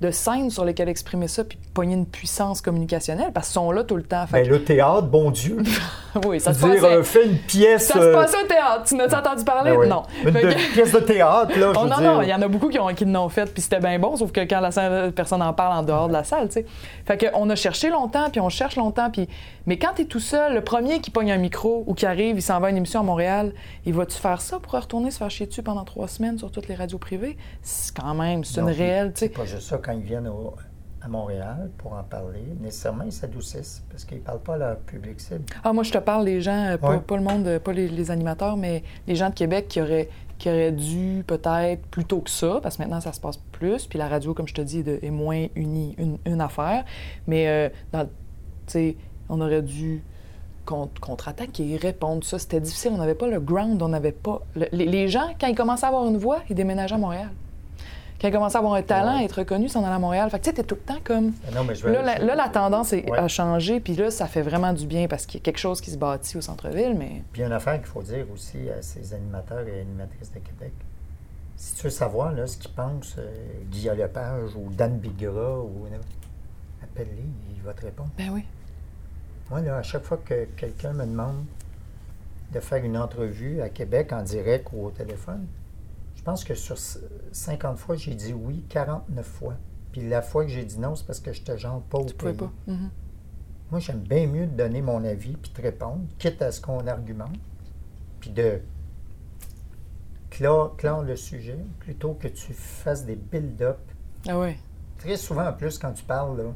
de 0.00 0.10
scènes 0.10 0.50
sur 0.50 0.64
lesquelles 0.64 0.88
exprimer 0.88 1.28
ça, 1.28 1.44
puis 1.44 1.58
pogner 1.74 1.94
une 1.94 2.06
puissance 2.06 2.60
communicationnelle, 2.60 3.32
parce 3.32 3.48
qu'ils 3.48 3.54
sont 3.54 3.70
là 3.72 3.82
tout 3.84 3.96
le 3.96 4.02
temps. 4.04 4.26
Fait 4.26 4.42
Ben, 4.42 4.48
le 4.48 4.62
théâtre, 4.64 5.02
bon 5.08 5.30
Dieu. 5.30 5.58
oui, 6.26 6.40
ça 6.40 6.54
se 6.54 6.58
dire, 6.60 6.74
passait. 6.74 6.86
euh, 6.94 7.02
fais 7.02 7.26
une 7.26 7.38
pièce. 7.38 7.86
ça 7.88 7.94
se 7.94 7.98
euh, 7.98 8.12
passait 8.14 8.42
au 8.42 8.46
théâtre. 8.46 8.84
Tu 8.86 8.94
n'as 8.96 9.06
entendu 9.18 9.44
parler? 9.44 9.72
ben 9.72 9.78
oui. 9.78 9.88
Non. 9.88 10.02
Une 10.24 10.54
pièce 10.72 10.92
de 10.92 11.00
théâtre, 11.00 11.58
là, 11.58 11.72
je 11.74 11.78
Oh, 11.78 11.82
veux 11.82 11.88
non, 11.88 11.96
dire. 11.98 12.12
non, 12.14 12.22
il 12.22 12.28
y 12.28 12.34
en 12.34 12.42
a 12.42 12.48
beaucoup 12.48 12.68
qui, 12.68 12.78
ont, 12.78 12.88
qui 12.94 13.04
l'ont 13.04 13.28
fait, 13.28 13.52
puis 13.52 13.62
c'était 13.62 13.80
bien 13.80 13.98
bon, 13.98 14.16
sauf 14.16 14.30
que 14.32 14.40
quand 14.40 14.60
la 14.60 15.10
personne 15.10 15.42
en 15.42 15.52
parle 15.52 15.78
en 15.78 15.82
dehors 15.82 16.08
de 16.08 16.12
la 16.12 16.24
salle, 16.24 16.48
tu 16.48 16.54
sais. 16.54 16.66
Fait 17.04 17.18
qu'on 17.30 17.48
a 17.50 17.56
cherché 17.56 17.90
longtemps, 17.90 18.30
puis 18.30 18.40
on 18.40 18.48
cherche 18.48 18.76
longtemps, 18.76 19.10
puis... 19.10 19.28
Mais 19.66 19.78
quand 19.78 19.92
t'es 19.94 20.06
tout 20.06 20.20
seul, 20.20 20.54
le 20.54 20.62
premier 20.62 21.00
qui 21.00 21.10
pogne 21.10 21.30
un 21.30 21.36
micro 21.36 21.84
ou 21.86 21.92
qui 21.94 22.06
arrive, 22.06 22.36
il 22.38 22.42
s'en 22.42 22.58
va 22.58 22.68
à 22.68 22.70
une 22.70 22.78
émission 22.78 23.00
à 23.00 23.02
Montréal, 23.02 23.52
il 23.84 23.92
va-tu 23.92 24.16
faire 24.16 24.40
ça 24.40 24.58
pour 24.58 24.72
retourner 24.72 25.10
se 25.10 25.18
faire 25.18 25.30
chier 25.30 25.46
dessus 25.46 25.62
pendant 25.62 25.84
trois 25.84 26.08
semaines 26.08 26.38
sur 26.38 26.50
toutes 26.50 26.68
les 26.68 26.74
radios 26.74 26.96
privées? 26.96 27.36
C'est 27.62 27.94
quand 27.94 28.14
même, 28.14 28.44
c'est 28.44 28.60
une 28.60 28.70
réelle, 28.70 29.12
tu 29.12 29.20
sais. 29.20 29.28
pas 29.28 29.44
juste 29.44 29.68
ça, 29.68 29.76
quand 29.88 29.94
ils 29.94 30.02
viennent 30.04 30.28
au- 30.28 30.52
à 31.00 31.08
Montréal 31.08 31.70
pour 31.78 31.94
en 31.94 32.02
parler, 32.02 32.42
nécessairement, 32.60 33.04
ils 33.04 33.12
s'adoucissent 33.12 33.82
parce 33.88 34.04
qu'ils 34.04 34.18
ne 34.18 34.22
parlent 34.22 34.40
pas 34.42 34.54
à 34.54 34.58
leur 34.58 34.76
public 34.80 35.18
cible. 35.20 35.44
Ah, 35.64 35.72
moi, 35.72 35.82
je 35.82 35.92
te 35.92 35.98
parle 35.98 36.24
des 36.26 36.42
gens, 36.42 36.66
euh, 36.72 36.76
pas, 36.76 36.90
Ouais. 36.90 36.98
pas 36.98 37.16
le 37.16 37.22
monde, 37.22 37.46
euh, 37.46 37.58
pas 37.58 37.72
les, 37.72 37.88
les 37.88 38.10
animateurs, 38.10 38.56
mais 38.58 38.82
les 39.06 39.14
gens 39.14 39.30
de 39.30 39.34
Québec 39.34 39.66
qui 39.68 39.80
auraient, 39.80 40.08
qui 40.38 40.48
auraient 40.50 40.72
dû 40.72 41.24
peut-être 41.26 41.82
plus 41.86 42.04
tôt 42.04 42.20
que 42.20 42.28
ça, 42.30 42.58
parce 42.62 42.76
que 42.76 42.82
maintenant, 42.82 43.00
ça 43.00 43.12
se 43.14 43.20
passe 43.20 43.38
plus, 43.52 43.86
puis 43.86 43.98
la 43.98 44.08
radio, 44.08 44.34
comme 44.34 44.46
je 44.48 44.54
te 44.54 44.60
dis, 44.60 44.80
est, 44.80 44.82
de- 44.82 44.98
est 45.00 45.10
moins 45.10 45.46
unie, 45.54 45.94
une, 45.98 46.18
une 46.26 46.40
affaire. 46.40 46.84
Mais, 47.26 47.48
euh, 47.48 47.68
dans, 47.92 48.04
tu 48.04 48.10
sais, 48.66 48.96
on 49.30 49.40
aurait 49.40 49.62
dû 49.62 50.02
contre- 50.66 51.00
contre-attaquer, 51.00 51.76
répondre, 51.76 52.24
ça, 52.24 52.38
c'était 52.38 52.60
difficile. 52.60 52.90
On 52.94 52.98
n'avait 52.98 53.14
pas 53.14 53.28
le 53.28 53.40
ground, 53.40 53.80
on 53.80 53.88
n'avait 53.88 54.12
pas... 54.12 54.42
le- 54.56 54.66
les, 54.72 54.84
les 54.84 55.08
gens, 55.08 55.28
quand 55.40 55.46
ils 55.46 55.54
commençaient 55.54 55.86
à 55.86 55.88
avoir 55.90 56.06
une 56.08 56.18
voix, 56.18 56.40
ils 56.50 56.54
déménageaient 56.56 56.96
à 56.96 56.98
Montréal. 56.98 57.30
Quand 58.20 58.26
ils 58.28 58.32
commençaient 58.32 58.56
à 58.56 58.58
avoir 58.58 58.74
un 58.74 58.82
talent, 58.82 59.18
Ouais. 59.18 59.24
être 59.24 59.38
reconnus, 59.38 59.70
ils 59.70 59.72
s'en 59.74 59.84
allaient 59.84 59.94
à 59.94 59.98
Montréal. 60.00 60.28
Fait 60.30 60.40
que, 60.40 60.50
tu 60.50 60.56
sais, 60.56 60.62
tout 60.64 60.74
le 60.74 60.80
temps 60.80 60.98
comme... 61.04 61.30
Ben 61.46 61.54
Non, 61.54 61.64
mais 61.64 61.74
je 61.76 61.86
Là, 61.86 62.02
la, 62.02 62.18
là, 62.18 62.34
la 62.34 62.48
tendance 62.48 62.92
est, 62.92 63.08
Ouais. 63.08 63.18
a 63.18 63.28
changé, 63.28 63.78
puis 63.78 63.94
là, 63.94 64.10
ça 64.10 64.26
fait 64.26 64.42
vraiment 64.42 64.72
du 64.72 64.86
bien 64.86 65.06
parce 65.06 65.24
qu'il 65.24 65.38
y 65.38 65.42
a 65.42 65.44
quelque 65.44 65.58
chose 65.58 65.80
qui 65.80 65.90
se 65.92 65.96
bâtit 65.96 66.36
au 66.36 66.40
centre-ville, 66.40 66.96
mais 66.98 67.22
Puis 67.32 67.42
une 67.42 67.52
affaire 67.52 67.76
qu'il 67.78 67.86
faut 67.86 68.02
dire 68.02 68.26
aussi 68.34 68.68
à 68.70 68.82
ces 68.82 69.14
animateurs 69.14 69.66
et 69.68 69.80
animatrices 69.82 70.32
de 70.32 70.40
Québec. 70.40 70.72
Si 71.56 71.74
tu 71.76 71.84
veux 71.84 71.90
savoir 71.90 72.32
là, 72.32 72.46
ce 72.46 72.56
qu'ils 72.56 72.70
pensent, 72.72 73.14
euh, 73.18 73.30
Guy 73.70 73.88
Lepage 73.88 74.54
ou 74.56 74.68
Dan 74.72 74.98
Bigra, 74.98 75.58
ou, 75.60 75.86
appelle-les, 76.82 77.24
il 77.56 77.62
va 77.62 77.72
te 77.72 77.82
répondre. 77.82 78.10
ben 78.16 78.30
oui. 78.32 78.44
Moi, 79.50 79.60
là, 79.62 79.76
à 79.78 79.82
chaque 79.82 80.02
fois 80.04 80.18
que 80.24 80.44
quelqu'un 80.56 80.92
me 80.92 81.06
demande 81.06 81.44
de 82.52 82.60
faire 82.60 82.84
une 82.84 82.96
entrevue 82.96 83.60
à 83.62 83.68
Québec 83.68 84.12
en 84.12 84.22
direct 84.22 84.68
ou 84.72 84.86
au 84.86 84.90
téléphone, 84.90 85.46
pense 86.28 86.44
que 86.44 86.54
sur 86.54 86.76
c- 86.76 86.98
50 87.32 87.78
fois, 87.78 87.96
j'ai 87.96 88.14
dit 88.14 88.34
oui 88.34 88.62
49 88.68 89.24
fois. 89.26 89.54
Puis 89.92 90.06
la 90.06 90.20
fois 90.20 90.44
que 90.44 90.50
j'ai 90.50 90.64
dit 90.66 90.78
non, 90.78 90.94
c'est 90.94 91.06
parce 91.06 91.20
que 91.20 91.32
je 91.32 91.40
te 91.42 91.56
genre 91.56 91.80
pas 91.80 91.98
au 91.98 92.04
Tu 92.04 92.14
pays. 92.14 92.34
pas. 92.34 92.52
Mhm. 92.66 92.90
Moi, 93.70 93.80
j'aime 93.80 94.00
bien 94.00 94.26
mieux 94.26 94.46
de 94.46 94.54
donner 94.54 94.82
mon 94.82 95.02
avis 95.04 95.32
puis 95.38 95.50
de 95.56 95.62
répondre, 95.62 96.02
quitte 96.18 96.42
à 96.42 96.52
ce 96.52 96.60
qu'on 96.60 96.86
argumente, 96.86 97.34
puis 98.20 98.28
de 98.30 98.60
clore, 100.30 100.76
clore 100.76 101.02
le 101.02 101.16
sujet 101.16 101.58
plutôt 101.80 102.12
que 102.12 102.28
tu 102.28 102.52
fasses 102.52 103.06
des 103.06 103.16
build-up. 103.16 103.78
Ah 104.28 104.38
ouais. 104.38 104.58
Très 104.98 105.16
souvent, 105.16 105.46
en 105.46 105.52
plus, 105.54 105.78
quand 105.78 105.92
tu 105.92 106.04
parles 106.04 106.36
là, 106.36 106.52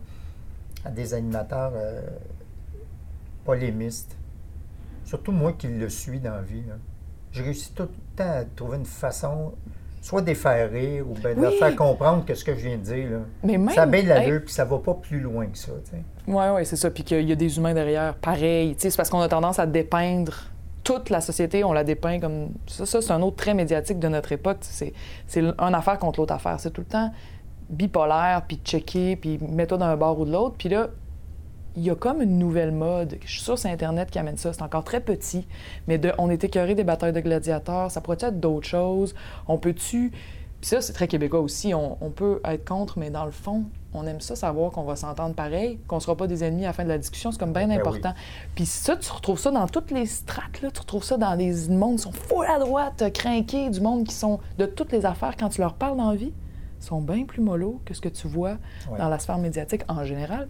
à 0.85 0.91
des 0.91 1.15
animateurs 1.15 1.73
euh, 1.75 2.03
polémistes, 3.45 4.17
surtout 5.05 5.33
moi 5.33 5.53
qui 5.55 5.69
le 5.69 5.89
suis 5.89 6.21
dans 6.21 6.35
la 6.35 6.43
vie, 6.43 6.63
là, 6.67 6.75
je 7.33 7.43
réussis 7.43 7.73
tout 7.73 7.85
le 7.85 7.89
temps 8.17 8.31
à 8.31 8.45
trouver 8.45 8.79
une 8.79 8.85
façon, 8.87 9.53
soit 10.01 10.21
de 10.23 10.33
rire 10.33 11.05
ou 11.09 11.15
bien 11.15 11.35
de 11.35 11.41
leur 11.41 11.53
Oui. 11.53 11.59
faire 11.59 11.75
comprendre 11.77 12.25
que 12.25 12.35
ce 12.35 12.45
que 12.45 12.55
je 12.55 12.67
viens 12.67 12.77
de 12.77 12.83
dire, 12.83 13.11
là, 13.11 13.19
Mais 13.43 13.59
même. 13.59 13.71
ça 13.71 13.83
a 13.83 13.87
bien 13.87 14.01
de 14.03 14.09
hey, 14.09 14.09
l'allure, 14.09 14.43
puis 14.45 14.53
ça 14.55 14.65
va 14.65 14.79
pas 14.79 14.95
plus 14.95 15.21
loin 15.21 15.47
que 15.47 15.59
ça. 15.59 15.73
Ouais, 16.27 16.51
ouais, 16.51 16.65
c'est 16.65 16.77
ça. 16.77 16.91
Puis 16.91 17.05
qu'il 17.05 17.29
y 17.29 17.33
a 17.33 17.37
des 17.37 17.57
humains 17.57 17.75
derrière, 17.75 18.15
pareil. 18.15 18.75
C'est 18.79 18.95
parce 18.97 19.09
qu'on 19.11 19.21
a 19.21 19.29
tendance 19.29 19.59
à 19.59 19.67
dépeindre 19.67 20.35
toute 20.85 21.11
la 21.11 21.21
société, 21.21 21.63
on 21.65 21.73
la 21.73 21.85
dépeint 21.85 22.19
comme. 22.19 22.51
Ça, 22.67 22.85
ça 22.87 23.01
c'est 23.01 23.13
un 23.13 23.23
autre 23.23 23.37
trait 23.37 23.55
médiatique 23.55 23.99
de 23.99 24.09
notre 24.09 24.33
époque. 24.33 24.59
C'est, 24.63 24.93
c'est 25.27 25.41
une 25.41 25.55
affaire 25.75 25.99
contre 25.99 26.21
l'autre 26.21 26.35
affaire. 26.35 26.59
C'est 26.59 26.71
tout 26.71 26.81
le 26.81 26.87
temps 26.89 27.13
bipolaire, 27.71 28.43
puis 28.47 28.61
checker, 28.63 29.17
puis 29.17 29.39
mets-toi 29.41 29.79
d'un 29.79 29.97
bord 29.97 30.19
ou 30.21 30.25
de 30.25 30.33
l'autre. 30.33 30.57
Puis 30.59 30.69
là, 30.69 30.89
il 31.77 31.83
y 31.83 31.91
a 31.91 31.95
comme 31.95 32.23
une 32.23 32.39
nouvelle 32.39 32.73
mode. 32.73 33.17
Je 33.25 33.31
suis 33.31 33.41
sûre 33.41 33.55
que 33.55 33.61
c'est 33.61 33.71
Internet 33.71 34.11
qui 34.11 34.19
amène 34.19 34.37
ça. 34.37 34.53
C'est 34.53 34.63
encore 34.63 34.85
très 34.85 35.01
petit. 35.01 35.47
Mais 35.89 35.99
de, 35.99 36.13
on 36.19 36.31
est 36.31 36.45
écœuré 36.45 36.75
des 36.75 36.85
batailles 36.85 37.13
de 37.13 37.21
gladiateurs. 37.21 37.91
Ça 37.91 38.01
pourrait 38.01 38.19
être 38.21 38.41
d'autres 38.41 38.69
choses? 38.69 39.15
On 39.49 39.59
peut-tu? 39.59 40.11
Puis 40.61 40.69
ça, 40.69 40.81
c'est 40.81 40.93
très 40.93 41.09
québécois 41.09 41.41
aussi. 41.41 41.75
On, 41.75 41.99
on 42.01 42.11
peut 42.11 42.41
être 42.45 42.65
contre, 42.65 42.99
mais 42.99 43.11
dans 43.11 43.25
le 43.25 43.33
fond, 43.33 43.65
on 43.95 44.07
aime 44.07 44.21
ça 44.21 44.37
savoir 44.37 44.71
qu'on 44.71 44.85
va 44.85 44.97
s'entendre 44.97 45.35
pareil, 45.35 45.79
qu'on 45.87 46.01
sera 46.01 46.17
pas 46.17 46.27
des 46.27 46.45
ennemis 46.45 46.65
à 46.65 46.69
la 46.69 46.73
fin 46.73 46.85
de 46.85 46.89
la 46.89 46.99
discussion. 46.99 47.33
C'est 47.33 47.39
comme 47.39 47.53
bien 47.53 47.69
Ben 47.69 47.81
important. 47.81 48.15
Puis 48.55 48.67
ça, 48.67 48.97
tu 48.97 49.11
retrouves 49.11 49.39
ça 49.39 49.51
dans 49.51 49.67
toutes 49.67 49.91
les 49.91 50.07
strates. 50.07 50.63
Là. 50.63 50.71
Tu 50.71 50.81
retrouves 50.81 51.05
ça 51.05 51.17
dans 51.17 51.35
les 51.35 51.69
mondes 51.69 51.97
qui 51.97 52.03
sont 52.03 52.13
fous 52.13 52.43
à 52.43 52.59
droite, 52.59 53.13
crinqués, 53.13 53.71
du 53.71 53.81
monde 53.81 54.05
qui 54.05 54.15
sont 54.15 54.39
de 54.59 54.67
toutes 54.67 54.93
les 54.93 55.05
affaires. 55.05 55.37
Quand 55.37 55.49
tu 55.49 55.61
leur 55.61 55.75
parles 55.75 55.97
dans 55.97 56.11
la 56.11 56.17
vie, 56.17 56.33
ils 56.81 56.85
sont 56.85 57.01
bien 57.01 57.25
plus 57.25 57.43
mollo 57.43 57.81
que 57.85 57.95
ce 57.95 58.01
que 58.01 58.09
tu 58.09 58.29
vois 58.29 58.57
dans 58.99 59.09
la 59.09 59.19
sphère 59.19 59.39
médiatique 59.39 59.83
en 59.89 60.05
général. 60.05 60.49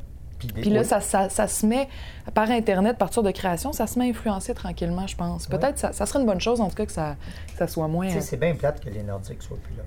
Puis, 0.48 0.62
Puis 0.62 0.70
là, 0.70 0.80
oui. 0.80 0.86
ça, 0.86 1.00
ça- 1.00 1.28
ça 1.28 1.46
se 1.48 1.66
met, 1.66 1.88
par 2.34 2.50
Internet, 2.50 2.98
par 2.98 3.08
partir 3.08 3.22
de 3.22 3.30
création, 3.30 3.72
ça 3.72 3.86
se 3.86 3.98
met 3.98 4.06
à 4.06 4.08
influencer 4.08 4.54
tranquillement, 4.54 5.06
je 5.06 5.16
pense. 5.16 5.46
Peut-être 5.46 5.78
ça, 5.78 5.92
ça 5.92 6.06
serait 6.06 6.20
une 6.20 6.26
bonne 6.26 6.40
chose, 6.40 6.60
en 6.60 6.68
tout 6.68 6.74
cas, 6.76 6.86
que 6.86 6.92
ça, 6.92 7.16
que 7.50 7.56
ça 7.58 7.66
soit 7.66 7.88
moins... 7.88 8.06
Tu 8.08 8.14
sais, 8.14 8.20
c'est 8.20 8.36
bien 8.36 8.54
plate 8.54 8.80
que 8.82 8.90
les 8.90 9.02
Nordiques 9.02 9.42
soient 9.42 9.58
plus 9.62 9.74
là. 9.76 9.82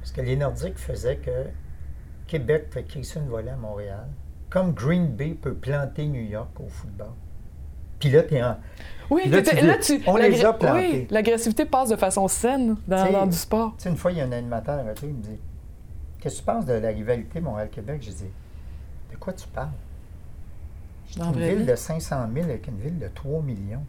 Parce 0.00 0.12
que 0.12 0.20
les 0.20 0.36
Nordiques 0.36 0.78
faisaient 0.78 1.16
que 1.16 1.30
Québec 2.26 2.66
fait 2.70 2.84
crisser 2.84 3.18
une 3.20 3.28
volée 3.28 3.50
à 3.50 3.56
Montréal, 3.56 4.06
comme 4.50 4.72
Green 4.72 5.06
Bay 5.08 5.30
peut 5.40 5.54
planter 5.54 6.06
New 6.06 6.22
York 6.22 6.50
au 6.60 6.68
football. 6.68 7.12
Puis 7.98 8.10
là, 8.10 8.22
t'es 8.22 8.42
en... 8.42 8.56
Oui, 9.10 9.28
là, 9.28 9.42
tu 9.42 9.54
dis, 9.54 9.60
là, 9.66 9.76
tu- 9.78 10.02
on 10.06 10.16
les 10.16 10.44
a 10.44 10.52
plantés. 10.52 10.90
Oui, 10.92 11.06
l'agressivité 11.10 11.64
passe 11.66 11.90
de 11.90 11.96
façon 11.96 12.26
saine 12.28 12.76
dans 12.88 13.26
du 13.26 13.36
sport. 13.36 13.74
Tu 13.76 13.84
sais, 13.84 13.88
une 13.90 13.96
fois, 13.96 14.10
il 14.12 14.18
y 14.18 14.20
a 14.20 14.24
un 14.24 14.32
animateur 14.32 14.74
à 14.74 14.78
la 14.78 14.84
radio, 14.84 15.08
il 15.08 15.14
me 15.14 15.22
dit 15.22 15.38
Qu'est-ce 16.18 16.36
que 16.36 16.40
tu 16.40 16.44
penses 16.46 16.64
de 16.66 16.72
la 16.74 16.88
rivalité 16.88 17.40
Montréal-Québec 17.40 17.98
J'ai 18.00 18.12
dit 18.12 18.30
De 19.12 19.16
quoi 19.16 19.32
tu 19.32 19.46
parles? 19.48 19.68
Dans 21.16 21.32
Une 21.32 21.40
ville 21.40 21.66
de 21.66 21.74
500 21.76 22.26
000 22.32 22.44
avec 22.46 22.66
une 22.68 22.78
ville 22.78 22.98
de 22.98 23.08
3 23.08 23.42
millions. 23.42 23.84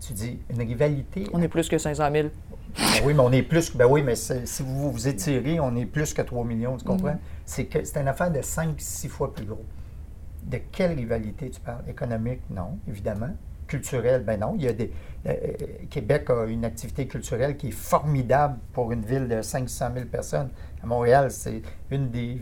Tu 0.00 0.12
dis 0.14 0.38
Une 0.50 0.60
rivalité. 0.60 1.26
On 1.32 1.42
est 1.42 1.48
plus 1.48 1.68
que 1.68 1.76
500 1.76 2.10
000. 2.10 2.28
Ben 2.76 2.84
oui, 3.04 3.12
mais 3.14 3.20
on 3.20 3.32
est 3.32 3.42
plus. 3.42 3.70
que- 3.70 3.76
Ben 3.78 3.86
oui, 3.86 4.02
mais 4.02 4.14
si 4.16 4.62
vous 4.62 4.90
vous 4.92 5.08
étirez, 5.08 5.60
on 5.60 5.74
est 5.76 5.84
plus 5.86 6.14
que 6.14 6.22
3 6.22 6.44
millions, 6.44 6.76
tu 6.76 6.84
comprends? 6.84 7.18
C'est 7.44 7.66
que 7.66 7.84
c'est 7.84 8.00
une 8.00 8.08
affaire 8.08 8.30
de 8.30 8.40
5-6 8.40 9.08
fois 9.08 9.34
plus 9.34 9.44
gros. 9.44 9.64
De 10.44 10.58
quelle 10.72 10.92
rivalité 10.96 11.50
tu 11.50 11.60
parles? 11.60 11.82
Économique? 11.88 12.40
Non, 12.50 12.78
évidemment. 12.88 13.30
Culturelle? 13.66 14.22
Ben 14.24 14.40
non. 14.40 14.54
Il 14.56 14.62
y 14.64 14.68
a 14.68 14.72
des. 14.72 14.90
euh, 15.26 15.30
euh, 15.32 15.66
Québec 15.90 16.30
a 16.30 16.44
une 16.46 16.64
activité 16.64 17.06
culturelle 17.06 17.56
qui 17.56 17.68
est 17.68 17.72
formidable 17.72 18.56
pour 18.72 18.92
une 18.92 19.04
ville 19.04 19.28
de 19.28 19.42
500 19.42 19.90
000 19.92 20.06
personnes. 20.06 20.48
À 20.82 20.86
Montréal, 20.86 21.30
c'est 21.30 21.60
une 21.90 22.08
des, 22.10 22.40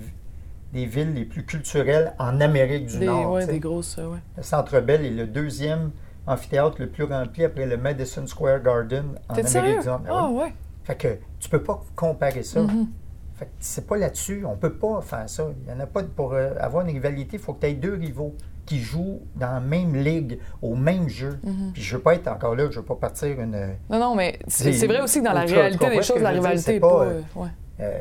des 0.77 0.87
villes 0.87 1.14
les 1.14 1.24
plus 1.24 1.45
culturelles 1.45 2.12
en 2.18 2.41
Amérique 2.41 2.87
du 2.87 2.99
Des, 2.99 3.07
Nord. 3.07 3.33
ouais, 3.33 3.47
des 3.47 3.59
grosses, 3.59 3.97
euh, 3.99 4.09
ouais. 4.09 4.18
Le 4.37 4.43
Centre 4.43 4.79
Bell 4.81 5.05
est 5.05 5.11
le 5.11 5.27
deuxième 5.27 5.91
amphithéâtre 6.27 6.77
le 6.81 6.89
plus 6.89 7.05
rempli 7.05 7.45
après 7.45 7.66
le 7.66 7.77
Madison 7.79 8.27
Square 8.27 8.62
Garden 8.62 9.05
en 9.29 9.33
Amérique 9.33 9.49
sérieux? 9.49 9.81
du 9.81 9.87
Nord. 9.87 9.99
Ben 10.01 10.11
Ah, 10.12 10.29
oui. 10.31 10.37
ouais. 10.43 10.53
Fait 10.85 10.95
que 10.97 11.09
tu 11.41 11.49
peux 11.49 11.62
pas 11.62 11.81
comparer 11.97 12.43
ça. 12.43 12.61
Mhm. 12.61 12.89
Fait 13.37 13.47
que 13.47 13.51
c'est 13.59 13.87
pas 13.87 13.97
là-dessus. 13.97 14.45
On 14.47 14.57
peut 14.57 14.72
pas 14.74 15.01
faire 15.03 15.29
ça. 15.29 15.47
Il 15.66 15.70
y 15.70 15.74
en 15.74 15.81
a 15.81 15.87
pas 15.87 16.03
de- 16.03 16.09
pour 16.09 16.33
euh, 16.35 16.55
avoir 16.61 16.85
une 16.87 16.93
rivalité, 16.93 17.37
il 17.37 17.39
faut 17.43 17.55
que 17.55 17.61
tu 17.61 17.66
aies 17.66 17.74
deux 17.74 17.95
rivaux 17.95 18.35
qui 18.66 18.81
jouent 18.81 19.20
dans 19.37 19.53
la 19.53 19.61
même 19.61 19.95
ligue, 19.95 20.39
au 20.61 20.74
même 20.74 21.09
jeu. 21.09 21.39
Mhm. 21.43 21.70
Puis 21.72 21.83
je 21.83 21.97
veux 21.97 22.03
pas 22.03 22.14
être 22.14 22.29
encore 22.29 22.55
là, 22.57 22.68
je 22.70 22.81
veux 22.81 22.85
pas 22.85 22.97
partir 22.97 23.41
une. 23.41 23.74
Non, 23.89 23.99
non, 24.01 24.14
mais 24.14 24.39
c'est 24.49 24.87
vrai 24.87 25.01
aussi 25.01 25.20
que 25.20 25.24
dans 25.24 25.33
la 25.33 25.43
réalité 25.43 25.89
des 25.89 26.03
choses, 26.03 26.20
la 26.20 26.31
rivalité 26.31 26.81
pas, 26.81 27.03
euh, 27.05 27.20
euh, 27.37 27.41
ouais. 27.41 27.49
euh, 27.81 27.99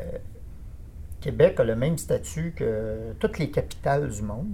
Québec 1.26 1.58
a 1.58 1.64
le 1.64 1.74
même 1.74 1.98
statut 1.98 2.52
que 2.54 3.12
toutes 3.18 3.40
les 3.40 3.50
capitales 3.50 4.10
du 4.10 4.22
monde, 4.22 4.46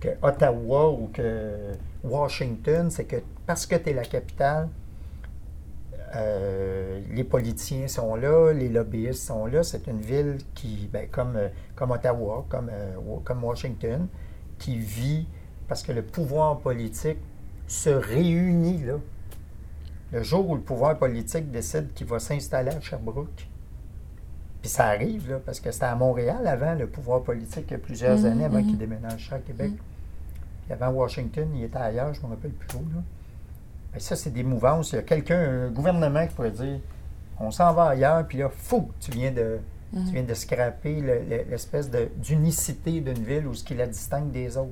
que 0.00 0.08
Ottawa 0.22 0.90
ou 0.90 1.10
que 1.12 1.74
Washington, 2.02 2.90
c'est 2.90 3.04
que 3.04 3.16
parce 3.46 3.66
que 3.66 3.76
tu 3.76 3.90
es 3.90 3.92
la 3.92 4.06
capitale, 4.06 4.70
euh, 6.16 6.98
les 7.10 7.24
politiciens 7.24 7.88
sont 7.88 8.14
là, 8.14 8.54
les 8.54 8.70
lobbyistes 8.70 9.22
sont 9.22 9.44
là. 9.44 9.62
C'est 9.62 9.86
une 9.86 10.00
ville 10.00 10.38
qui, 10.54 10.88
ben, 10.90 11.08
comme, 11.10 11.36
euh, 11.36 11.48
comme 11.76 11.90
Ottawa, 11.90 12.46
comme, 12.48 12.70
euh, 12.72 12.96
comme 13.22 13.44
Washington, 13.44 14.06
qui 14.58 14.78
vit 14.78 15.26
parce 15.68 15.82
que 15.82 15.92
le 15.92 16.00
pouvoir 16.00 16.60
politique 16.60 17.18
se 17.66 17.90
réunit 17.90 18.82
là. 18.82 18.94
Le 20.10 20.22
jour 20.22 20.48
où 20.48 20.54
le 20.54 20.62
pouvoir 20.62 20.96
politique 20.96 21.50
décide 21.50 21.92
qu'il 21.92 22.06
va 22.06 22.18
s'installer 22.18 22.70
à 22.70 22.80
Sherbrooke, 22.80 23.46
puis 24.62 24.70
ça 24.70 24.86
arrive, 24.86 25.28
là, 25.28 25.38
parce 25.44 25.58
que 25.60 25.70
c'était 25.72 25.84
à 25.86 25.94
Montréal 25.96 26.46
avant, 26.46 26.74
le 26.74 26.86
pouvoir 26.86 27.22
politique, 27.22 27.64
il 27.68 27.72
y 27.72 27.74
a 27.74 27.78
plusieurs 27.78 28.18
Mhm, 28.18 28.24
années 28.26 28.44
avant 28.44 28.58
mhm. 28.60 28.66
qu'il 28.68 28.78
déménage 28.78 29.28
ça 29.28 29.34
à 29.36 29.38
Québec. 29.40 29.72
Mhm. 29.72 29.78
Puis 30.64 30.72
avant 30.72 30.90
Washington, 30.92 31.48
il 31.54 31.64
était 31.64 31.76
ailleurs, 31.78 32.14
je 32.14 32.20
ne 32.22 32.26
me 32.26 32.30
rappelle 32.30 32.52
plus 32.52 32.78
où. 32.78 32.82
Là. 32.94 33.02
Ben, 33.92 33.98
ça, 34.00 34.14
c'est 34.16 34.30
des 34.30 34.44
mouvances. 34.44 34.92
Il 34.92 34.96
y 34.96 34.98
a 34.98 35.02
quelqu'un, 35.02 35.66
un 35.66 35.68
gouvernement 35.70 36.26
qui 36.26 36.34
pourrait 36.34 36.50
dire 36.52 36.78
on 37.40 37.50
s'en 37.50 37.72
va 37.74 37.88
ailleurs, 37.88 38.24
puis 38.26 38.38
là, 38.38 38.48
fou, 38.48 38.88
tu 39.00 39.10
viens 39.10 39.32
de, 39.32 39.58
tu 39.92 40.12
viens 40.12 40.22
de 40.22 40.32
scraper 40.34 41.00
le- 41.00 41.22
le- 41.28 41.44
l'espèce 41.50 41.90
d'unicité 42.16 43.00
d'une 43.00 43.24
ville 43.24 43.46
ou 43.48 43.54
ce 43.54 43.64
qui 43.64 43.74
la 43.74 43.86
distingue 43.88 44.30
des 44.30 44.56
autres. 44.56 44.70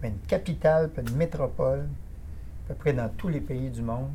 Mais 0.00 0.08
une 0.08 0.18
capitale, 0.28 0.90
puis 0.90 1.02
une 1.06 1.16
métropole, 1.16 1.80
à 1.80 2.68
peu 2.68 2.74
près 2.74 2.92
dans 2.92 3.08
tous 3.08 3.28
les 3.28 3.40
pays 3.40 3.68
du 3.70 3.82
monde, 3.82 4.10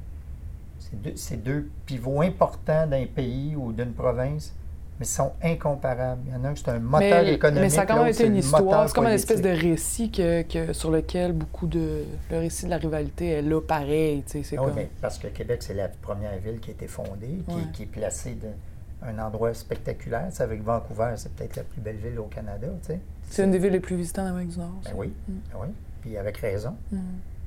c'est 0.80 0.99
deux, 1.01 1.13
c'est 1.15 1.43
deux 1.43 1.69
pivots 1.86 2.22
importants 2.22 2.88
d'un 2.88 3.05
pays 3.05 3.55
ou 3.55 3.74
d'une 3.74 3.93
province, 3.93 4.53
mais 5.00 5.06
sont 5.06 5.32
incomparables. 5.42 6.22
Il 6.28 6.32
y 6.34 6.36
en 6.36 6.44
a 6.44 6.50
un 6.50 6.54
qui 6.54 6.64
c'est 6.64 6.70
un 6.72 6.80
moteur 6.80 7.24
mais, 7.24 7.34
économique. 7.34 7.62
mais 7.64 7.70
ça 7.70 7.82
a 7.82 7.86
quand 7.86 7.98
même 7.98 8.08
été 8.08 8.14
c'est 8.18 8.28
une 8.28 8.36
histoire. 8.36 8.88
C'est 8.88 8.94
comme 8.96 9.06
une 9.06 9.12
espèce 9.12 9.42
de 9.42 9.50
récit 9.50 10.12
que, 10.12 10.44
que- 10.44 10.74
sur 10.74 10.92
lequel 10.92 11.34
beaucoup 11.34 11.68
de. 11.68 12.04
Le 12.30 12.38
récit 12.39 12.66
de 12.66 12.70
la 12.70 12.78
rivalité 12.78 13.30
est 13.30 13.42
là 13.42 13.60
pareil. 13.62 14.24
tu 14.26 14.32
sais, 14.32 14.44
C'est 14.44 14.58
Ah 14.58 14.62
oui, 14.62 14.68
comme. 14.68 14.76
mais 14.76 14.89
parce 15.02 15.18
que 15.18 15.28
Québec, 15.28 15.64
c'est 15.64 15.74
la 15.74 15.88
première 15.88 16.38
ville 16.38 16.60
qui 16.60 16.70
a 16.70 16.74
été 16.74 16.88
fondée, 16.88 17.42
qui, 17.48 17.56
Ouais. 17.56 17.62
qui 17.74 17.84
est 17.84 17.88
placée 17.88 18.38
dans 18.42 19.08
un 19.10 19.18
endroit 19.26 19.54
spectaculaire. 19.56 20.28
Sais, 20.32 20.44
avec 20.44 20.62
Vancouver, 20.64 21.14
c'est 21.16 21.34
peut-être 21.34 21.56
la 21.56 21.64
plus 21.64 21.82
belle 21.82 21.98
ville 21.98 22.20
au 22.20 22.26
Canada. 22.26 22.68
Tu 22.84 22.88
sais. 22.88 23.00
C'est 23.30 23.44
une 23.44 23.52
des 23.52 23.58
villes 23.60 23.72
les 23.72 23.80
plus 23.80 23.96
visitées 23.96 24.22
en 24.22 24.26
Amérique 24.28 24.50
du 24.50 24.60
Nord. 24.60 24.82
Ben 24.86 24.92
oui, 24.96 25.08
Mm. 25.28 25.32
ben 25.52 25.58
oui. 25.62 25.68
Puis 26.02 26.18
avec 26.18 26.38
raison. 26.38 26.76
Mm. 26.92 26.98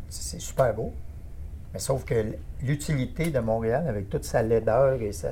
C'est 0.09 0.23
c'est 0.23 0.41
super 0.41 0.75
beau. 0.75 0.93
Mais 1.73 1.79
sauf 1.81 2.05
que 2.05 2.15
l'utilité 2.63 3.31
de 3.31 3.39
Montréal, 3.41 3.87
avec 3.89 4.09
toute 4.09 4.25
sa 4.25 4.43
laideur 4.43 5.01
et 5.03 5.13
sa 5.13 5.31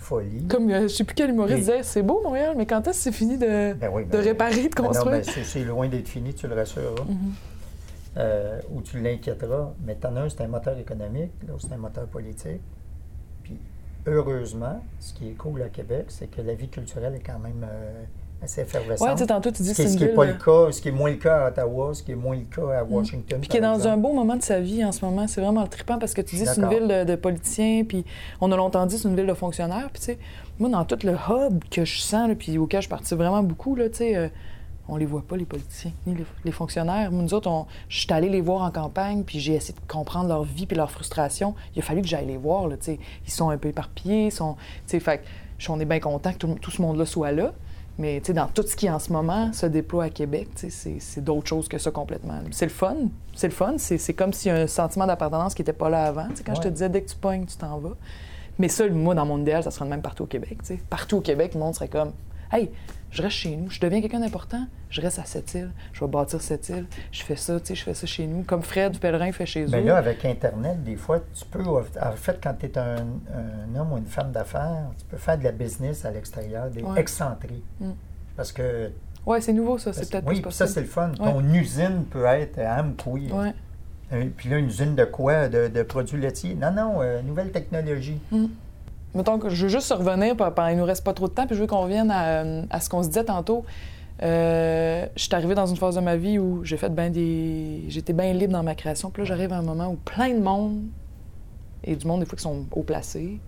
folie. 0.00 0.46
Comme, 0.48 0.70
euh, 0.70 0.82
je 0.82 0.88
sais 0.88 1.04
plus 1.04 1.14
quel 1.14 1.30
humoriste 1.30 1.58
disait 1.58 1.82
c'est 1.82 2.02
beau 2.02 2.20
Montréal, 2.22 2.54
mais 2.56 2.66
quand 2.66 2.80
est-ce 2.88 2.98
que 2.98 3.02
c'est 3.04 3.12
fini 3.12 3.36
de, 3.38 3.74
Ben 3.74 3.90
oui, 3.92 4.04
de 4.04 4.10
ben- 4.10 4.20
réparer, 4.20 4.68
de 4.68 4.74
ben 4.74 4.84
construire? 4.86 5.22
ben 5.24 5.44
c'est 5.44 5.64
loin 5.64 5.88
d'être 5.88 6.08
fini, 6.08 6.34
tu 6.34 6.48
le 6.48 6.54
rassureras. 6.54 7.04
Mhm. 7.04 7.32
Euh, 8.16 8.60
ou 8.72 8.82
tu 8.82 9.00
l'inquiéteras. 9.00 9.72
Mais 9.84 9.94
t'en 9.94 10.16
as 10.16 10.22
un, 10.22 10.28
c'est 10.28 10.40
un 10.42 10.48
moteur 10.48 10.76
économique, 10.78 11.30
l'autre, 11.46 11.64
c'est 11.68 11.74
un 11.74 11.78
moteur 11.78 12.06
politique. 12.06 12.60
Puis, 13.44 13.56
heureusement, 14.06 14.82
ce 14.98 15.12
qui 15.14 15.28
est 15.28 15.34
cool 15.34 15.62
à 15.62 15.68
Québec, 15.68 16.06
c'est 16.08 16.26
que 16.28 16.42
la 16.42 16.54
vie 16.54 16.68
culturelle 16.68 17.14
est 17.14 17.20
quand 17.24 17.38
même 17.38 17.64
euh, 17.64 18.02
assez 18.42 18.62
effervescente. 18.62 19.06
Ouais, 19.06 19.14
tu 19.14 19.20
sais, 19.20 19.26
tantôt, 19.26 19.50
tu 19.50 19.62
dis 19.62 19.74
c'est 19.74 19.86
ce 19.88 19.96
qui 19.96 20.04
est 20.04 20.06
ville. 20.08 20.16
pas 20.16 20.24
euh, 20.24 20.32
le 20.32 20.66
cas, 20.66 20.72
ce 20.72 20.80
qui 20.80 20.88
est 20.88 20.92
moins 20.92 21.10
le 21.10 21.16
cas 21.16 21.44
à 21.44 21.48
Ottawa, 21.48 21.92
ce 21.94 22.02
qui 22.02 22.12
est 22.12 22.16
moins 22.16 22.36
le 22.36 22.44
cas 22.44 22.78
à 22.78 22.84
Washington. 22.84 23.38
Puis 23.40 23.48
qui 23.48 23.56
est 23.56 23.60
dans 23.60 23.74
exemple. 23.74 23.94
un 23.94 23.96
beau 23.98 24.12
moment 24.12 24.36
de 24.36 24.42
sa 24.42 24.60
vie 24.60 24.84
en 24.84 24.92
ce 24.92 25.04
moment. 25.04 25.26
C'est 25.28 25.40
vraiment 25.40 25.62
le 25.62 25.68
trippant 25.68 25.98
parce 25.98 26.14
que 26.14 26.22
tu 26.22 26.36
dis 26.36 26.46
c'est 26.46 26.60
une 26.60 26.68
ville 26.68 26.88
de, 26.88 27.04
de 27.04 27.16
politiciens, 27.16 27.84
puis 27.84 28.04
on 28.40 28.50
a 28.52 28.56
longtemps 28.56 28.86
dit 28.86 28.98
c'est 28.98 29.08
une 29.08 29.16
ville 29.16 29.26
de 29.26 29.34
fonctionnaires. 29.34 29.88
Puis 29.92 30.00
tu 30.00 30.06
sais, 30.06 30.18
moi, 30.58 30.68
dans 30.70 30.84
tout 30.84 30.98
le 31.04 31.12
hub 31.12 31.62
que 31.70 31.84
je 31.84 32.00
sens, 32.00 32.28
là, 32.28 32.34
puis 32.34 32.56
auquel 32.58 32.82
je 32.82 32.88
participe 32.88 33.18
vraiment 33.18 33.42
beaucoup, 33.42 33.74
là, 33.76 33.88
tu 33.88 33.96
sais, 33.98 34.16
euh, 34.16 34.28
on 34.88 34.96
les 34.96 35.06
voit 35.06 35.22
pas, 35.22 35.36
les 35.36 35.44
politiciens, 35.44 35.92
ni 36.06 36.14
les, 36.14 36.24
les 36.44 36.50
fonctionnaires. 36.50 37.12
Nous 37.12 37.32
autres, 37.32 37.48
on- 37.48 37.66
je 37.88 38.00
suis 38.00 38.12
allée 38.12 38.28
les 38.28 38.40
voir 38.40 38.62
en 38.62 38.70
campagne, 38.70 39.22
puis 39.22 39.38
j'ai 39.38 39.54
essayé 39.54 39.74
de 39.74 39.92
comprendre 39.92 40.28
leur 40.28 40.42
vie 40.42 40.66
puis 40.66 40.76
leur 40.76 40.90
frustration. 40.90 41.54
Il 41.76 41.78
a 41.78 41.82
fallu 41.82 42.02
que 42.02 42.08
j'aille 42.08 42.26
les 42.26 42.36
voir, 42.36 42.66
là, 42.66 42.76
tu 42.76 42.86
sais. 42.86 42.98
Ils 43.26 43.30
sont 43.30 43.50
un 43.50 43.56
peu 43.58 43.68
éparpillés, 43.68 44.26
ils 44.26 44.32
sont... 44.32 44.54
Tu 44.86 44.98
sais, 44.98 45.00
fait 45.00 45.22
on 45.68 45.78
est 45.78 45.84
bien 45.84 46.00
content 46.00 46.32
que 46.32 46.38
tout, 46.38 46.56
tout 46.60 46.70
ce 46.70 46.80
monde-là 46.82 47.04
soit 47.06 47.32
là. 47.32 47.52
Mais 48.00 48.20
dans 48.20 48.46
tout 48.46 48.62
ce 48.66 48.74
qui 48.74 48.88
en 48.88 48.98
ce 48.98 49.12
moment 49.12 49.52
se 49.52 49.66
déploie 49.66 50.04
à 50.04 50.08
Québec, 50.10 50.48
c'est- 50.56 51.20
d'autres 51.20 51.46
choses 51.46 51.68
que 51.68 51.76
ça 51.76 51.90
complètement. 51.90 52.40
C'est 52.50 52.64
le 52.64 52.70
fun. 52.72 52.96
C'est 53.34 53.48
le 53.48 53.52
fun. 53.52 53.74
C'est 53.76 54.14
comme 54.14 54.32
s'il 54.32 54.50
y 54.50 54.54
a 54.54 54.58
un 54.58 54.66
sentiment 54.66 55.06
d'appartenance 55.06 55.54
qui 55.54 55.60
n'était 55.60 55.74
pas 55.74 55.90
là 55.90 56.06
avant. 56.06 56.26
Quand 56.46 56.54
je 56.54 56.62
te 56.62 56.68
disais 56.68 56.88
dès 56.88 57.02
que 57.02 57.10
tu 57.10 57.16
pognes, 57.16 57.44
tu 57.44 57.56
t'en 57.58 57.78
vas. 57.78 57.92
Mais 58.58 58.68
ça, 58.68 58.88
moi, 58.88 59.14
dans 59.14 59.26
mon 59.26 59.38
idéal, 59.38 59.62
ça 59.62 59.70
serait 59.70 59.84
le 59.84 59.90
même 59.90 60.02
partout 60.02 60.24
au 60.24 60.26
Québec. 60.26 60.58
Partout 60.88 61.18
au 61.18 61.20
Québec, 61.20 61.52
le 61.54 61.60
monde 61.60 61.74
serait 61.74 61.88
comme 61.88 62.12
Hey, 62.52 62.70
je 63.10 63.22
reste 63.22 63.36
chez 63.36 63.56
nous, 63.56 63.70
je 63.70 63.80
deviens 63.80 64.00
quelqu'un 64.00 64.20
d'important, 64.20 64.66
je 64.88 65.00
reste 65.00 65.18
à 65.18 65.24
cette 65.24 65.54
île, 65.54 65.70
je 65.92 66.00
vais 66.04 66.10
bâtir 66.10 66.40
cette 66.40 66.68
île, 66.68 66.86
je 67.12 67.22
fais 67.22 67.36
ça, 67.36 67.60
tu 67.60 67.66
sais, 67.66 67.74
je 67.76 67.84
fais 67.84 67.94
ça 67.94 68.06
chez 68.06 68.26
nous, 68.26 68.42
comme 68.42 68.62
Fred 68.62 68.98
Pellerin 68.98 69.30
fait 69.32 69.46
chez 69.46 69.66
Mais 69.66 69.80
eux. 69.82 69.84
Là, 69.86 69.96
avec 69.98 70.24
Internet, 70.24 70.82
des 70.82 70.96
fois, 70.96 71.20
tu 71.32 71.44
peux, 71.44 71.62
en 71.64 71.82
fait, 72.16 72.38
quand 72.42 72.54
tu 72.58 72.66
es 72.66 72.78
un, 72.78 72.96
un 73.34 73.78
homme 73.78 73.92
ou 73.92 73.98
une 73.98 74.06
femme 74.06 74.32
d'affaires, 74.32 74.86
tu 74.98 75.04
peux 75.06 75.16
faire 75.16 75.38
de 75.38 75.44
la 75.44 75.52
business 75.52 76.04
à 76.04 76.10
l'extérieur, 76.10 76.70
des 76.70 76.82
Ouais. 76.82 77.00
excentrés. 77.00 77.62
Mm. 77.80 77.90
Parce 78.36 78.52
que. 78.52 78.90
Ouais, 79.26 79.40
c'est 79.40 79.52
nouveau, 79.52 79.78
ça, 79.78 79.92
c'est 79.92 80.10
peut-être 80.10 80.26
oui, 80.26 80.40
puis 80.40 80.52
ça, 80.52 80.66
c'est 80.66 80.80
le 80.80 80.86
fun. 80.86 81.10
Ouais. 81.10 81.16
Ton 81.32 81.54
usine 81.54 82.04
peut 82.10 82.24
être 82.24 82.58
à 82.58 82.80
Amkoui. 82.80 83.30
Ouais. 83.32 83.52
Euh, 84.12 84.24
Puis 84.36 84.48
là, 84.48 84.58
une 84.58 84.66
usine 84.66 84.96
de 84.96 85.04
quoi? 85.04 85.48
De, 85.48 85.68
de 85.68 85.82
produits 85.84 86.18
laitiers? 86.18 86.54
Non, 86.56 86.72
non, 86.72 87.00
euh, 87.00 87.22
nouvelle 87.22 87.52
technologie. 87.52 88.18
Mettons 89.14 89.38
que 89.38 89.48
je 89.48 89.64
veux 89.64 89.68
juste 89.68 89.92
revenir, 89.92 90.36
par- 90.36 90.70
il 90.70 90.76
nous 90.76 90.84
reste 90.84 91.02
pas 91.04 91.12
trop 91.12 91.26
de 91.28 91.32
temps, 91.32 91.46
puis 91.46 91.56
je 91.56 91.60
veux 91.62 91.66
qu'on 91.66 91.82
revienne 91.82 92.10
à, 92.10 92.42
euh, 92.44 92.62
ce 92.80 92.88
qu'on 92.88 93.02
se 93.02 93.08
disait 93.08 93.24
tantôt. 93.24 93.64
Euh, 94.22 95.06
je 95.16 95.22
suis 95.22 95.34
arrivée 95.34 95.54
dans 95.54 95.66
une 95.66 95.76
phase 95.76 95.96
de 95.96 96.00
ma 96.00 96.16
vie 96.16 96.38
où 96.38 96.62
j'ai 96.64 96.76
fait 96.76 96.90
ben 96.90 97.10
des. 97.10 97.84
J'étais 97.88 98.12
bien 98.12 98.32
libre 98.32 98.52
dans 98.52 98.62
ma 98.62 98.74
création. 98.74 99.10
Puis 99.10 99.22
là, 99.22 99.26
j'arrive 99.28 99.52
à 99.52 99.56
un 99.56 99.62
moment 99.62 99.88
où 99.88 99.96
plein 99.96 100.28
de 100.34 100.40
monde, 100.40 100.82
et 101.82 101.96
du 101.96 102.06
monde, 102.06 102.20
des 102.20 102.26
fois, 102.26 102.36
qui 102.36 102.42
sont 102.42 102.66
haut 102.72 102.82
placés, 102.82 103.38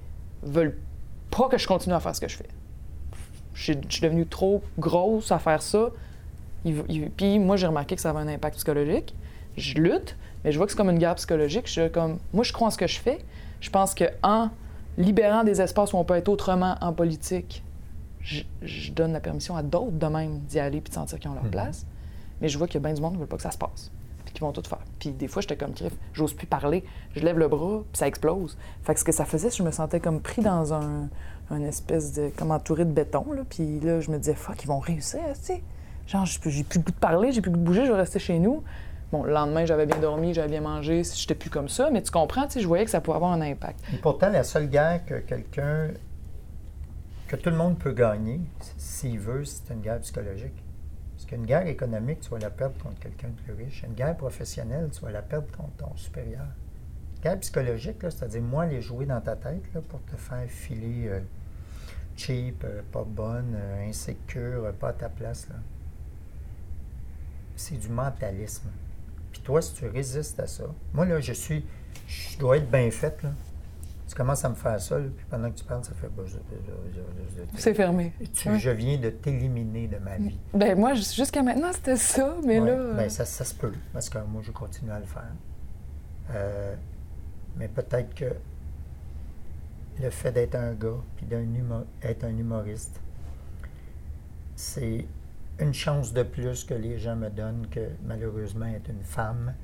veulent 0.43 0.77
pas 1.31 1.49
que 1.49 1.59
je 1.59 1.67
continue 1.69 1.95
à 1.95 2.01
faire 2.01 2.17
ce 2.17 2.21
que 2.23 2.29
je 2.29 2.37
fais. 2.39 2.49
Je 3.55 3.63
suis- 3.65 4.01
devenue 4.01 4.27
trop 4.27 4.63
grosse 4.79 5.31
à 5.31 5.39
faire 5.39 5.61
ça. 5.63 5.91
Puis 7.17 7.39
moi, 7.39 7.57
j'ai 7.57 7.67
remarqué 7.67 7.95
que 7.95 8.01
ça 8.01 8.11
avait 8.11 8.21
un 8.21 8.29
impact 8.29 8.57
psychologique. 8.57 9.15
Je 9.59 9.75
lutte, 9.75 10.17
mais 10.43 10.53
je 10.53 10.57
vois 10.57 10.67
que 10.67 10.73
c'est 10.73 10.79
comme 10.79 10.89
une 10.91 10.99
guerre 10.99 11.17
psychologique. 11.17 11.69
Comme, 11.93 12.19
moi, 12.33 12.45
je 12.45 12.53
crois 12.53 12.69
en 12.69 12.71
ce 12.71 12.79
que 12.79 12.87
je 12.87 12.99
fais. 12.99 13.19
Je 13.61 13.69
pense 13.69 13.95
que 13.95 14.05
en 14.23 14.49
libérant 14.99 15.45
des 15.45 15.61
espaces 15.61 15.93
où 15.93 15.97
on 15.97 16.05
peut 16.05 16.15
être 16.17 16.29
autrement 16.29 16.77
en 16.81 16.93
politique, 16.93 17.63
je, 18.21 18.43
je 18.63 18.93
donne 18.93 19.13
la 19.13 19.21
permission 19.21 19.57
à 19.57 19.63
d'autres 19.63 19.93
de 19.99 20.07
même 20.07 20.39
d'y 20.41 20.59
aller 20.61 20.81
puis 20.81 20.91
de 20.91 20.95
sentir 20.95 21.19
qu'ils 21.19 21.31
ont 21.31 21.35
leur 21.35 21.45
Mhm. 21.45 21.51
place. 21.51 21.87
Mais 22.41 22.49
je 22.49 22.59
vois 22.59 22.67
qu'il 22.67 22.75
y 22.81 22.85
a 22.85 22.87
bien 22.87 22.95
du 22.95 23.01
monde 23.01 23.13
qui 23.13 23.17
ne 23.19 23.23
veut 23.23 23.29
pas 23.29 23.37
que 23.37 23.43
ça 23.43 23.51
se 23.51 23.59
passe. 23.59 23.91
Puis 24.25 24.35
qui 24.35 24.41
vont 24.41 24.53
tout 24.53 24.63
faire. 24.69 24.79
Puis 24.99 25.11
des 25.11 25.29
fois, 25.29 25.43
j'étais 25.43 25.57
comme 25.57 25.73
griffe, 25.73 25.97
j'ose 26.13 26.35
plus 26.35 26.47
parler, 26.47 26.85
je 27.17 27.21
lève 27.25 27.39
le 27.39 27.49
bras, 27.49 27.83
puis 27.93 27.99
ça 27.99 28.07
explose. 28.07 28.57
Fait 28.85 28.95
que 28.95 29.01
ce 29.01 29.05
que 29.05 29.13
ça 29.13 29.25
faisait, 29.25 29.51
je 29.51 29.63
me 29.63 29.71
sentais 29.71 29.99
comme 30.01 30.21
pris 30.21 30.43
dans 30.43 30.73
un, 30.75 31.09
un 31.51 31.61
espèce 31.63 32.13
de. 32.13 32.31
comme 32.37 32.51
entouré 32.51 32.85
de 32.85 32.93
béton, 32.93 33.33
là. 33.33 33.43
Puis 33.49 33.81
là, 33.81 34.01
je 34.01 34.11
me 34.11 34.19
disais, 34.19 34.35
fuck, 34.35 34.63
ils 34.63 34.69
vont 34.69 34.79
réussir, 34.79 35.21
tu 35.35 35.41
sais. 35.43 35.63
Genre, 36.07 36.27
j'ai 36.27 36.39
plus 36.39 36.51
j'ai 36.51 36.65
plus 36.65 36.79
le 36.79 36.85
goût 36.85 36.91
de 36.93 36.97
parler, 36.97 37.33
j'ai 37.33 37.41
plus 37.41 37.51
le 37.51 37.57
goût 37.57 37.63
de 37.63 37.67
bouger, 37.67 37.87
je 37.87 37.93
vais 37.93 37.99
rester 37.99 38.19
chez 38.19 38.39
nous. 38.39 38.63
Bon, 39.13 39.25
le 39.25 39.33
lendemain, 39.35 39.67
j'avais 39.67 39.85
bien 39.85 39.99
dormi, 39.99 40.33
j'avais 40.33 40.49
bien 40.49 40.63
mangé, 40.63 41.03
j'étais 41.05 41.35
plus 41.35 41.51
comme 41.51 41.69
ça, 41.69 41.91
mais 41.91 42.03
tu 42.03 42.11
comprends, 42.11 42.47
tu 42.47 42.53
sais, 42.55 42.61
je 42.61 42.67
voyais 42.67 42.87
que 42.87 42.91
ça 42.91 43.03
pouvait 43.03 43.17
avoir 43.17 43.33
un 43.33 43.43
impact. 43.43 43.79
Et 43.93 43.99
pourtant, 43.99 44.31
la 44.31 44.43
seule 44.43 44.69
guerre 44.69 45.05
que 45.05 45.19
quelqu'un, 45.19 45.89
que 47.29 47.37
tout 47.37 47.51
le 47.51 47.57
monde 47.57 47.79
peut 47.79 47.93
gagner, 47.93 48.41
s'il 48.79 49.19
veut, 49.19 49.45
c'est 49.45 49.71
une 49.71 49.83
guerre 49.83 50.01
psychologique. 50.01 50.55
Parce 51.15 51.27
qu'une 51.27 51.45
guerre 51.45 51.67
économique, 51.67 52.21
tu 52.21 52.31
vas 52.31 52.39
la 52.39 52.49
perdre 52.49 52.75
contre 52.83 53.01
quelqu'un 53.01 53.29
de 53.29 53.35
plus 53.35 53.53
riche. 53.53 53.85
Une 53.87 53.93
guerre 53.93 54.17
professionnelle, 54.17 54.89
tu 54.91 55.05
vas 55.05 55.11
la 55.11 55.21
perdre 55.21 55.47
contre 55.55 55.77
ton 55.77 55.95
supérieur. 55.95 56.47
Une 57.17 57.23
guerre 57.23 57.39
psychologique, 57.41 57.99
c'est-à-dire, 58.01 58.41
moi, 58.41 58.65
les 58.65 58.81
jouer 58.81 59.05
dans 59.05 59.21
ta 59.21 59.37
tête 59.37 59.63
là, 59.75 59.83
pour 59.87 60.03
te 60.05 60.17
faire 60.17 60.49
filer 60.49 61.09
euh, 61.09 61.21
cheap, 62.17 62.65
euh, 62.65 62.81
pas 62.91 63.05
bonne, 63.05 63.55
euh, 63.57 63.89
insécure, 63.89 64.73
pas 64.81 64.89
à 64.89 64.93
ta 64.95 65.11
place, 65.11 65.49
c'est 67.57 67.77
du 67.77 67.91
mentalisme. 67.91 68.71
Toi, 69.45 69.61
si 69.63 69.75
tu 69.75 69.87
résistes 69.87 70.39
à 70.41 70.47
ça, 70.47 70.65
moi, 70.93 71.05
là, 71.05 71.21
je 71.21 71.33
suis, 71.33 71.65
je 72.07 72.39
dois 72.39 72.59
être 72.59 72.71
bien 72.71 72.91
faite, 72.91 73.23
là. 73.23 73.31
Tu 74.09 74.15
commences 74.15 74.45
à 74.45 74.51
me 74.51 74.55
faire 74.55 74.79
ça, 74.79 74.99
là, 74.99 75.07
puis 75.17 75.25
pendant 75.31 75.51
que 75.51 75.57
tu 75.57 75.65
parles, 75.65 75.83
ça 75.85 75.93
fait... 75.95 76.09
C'est 77.57 77.73
fermé. 77.73 78.13
tu-. 78.35 78.59
Je 78.59 78.71
viens 78.71 78.99
de 78.99 79.09
t'éliminer 79.09 79.89
de 79.89 79.97
ma 79.97 80.17
vie. 80.19 80.39
Ben 80.53 80.79
moi, 80.79 80.93
jus- 80.95 81.15
jusqu'à 81.15 81.43
maintenant, 81.43 81.73
c'était 81.73 81.97
ça, 81.97 82.37
mais 82.45 82.61
Ouais, 82.61 82.67
là. 82.71 82.73
euh, 82.77 82.95
ben, 82.95 83.09
ça, 83.09 83.25
ça 83.25 83.45
se 83.45 83.55
peut, 83.55 83.73
parce 83.93 84.11
que 84.11 84.19
moi, 84.19 84.43
je 84.45 84.51
continue 84.53 84.91
à 84.91 84.99
le 85.01 85.07
faire. 85.07 85.33
Euh, 86.35 86.75
mais 87.57 87.69
peut-être 87.69 88.15
que 88.15 88.35
le 90.03 90.11
fait 90.11 90.31
d'être 90.33 90.57
un 90.57 90.75
gars, 90.75 90.99
puis 91.17 91.25
d'être 91.27 92.25
un 92.25 92.37
humoriste, 92.37 93.01
c'est 94.57 95.07
une 95.59 95.75
chance 95.75 96.13
de 96.13 96.23
plus 96.23 96.65
que 96.65 96.75
les 96.75 96.99
gens 96.99 97.17
me 97.17 97.29
donnent 97.31 97.67
que 97.71 97.89
malheureusement 98.05 98.67
être 98.67 98.89
une 98.89 99.03
femme 99.05 99.55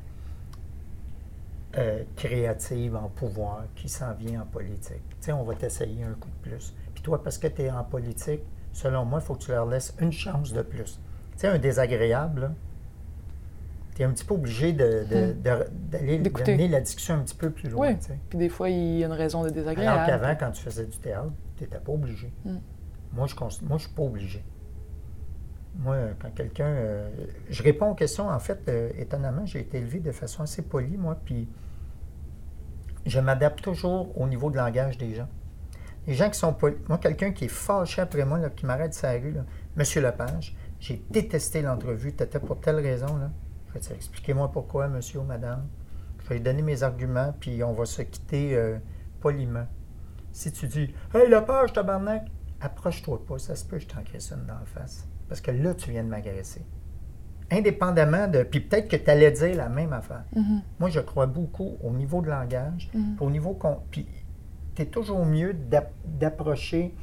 euh, 1.76 2.02
créative, 2.16 2.96
en 2.96 3.08
pouvoir, 3.08 3.64
qui 3.76 3.88
s'en 3.88 4.14
vient 4.14 4.42
en 4.42 4.46
politique. 4.46 5.02
Tu 5.10 5.16
sais, 5.20 5.32
on 5.32 5.44
va 5.44 5.54
t'essayer 5.54 6.02
un 6.04 6.14
coup 6.14 6.28
de 6.28 6.48
plus. 6.50 6.74
Puis 6.94 7.02
toi, 7.02 7.22
parce 7.22 7.36
que 7.38 7.46
tu 7.46 7.62
es 7.62 7.70
en 7.70 7.84
politique, 7.84 8.40
selon 8.72 9.04
moi, 9.04 9.20
il 9.22 9.24
faut 9.26 9.34
que 9.34 9.44
tu 9.44 9.50
leur 9.50 9.66
laisses 9.66 9.94
une 10.00 10.12
chance 10.12 10.52
de 10.52 10.62
plus. 10.62 10.98
Tu 11.32 11.38
sais, 11.38 11.48
un 11.48 11.58
désagréable, 11.58 12.52
tu 13.94 14.02
es 14.02 14.04
un 14.06 14.10
petit 14.12 14.24
peu 14.24 14.34
obligé 14.34 14.72
de- 14.72 15.04
de- 15.10 15.32
de- 15.34 15.66
d'aller 15.90 16.18
Hmm. 16.18 16.22
D'amener 16.22 16.68
la 16.68 16.80
discussion 16.80 17.14
un 17.16 17.18
petit 17.22 17.34
peu 17.34 17.50
plus 17.50 17.68
loin. 17.68 17.90
Oui. 17.92 18.16
Puis 18.30 18.38
des 18.38 18.48
fois, 18.48 18.70
il 18.70 18.98
y 18.98 19.02
a 19.04 19.06
une 19.06 19.12
raison 19.12 19.42
de 19.44 19.50
désagréable. 19.50 19.98
Alors 19.98 20.06
qu'avant, 20.06 20.36
quand 20.38 20.50
tu 20.52 20.62
faisais 20.62 20.86
du 20.86 20.96
théâtre, 20.98 21.32
tu 21.56 21.64
n'étais 21.64 21.78
pas 21.78 21.92
obligé. 21.92 22.32
Mm. 22.44 22.56
Moi, 23.12 23.26
je 23.26 23.34
ne 23.34 23.68
moi, 23.68 23.78
je 23.78 23.84
suis 23.84 23.94
pas 23.94 24.02
obligé. 24.02 24.42
Moi, 25.78 25.94
euh, 25.94 26.12
quand 26.20 26.30
quelqu'un. 26.34 26.66
euh, 26.66 27.08
je 27.48 27.62
réponds 27.62 27.90
aux 27.90 27.94
questions, 27.94 28.28
en 28.28 28.38
fait, 28.40 28.68
euh, 28.68 28.90
étonnamment, 28.98 29.46
j'ai 29.46 29.60
été 29.60 29.78
élevé 29.78 30.00
de 30.00 30.10
façon 30.10 30.42
assez 30.42 30.62
polie, 30.62 30.96
moi, 30.96 31.16
puis 31.24 31.48
je 33.06 33.20
m'adapte 33.20 33.62
toujours 33.62 34.18
au 34.20 34.26
niveau 34.26 34.50
de 34.50 34.56
langage 34.56 34.98
des 34.98 35.14
gens. 35.14 35.28
Les 36.06 36.14
gens 36.14 36.30
qui 36.30 36.38
sont 36.38 36.52
polis. 36.52 36.78
Moi, 36.88 36.98
quelqu'un 36.98 37.30
qui 37.32 37.44
est 37.44 37.48
fâché 37.48 38.02
après 38.02 38.24
moi, 38.24 38.38
là, 38.38 38.50
qui 38.50 38.66
m'arrête 38.66 39.00
la 39.02 39.12
rue, 39.12 39.32
là, 39.32 39.44
Monsieur 39.76 40.02
Lepage, 40.02 40.56
j'ai 40.80 41.04
détesté 41.10 41.62
l'entrevue, 41.62 42.14
tu 42.14 42.24
étais 42.24 42.40
pour 42.40 42.60
telle 42.60 42.76
raison, 42.76 43.16
là. 43.16 43.30
Je 43.68 43.74
vais 43.74 43.80
dire, 43.80 43.92
expliquez-moi 43.92 44.50
pourquoi, 44.50 44.88
monsieur 44.88 45.20
ou 45.20 45.24
madame. 45.24 45.68
Je 46.22 46.28
vais 46.28 46.36
lui 46.36 46.42
donner 46.42 46.62
mes 46.62 46.82
arguments, 46.82 47.34
puis 47.38 47.62
on 47.62 47.72
va 47.72 47.84
se 47.84 48.02
quitter 48.02 48.58
poliment. 49.20 49.66
Si 50.32 50.50
tu 50.52 50.66
dis 50.66 50.94
Hey, 51.14 51.28
Lepage, 51.28 51.72
tabarnak, 51.72 52.26
approche-toi 52.60 53.24
pas, 53.26 53.38
ça 53.38 53.54
se 53.54 53.64
peut 53.64 53.78
je 53.78 53.86
t'en 53.86 54.00
une 54.00 54.46
dans 54.46 54.54
la 54.54 54.64
face. 54.64 55.06
Parce 55.28 55.40
que 55.40 55.50
là, 55.50 55.74
tu 55.74 55.90
viens 55.90 56.04
de 56.04 56.08
m'agresser. 56.08 56.62
Indépendamment 57.50 58.28
de. 58.28 58.42
Puis 58.42 58.60
peut-être 58.60 58.88
que 58.88 58.96
tu 58.96 59.08
allais 59.10 59.30
dire 59.30 59.56
la 59.56 59.68
même 59.68 59.92
affaire. 59.92 60.24
Mhm. 60.36 60.60
Moi, 60.78 60.90
je 60.90 61.00
crois 61.00 61.26
beaucoup 61.26 61.76
au 61.82 61.90
niveau 61.90 62.20
de 62.20 62.28
langage, 62.28 62.90
Mhm. 62.92 63.14
puis 63.16 63.26
au 63.26 63.30
niveau. 63.30 63.58
Puis 63.90 64.06
tu 64.74 64.82
es 64.82 64.86
toujours 64.86 65.24
mieux 65.24 65.54
d'ap- 65.54 65.92
d'approcher 66.04 66.94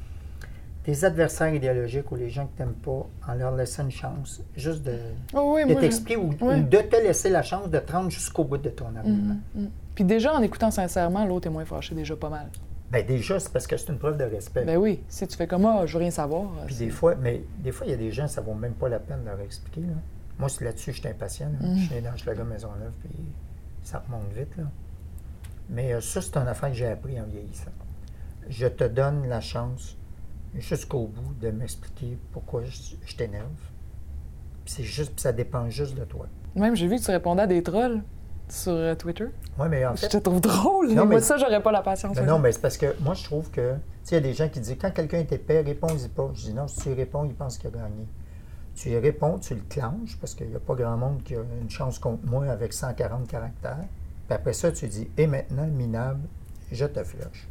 tes 0.83 1.03
adversaires 1.03 1.51
idéologiques 1.53 2.11
ou 2.11 2.15
les 2.15 2.29
gens 2.29 2.45
que 2.45 2.57
tu 2.57 2.61
n'aimes 2.61 2.75
pas 2.75 3.07
en 3.27 3.33
leur 3.33 3.55
laissant 3.55 3.83
une 3.85 3.91
chance, 3.91 4.43
juste 4.55 4.83
de, 4.83 4.95
Oh, 5.33 5.53
oui, 5.55 5.65
de 5.65 5.73
je- 5.73 5.79
t'expliquer 5.79 6.15
ou, 6.17 6.29
de 6.31 6.77
te 6.77 6.95
laisser 7.01 7.29
la 7.29 7.41
chance 7.41 7.67
de 7.71 7.79
te 7.79 7.91
rendre 7.91 8.11
jusqu'au 8.11 8.43
bout 8.43 8.57
de 8.59 8.69
ton 8.69 8.95
argument. 8.95 9.35
Mhm, 9.55 9.61
mhm. 9.63 9.69
Puis 9.95 10.03
déjà, 10.03 10.35
en 10.35 10.43
écoutant 10.43 10.69
sincèrement, 10.69 11.25
l'autre 11.25 11.47
est 11.47 11.49
moins 11.49 11.65
fâché 11.65 11.95
déjà 11.95 12.15
pas 12.15 12.29
mal. 12.29 12.47
Ben 12.91 13.05
déjà, 13.05 13.39
c'est 13.39 13.51
parce 13.51 13.65
que 13.67 13.75
c'est 13.77 13.91
une 13.91 13.97
preuve 13.97 14.17
de 14.17 14.23
respect. 14.23 14.63
Ben 14.63 14.77
oui, 14.77 15.03
si 15.07 15.27
tu 15.27 15.35
fais 15.35 15.47
comme 15.47 15.63
moi, 15.63 15.85
je 15.85 15.93
veux 15.93 15.99
rien 15.99 16.11
savoir. 16.11 16.51
Puis 16.65 16.75
c'est- 16.75 16.85
des 16.85 16.91
fois, 16.91 17.15
mais 17.15 17.43
des 17.59 17.71
fois, 17.71 17.87
il 17.87 17.91
y 17.91 17.93
a 17.93 17.97
des 17.97 18.11
gens, 18.11 18.27
ça 18.27 18.41
vaut 18.41 18.53
même 18.53 18.73
pas 18.73 18.89
la 18.89 18.99
peine 18.99 19.21
de 19.21 19.25
leur 19.25 19.39
expliquer. 19.41 19.81
là. 19.81 19.93
Moi, 20.37 20.49
c'est 20.49 20.63
là-dessus, 20.65 20.91
je 20.93 20.99
suis 20.99 21.07
impatient. 21.07 21.49
là. 21.59 21.67
Mm. 21.67 21.75
Je 21.77 21.85
suis 21.85 21.95
né 21.95 22.01
dans 22.01 22.15
Schlager 22.15 22.43
Maisonneuve, 22.43 22.91
puis 23.01 23.09
ça 23.83 24.03
remonte 24.05 24.31
vite. 24.33 24.55
Là. 24.57 24.65
Mais 25.69 25.93
euh, 25.93 26.01
ça, 26.01 26.21
c'est 26.21 26.37
une 26.37 26.47
affaire 26.47 26.69
que 26.69 26.75
j'ai 26.75 26.87
appris 26.87 27.19
en 27.19 27.25
vieillissant. 27.25 27.71
Je 28.49 28.67
te 28.67 28.83
donne 28.83 29.27
la 29.27 29.41
chance 29.41 29.97
jusqu'au 30.55 31.07
bout 31.07 31.33
de 31.41 31.49
m'expliquer 31.51 32.17
pourquoi 32.31 32.63
je, 32.65 32.95
je 33.05 33.15
t'énerve. 33.15 33.45
Puis 34.63 34.73
c'est 34.75 34.83
juste, 34.83 35.13
puis 35.13 35.21
ça 35.21 35.31
dépend 35.33 35.69
juste 35.69 35.95
de 35.97 36.03
toi. 36.05 36.27
Même, 36.55 36.75
j'ai 36.75 36.87
vu 36.87 36.97
que 36.97 37.01
tu 37.03 37.11
répondais 37.11 37.41
à 37.43 37.47
des 37.47 37.63
trolls 37.63 38.01
sur 38.49 38.73
euh, 38.73 38.95
Twitter. 38.95 39.25
Oui, 39.57 39.67
mais 39.69 39.85
en 39.85 39.95
Je 39.95 40.01
fait, 40.01 40.09
te 40.09 40.17
trouve 40.17 40.41
drôle. 40.41 40.89
Non, 40.89 41.05
Moi, 41.05 41.15
mais- 41.15 41.21
ça, 41.21 41.37
j'aurais 41.37 41.61
pas 41.61 41.71
la 41.71 41.81
patience. 41.81 42.15
Ben 42.15 42.25
non, 42.25 42.39
mais 42.39 42.51
c'est 42.51 42.61
parce 42.61 42.77
que 42.77 42.95
moi, 43.01 43.13
je 43.13 43.23
trouve 43.23 43.49
que, 43.51 43.73
tu 43.73 43.79
sais, 44.03 44.15
il 44.15 44.15
y 44.15 44.17
a 44.17 44.21
des 44.29 44.33
gens 44.33 44.49
qui 44.49 44.59
disent, 44.59 44.77
quand 44.79 44.91
quelqu'un 44.91 45.19
est 45.19 45.31
épais, 45.31 45.61
réponds-y 45.61 46.09
pas. 46.09 46.29
Je 46.33 46.41
dis, 46.41 46.53
non, 46.53 46.67
si 46.67 46.81
tu 46.81 46.93
réponds, 46.93 47.25
il 47.25 47.33
pense 47.33 47.57
qu'il 47.57 47.67
a 47.69 47.71
gagné. 47.71 48.07
Tu 48.75 48.89
y 48.89 48.97
réponds, 48.97 49.39
tu 49.39 49.55
le 49.55 49.61
clenches, 49.69 50.17
parce 50.19 50.35
qu'il 50.35 50.47
n'y 50.49 50.55
a 50.55 50.59
pas 50.59 50.75
grand 50.75 50.97
monde 50.97 51.23
qui 51.23 51.35
a 51.35 51.39
une 51.61 51.69
chance 51.69 51.97
contre 51.97 52.25
moi 52.25 52.45
avec 52.47 52.73
140 52.73 53.27
caractères. 53.27 53.85
Puis 54.27 54.35
après 54.35 54.53
ça, 54.53 54.71
tu 54.71 54.87
dis, 54.87 55.09
et 55.17 55.27
maintenant, 55.27 55.65
minable, 55.67 56.21
je 56.71 56.85
te 56.85 57.03
flush. 57.03 57.47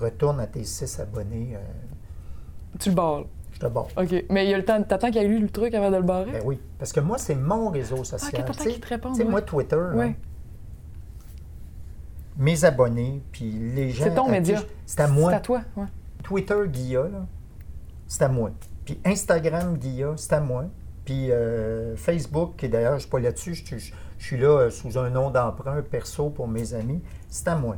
Retourne 0.00 0.40
à 0.40 0.46
tes 0.48 0.64
six 0.64 0.98
abonnés, 0.98 1.52
euh, 1.54 1.58
Tu 2.80 2.88
le 2.88 2.94
barres. 2.96 3.24
Je 3.54 3.60
te 3.60 3.66
barre. 3.66 3.86
OK. 3.96 4.24
Mais 4.30 4.44
il 4.44 4.50
y 4.50 4.54
a 4.54 4.58
le 4.58 4.64
temps. 4.64 4.82
T'attends 4.82 5.10
qu'il 5.10 5.22
ait 5.22 5.26
lu 5.28 5.38
le 5.40 5.48
truc 5.48 5.72
avant 5.74 5.90
de 5.90 5.96
le 5.96 6.02
barrer? 6.02 6.32
Ben 6.32 6.42
oui, 6.44 6.60
parce 6.78 6.92
que 6.92 7.00
moi, 7.00 7.16
c'est 7.18 7.34
mon 7.34 7.70
réseau 7.70 7.96
ah, 8.00 8.04
social. 8.04 8.30
sais- 8.30 8.36
qu'il 8.36 8.44
te 8.44 8.52
tu 8.52 9.14
sais, 9.14 9.22
ouais. 9.24 9.30
moi, 9.30 9.40
Twitter, 9.42 9.76
là, 9.76 9.94
Ouais. 9.94 10.16
mes 12.36 12.64
abonnés, 12.64 13.22
puis 13.32 13.50
les 13.50 13.90
gens. 13.90 14.04
C'est 14.04 14.14
ton 14.14 14.24
qui 14.26 14.30
média. 14.32 14.60
C'est 14.86 15.00
à 15.00 15.08
moi. 15.08 15.30
C'est 15.30 15.36
à 15.36 15.40
toi, 15.40 15.60
ouais. 15.76 15.86
Twitter, 16.22 16.56
Guilla, 16.66 17.02
là, 17.04 17.26
c'est 18.08 18.22
à 18.24 18.28
moi. 18.28 18.50
Puis 18.84 18.98
Instagram, 19.04 19.76
Guilla, 19.78 20.14
c'est 20.16 20.32
à 20.32 20.40
moi. 20.40 20.66
Puis 21.04 21.30
euh, 21.30 21.96
Facebook, 21.96 22.62
et 22.64 22.68
d'ailleurs, 22.68 22.92
je 22.92 22.96
ne 22.96 23.00
suis 23.00 23.10
pas 23.10 23.20
là-dessus, 23.20 23.54
je, 23.54 23.76
je- 23.78 23.92
je 24.18 24.24
suis 24.24 24.38
là 24.38 24.48
euh, 24.48 24.70
sous 24.70 24.98
un 24.98 25.10
nom 25.10 25.30
d'emprunt 25.30 25.82
perso 25.82 26.30
pour 26.30 26.48
mes 26.48 26.72
amis, 26.74 27.02
c'est 27.28 27.46
à 27.48 27.56
moi. 27.56 27.76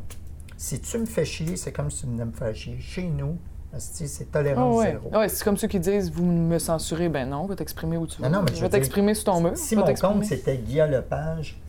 Si 0.57 0.81
tu 0.81 0.97
me 0.99 1.07
fais 1.07 1.25
chier, 1.25 1.57
c'est 1.57 1.73
comme 1.73 1.91
si 1.91 2.03
tu 2.03 2.07
venais 2.07 2.25
me 2.25 2.33
faire 2.33 2.55
chier. 2.55 2.79
Chez 2.81 3.09
nous, 3.09 3.37
c'est 3.79 4.31
tolérance 4.31 4.77
ouais. 4.79 4.91
zéro. 4.93 5.11
Ah 5.13 5.19
ouais, 5.21 5.29
c'est 5.29 5.45
comme 5.45 5.57
ceux 5.57 5.69
qui 5.69 5.81
disent 5.81 6.11
vous 6.11 6.25
me 6.25 6.59
censurez. 6.59 7.09
Ben 7.09 7.29
non, 7.29 7.47
va 7.47 7.57
t'exprimer 7.57 7.97
où 7.97 8.07
tu 8.07 8.21
veux. 8.21 8.29
Non, 8.29 8.39
non, 8.39 8.43
mais 8.43 8.53
je 8.53 8.57
je 8.57 8.61
vais 8.63 8.69
t'exprimer 8.71 9.15
sur 9.15 9.25
ton 9.25 9.41
mur. 9.41 9.57
Si 9.57 9.77
mon 9.77 9.85
compte, 9.95 10.25
c'était 10.25 10.57
Guilla 10.59 10.87
Lepage, 10.87 11.61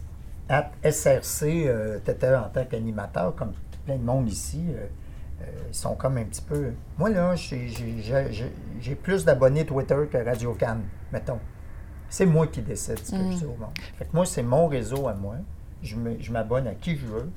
at 0.50 0.72
SRC, 0.84 1.70
tu 2.06 2.12
étais 2.12 2.34
en 2.36 2.50
tant 2.50 2.66
qu'animateur, 2.66 3.36
comme 3.36 3.54
plein 3.86 3.98
de 3.98 4.04
monde 4.04 4.30
ici, 4.30 4.64
euh, 4.70 4.86
euh, 5.42 5.46
ils 5.70 5.76
sont 5.76 5.96
comme 5.96 6.18
un 6.18 6.24
petit 6.24 6.42
peu... 6.42 6.72
Moi, 6.98 7.10
là, 7.10 7.36
j'ai- 7.36 8.96
plus 8.96 9.24
d'abonnés 9.26 9.66
Twitter 9.66 9.96
que 10.12 10.18
Radio 10.18 10.54
Cannes, 10.54 10.84
mettons. 11.14 11.40
C'est 12.10 12.26
moi 12.26 12.48
qui 12.48 12.62
décide 12.62 13.00
ce 13.04 13.12
que 13.12 13.18
Mm. 13.18 13.32
je 13.32 13.38
dis 13.38 13.46
au 13.46 13.50
monde. 13.60 13.72
Fait 13.98 14.06
que 14.06 14.10
moi, 14.14 14.26
c'est 14.26 14.44
mon 14.44 14.68
réseau 14.68 15.08
à 15.08 15.14
moi. 15.14 15.36
Je 15.84 15.96
je 16.20 16.32
m'abonne 16.32 16.68
à 16.68 16.74
qui 16.74 16.96
je 16.98 17.06
veux. 17.06 17.30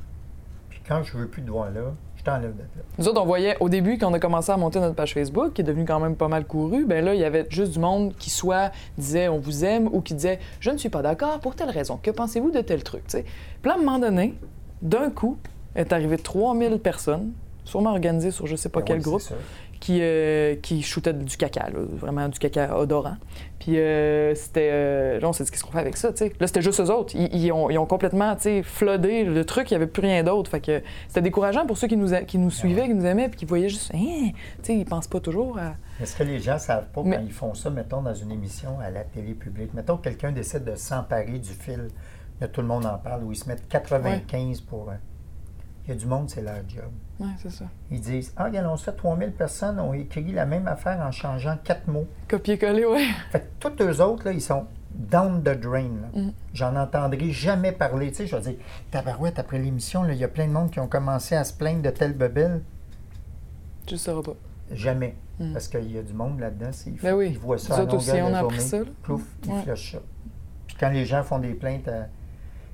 Puis 0.71 0.81
quand 0.87 1.03
je 1.03 1.16
veux 1.18 1.27
plus 1.29 1.43
de 1.43 1.51
voir 1.51 1.71
là, 1.71 1.93
je 2.21 2.25
t'enlève 2.25 2.55
de 2.55 2.61
là. 2.61 2.83
Nous 2.99 3.09
autres, 3.09 3.23
on 3.23 3.25
voyait 3.25 3.57
au 3.61 3.71
début, 3.71 3.97
quand 3.97 4.11
on 4.11 4.14
a 4.14 4.18
commencé 4.18 4.53
à 4.53 4.57
monter 4.59 4.79
notre 4.79 4.95
page 4.95 5.14
Facebook, 5.14 5.55
qui 5.55 5.62
est 5.62 5.64
devenue 5.64 5.87
quand 5.87 6.01
même 6.01 6.16
pas 6.16 6.29
mal 6.29 6.45
courue, 6.45 6.85
ben 6.85 7.03
là, 7.03 7.14
il 7.14 7.21
y 7.21 7.25
avait 7.25 7.47
juste 7.49 7.73
du 7.73 7.79
monde 7.79 8.14
qui 8.18 8.29
soit 8.29 8.73
disait 8.99 9.29
on 9.29 9.39
vous 9.39 9.64
aime 9.64 9.89
ou 9.91 10.03
qui 10.03 10.12
disait 10.14 10.39
je 10.61 10.71
ne 10.71 10.77
suis 10.77 10.91
pas 10.91 11.01
d'accord 11.01 11.41
pour 11.41 11.55
telle 11.55 11.71
raison. 11.71 11.99
Que 12.03 12.11
pensez-vous 12.11 12.51
de 12.51 12.61
tel 12.61 12.85
truc? 12.85 13.05
tu 13.07 13.12
sais? 13.18 13.25
Puis 13.62 13.68
là, 13.71 13.73
à 13.73 13.77
un 13.77 13.79
moment 13.83 13.99
donné, 13.99 14.35
d'un 14.83 15.11
coup, 15.11 15.39
est 15.75 15.93
arrivé 15.95 16.18
3000 16.18 16.79
personnes, 16.79 17.33
sûrement 17.64 17.91
organisées 17.91 18.33
sur 18.33 18.47
je 18.47 18.57
sais 18.57 18.68
pas 18.68 18.81
Ben 18.81 18.87
quel 18.87 18.97
oui, 18.99 19.03
groupe. 19.03 19.23
Qui, 19.81 19.99
euh, 20.03 20.57
qui 20.57 20.83
shootaient 20.83 21.14
du 21.14 21.37
caca, 21.37 21.70
là, 21.70 21.78
vraiment 21.97 22.28
du 22.28 22.39
caca 22.39 22.76
odorant. 22.78 23.16
Puis 23.59 23.78
euh, 23.78 24.35
c'était. 24.35 24.68
euh, 24.72 25.20
là, 25.20 25.28
on 25.28 25.33
s'est 25.33 25.45
dit, 25.45 25.51
qu'est-ce 25.51 25.64
qu'on 25.64 25.72
fait 25.72 25.78
avec 25.81 25.97
ça, 25.97 26.11
tu 26.12 26.18
sais? 26.18 26.33
Là, 26.39 26.47
c'était 26.47 26.62
juste 26.62 26.81
eux 26.81 26.91
autres. 26.91 27.14
Ils, 27.16 27.35
ils 27.35 27.51
ont, 27.53 27.68
ils 27.70 27.78
ont 27.78 27.87
complètement, 27.87 28.35
tu 28.37 28.43
sais, 28.43 28.62
floodé 28.62 29.24
le 29.24 29.45
truc, 29.45 29.70
il 29.70 29.74
n'y 29.74 29.76
avait 29.76 29.87
plus 29.87 30.03
rien 30.03 30.22
d'autre. 30.22 30.51
Fait 30.51 30.61
que 30.61 30.83
c'était 31.09 31.22
décourageant 31.22 31.66
pour 31.66 31.76
ceux 31.78 31.89
qui 31.89 31.97
nous, 31.97 32.12
a- 32.14 32.22
qui 32.22 32.39
nous 32.39 32.51
suivaient, 32.51 32.87
qui 32.89 32.95
nous 32.95 33.05
aimaient, 33.07 33.28
puis 33.28 33.39
qui 33.41 33.45
voyaient 33.47 33.68
juste, 33.68 33.91
hein, 33.95 33.99
tu 33.99 34.35
sais, 34.62 34.76
ils 34.76 34.85
pensent 34.85 35.09
pas 35.09 35.20
toujours 35.20 35.59
à. 35.59 35.74
Est-ce 36.01 36.14
que 36.16 36.22
les 36.22 36.39
gens 36.41 36.55
ne 36.55 36.59
savent 36.59 36.89
pas 36.93 37.03
Mais- 37.05 37.16
quand 37.16 37.22
ils 37.24 37.33
font 37.33 37.55
ça, 37.55 37.70
mettons, 37.70 38.03
dans 38.03 38.14
une 38.14 38.31
émission 38.33 38.78
à 38.81 38.91
la 38.91 39.05
télé 39.05 39.33
publique? 39.35 39.74
Mettons 39.74 39.97
que 39.97 40.05
quelqu'un 40.05 40.33
décide 40.33 40.64
de 40.64 40.74
s'emparer 40.76 41.39
du 41.39 41.51
fil 41.51 41.89
Là, 42.41 42.49
tout 42.49 42.62
le 42.62 42.66
monde 42.66 42.87
en 42.87 42.97
parle, 42.97 43.22
où 43.24 43.33
ils 43.33 43.37
se 43.37 43.47
mettent 43.49 43.68
95 43.68 44.61
pour. 44.62 44.91
il 45.85 45.91
y 45.91 45.93
a 45.93 45.95
du 45.95 46.07
monde, 46.07 46.31
c'est 46.31 46.41
leur 46.41 46.57
job. 46.68 46.91
Ouais, 47.21 47.27
c'est 47.39 47.51
ça. 47.51 47.66
Ils 47.91 48.01
disent 48.01 48.33
Ah, 48.37 48.45
regarde, 48.45 48.66
on 48.66 48.77
se 48.77 48.85
fait 48.85 48.97
3000 48.97 49.33
personnes 49.33 49.79
ont 49.79 49.93
écrit 49.93 50.33
la 50.33 50.47
même 50.47 50.66
affaire 50.66 50.99
en 51.01 51.12
changeant 51.12 51.57
quatre 51.62 51.87
mots. 51.87 52.07
Copier-coller, 52.29 52.87
ouais. 52.87 53.07
Fait 53.31 53.41
que 53.41 53.68
tous 53.68 53.83
eux 53.85 54.01
autres, 54.01 54.25
là, 54.25 54.33
ils 54.33 54.41
sont 54.41 54.64
down 54.95 55.43
the 55.43 55.51
drain. 55.61 55.91
Mm. 56.14 56.31
J'en 56.55 56.75
entendrai 56.77 57.31
jamais 57.31 57.73
parler. 57.73 58.09
Tu 58.11 58.16
sais, 58.16 58.27
je 58.27 58.37
vais 58.37 58.43
dire 58.43 58.55
Tabarouette, 58.91 59.39
après 59.39 59.59
l'émission, 59.59 60.03
là, 60.03 60.14
il 60.14 60.18
y 60.18 60.25
a 60.25 60.29
plein 60.29 60.47
de 60.49 60.53
monde 60.53 60.71
qui 60.71 60.81
ont 60.81 60.89
commencé 60.89 61.35
à 61.37 61.45
se 61.45 61.53
plaindre 61.53 61.83
de 61.83 61.91
tel 61.91 62.14
bebel. 62.14 62.62
Tu 63.87 63.95
le 63.95 63.99
sauras 63.99 64.23
pas. 64.23 64.37
Jamais. 64.73 65.14
Mm. 65.39 65.53
Parce 65.53 65.68
qu'il 65.68 65.91
y 65.93 65.99
a 65.99 66.03
du 66.03 66.12
monde 66.14 66.41
là-dedans. 66.41 66.71
Ils, 66.87 66.93
Ben 67.01 67.14
oui. 67.14 67.29
ils 67.33 67.39
voient 67.39 67.59
ça 67.59 67.75
Nous 67.75 67.81
à 67.81 67.83
autres 67.85 67.97
longueur 67.97 68.09
aussi, 68.14 68.16
de 68.16 68.23
on 68.23 68.35
a 68.35 68.41
journée. 68.41 68.59
ça, 68.61 68.79
là. 68.79 68.85
Plouf, 69.03 69.23
ils 69.45 69.51
Ouais. 69.53 69.62
flushent 69.62 69.93
ça. 69.93 69.99
Puis 70.66 70.77
quand 70.81 70.89
les 70.91 71.05
gens 71.05 71.23
font 71.23 71.39
des 71.39 71.55
plaintes 71.55 71.89
à, 71.89 72.07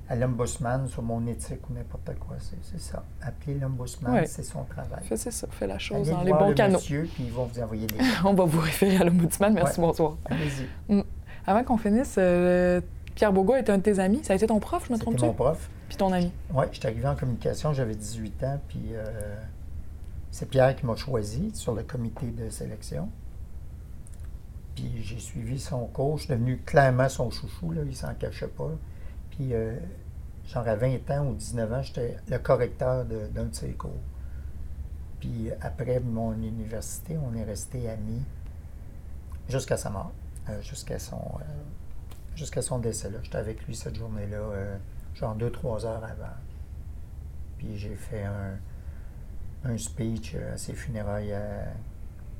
à 0.09 0.15
l'ombudsman 0.15 0.87
sur 0.87 1.01
mon 1.03 1.25
éthique 1.27 1.69
ou 1.69 1.73
n'importe 1.73 2.17
quoi, 2.19 2.37
c'est 2.39 2.57
c'est 2.63 2.79
ça. 2.79 3.03
Appeler 3.21 3.55
l'ombudsman, 3.59 4.25
c'est 4.25 4.43
son 4.43 4.63
travail. 4.63 5.03
C'est 5.13 5.31
ça. 5.31 5.47
Fais 5.51 5.67
la 5.67 5.77
chose 5.79 6.07
Allez 6.07 6.11
dans 6.11 6.23
les 6.23 6.29
voir 6.31 6.41
bons 6.43 6.49
le 6.49 6.53
canaux. 6.55 6.75
monsieur, 6.77 7.09
puis 7.13 7.23
ils 7.25 7.31
vont 7.31 7.45
vous 7.45 7.59
envoyer 7.59 7.87
des... 7.87 7.95
On 8.23 8.33
va 8.33 8.45
vous 8.45 8.59
référer 8.59 8.97
à 8.97 9.03
l'ombudsman. 9.03 9.53
Merci, 9.53 9.79
Ouais. 9.79 9.87
bonsoir. 9.87 10.15
Allez-y. 10.25 11.03
Avant 11.45 11.63
qu'on 11.63 11.77
finisse, 11.77 12.15
euh, 12.17 12.79
Pierre 13.15 13.33
Bourgault 13.33 13.55
est 13.55 13.69
un 13.69 13.77
de 13.77 13.83
tes 13.83 13.99
amis? 13.99 14.21
Ça 14.23 14.33
a 14.33 14.35
été 14.35 14.47
ton 14.47 14.59
prof, 14.59 14.85
je 14.87 14.93
me 14.93 14.97
trompe-tu? 14.97 15.25
mon 15.25 15.33
prof. 15.33 15.69
Puis 15.89 15.97
ton 15.97 16.11
ami? 16.13 16.31
Oui, 16.53 16.65
j'étais 16.71 16.87
arrivé 16.87 17.07
en 17.07 17.15
communication, 17.15 17.73
j'avais 17.73 17.95
18 17.95 18.43
ans, 18.43 18.59
puis 18.67 18.79
euh, 18.91 19.05
c'est 20.31 20.47
Pierre 20.49 20.75
qui 20.75 20.85
m'a 20.85 20.95
choisi 20.95 21.51
sur 21.53 21.73
le 21.73 21.83
comité 21.83 22.27
de 22.27 22.49
sélection. 22.49 23.09
Puis 24.75 24.91
j'ai 25.01 25.19
suivi 25.19 25.59
son 25.59 25.85
cours, 25.87 26.17
je 26.17 26.23
suis 26.25 26.33
devenu 26.33 26.57
clairement 26.65 27.09
son 27.09 27.31
chouchou, 27.31 27.71
là, 27.71 27.81
il 27.85 27.95
s'en 27.95 28.13
cachait 28.13 28.47
pas. 28.47 28.69
Puis 29.37 29.53
euh, 29.53 29.77
genre 30.47 30.67
à 30.67 30.75
20 30.75 31.11
ans 31.11 31.27
ou 31.27 31.35
19 31.35 31.73
ans, 31.73 31.81
j'étais 31.83 32.17
le 32.27 32.39
correcteur 32.39 33.05
d'un 33.05 33.45
de, 33.45 33.53
ses 33.53 33.73
cours. 33.73 33.91
Puis 35.19 35.49
après 35.61 35.99
mon 35.99 36.33
université, 36.33 37.17
on 37.17 37.35
est 37.35 37.43
resté 37.43 37.87
amis 37.89 38.23
jusqu'à 39.47 39.77
sa 39.77 39.91
mort, 39.91 40.11
euh, 40.49 40.59
jusqu'à 40.61 40.97
son, 40.97 41.21
euh, 42.35 42.61
son 42.61 42.79
décès. 42.79 43.11
là. 43.11 43.19
J'étais 43.21 43.37
avec 43.37 43.65
lui 43.67 43.75
cette 43.75 43.95
journée-là, 43.95 44.39
genre 45.13 45.35
2-3 45.37 45.85
heures 45.85 46.03
avant. 46.03 46.35
Puis 47.59 47.77
j'ai 47.77 47.95
fait 47.95 48.23
un, 48.23 48.57
un 49.65 49.77
speech 49.77 50.35
à 50.35 50.57
ses 50.57 50.73
funérailles 50.73 51.35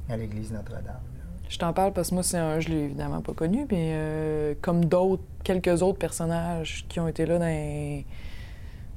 à 0.10 0.18
l'église 0.18 0.52
Notre-Dame. 0.52 1.16
Je 1.50 1.58
t'en 1.58 1.74
parle 1.74 1.93
parce 1.93 2.10
que 2.10 2.14
moi, 2.16 2.24
c'est 2.24 2.38
un, 2.38 2.60
je 2.60 2.70
l'ai 2.70 2.80
évidemment 2.86 3.22
pas 3.22 3.34
connu, 3.34 3.66
mais 3.72 3.91
euh, 3.93 4.54
comme 4.62 4.86
d'autres, 4.86 5.24
quelques 5.43 5.82
autres 5.82 5.98
personnages 5.98 6.86
qui 6.89 7.00
ont 7.00 7.08
été 7.08 7.26
là 7.26 7.39
dans 7.39 7.45
les, 7.45 8.06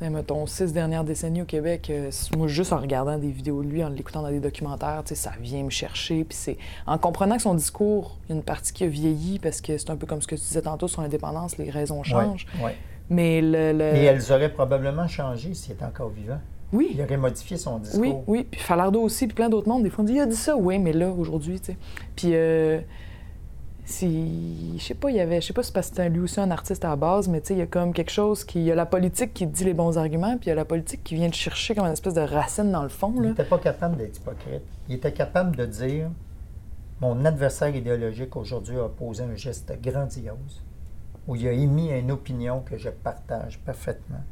dans, 0.00 0.10
mettons, 0.10 0.46
six 0.46 0.72
dernières 0.72 1.04
décennies 1.04 1.42
au 1.42 1.44
Québec, 1.46 1.88
euh, 1.90 2.10
moi, 2.36 2.48
juste 2.48 2.72
en 2.72 2.78
regardant 2.78 3.18
des 3.18 3.30
vidéos 3.30 3.62
de 3.62 3.68
lui, 3.68 3.84
en 3.84 3.88
l'écoutant 3.88 4.22
dans 4.22 4.30
des 4.30 4.40
documentaires, 4.40 5.02
ça 5.06 5.32
vient 5.40 5.62
me 5.62 5.70
chercher. 5.70 6.24
Puis 6.24 6.36
c'est 6.36 6.58
en 6.86 6.98
comprenant 6.98 7.36
que 7.36 7.42
son 7.42 7.54
discours, 7.54 8.18
il 8.24 8.30
y 8.30 8.32
a 8.32 8.36
une 8.36 8.42
partie 8.42 8.72
qui 8.72 8.84
a 8.84 8.88
vieilli 8.88 9.38
parce 9.38 9.60
que 9.60 9.76
c'est 9.78 9.90
un 9.90 9.96
peu 9.96 10.06
comme 10.06 10.22
ce 10.22 10.26
que 10.26 10.34
tu 10.34 10.40
disais 10.42 10.62
tantôt 10.62 10.88
sur 10.88 11.02
l'indépendance, 11.02 11.56
les 11.58 11.70
raisons 11.70 12.02
changent. 12.02 12.46
Ouais, 12.58 12.64
ouais. 12.66 12.76
Mais 13.10 13.40
le. 13.42 13.72
le- 13.72 13.96
Et 13.96 14.04
elles 14.04 14.32
auraient 14.32 14.52
probablement 14.52 15.06
changé 15.08 15.52
s'il 15.54 15.72
était 15.72 15.84
encore 15.84 16.10
vivant. 16.10 16.38
Oui. 16.72 16.92
Il 16.94 17.02
aurait 17.02 17.16
modifié 17.16 17.56
son 17.56 17.78
discours. 17.78 18.00
Oui, 18.00 18.14
oui. 18.26 18.46
Puis 18.50 18.60
Falardeau 18.60 19.02
aussi, 19.02 19.26
puis 19.26 19.34
plein 19.34 19.48
d'autres 19.48 19.68
mondes. 19.68 19.82
Des 19.82 19.90
fois, 19.90 20.04
on 20.04 20.06
dit, 20.06 20.14
il 20.14 20.20
a 20.20 20.26
dit 20.26 20.36
ça, 20.36 20.56
oui, 20.56 20.78
mais 20.78 20.92
là, 20.92 21.10
aujourd'hui, 21.10 21.60
tu 21.60 21.72
sais. 21.72 21.76
Puis, 22.14 22.30
euh, 22.34 22.80
si. 23.84 24.78
Je 24.78 24.84
sais 24.84 24.94
pas, 24.94 25.10
il 25.10 25.16
y 25.16 25.20
avait. 25.20 25.40
Je 25.40 25.48
sais 25.48 25.52
pas 25.52 25.62
si 25.62 25.68
c'est 25.68 25.74
parce 25.74 25.90
que 25.90 25.96
c'était 25.96 26.08
lui 26.08 26.20
aussi 26.20 26.40
un 26.40 26.50
artiste 26.50 26.84
à 26.84 26.90
la 26.90 26.96
base, 26.96 27.28
mais 27.28 27.40
tu 27.40 27.48
sais, 27.48 27.54
il 27.54 27.58
y 27.58 27.62
a 27.62 27.66
comme 27.66 27.92
quelque 27.92 28.12
chose 28.12 28.44
qui. 28.44 28.60
Il 28.60 28.64
y 28.64 28.72
a 28.72 28.74
la 28.74 28.86
politique 28.86 29.34
qui 29.34 29.46
dit 29.46 29.64
les 29.64 29.74
bons 29.74 29.98
arguments, 29.98 30.36
puis 30.36 30.46
il 30.46 30.48
y 30.50 30.52
a 30.52 30.54
la 30.54 30.64
politique 30.64 31.02
qui 31.02 31.16
vient 31.16 31.28
de 31.28 31.34
chercher 31.34 31.74
comme 31.74 31.86
une 31.86 31.92
espèce 31.92 32.14
de 32.14 32.20
racine 32.20 32.70
dans 32.70 32.82
le 32.82 32.88
fond, 32.88 33.12
Il 33.16 33.22
n'était 33.22 33.44
pas 33.44 33.58
capable 33.58 33.96
d'être 33.96 34.16
hypocrite. 34.18 34.62
Il 34.88 34.94
était 34.94 35.12
capable 35.12 35.56
de 35.56 35.66
dire 35.66 36.08
Mon 37.00 37.24
adversaire 37.24 37.74
idéologique 37.74 38.36
aujourd'hui 38.36 38.78
a 38.78 38.88
posé 38.88 39.24
un 39.24 39.34
geste 39.34 39.72
grandiose, 39.82 40.62
où 41.26 41.34
il 41.34 41.48
a 41.48 41.52
émis 41.52 41.90
une 41.90 42.12
opinion 42.12 42.60
que 42.60 42.78
je 42.78 42.90
partage 42.90 43.58
parfaitement. 43.58 44.22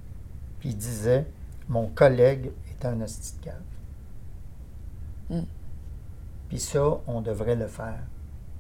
Puis 0.61 0.71
il 0.71 0.77
disait 0.77 1.27
Mon 1.69 1.89
collègue 1.89 2.51
est 2.71 2.85
un 2.85 3.01
hostie 3.01 3.37
de 3.39 3.45
cave. 3.45 3.63
Mm. 5.31 5.47
Puis 6.49 6.59
ça, 6.59 7.01
on 7.07 7.21
devrait 7.21 7.57
le 7.57 7.67
faire 7.67 8.01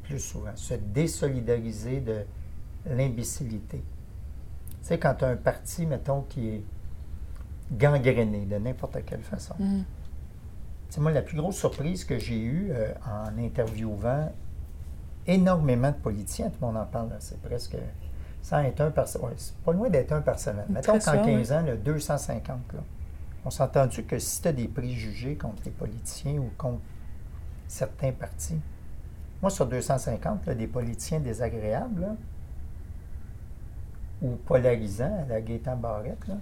plus 0.03 0.19
souvent. 0.19 0.55
Se 0.55 0.75
désolidariser 0.75 2.01
de 2.01 2.25
l'imbécilité. 2.87 3.79
Tu 3.79 4.77
sais, 4.83 4.99
quand 4.99 5.15
tu 5.15 5.25
as 5.25 5.29
un 5.29 5.37
parti, 5.37 5.87
mettons, 5.87 6.23
qui 6.23 6.49
est 6.49 6.65
gangréné 7.73 8.47
de 8.47 8.57
n'importe 8.57 9.05
quelle 9.05 9.23
façon. 9.23 9.55
C'est 10.89 11.01
moi 11.01 11.13
la 11.13 11.23
plus 11.23 11.37
grosse 11.37 11.57
surprise 11.57 12.05
que 12.05 12.19
j'ai 12.19 12.41
eue 12.41 12.69
euh, 12.71 12.93
en 13.07 13.39
interviewant 13.39 14.33
énormément 15.27 15.91
de 15.91 15.97
politiciens. 15.97 16.49
Tout 16.49 16.57
le 16.63 16.67
monde 16.69 16.79
en 16.79 16.87
parle, 16.87 17.11
c'est 17.19 17.41
presque 17.43 17.77
sans 18.41 18.61
être 18.61 18.81
un 18.81 18.91
par 18.91 19.05
ouais, 19.05 19.33
c'est 19.37 19.57
pas 19.57 19.73
loin 19.73 19.91
d'être 19.91 20.13
un 20.13 20.23
par 20.23 20.39
semaine. 20.39 20.65
Mettons 20.71 20.93
qu'en 20.93 21.01
souvent, 21.01 21.25
15 21.25 21.53
ans, 21.53 21.63
là, 21.63 21.77
250. 21.77 22.47
Là. 22.73 22.81
On 23.45 23.51
s'est 23.51 23.62
entendu 23.62 24.05
que 24.05 24.18
si 24.18 24.43
tu 24.43 24.49
as 24.49 24.53
des 24.53 24.68
préjugés 24.68 25.36
contre 25.36 25.62
les 25.64 25.70
politiciens 25.70 26.39
ou 26.39 26.51
contre 26.59 26.80
certains 27.66 28.12
partis, 28.12 28.59
moi 29.41 29.51
sur 29.51 29.66
250, 29.66 30.47
là, 30.47 30.55
des 30.55 30.66
politiciens 30.66 31.20
désagréables 31.20 32.01
là, 32.03 32.16
ou 34.22 34.34
polarisants 34.47 35.24
à 35.24 35.26
la 35.28 35.41
Gaétan 35.41 35.76
Barrette, 35.76 36.26
là, 36.26 36.34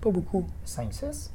Pas 0.00 0.10
beaucoup. 0.10 0.46
5-6. 0.66 1.30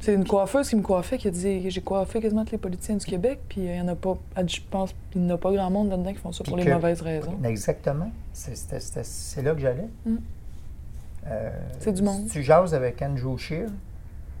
C'est 0.00 0.12
une 0.14 0.26
coiffeuse 0.26 0.68
qui 0.68 0.76
me 0.76 0.82
coiffait 0.82 1.16
qui 1.18 1.28
a 1.28 1.30
dit 1.30 1.70
j'ai 1.70 1.80
coiffé 1.80 2.20
quasiment 2.20 2.44
tous 2.44 2.52
les 2.52 2.58
politiciens 2.58 2.96
du 2.96 3.06
Québec, 3.06 3.40
puis 3.48 3.62
il 3.62 3.74
y 3.76 3.80
en 3.80 3.88
a 3.88 3.94
pas. 3.94 4.18
Je 4.46 4.60
pense 4.70 4.94
qu'il 5.10 5.22
n'y 5.22 5.30
en 5.32 5.34
a 5.36 5.38
pas 5.38 5.52
grand 5.52 5.70
monde 5.70 5.88
là-dedans 5.88 6.12
qui 6.12 6.18
font 6.18 6.32
ça 6.32 6.44
pour 6.44 6.56
les 6.56 6.64
mauvaises 6.74 7.00
raisons. 7.00 7.38
Exactement. 7.44 8.10
C'est- 8.32 9.40
là 9.42 9.54
que 9.54 9.60
j'allais. 9.60 9.88
Mm. 10.04 10.16
Euh, 11.26 11.50
C'est 11.80 11.92
du 11.92 12.02
monde. 12.02 12.24
Si 12.26 12.32
tu 12.32 12.42
jases 12.42 12.74
avec 12.74 13.00
Andrew 13.02 13.36
Scheer, 13.38 13.68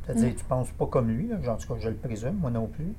c'est-à-dire 0.04 0.28
Mm. 0.30 0.34
tu 0.34 0.44
penses 0.44 0.70
pas 0.70 0.86
comme 0.86 1.08
lui, 1.08 1.28
là, 1.28 1.36
en 1.52 1.56
tout 1.56 1.68
cas 1.72 1.80
je 1.80 1.88
le 1.88 1.94
présume, 1.94 2.34
moi 2.40 2.50
non 2.50 2.66
plus, 2.66 2.92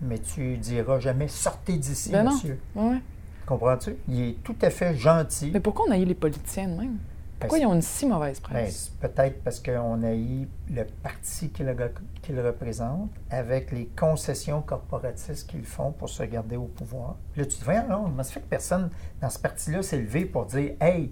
mais 0.00 0.18
tu 0.18 0.56
diras 0.58 1.00
jamais 1.00 1.28
sortez 1.28 1.76
d'ici, 1.76 2.10
Ben 2.12 2.24
monsieur. 2.24 2.58
Ouais. 2.76 2.98
Comprends-tu? 3.46 3.96
Il 4.08 4.20
est 4.20 4.42
tout 4.44 4.56
à 4.62 4.70
fait 4.70 4.94
gentil. 4.94 5.50
Mais 5.52 5.60
pourquoi 5.60 5.86
on 5.88 5.92
a 5.92 5.98
eu 5.98 6.04
les 6.04 6.14
politiciens 6.14 6.68
de 6.68 6.74
même? 6.74 6.98
Pourquoi 7.40 7.58
Ben, 7.58 7.62
ils 7.64 7.66
ont 7.66 7.74
une 7.74 7.82
si 7.82 8.04
mauvaise 8.06 8.40
Ben, 8.40 8.48
presse? 8.50 8.92
c'est 9.00 9.08
Peut-être 9.08 9.42
parce 9.42 9.60
qu'on 9.60 10.02
a 10.02 10.12
eu 10.14 10.46
le 10.70 10.84
parti 11.02 11.48
qu'il 11.50 11.66
re- 11.66 11.90
qu'il 12.20 12.38
représente 12.40 13.10
avec 13.30 13.70
les 13.72 13.86
concessions 13.86 14.60
corporatistes 14.60 15.48
qu'ils 15.48 15.64
font 15.64 15.92
pour 15.92 16.08
se 16.08 16.22
garder 16.24 16.56
au 16.56 16.64
pouvoir. 16.66 17.14
Là, 17.36 17.44
tu 17.46 17.56
te 17.56 17.64
dis, 17.64 17.88
non, 17.88 18.04
comment 18.04 18.22
se 18.24 18.32
fait 18.32 18.40
que 18.40 18.46
personne 18.48 18.90
dans 19.22 19.30
ce 19.30 19.38
parti-là 19.38 19.82
s'est 19.82 19.98
levé 20.00 20.26
pour 20.26 20.46
dire, 20.46 20.72
hey, 20.80 21.10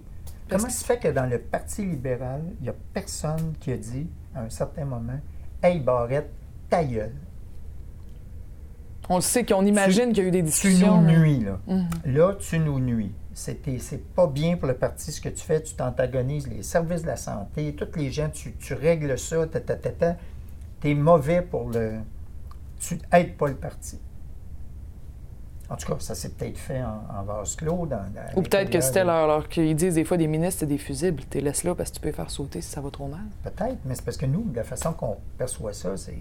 Parce 0.49 0.62
comment 0.62 0.72
que- 0.72 0.78
se 0.78 0.84
fait 0.84 0.99
que 0.99 1.09
dans 1.09 1.26
le 1.26 1.38
Parti 1.38 1.84
libéral, 1.84 2.42
il 2.61 2.64
n'y 2.64 2.68
a 2.68 2.74
personne 2.92 3.55
qui 3.61 3.72
a 3.72 3.76
dit 3.76 4.07
à 4.34 4.42
un 4.42 4.51
certain 4.51 4.84
moment, 4.84 5.18
hey, 5.62 5.80
Barrette, 5.80 6.30
ta 6.68 6.84
gueule. 6.84 7.14
On 9.09 9.16
le 9.16 9.22
sait 9.22 9.44
qu'on 9.44 9.64
imagine 9.64 10.12
qu'il 10.12 10.18
y 10.24 10.26
a 10.26 10.28
eu 10.28 10.32
des 10.32 10.38
Tu 10.40 10.44
discussions. 10.47 11.01
nous 11.01 11.07
mais- 11.07 11.18
nuis, 11.18 11.40
là. 11.44 11.59
Mhm. 11.68 11.88
Là, 12.07 12.34
tu 12.38 12.59
nous 12.59 12.80
nuis. 12.80 13.12
C'était- 13.34 13.78
C'est 13.78 14.03
pas 14.14 14.26
bien 14.26 14.57
pour 14.57 14.66
le 14.66 14.74
parti 14.74 15.12
ce 15.12 15.20
que 15.20 15.28
tu 15.28 15.44
fais. 15.44 15.62
Tu 15.62 15.74
t'antagonises 15.74 16.49
les 16.49 16.62
services 16.62 17.03
de 17.03 17.07
la 17.09 17.16
santé, 17.16 17.74
tous 17.76 17.97
les 17.99 18.11
gens, 18.11 18.30
tu, 18.30 18.53
tu 18.55 18.74
règles 18.74 19.16
ça, 19.18 19.47
ta, 19.47 19.61
ta, 19.61 19.76
ta, 19.76 19.90
ta. 19.90 20.16
T'es 20.80 20.94
mauvais 20.94 21.42
pour 21.42 21.68
le. 21.70 21.99
Tu 22.80 22.99
aides 23.12 23.36
pas 23.36 23.49
le 23.49 23.55
parti. 23.55 23.99
En 25.69 25.75
tout 25.77 25.87
cas, 25.93 25.99
ça 25.99 26.14
s'est 26.14 26.29
peut-être 26.31 26.59
fait 26.59 26.81
en, 26.83 27.03
en 27.19 27.23
vase 27.25 27.57
clos. 27.57 27.87
Dans, 27.87 27.97
dans 27.97 28.37
Ou 28.37 28.43
peut-être 28.43 28.71
que 28.71 28.81
c'était 28.81 29.03
leur, 29.05 29.27
leur- 29.27 29.49
qu'ils 29.49 29.75
disent 29.75 29.95
des 29.97 30.05
fois 30.05 30.17
des 30.17 30.29
ministres, 30.29 30.61
c'est 30.61 30.67
des 30.67 30.79
fusibles. 30.79 31.25
T'es 31.25 31.41
laisse 31.41 31.64
là 31.64 31.75
parce 31.75 31.91
que 31.91 31.97
tu 31.97 32.01
peux 32.01 32.09
les 32.09 32.14
faire 32.14 32.31
sauter 32.31 32.61
si 32.61 32.71
ça 32.71 32.81
va 32.81 32.91
trop 32.91 33.09
mal. 33.09 33.21
Peut-être, 33.43 33.79
mais 33.85 33.95
c'est 33.97 34.05
parce 34.05 34.17
que 34.17 34.27
nous, 34.27 34.47
la 34.55 34.62
façon 34.64 34.93
qu'on 34.93 35.17
perçoit 35.39 35.73
ça, 35.73 35.97
c'est. 35.97 36.19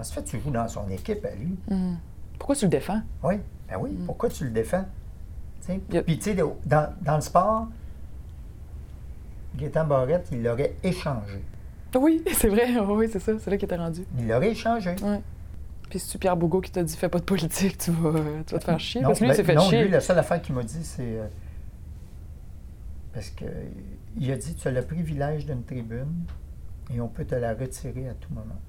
Ça 0.00 0.14
fait 0.14 0.22
tu 0.22 0.38
joues 0.40 0.50
dans 0.52 0.68
son 0.68 0.88
équipe 0.90 1.24
à 1.24 1.34
lui? 1.34 1.56
Mhm. 1.68 1.96
Pourquoi 2.38 2.54
tu 2.56 2.64
le 2.66 2.70
défends? 2.70 3.00
Oui, 3.24 3.34
ben 3.68 3.76
oui, 3.80 3.90
Mm. 3.90 4.06
pourquoi 4.06 4.28
tu 4.30 4.44
le 4.44 4.50
défends? 4.50 4.84
Tu 5.66 5.78
Puis, 6.02 6.18
tu 6.18 6.22
sais, 6.22 6.34
dans, 6.34 6.88
dans 7.02 7.16
le 7.16 7.20
sport, 7.20 7.66
Gaétan 9.56 9.84
Barrette, 9.86 10.28
il 10.32 10.42
l'aurait 10.42 10.74
échangé. 10.82 11.42
Oui, 11.96 12.22
c'est 12.32 12.48
vrai. 12.48 12.78
Oui, 12.78 13.08
c'est 13.12 13.18
ça. 13.18 13.32
C'est 13.38 13.50
là 13.50 13.56
qu'il 13.56 13.64
était 13.66 13.76
rendu. 13.76 14.04
Il 14.18 14.28
l'aurait 14.28 14.50
échangé. 14.50 14.94
Ouais. 15.02 15.20
Puis 15.90 15.98
si 15.98 16.08
tu 16.10 16.18
Pierre 16.18 16.36
Bourgault 16.36 16.60
qui 16.60 16.70
t'a 16.70 16.82
dit 16.82 16.96
fais 16.96 17.08
pas 17.08 17.18
de 17.18 17.24
politique, 17.24 17.78
tu 17.78 17.90
vas, 17.92 18.12
tu 18.46 18.54
vas 18.54 18.58
te 18.60 18.64
faire 18.64 18.78
chier. 18.80 19.00
Non, 19.00 19.08
parce 19.08 19.20
que 19.20 19.24
lui, 19.24 19.32
il 19.32 19.36
s'est 19.36 19.44
fait 19.44 19.54
non, 19.54 19.62
chier. 19.62 19.84
lui, 19.84 19.90
la 19.90 20.00
seule 20.00 20.18
affaire 20.18 20.40
qu'il 20.42 20.54
m'a 20.54 20.62
dit, 20.62 20.84
c'est. 20.84 21.18
euh, 21.18 21.26
parce 23.14 23.30
que 23.30 23.44
il 24.18 24.30
a 24.30 24.36
dit 24.36 24.54
tu 24.54 24.68
as 24.68 24.70
le 24.70 24.82
privilège 24.82 25.46
d'une 25.46 25.62
tribune 25.64 26.24
et 26.94 27.00
on 27.00 27.08
peut 27.08 27.24
te 27.24 27.34
la 27.34 27.54
retirer 27.54 28.08
à 28.08 28.14
tout 28.14 28.32
moment. 28.32 28.60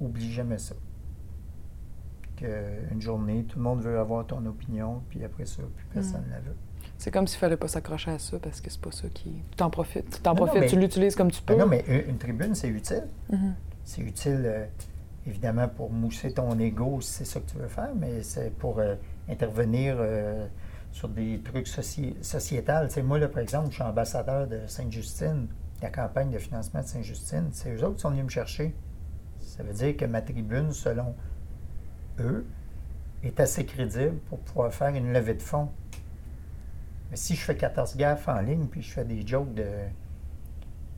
Oublie 0.00 0.32
jamais 0.32 0.58
ça. 0.58 0.74
Que 2.36 2.46
une 2.92 3.00
journée, 3.02 3.44
tout 3.44 3.58
le 3.58 3.64
monde 3.64 3.80
veut 3.80 3.98
avoir 3.98 4.24
ton 4.26 4.44
opinion, 4.46 5.02
puis 5.10 5.24
après 5.24 5.44
ça, 5.44 5.62
plus 5.76 5.86
personne 5.92 6.20
Mm. 6.22 6.26
ne 6.28 6.30
la 6.30 6.40
veut. 6.40 6.54
C'est 6.96 7.10
comme 7.10 7.26
s'il 7.26 7.38
fallait 7.38 7.56
pas 7.56 7.68
s'accrocher 7.68 8.12
à 8.12 8.18
ça 8.18 8.38
parce 8.38 8.60
que 8.60 8.70
c'est 8.70 8.80
pas 8.80 8.92
ça 8.92 9.08
qui. 9.08 9.30
Tu 9.50 9.56
t'en 9.56 9.70
profites. 9.70 10.08
Tu 10.10 10.20
t'en 10.20 10.30
non, 10.30 10.36
profites, 10.46 10.60
mais- 10.60 10.66
tu 10.68 10.78
l'utilises 10.78 11.16
comme 11.16 11.30
tu 11.30 11.42
peux. 11.42 11.54
Ben 11.54 11.60
non, 11.62 11.66
mais 11.68 11.84
une, 11.88 12.10
une 12.10 12.18
tribune, 12.18 12.54
c'est 12.54 12.68
utile. 12.68 13.04
Mhm. 13.30 13.54
C'est 13.84 14.02
utile, 14.02 14.42
euh, 14.44 14.66
évidemment, 15.28 15.68
pour 15.68 15.90
mousser 15.90 16.32
ton 16.32 16.58
ego 16.58 17.00
si 17.00 17.12
c'est 17.12 17.24
ça 17.24 17.40
que 17.40 17.50
tu 17.50 17.58
veux 17.58 17.68
faire, 17.68 17.90
mais 17.94 18.22
c'est 18.22 18.50
pour 18.50 18.78
euh, 18.78 18.94
intervenir 19.28 19.96
euh, 19.98 20.46
sur 20.90 21.08
des 21.08 21.40
trucs 21.44 21.68
soci 21.68 22.16
sociétals. 22.22 22.90
Sais, 22.90 23.02
moi, 23.02 23.18
là, 23.18 23.28
par 23.28 23.40
exemple, 23.42 23.68
je 23.70 23.74
suis 23.74 23.82
ambassadeur 23.82 24.46
de 24.46 24.60
Sainte-Justine, 24.66 25.46
la 25.82 25.90
campagne 25.90 26.30
de 26.30 26.38
financement 26.38 26.80
de 26.80 26.86
Sainte-Justine. 26.86 27.48
C'est 27.52 27.70
eux 27.74 27.84
autres 27.84 27.96
qui 27.96 28.00
sont 28.00 28.10
venus 28.10 28.24
me 28.24 28.30
chercher. 28.30 28.74
Ça 29.40 29.62
veut 29.62 29.72
dire 29.74 29.96
que 29.96 30.04
ma 30.06 30.22
tribune, 30.22 30.72
selon 30.72 31.14
eux, 32.20 32.46
est 33.22 33.38
assez 33.40 33.66
crédible 33.66 34.16
pour 34.28 34.38
pouvoir 34.40 34.72
faire 34.72 34.88
une 34.94 35.12
levée 35.12 35.34
de 35.34 35.42
fonds. 35.42 35.68
Mais 37.10 37.16
si 37.16 37.34
je 37.34 37.40
fais 37.42 37.56
14 37.56 37.96
gaffes 37.96 38.28
en 38.28 38.40
ligne, 38.40 38.66
puis 38.66 38.82
je 38.82 38.92
fais 38.92 39.04
des 39.04 39.26
jokes 39.26 39.52
de 39.54 39.66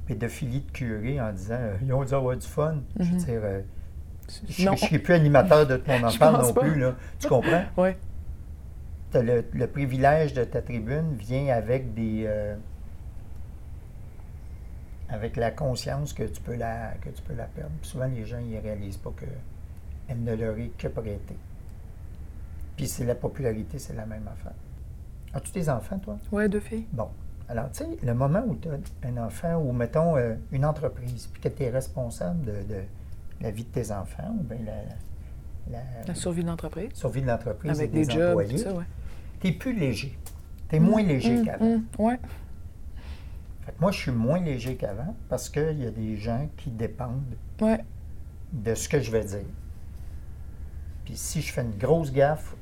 pédophilie 0.06 0.60
de 0.60 0.70
curé 0.70 1.20
en 1.20 1.32
disant 1.32 1.54
euh, 1.58 1.76
ils 1.82 1.92
ont 1.92 2.04
dû 2.04 2.14
avoir 2.14 2.36
du 2.36 2.46
fun, 2.46 2.76
je 2.98 3.04
veux 3.04 3.10
Mhm. 3.12 3.16
dire, 3.18 3.40
euh, 3.44 3.60
je 4.48 4.68
ne 4.68 4.76
suis 4.76 4.98
plus 4.98 5.14
animateur 5.14 5.66
de 5.66 5.76
ton 5.76 6.02
enfant 6.04 6.32
non 6.32 6.52
pas. 6.52 6.60
plus, 6.60 6.78
là. 6.78 6.94
Tu 7.18 7.28
comprends? 7.28 7.64
T'as 9.10 9.22
le, 9.22 9.44
le 9.52 9.66
privilège 9.66 10.34
de 10.34 10.44
ta 10.44 10.62
tribune 10.62 11.14
vient 11.16 11.48
avec 11.54 11.94
des. 11.94 12.24
euh, 12.26 12.54
avec 15.08 15.36
la 15.36 15.50
conscience 15.50 16.12
que 16.12 16.22
tu 16.22 16.40
peux 16.40 16.54
la, 16.54 16.92
que 17.00 17.08
tu 17.08 17.20
peux 17.22 17.34
la 17.34 17.44
perdre. 17.46 17.72
Puis 17.80 17.90
souvent, 17.90 18.06
les 18.06 18.24
gens 18.24 18.40
ne 18.40 18.60
réalisent 18.60 18.96
pas 18.98 19.10
qu'elle 19.18 20.22
ne 20.22 20.34
leur 20.36 20.56
est 20.58 20.70
que 20.78 20.86
prêtée. 20.88 21.36
Puis 22.76 22.86
c'est 22.86 23.04
la 23.04 23.16
popularité, 23.16 23.78
c'est 23.78 23.94
la 23.96 24.06
même 24.06 24.28
affaire. 24.28 24.52
As-tu 25.34 25.50
des 25.52 25.68
enfants, 25.68 25.98
toi? 25.98 26.16
Ouais, 26.30 26.48
deux 26.48 26.60
filles. 26.60 26.86
Bon. 26.92 27.08
Alors, 27.48 27.70
tu 27.72 27.78
sais, 27.82 27.88
le 28.04 28.14
moment 28.14 28.44
où 28.46 28.54
tu 28.54 28.68
as 28.68 29.08
un 29.08 29.16
enfant 29.26 29.56
ou, 29.56 29.72
mettons, 29.72 30.16
euh, 30.16 30.34
une 30.52 30.64
entreprise, 30.64 31.28
puis 31.32 31.42
que 31.42 31.48
tu 31.48 31.64
es 31.64 31.70
responsable 31.70 32.44
de, 32.44 32.52
de 32.72 32.80
la 33.40 33.50
vie 33.50 33.64
de 33.64 33.70
tes 33.70 33.90
enfants, 33.92 34.36
ou 34.38 34.42
bien 34.42 34.58
la, 34.64 35.78
la 35.78 35.82
La 36.06 36.14
survie 36.14 36.42
de 36.42 36.48
l'entreprise. 36.48 36.90
survie 36.94 37.22
de 37.22 37.26
l'entreprise 37.26 37.70
et 37.70 37.84
Avec 37.84 37.92
des, 37.92 38.04
des 38.06 38.12
jobs, 38.12 38.28
employés, 38.30 38.50
tout 38.56 38.58
ça, 38.62 38.74
ouais. 38.74 38.84
tu 39.40 39.48
es 39.48 39.52
plus 39.52 39.72
léger. 39.78 40.18
Tu 40.68 40.76
es 40.76 40.80
moins 40.80 41.02
léger 41.02 41.36
Mm, 41.40 41.44
qu'avant. 41.44 41.64
mm, 41.76 41.82
ouais. 41.98 42.18
Fait 43.66 43.72
que 43.72 43.80
moi, 43.80 43.90
je 43.92 43.98
suis 43.98 44.10
moins 44.12 44.40
léger 44.40 44.76
qu'avant 44.76 45.14
parce 45.28 45.48
qu'il 45.48 45.78
y 45.80 45.86
a 45.86 45.90
des 45.90 46.16
gens 46.16 46.48
qui 46.56 46.70
dépendent 46.70 47.36
Ouais. 47.60 47.84
de 48.52 48.74
ce 48.74 48.88
que 48.88 49.00
je 49.00 49.10
vais 49.10 49.24
dire. 49.24 49.44
Puis 51.04 51.16
si 51.16 51.40
je 51.42 51.52
fais 51.52 51.62
une 51.62 51.76
grosse 51.76 52.12
gaffe 52.12 52.54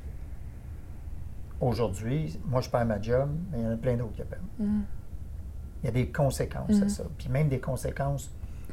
aujourd'hui, 1.60 2.38
moi, 2.46 2.60
je 2.60 2.70
perds 2.70 2.86
ma 2.86 3.00
job, 3.00 3.30
mais 3.50 3.58
il 3.58 3.64
y 3.64 3.66
en 3.66 3.72
a 3.72 3.76
plein 3.76 3.96
d'autres 3.96 4.12
qui 4.14 4.22
perdent. 4.22 4.42
Il 4.60 5.86
y 5.86 5.88
a 5.88 5.92
des 5.92 6.08
conséquences 6.08 6.82
à 6.82 6.88
ça. 6.88 7.04
Puis 7.18 7.28
même 7.28 7.48
des 7.48 7.60
conséquences 7.60 8.30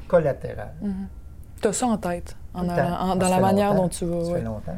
collatérales. 0.08 0.74
Mhm. 1.56 1.62
T'as 1.62 1.74
ça 1.74 1.88
en 1.88 1.97
tête, 1.97 2.36
en 2.53 2.68
en- 2.70 3.16
dans 3.16 3.30
la 3.30 3.39
manière 3.39 3.70
longtemps. 3.74 3.84
dont 3.84 3.89
tu 3.89 4.06
vas. 4.06 4.24
Ça 4.26 4.32
ouais. 4.32 4.39
fait 4.39 4.45
longtemps. 4.45 4.78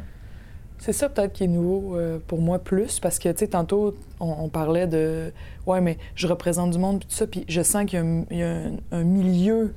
C'est 0.80 0.92
ça 0.92 1.08
peut-être 1.08 1.32
qui 1.32 1.42
est 1.44 1.48
nouveau 1.48 1.96
euh, 1.96 2.18
pour 2.24 2.40
moi 2.40 2.60
plus, 2.60 3.00
parce 3.00 3.18
que, 3.18 3.28
tu 3.30 3.38
sais, 3.38 3.48
tantôt, 3.48 3.96
on, 4.20 4.44
on 4.44 4.48
parlait 4.48 4.86
de, 4.86 5.32
ouais, 5.66 5.80
mais 5.80 5.98
je 6.14 6.28
représente 6.28 6.70
du 6.70 6.78
monde, 6.78 7.00
puis 7.00 7.08
tout 7.08 7.14
ça, 7.16 7.26
puis 7.26 7.44
je 7.48 7.62
sens 7.62 7.84
qu'il 7.86 7.98
y 7.98 8.02
a, 8.02 8.04
un, 8.04 8.24
il 8.30 8.36
y 8.38 8.42
a 8.44 8.48
un- 8.50 8.76
un 8.92 9.02
milieu 9.02 9.74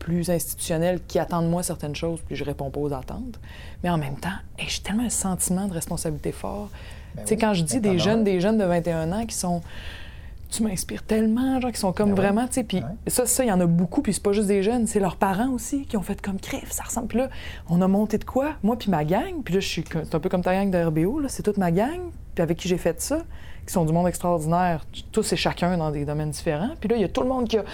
plus 0.00 0.28
institutionnel 0.28 0.98
qui 1.06 1.18
attend 1.20 1.42
de 1.42 1.46
moi 1.46 1.62
certaines 1.62 1.94
choses, 1.94 2.18
puis 2.26 2.34
je 2.34 2.42
réponds 2.42 2.70
pas 2.70 2.80
aux 2.80 2.92
attentes. 2.92 3.38
Mais 3.84 3.90
en 3.90 3.98
même 3.98 4.16
temps, 4.16 4.28
hey, 4.58 4.66
j'ai 4.68 4.82
tellement 4.82 5.04
un 5.04 5.08
sentiment 5.10 5.68
de 5.68 5.72
responsabilité 5.74 6.32
fort. 6.32 6.68
Ben 7.14 7.22
tu 7.22 7.28
sais, 7.28 7.34
oui, 7.34 7.40
quand 7.40 7.54
je 7.54 7.62
dis 7.62 7.78
ben 7.78 7.92
des 7.92 8.00
as 8.00 8.04
jeunes, 8.04 8.20
un. 8.20 8.22
des 8.24 8.40
jeunes 8.40 8.58
de 8.58 8.64
21 8.64 9.12
ans 9.12 9.26
qui 9.26 9.36
sont... 9.36 9.60
Tu 10.50 10.62
m'inspires 10.64 11.02
tellement, 11.04 11.60
genre, 11.60 11.70
qui 11.72 11.78
sont 11.78 11.92
comme 11.92 12.08
Ben 12.10 12.14
oui. 12.14 12.20
vraiment, 12.20 12.46
tu 12.48 12.54
sais, 12.54 12.64
puis 12.64 12.78
Ouais. 12.78 12.84
ça, 13.06 13.24
ça, 13.26 13.44
il 13.44 13.48
y 13.48 13.52
en 13.52 13.60
a 13.60 13.66
beaucoup, 13.66 14.02
puis 14.02 14.12
c'est 14.12 14.22
pas 14.22 14.32
juste 14.32 14.48
des 14.48 14.62
jeunes, 14.62 14.86
c'est 14.88 14.98
leurs 15.00 15.16
parents 15.16 15.50
aussi 15.50 15.86
qui 15.86 15.96
ont 15.96 16.02
fait 16.02 16.20
comme 16.20 16.40
crève, 16.40 16.70
ça 16.70 16.82
ressemble. 16.82 17.06
Puis 17.08 17.18
là, 17.18 17.28
on 17.68 17.80
a 17.82 17.86
monté 17.88 18.18
de 18.18 18.24
quoi? 18.24 18.54
Moi 18.62 18.76
puis 18.76 18.90
ma 18.90 19.04
gang, 19.04 19.42
puis 19.44 19.54
là, 19.54 19.60
je 19.60 19.68
suis, 19.68 19.84
c'est 19.90 20.14
un 20.14 20.18
peu 20.20 20.28
comme 20.28 20.42
ta 20.42 20.52
gang 20.54 20.70
de 20.70 20.82
RBO, 20.82 21.20
là, 21.20 21.28
c'est 21.28 21.42
toute 21.44 21.56
ma 21.58 21.70
gang, 21.70 22.00
puis 22.34 22.42
avec 22.42 22.58
qui 22.58 22.66
j'ai 22.68 22.78
fait 22.78 23.00
ça, 23.00 23.18
qui 23.66 23.72
sont 23.72 23.84
du 23.84 23.92
monde 23.92 24.08
extraordinaire, 24.08 24.84
tous 25.12 25.32
et 25.32 25.36
chacun 25.36 25.76
dans 25.76 25.90
des 25.92 26.04
domaines 26.04 26.30
différents. 26.30 26.70
Puis 26.80 26.88
là, 26.88 26.96
il 26.96 27.02
y 27.02 27.04
a 27.04 27.08
tout 27.08 27.20
le 27.22 27.28
monde 27.28 27.46
qui 27.46 27.58
a, 27.58 27.64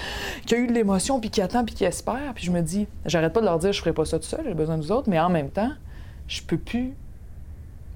qui 0.45 0.55
a 0.55 0.59
eu 0.59 0.67
de 0.67 0.73
l'émotion, 0.73 1.19
puis 1.21 1.31
qui 1.31 1.41
attend, 1.41 1.65
puis 1.65 1.75
qui 1.75 1.85
espère. 1.85 2.33
Puis 2.35 2.45
je 2.45 2.51
me 2.51 2.61
dis, 2.61 2.87
j'arrête 3.07 3.33
pas 3.33 3.41
de 3.41 3.47
leur 3.47 3.59
dire, 3.59 3.73
je 3.73 3.79
ferai 3.81 3.95
pas 3.95 4.05
ça 4.05 4.19
tout 4.19 4.27
seul, 4.27 4.43
j'ai 4.47 4.55
besoin 4.55 4.77
des 4.77 4.91
autres, 4.91 5.09
mais 5.09 5.19
en 5.19 5.31
même 5.31 5.49
temps, 5.49 5.71
je 6.29 6.43
peux 6.43 6.59
plus 6.59 6.93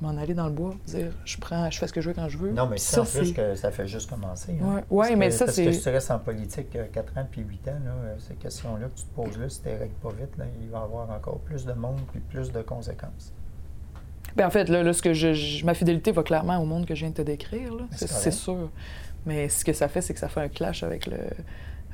m'en 0.00 0.16
aller 0.16 0.34
dans 0.34 0.46
le 0.46 0.52
bois, 0.52 0.74
dire, 0.86 1.12
je 1.24 1.36
prends, 1.38 1.70
je 1.70 1.78
fais 1.78 1.86
ce 1.86 1.92
que 1.92 2.00
je 2.00 2.08
veux 2.08 2.14
quand 2.14 2.28
je 2.28 2.38
veux. 2.38 2.50
Non, 2.52 2.66
mais 2.66 2.78
ça, 2.78 3.02
en 3.02 3.04
c'est- 3.04 3.18
plus 3.20 3.32
que 3.32 3.54
ça 3.54 3.70
fait 3.70 3.86
juste 3.86 4.08
commencer. 4.08 4.56
hein. 4.60 4.64
Ouais, 4.64 4.84
ouais, 4.90 5.06
Parce 5.08 5.18
mais 5.18 5.26
que- 5.28 5.34
ça, 5.34 5.44
parce 5.44 5.56
c'est- 5.56 5.64
que 5.66 5.72
si 5.72 5.82
tu 5.82 5.88
restes 5.90 6.10
en 6.10 6.18
politique 6.18 6.78
4 6.92 7.18
ans 7.18 7.26
puis 7.30 7.42
8 7.42 7.68
ans, 7.68 7.78
là, 7.84 7.90
euh, 8.04 8.14
ces 8.18 8.34
questions-là 8.34 8.86
que 8.88 8.98
tu 8.98 9.04
te 9.04 9.14
poses 9.14 9.38
là, 9.38 9.48
si 9.48 9.60
tu 9.60 9.68
ne 9.68 9.72
règles 9.78 9.94
pas 10.02 10.10
vite, 10.10 10.36
là, 10.38 10.44
il 10.62 10.68
va 10.70 10.78
y 10.78 10.82
avoir 10.82 11.10
encore 11.10 11.38
plus 11.40 11.64
de 11.66 11.72
monde 11.72 12.00
puis 12.12 12.20
plus 12.20 12.50
de 12.50 12.62
conséquences. 12.62 13.32
Ben, 14.36 14.46
en 14.46 14.50
fait, 14.50 14.68
là, 14.68 14.82
là, 14.82 14.92
ce 14.92 15.02
que 15.02 15.12
je, 15.12 15.32
je- 15.34 15.64
ma 15.66 15.74
fidélité 15.74 16.12
va 16.12 16.22
clairement 16.22 16.58
au 16.58 16.64
monde 16.64 16.86
que 16.86 16.94
je 16.94 17.00
viens 17.00 17.10
de 17.10 17.14
te 17.16 17.22
décrire. 17.22 17.72
C'est 17.90 18.30
sûr. 18.32 18.70
Mais 19.26 19.48
ce 19.48 19.64
que 19.64 19.72
ça 19.74 19.88
fait, 19.88 20.00
c'est 20.00 20.14
que 20.14 20.20
ça 20.20 20.28
fait 20.28 20.40
un 20.40 20.48
clash 20.48 20.82
avec 20.82 21.06
le 21.06 21.18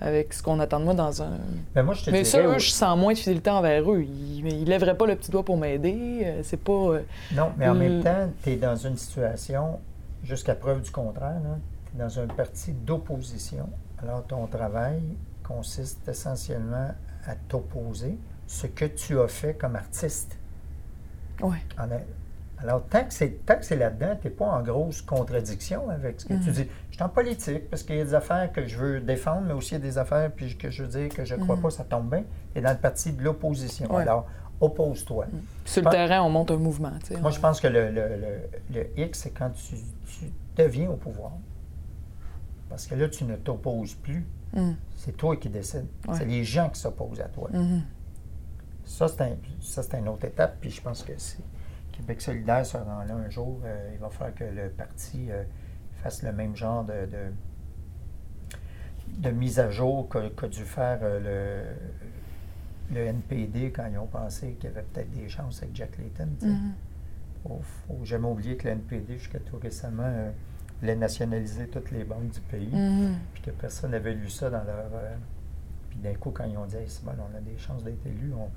avec 0.00 0.32
ce 0.34 0.42
qu'on 0.42 0.60
attend 0.60 0.78
de 0.80 0.84
moi 0.84 0.94
dans 0.94 1.22
un. 1.22 1.38
Mais 1.74 1.82
moi, 1.82 1.94
je 1.94 2.04
te 2.04 2.10
Mais 2.10 2.24
ça, 2.24 2.38
eux, 2.42 2.58
je 2.58 2.70
sens 2.70 2.98
moins 2.98 3.12
de 3.14 3.18
fidélité 3.18 3.50
envers 3.50 3.90
eux. 3.90 4.02
Ils, 4.02 4.46
ils 4.46 4.64
lèveraient 4.68 4.96
pas 4.96 5.06
le 5.06 5.16
petit 5.16 5.30
doigt 5.30 5.44
pour 5.44 5.56
m'aider. 5.56 6.22
euh, 6.24 6.40
C'est 6.42 6.56
pas. 6.62 6.72
euh, 6.72 7.02
Non, 7.34 7.52
mais 7.56 7.66
en 7.68 7.74
même 7.74 8.02
temps, 8.02 8.28
tu 8.42 8.50
es 8.50 8.56
dans 8.56 8.76
une 8.76 8.96
situation, 8.96 9.78
jusqu'à 10.22 10.54
preuve 10.54 10.82
du 10.82 10.90
contraire, 10.90 11.40
tu 11.90 11.96
es 11.96 11.98
dans 12.04 12.18
un 12.20 12.26
parti 12.26 12.72
d'opposition. 12.72 13.68
Alors, 14.02 14.24
ton 14.26 14.46
travail 14.46 15.00
consiste 15.42 16.06
essentiellement 16.08 16.90
à 17.26 17.34
t'opposer 17.48 18.18
ce 18.46 18.66
que 18.66 18.84
tu 18.84 19.18
as 19.20 19.28
fait 19.28 19.54
comme 19.54 19.76
artiste. 19.76 20.36
En 21.78 21.84
a- 21.90 22.00
Alors, 22.58 22.86
tant 22.86 23.04
que 23.04 23.12
c'est, 23.12 23.44
tant 23.44 23.56
que 23.56 23.64
c'est 23.64 23.76
là-dedans, 23.76 24.16
tu 24.20 24.28
n'es 24.28 24.32
pas 24.32 24.46
en 24.46 24.62
grosse 24.62 25.02
contradiction 25.02 25.90
avec 25.90 26.20
ce 26.20 26.26
que 26.26 26.32
tu 26.34 26.48
Mhm. 26.48 26.52
dis. 26.54 26.66
Je 26.90 26.94
suis 26.94 27.02
en 27.02 27.08
politique 27.10 27.68
parce 27.68 27.82
qu'il 27.82 27.96
y 27.96 28.00
a 28.00 28.04
des 28.04 28.14
affaires 28.14 28.50
que 28.50 28.66
je 28.66 28.78
veux 28.78 29.00
défendre, 29.00 29.42
mais 29.46 29.52
aussi 29.52 29.74
il 29.74 29.78
y 29.78 29.82
a 29.82 29.84
des 29.84 29.98
affaires 29.98 30.30
puis 30.32 30.56
que 30.56 30.70
je 30.70 30.82
veux 30.82 30.88
dire 30.88 31.08
que 31.10 31.24
je 31.26 31.34
ne 31.34 31.42
crois 31.42 31.56
Mhm. 31.56 31.62
pas, 31.62 31.70
ça 31.70 31.84
tombe 31.84 32.08
bien. 32.10 32.24
Tu 32.54 32.58
es 32.58 32.62
dans 32.62 32.70
le 32.72 32.78
parti 32.78 33.12
de 33.12 33.22
l'opposition. 33.22 33.94
Ouais. 33.94 34.02
Alors, 34.02 34.26
oppose-toi. 34.60 35.26
Sur 35.66 35.82
le 35.84 35.90
terrain, 35.90 36.22
on 36.22 36.30
monte 36.30 36.50
un 36.50 36.56
mouvement. 36.56 36.92
Moi, 37.10 37.20
On- 37.24 37.30
je 37.30 37.40
pense 37.40 37.60
que 37.60 37.68
le, 37.68 37.90
le- 37.90 38.16
le- 38.16 38.74
le 38.74 39.00
X, 39.02 39.18
c'est 39.20 39.30
quand 39.32 39.50
tu, 39.50 39.74
tu 40.06 40.30
deviens 40.56 40.88
au 40.88 40.96
pouvoir. 40.96 41.32
Parce 42.70 42.86
que 42.86 42.94
là, 42.94 43.08
tu 43.08 43.24
ne 43.24 43.36
t'opposes 43.36 43.94
plus. 43.94 44.24
Hum, 44.56 44.76
C'est 44.94 45.14
toi 45.16 45.36
qui 45.36 45.50
décides. 45.50 45.86
Ouais. 46.08 46.14
C'est 46.16 46.24
les 46.24 46.42
gens 46.42 46.70
qui 46.70 46.80
s'opposent 46.80 47.20
à 47.20 47.28
toi. 47.28 47.50
Ça, 48.84 49.08
c'est 49.08 49.20
un, 49.20 49.36
ça, 49.60 49.82
c'est 49.82 49.98
une 49.98 50.08
autre 50.08 50.24
étape. 50.24 50.56
Puis 50.60 50.70
je 50.70 50.80
pense 50.80 51.02
que 51.02 51.12
si 51.18 51.36
Québec 51.96 52.20
solidaire 52.20 52.64
se 52.66 52.76
rend 52.76 53.04
là 53.04 53.14
un 53.14 53.30
jour, 53.30 53.60
euh, 53.64 53.90
il 53.94 53.98
va 53.98 54.10
falloir 54.10 54.34
que 54.34 54.44
le 54.44 54.68
parti 54.68 55.30
euh, 55.30 55.42
fasse 56.02 56.22
le 56.22 56.32
même 56.32 56.54
genre 56.54 56.84
de, 56.84 57.06
de, 57.06 57.32
de 59.18 59.30
mise 59.30 59.58
à 59.58 59.70
jour 59.70 60.08
qu'a 60.08 60.48
dû 60.48 60.64
faire 60.64 60.98
euh, 61.02 61.74
le, 62.90 62.94
le 62.94 63.06
NPD 63.06 63.72
quand 63.72 63.86
ils 63.90 63.98
ont 63.98 64.06
pensé 64.06 64.52
qu'il 64.54 64.70
y 64.70 64.72
avait 64.72 64.82
peut-être 64.82 65.10
des 65.10 65.28
chances 65.28 65.62
avec 65.62 65.74
Jack 65.74 65.96
Layton. 65.98 66.28
tu 66.38 66.46
sais. 66.46 66.52
Mhm. 66.52 66.72
faut, 67.42 67.60
faut 67.88 68.04
jamais 68.04 68.28
oublier 68.28 68.56
que 68.56 68.64
le 68.68 68.74
NPD, 68.74 69.18
jusqu'à 69.18 69.40
tout 69.40 69.56
récemment, 69.58 70.12
voulait 70.80 70.96
nationaliser 70.96 71.68
toutes 71.68 71.90
les 71.90 72.04
banques 72.04 72.28
du 72.30 72.40
pays, 72.40 72.68
Mhm. 72.74 73.16
puis 73.32 73.42
que 73.42 73.50
personne 73.50 73.92
n'avait 73.92 74.14
lu 74.14 74.28
ça 74.28 74.50
dans 74.50 74.62
leur. 74.64 74.90
puis 75.88 75.98
d'un 76.00 76.14
coup, 76.14 76.30
quand 76.30 76.44
ils 76.44 76.58
ont 76.58 76.66
dit, 76.66 76.76
hey, 76.76 76.84
c'est 76.88 77.04
bon, 77.04 77.12
on 77.32 77.36
a 77.36 77.40
des 77.40 77.56
chances 77.56 77.82
d'être 77.82 78.04
élus, 78.06 78.32
on. 78.34 78.50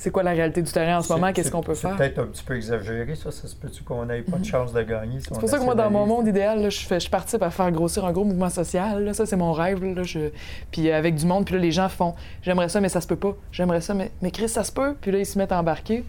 C'est 0.00 0.12
quoi 0.12 0.22
la 0.22 0.30
réalité 0.30 0.62
du 0.62 0.70
terrain 0.70 0.98
en 0.98 1.02
ce 1.02 1.08
C'est- 1.08 1.14
moment? 1.14 1.32
Qu'est-ce 1.32 1.48
c'est- 1.48 1.52
qu'on 1.52 1.60
peut 1.60 1.74
C'est 1.74 1.88
faire? 1.88 1.96
peut-être 1.96 2.18
un 2.20 2.26
petit 2.26 2.44
peu 2.44 2.54
exagéré, 2.56 3.14
ça. 3.16 3.32
Ça 3.32 3.48
se 3.48 3.56
peut-tu 3.56 3.82
qu'on 3.82 4.06
n'ait 4.06 4.22
pas 4.22 4.36
de 4.36 4.38
Mhm. 4.38 4.44
chance 4.44 4.72
de 4.72 4.80
gagner? 4.82 5.18
si 5.18 5.26
C'est 5.28 5.40
pour 5.40 5.48
ça 5.48 5.58
que 5.58 5.64
moi, 5.64 5.74
dans 5.74 5.90
mon 5.90 6.06
monde 6.06 6.28
idéal, 6.28 6.62
là, 6.62 6.70
je, 6.70 6.78
fais, 6.86 7.00
je 7.00 7.10
participe 7.10 7.42
à 7.42 7.50
faire 7.50 7.70
grossir 7.72 8.04
un 8.04 8.12
gros 8.12 8.24
mouvement 8.24 8.48
social. 8.48 9.04
là. 9.04 9.12
Ça, 9.12 9.26
c'est 9.26 9.36
mon 9.36 9.52
rêve. 9.52 9.82
Là, 9.84 10.04
je... 10.04 10.30
Puis 10.70 10.88
euh, 10.88 10.96
avec 10.96 11.16
du 11.16 11.26
monde, 11.26 11.44
puis 11.44 11.56
là, 11.56 11.60
les 11.60 11.72
gens 11.72 11.88
font 11.88 12.14
J'aimerais 12.42 12.68
ça, 12.68 12.80
mais 12.80 12.88
ça 12.88 13.00
se 13.00 13.08
peut 13.08 13.16
pas. 13.16 13.34
J'aimerais 13.50 13.80
ça, 13.80 13.92
mais, 13.92 14.12
mais 14.22 14.30
Chris, 14.30 14.48
ça 14.48 14.62
se 14.62 14.70
peut. 14.72 14.94
Puis 15.00 15.10
là, 15.10 15.18
ils 15.18 15.26
se 15.26 15.36
mettent 15.36 15.52
à 15.52 15.58
embarquer. 15.58 16.04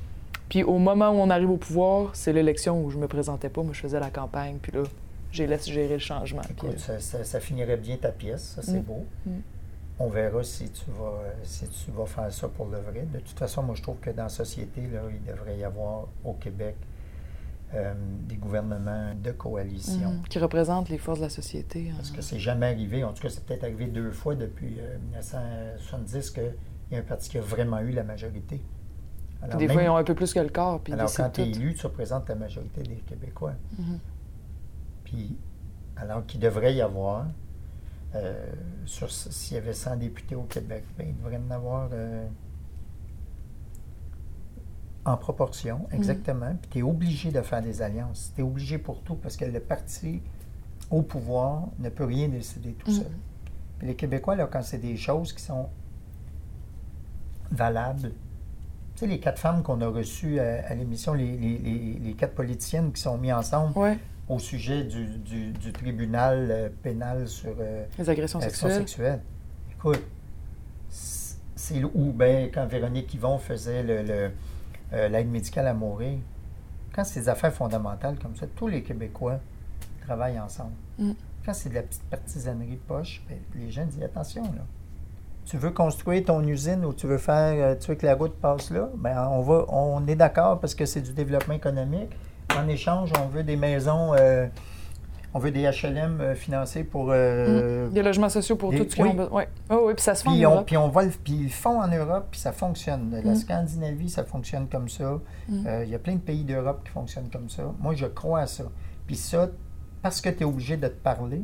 Puis 0.49 0.63
au 0.63 0.77
moment 0.77 1.09
où 1.09 1.15
on 1.15 1.29
arrive 1.31 1.49
au 1.49 1.57
pouvoir, 1.57 2.11
c'est 2.13 2.31
l'élection 2.31 2.81
où 2.83 2.91
je 2.91 2.97
me 2.97 3.07
présentais 3.07 3.49
pas. 3.49 3.63
Moi, 3.63 3.73
je 3.73 3.79
faisais 3.81 3.99
la 3.99 4.09
campagne. 4.11 4.57
Puis 4.61 4.71
là, 4.71 4.83
j'ai 5.31 5.47
laissé 5.47 5.71
gérer 5.71 5.93
le 5.93 5.99
changement. 5.99 6.41
Écoute, 6.49 6.69
euh, 6.75 6.77
ça, 6.77 6.99
ça- 6.99 7.23
ça 7.23 7.39
finirait 7.39 7.77
bien 7.77 7.97
ta 7.97 8.09
pièce, 8.09 8.53
ça 8.55 8.61
c'est 8.61 8.79
Mm. 8.79 8.83
beau. 8.83 9.05
Mm. 9.25 9.31
On 10.01 10.07
verra 10.07 10.43
si 10.43 10.69
tu, 10.69 10.85
vas, 10.91 11.23
si 11.43 11.67
tu 11.67 11.91
vas 11.91 12.05
faire 12.05 12.31
ça 12.31 12.47
pour 12.47 12.67
le 12.67 12.77
vrai. 12.79 13.05
De 13.13 13.19
toute 13.19 13.37
façon, 13.37 13.63
moi 13.63 13.75
je 13.75 13.81
trouve 13.81 13.97
que 13.97 14.09
dans 14.11 14.23
la 14.23 14.29
société, 14.29 14.87
là, 14.87 15.01
il 15.11 15.23
devrait 15.23 15.57
y 15.57 15.63
avoir 15.65 16.07
au 16.23 16.33
Québec 16.33 16.75
euh, 17.73 17.93
des 18.27 18.35
gouvernements 18.37 19.13
de 19.13 19.31
coalition. 19.31 20.11
mhm, 20.13 20.23
qui 20.29 20.39
représente 20.39 20.89
les 20.89 20.97
forces 20.97 21.19
de 21.19 21.25
la 21.25 21.29
société. 21.29 21.89
hein. 21.91 21.95
Parce 21.97 22.11
que 22.11 22.21
c'est 22.21 22.39
jamais 22.39 22.67
arrivé, 22.67 23.03
en 23.03 23.13
tout 23.13 23.21
cas 23.21 23.29
c'est 23.29 23.43
peut-être 23.43 23.63
arrivé 23.65 23.87
deux 23.87 24.11
fois 24.11 24.35
depuis 24.35 24.77
euh, 24.79 24.97
1970 24.99 26.31
qu'il 26.31 26.53
y 26.91 26.95
a 26.95 26.99
un 26.99 27.03
parti 27.03 27.29
qui 27.29 27.37
a 27.37 27.41
vraiment 27.41 27.79
eu 27.79 27.91
la 27.91 28.03
majorité. 28.03 28.61
Alors, 29.41 29.57
des 29.57 29.67
même- 29.67 29.73
fois, 29.75 29.83
ils 29.83 29.89
ont 29.89 29.95
un 29.97 30.03
peu 30.03 30.15
plus 30.15 30.33
que 30.33 30.39
le 30.39 30.49
corps. 30.49 30.79
Puis 30.81 30.93
alors 30.93 31.13
quand 31.13 31.29
tu 31.29 31.41
es 31.41 31.49
élu, 31.49 31.73
tu 31.75 31.85
représentes 31.85 32.27
la 32.29 32.35
majorité 32.35 32.83
des 32.83 32.95
Québécois. 32.95 33.53
Mhm. 33.77 33.99
Puis 35.03 35.37
Alors 35.97 36.25
qu'il 36.25 36.39
devrait 36.39 36.73
y 36.73 36.81
avoir, 36.81 37.19
euh, 37.19 37.23
sur- 38.85 39.11
s'il 39.11 39.55
y 39.55 39.57
avait 39.57 39.73
100 39.73 39.97
députés 39.97 40.35
au 40.35 40.43
Québec, 40.43 40.83
ben, 40.97 41.07
il 41.09 41.15
devrait 41.17 41.39
en 41.47 41.51
avoir 41.51 41.89
euh, 41.93 42.25
en 45.05 45.17
proportion, 45.17 45.87
exactement. 45.91 46.55
Puis 46.61 46.69
tu 46.71 46.79
es 46.79 46.81
obligé 46.83 47.31
de 47.31 47.41
faire 47.41 47.61
des 47.61 47.81
alliances. 47.81 48.31
Tu 48.35 48.41
es 48.41 48.43
obligé 48.43 48.77
pour 48.77 49.01
tout 49.03 49.15
parce 49.15 49.37
que 49.37 49.45
le 49.45 49.59
parti 49.59 50.21
au 50.91 51.01
pouvoir 51.01 51.67
ne 51.79 51.89
peut 51.89 52.05
rien 52.05 52.27
décider 52.27 52.73
tout 52.73 52.91
Mm. 52.91 52.95
seul. 52.95 53.11
Puis 53.77 53.87
les 53.87 53.95
Québécois, 53.95 54.35
là, 54.35 54.47
quand 54.51 54.61
c'est 54.61 54.77
des 54.79 54.97
choses 54.97 55.31
qui 55.33 55.41
sont 55.41 55.69
valables, 57.51 58.11
tu 58.95 58.99
sais, 58.99 59.07
les 59.07 59.19
quatre 59.19 59.39
femmes 59.39 59.63
qu'on 59.63 59.79
a 59.81 59.87
reçues 59.87 60.39
à, 60.39 60.67
à 60.67 60.73
l'émission, 60.75 61.13
les, 61.13 61.37
les- 61.37 61.57
les- 61.57 61.99
les 62.03 62.13
quatre 62.13 62.35
politiciennes 62.35 62.91
qui 62.91 63.01
sont 63.01 63.17
mises 63.17 63.33
ensemble 63.33 63.77
Ouais, 63.77 63.97
au 64.29 64.37
sujet 64.39 64.83
du, 64.83 65.05
du- 65.17 65.51
du 65.51 65.71
tribunal 65.73 66.47
euh, 66.51 66.69
pénal 66.83 67.27
sur 67.27 67.53
euh, 67.59 67.83
les 67.97 68.09
agressions 68.09 68.39
agression 68.39 68.67
sexuelles. 68.67 68.79
sexuelle. 68.87 69.21
Écoute, 69.75 70.03
c'est 70.89 71.83
ou 71.83 72.11
bien 72.13 72.49
quand 72.53 72.65
Véronique 72.67 73.13
Yvon 73.13 73.37
faisait 73.37 73.83
le, 73.83 74.03
le, 74.03 74.31
euh, 74.93 75.09
l'aide 75.09 75.29
médicale 75.29 75.67
à 75.67 75.73
mourir, 75.73 76.19
quand 76.93 77.03
c'est 77.03 77.21
des 77.21 77.29
affaires 77.29 77.53
fondamentales 77.53 78.17
comme 78.19 78.35
ça, 78.35 78.45
tous 78.55 78.67
les 78.67 78.81
Québécois 78.83 79.39
travaillent 80.05 80.39
ensemble. 80.39 80.73
Mm. 80.97 81.11
Quand 81.45 81.53
c'est 81.53 81.69
de 81.69 81.75
la 81.75 81.83
petite 81.83 82.03
partisanerie 82.03 82.77
poche, 82.87 83.21
ben, 83.27 83.37
les 83.55 83.71
gens 83.71 83.85
disent 83.85 84.03
attention 84.03 84.43
là. 84.43 84.63
Tu 85.45 85.57
veux 85.57 85.71
construire 85.71 86.23
ton 86.25 86.45
usine 86.47 86.85
ou 86.85 86.93
tu 86.93 87.07
veux 87.07 87.17
faire, 87.17 87.77
tu 87.79 87.87
veux 87.89 87.95
que 87.95 88.05
la 88.05 88.13
route 88.13 88.35
passe 88.39 88.69
là, 88.69 88.87
ben 88.95 89.27
on 89.31 89.41
va, 89.41 89.65
on 89.69 90.05
est 90.05 90.15
d'accord 90.15 90.59
parce 90.59 90.75
que 90.75 90.85
c'est 90.85 91.01
du 91.01 91.11
développement 91.13 91.55
économique. 91.55 92.11
En 92.63 92.67
échange, 92.67 93.11
on 93.19 93.27
veut 93.27 93.43
des 93.43 93.55
maisons, 93.55 94.13
euh, 94.15 94.47
on 95.33 95.39
veut 95.39 95.51
des 95.51 95.63
HLM 95.69 96.19
euh, 96.21 96.35
financés 96.35 96.83
pour 96.83 97.07
euh, 97.11 97.87
Des 97.89 98.01
logements 98.01 98.29
sociaux 98.29 98.55
pour 98.55 98.71
Des- 98.71 98.77
tous 98.79 98.83
ceux 98.89 98.95
qui 98.95 99.01
oui. 99.03 99.09
ont 99.09 99.13
besoin. 99.13 99.41
Oui, 99.41 99.47
oh, 99.69 99.83
oui, 99.87 99.93
puis 99.93 100.03
ça 100.03 100.15
se 100.15 100.23
fait 100.23 100.29
en 100.29 100.33
puis 100.33 100.45
on, 100.45 100.51
Europe. 100.53 100.65
puis 100.65 100.77
on 100.77 100.89
va 100.89 101.03
le, 101.03 101.09
puis 101.09 101.33
ils 101.33 101.43
le 101.43 101.49
font 101.49 101.81
en 101.81 101.87
Europe, 101.87 102.27
puis 102.31 102.39
ça 102.39 102.51
fonctionne. 102.51 103.11
La 103.23 103.31
Mm. 103.31 103.35
Scandinavie, 103.35 104.09
ça 104.09 104.23
fonctionne 104.23 104.67
comme 104.67 104.89
ça. 104.89 105.19
Euh, 105.51 105.83
Il 105.85 105.89
y 105.89 105.95
a 105.95 105.99
plein 105.99 106.13
de 106.15 106.19
pays 106.19 106.43
d'Europe 106.43 106.81
qui 106.83 106.91
fonctionnent 106.91 107.29
comme 107.31 107.49
ça. 107.49 107.63
Moi, 107.79 107.93
je 107.95 108.05
crois 108.07 108.41
à 108.41 108.47
ça. 108.47 108.63
Puis 109.07 109.15
ça, 109.15 109.49
parce 110.01 110.19
que 110.21 110.29
tu 110.29 110.41
es 110.41 110.45
obligé 110.45 110.77
de 110.77 110.87
te 110.87 110.93
parler, 111.01 111.43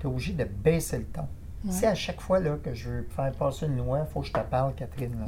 tu 0.00 0.06
es 0.06 0.10
obligé 0.10 0.32
de 0.32 0.44
baisser 0.44 0.98
le 0.98 1.04
ton. 1.04 1.22
Ouais. 1.64 1.70
Si 1.72 1.86
à 1.86 1.94
chaque 1.94 2.20
fois 2.20 2.40
là, 2.40 2.56
que 2.62 2.74
je 2.74 2.88
veux 2.90 3.06
faire 3.10 3.30
passer 3.32 3.66
une 3.66 3.76
loi, 3.78 4.00
il 4.06 4.12
faut 4.12 4.20
que 4.20 4.26
je 4.26 4.32
te 4.32 4.40
parle, 4.40 4.74
Catherine. 4.74 5.12
là. 5.20 5.26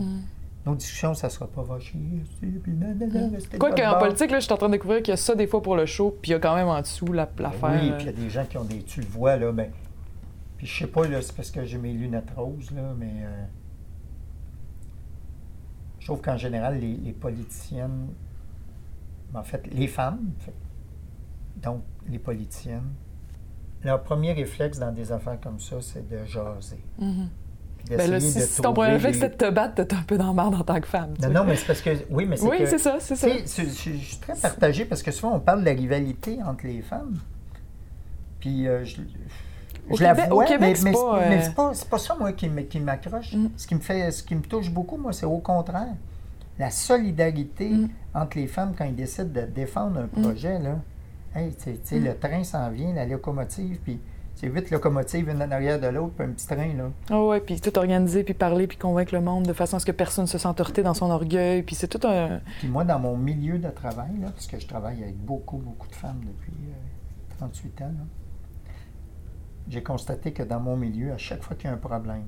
Nos 0.67 0.75
discussions, 0.75 1.13
ça 1.13 1.27
ne 1.27 1.33
sera 1.33 1.47
pas 1.47 1.63
va 1.63 1.79
chier, 1.79 2.01
tu 2.41 2.51
sais, 2.53 2.59
puis 2.59 2.73
nanana, 2.73 3.29
restez 3.29 3.59
Quoi 3.59 3.71
qu'en 3.73 3.99
politique, 3.99 4.31
là, 4.31 4.39
je 4.41 4.45
suis 4.45 4.53
en 4.53 4.57
train 4.57 4.69
de 4.69 4.73
découvrir 4.73 5.03
qu'il 5.03 5.13
y 5.13 5.15
a 5.15 5.17
ça 5.19 5.35
des 5.35 5.47
fois 5.47 5.61
pour 5.63 5.77
le 5.77 5.85
show, 5.85 6.17
puis 6.23 6.31
il 6.31 6.33
y 6.33 6.37
a 6.37 6.41
quand 6.41 6.55
même 6.55 6.69
en 6.69 6.81
dessous 6.81 7.13
la- 7.13 7.27
Ben 7.27 7.43
l'affaire. 7.43 7.71
Oui, 7.83 7.91
euh, 7.91 7.97
puis 7.97 8.05
il 8.05 8.07
y 8.07 8.09
a 8.09 8.13
des 8.13 8.31
gens 8.31 8.45
qui 8.47 8.57
ont 8.57 8.65
des. 8.65 8.83
Tu 8.83 9.01
le 9.01 9.07
vois, 9.07 9.37
là, 9.37 9.53
mais. 9.53 9.71
Puis 10.57 10.67
je 10.67 10.79
sais 10.79 10.87
pas, 10.87 11.07
là, 11.07 11.21
c'est 11.21 11.37
parce 11.37 11.51
que 11.51 11.65
j'ai 11.65 11.77
mes 11.77 11.93
lunettes 11.93 12.31
roses, 12.35 12.71
là, 12.71 12.95
mais. 12.99 13.13
euh, 13.25 13.45
je 16.01 16.07
trouve 16.07 16.21
qu'en 16.21 16.37
général, 16.37 16.79
les, 16.81 16.95
les 16.97 17.13
politiciennes. 17.13 18.09
En 19.35 19.43
fait, 19.43 19.67
les 19.73 19.89
femmes, 19.89 20.31
en 20.39 20.41
fait, 20.45 20.55
donc 21.57 21.83
les 22.09 22.19
politiciennes, 22.21 22.93
leur 23.83 24.03
premier 24.03 24.33
réflexe 24.33 24.79
dans 24.79 24.93
des 24.93 25.11
affaires 25.13 25.41
comme 25.41 25.59
ça, 25.59 25.77
c'est 25.81 26.09
de 26.09 26.25
jaser. 26.25 26.83
mhm. 26.99 27.29
Puis 27.29 27.44
Ben 27.91 28.11
là, 28.11 28.19
si, 28.21 28.35
de 28.39 28.41
si 28.41 28.63
ton 28.63 28.73
premier 28.73 28.93
réflexe, 28.93 29.19
c'est 29.19 29.29
de 29.29 29.35
te 29.35 29.51
battre, 29.51 29.75
t'es 29.75 29.95
un 29.95 30.03
peu 30.03 30.17
dans 30.17 30.29
la 30.29 30.43
merde 30.43 30.55
en 30.55 30.65
tant 30.65 30.81
que 30.81 30.87
femme. 30.87 31.15
Non, 31.31 31.45
mais 31.45 31.55
c'est 31.57 31.67
parce 31.67 31.83
que. 31.83 31.91
Oui, 32.11 32.25
mais 32.27 32.37
c'est 32.37 32.47
Oui, 32.47 32.57
c'est 32.67 32.79
ça, 32.79 32.97
c'est 32.99 33.17
ça. 33.17 33.29
Je 33.29 33.63
suis 33.69 34.17
très 34.21 34.35
partagé 34.37 34.85
parce 34.87 35.03
que 35.03 35.11
souvent 35.11 35.35
on 35.37 35.41
parle 35.41 35.61
de 35.61 35.67
la 35.67 35.73
rivalité 35.73 36.39
entre 36.47 36.67
les 36.67 36.81
femmes. 36.81 37.19
Puis 38.41 38.67
euh, 38.69 38.85
je, 38.85 38.97
je 39.91 40.03
la 40.03 40.15
Québec- 40.15 40.31
au 40.31 40.35
vois, 40.37 40.45
Québec, 40.45 40.61
mais, 40.71 40.75
c'est 40.77 40.85
mais 40.85 40.93
c'est- 40.95 40.99
euh, 41.35 41.41
c'est 41.43 41.55
pas, 41.55 41.73
pas 41.91 41.99
ça, 41.99 42.17
moi, 42.19 42.33
qui, 42.33 42.49
me- 42.49 42.63
qui 42.63 42.81
m'accroche. 42.81 43.35
Mm. 43.35 43.49
Ce, 43.57 43.67
qui 43.67 43.75
me 43.75 43.81
fait, 43.81 44.11
ce 44.11 44.23
qui 44.23 44.35
me 44.35 44.43
touche 44.43 44.71
beaucoup, 44.71 44.97
moi, 44.97 45.13
c'est 45.13 45.27
au 45.27 45.39
contraire. 45.39 45.95
La 46.59 46.71
solidarité 46.71 47.69
Mm. 47.69 47.89
entre 48.15 48.39
les 48.39 48.47
femmes 48.47 48.73
quand 48.77 48.85
ils 48.85 48.95
décident 48.95 49.29
de 49.43 49.47
défendre 49.47 50.01
un 50.01 50.07
projet. 50.23 50.59
Là. 50.59 50.77
Hey, 51.35 51.53
tu 51.55 51.65
sais- 51.65 51.73
tu 51.73 51.79
sais, 51.85 52.01
Mm. 52.01 52.05
Le 52.05 52.17
train 52.17 52.45
s'en 52.45 52.71
vient, 52.71 52.95
la 52.95 53.07
locomotive, 53.07 53.79
puis 53.83 53.99
c'est 54.37 54.49
huit 54.49 54.71
locomotives, 54.71 55.29
une 55.29 55.43
en 55.43 55.51
arrière 55.51 55.81
de 55.81 55.87
l'autre, 55.87 56.15
puis 56.17 56.27
un 56.27 56.31
petit 56.31 56.47
train. 56.47 56.73
Là. 56.75 56.91
Ah 57.11 57.23
ouais, 57.25 57.41
puis 57.41 57.61
tout 57.61 57.77
organiser, 57.79 58.25
puis 58.25 58.35
parler, 58.35 58.67
puis 58.67 58.77
convaincre 58.77 59.15
le 59.15 59.21
monde 59.21 59.45
de 59.47 59.53
façon 59.53 59.77
à 59.77 59.81
ce 59.81 59.87
que 59.87 59.93
personne 59.93 60.27
se 60.27 60.39
sente 60.39 60.61
heurté 60.61 60.83
dans 60.83 60.95
son 60.95 61.11
orgueil, 61.11 61.63
puis 61.63 61.75
c'est 61.75 61.89
tout 61.89 62.07
un... 62.07 62.41
Puis 62.59 62.69
moi, 62.69 62.85
dans 62.85 62.99
mon 62.99 63.17
milieu 63.17 63.59
de 63.59 63.69
travail, 63.71 64.11
là, 64.21 64.31
parce 64.31 64.47
que 64.47 64.59
je 64.59 64.67
travaille 64.67 65.03
avec 65.03 65.17
beaucoup, 65.17 65.59
beaucoup 65.59 65.87
de 65.89 65.95
femmes 65.95 66.21
depuis 66.27 66.53
euh, 66.69 67.35
38 67.39 67.83
ans, 67.83 67.85
là, 67.87 68.75
j'ai 69.69 69.83
constaté 69.83 70.33
que 70.33 70.43
dans 70.43 70.61
mon 70.61 70.77
milieu, 70.77 71.13
à 71.13 71.17
chaque 71.19 71.43
fois 71.43 71.57
qu'il 71.57 71.67
y 71.67 71.71
a 71.71 71.75
un 71.75 71.79
problème 71.79 72.25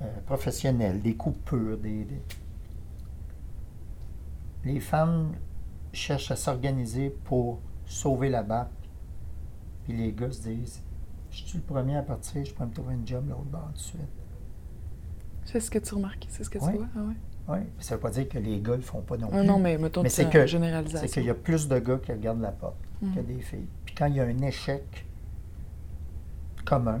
euh, 0.00 0.06
professionnel, 0.26 1.00
des 1.00 1.14
coupures, 1.14 1.76
des, 1.78 2.04
des- 2.04 2.22
les 4.64 4.80
femmes 4.80 5.32
cherchent 5.92 6.30
à 6.30 6.36
s'organiser 6.36 7.10
pour 7.24 7.60
sauver 7.84 8.28
la 8.28 8.42
barque. 8.42 8.70
Puis 9.84 9.92
les 9.96 10.12
gars 10.12 10.30
se 10.30 10.42
disent, 10.42 10.80
je 11.30 11.42
suis 11.44 11.58
le 11.58 11.64
premier 11.64 11.96
à 11.96 12.02
partir, 12.02 12.44
je 12.44 12.52
peux 12.54 12.64
me 12.64 12.72
trouver 12.72 12.94
un 12.94 13.04
job 13.06 13.26
l'autre 13.28 13.42
bord 13.44 13.66
tout 13.68 13.72
de 13.74 13.78
suite. 13.78 14.00
C'est 15.44 15.60
ce 15.60 15.70
que 15.70 15.78
tu 15.78 15.94
remarques, 15.94 16.26
c'est 16.28 16.44
ce 16.44 16.50
que 16.50 16.58
Ouais. 16.58 16.72
tu 16.72 16.78
vois, 16.78 16.86
ah 16.96 17.00
ouais. 17.02 17.14
Oui, 17.48 17.58
ça 17.80 17.94
ne 17.94 17.96
veut 17.96 18.02
pas 18.02 18.10
dire 18.10 18.28
que 18.28 18.38
les 18.38 18.60
gars 18.60 18.72
ne 18.72 18.76
le 18.76 18.82
font 18.82 19.00
pas 19.00 19.16
non 19.16 19.26
plus. 19.28 19.36
Ah 19.38 19.42
non, 19.42 19.58
mais 19.58 19.76
mettons 19.76 20.02
Mais 20.04 20.08
c'est 20.08 20.30
que- 20.30 20.38
une 20.38 20.46
généralisation. 20.46 21.08
C'est 21.08 21.12
qu'il 21.20 21.24
y 21.26 21.30
a 21.30 21.34
plus 21.34 21.66
de 21.66 21.78
gars 21.80 21.98
qui 21.98 22.12
regardent 22.12 22.40
la 22.40 22.52
porte 22.52 22.76
que 23.00 23.06
Mhm. 23.20 23.24
des 23.26 23.40
filles. 23.40 23.66
Puis 23.84 23.94
quand 23.96 24.06
il 24.06 24.14
y 24.14 24.20
a 24.20 24.24
un 24.24 24.38
échec 24.42 25.04
commun, 26.64 27.00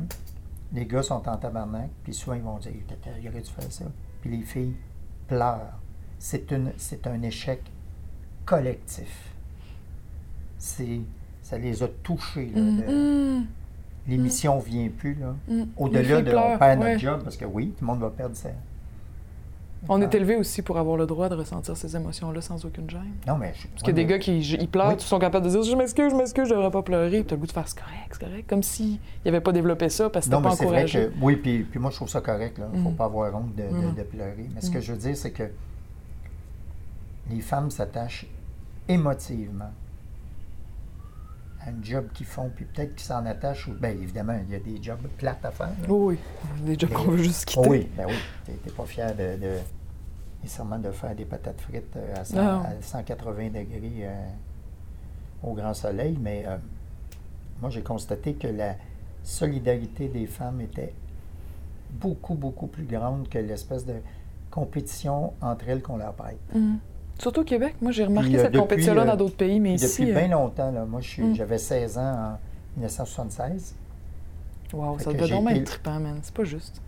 les 0.72 0.86
gars 0.86 1.02
sont 1.02 1.28
en 1.28 1.36
tabarnak, 1.36 1.90
puis 2.02 2.12
souvent 2.12 2.34
ils 2.34 2.42
vont 2.42 2.58
dire 2.58 2.72
il 2.74 3.28
aurait 3.28 3.40
dû 3.40 3.50
faire 3.50 3.70
ça. 3.72 3.84
Puis 4.20 4.36
les 4.36 4.42
filles 4.42 4.74
pleurent. 5.28 5.78
C'est, 6.18 6.50
une, 6.50 6.72
c'est 6.76 7.06
un 7.06 7.22
échec 7.22 7.62
collectif. 8.44 9.32
C'est, 10.58 11.00
ça 11.52 11.58
les 11.58 11.82
a 11.82 11.88
touchés. 12.02 12.50
Là, 12.54 12.60
Mm, 12.62 13.38
mm, 13.40 13.46
l'émission 14.08 14.56
ne 14.56 14.62
vient 14.62 14.88
plus. 14.88 15.14
Là. 15.20 15.34
mm. 15.48 15.62
Au-delà 15.76 16.22
de 16.22 16.30
on 16.34 16.58
perd 16.58 16.80
ouais. 16.80 16.88
notre 16.92 17.00
job, 17.00 17.20
parce 17.22 17.36
que 17.36 17.44
oui, 17.44 17.74
tout 17.78 17.84
le 17.84 17.86
monde 17.88 18.00
va 18.00 18.08
perdre 18.10 18.34
sa. 18.34 18.48
On 19.88 20.00
est 20.00 20.14
élevé 20.14 20.36
aussi 20.36 20.62
pour 20.62 20.78
avoir 20.78 20.96
le 20.96 21.06
droit 21.06 21.28
de 21.28 21.34
ressentir 21.34 21.76
ces 21.76 21.96
émotions-là 21.96 22.40
sans 22.40 22.64
aucune 22.64 22.88
gêne. 22.88 23.00
Non, 23.26 23.36
mais 23.36 23.52
je- 23.54 23.66
Parce 23.66 23.82
qu'il 23.82 23.88
y 23.88 23.90
a 23.90 23.94
des 23.94 24.06
gars 24.06 24.18
qui 24.20 24.38
ils 24.38 24.68
pleurent, 24.68 24.90
Oui. 24.90 24.94
ils 24.96 25.00
sont 25.02 25.18
capables 25.18 25.44
de 25.44 25.50
dire 25.50 25.62
Je 25.64 25.74
m'excuse, 25.76 26.10
je 26.12 26.16
m'excuse, 26.16 26.44
je 26.48 26.54
devrais 26.54 26.70
pas 26.70 26.82
pleurer. 26.82 27.10
Puis 27.18 27.24
t'as 27.24 27.34
le 27.34 27.40
goût 27.40 27.46
de 27.48 27.52
faire 27.52 27.66
C'est 27.66 27.78
correct, 27.80 28.08
c'est 28.12 28.24
correct. 28.24 28.48
Comme 28.48 28.62
s'ils 28.62 28.98
n'avaient 29.26 29.40
pas 29.40 29.50
développé 29.52 29.88
ça 29.88 30.08
parce 30.08 30.26
que 30.26 30.30
Non, 30.30 30.38
c'était 30.38 30.44
mais 30.44 30.50
pas 30.50 30.56
c'est 30.56 30.64
vrai 30.66 30.82
encouragé. 30.84 31.08
que. 31.08 31.24
Oui, 31.24 31.34
puis, 31.36 31.64
puis 31.64 31.80
moi, 31.80 31.90
je 31.90 31.96
trouve 31.96 32.08
ça 32.08 32.20
correct. 32.20 32.60
Il 32.72 32.78
ne 32.78 32.84
faut 32.84 32.90
Mm. 32.90 32.94
pas 32.94 33.04
avoir 33.06 33.34
honte 33.34 33.56
de, 33.56 33.62
de- 33.62 33.68
Mm. 33.88 33.94
de 33.96 34.02
pleurer. 34.04 34.46
Mais 34.54 34.60
ce 34.60 34.70
que 34.70 34.78
Mm. 34.78 34.82
je 34.82 34.92
veux 34.92 34.98
dire, 34.98 35.16
c'est 35.16 35.32
que 35.32 35.50
les 37.30 37.40
femmes 37.40 37.70
s'attachent 37.72 38.26
émotivement 38.88 39.70
un 41.66 41.82
job 41.82 42.08
qu'ils 42.12 42.26
font, 42.26 42.50
puis 42.54 42.64
peut-être 42.64 42.94
qu'ils 42.96 43.06
s'en 43.06 43.24
attachent. 43.26 43.68
ou- 43.68 43.74
Bien, 43.74 43.90
évidemment, 43.90 44.36
il 44.46 44.52
y 44.52 44.56
a 44.56 44.58
des 44.58 44.82
jobs 44.82 45.06
plates 45.16 45.44
à 45.44 45.50
faire. 45.50 45.68
là. 45.68 45.86
Oui, 45.88 46.18
des 46.64 46.78
jobs 46.78 46.90
qu'on 46.92 47.10
veut 47.12 47.18
juste 47.22 47.44
quitter. 47.44 47.68
Oui, 47.68 47.88
ben 47.96 48.06
oui. 48.08 48.14
Tu 48.44 48.50
n'es 48.52 48.72
pas 48.76 48.84
fier 48.84 49.14
de, 49.14 49.36
de- 49.40 49.58
nécessairement 50.42 50.78
de 50.78 50.90
faire 50.90 51.14
des 51.14 51.24
patates 51.24 51.60
frites 51.60 51.96
euh, 51.96 52.14
à, 52.16 52.24
100 52.24 52.36
Non. 52.36 52.62
à 52.62 52.70
180 52.82 53.46
degrés 53.48 53.92
euh, 54.02 54.28
au 55.44 55.52
grand 55.54 55.74
soleil, 55.74 56.18
mais 56.20 56.44
euh, 56.46 56.56
moi, 57.60 57.70
j'ai 57.70 57.82
constaté 57.82 58.34
que 58.34 58.48
la 58.48 58.74
solidarité 59.22 60.08
des 60.08 60.26
femmes 60.26 60.60
était 60.62 60.92
beaucoup, 61.92 62.34
beaucoup 62.34 62.66
plus 62.66 62.84
grande 62.84 63.28
que 63.28 63.38
l'espèce 63.38 63.86
de 63.86 63.94
compétition 64.50 65.32
entre 65.40 65.68
elles 65.68 65.82
qu'on 65.82 65.96
leur 65.96 66.14
prête. 66.14 66.38
Mm. 66.54 66.74
Surtout 67.22 67.42
au 67.42 67.44
Québec. 67.44 67.76
Moi, 67.80 67.92
j'ai 67.92 68.04
remarqué 68.04 68.30
Puis, 68.30 68.38
cette 68.40 68.56
compétition-là 68.56 69.02
euh, 69.02 69.06
dans 69.06 69.16
d'autres 69.16 69.36
pays, 69.36 69.60
mais 69.60 69.74
ici. 69.74 70.00
depuis 70.02 70.10
euh, 70.10 70.18
bien 70.18 70.28
longtemps, 70.28 70.72
là, 70.72 70.84
moi, 70.84 71.00
Mm. 71.00 71.34
j'avais 71.36 71.58
16 71.58 71.96
ans 71.96 72.00
en 72.02 72.38
1976. 72.76 73.76
Wow, 74.72 74.98
Fait 74.98 75.04
ça 75.04 75.12
doit 75.12 75.28
donc 75.28 75.50
être 75.52 75.64
trippant, 75.64 76.00
man. 76.00 76.18
C'est 76.22 76.34
pas 76.34 76.42
juste. 76.42 76.82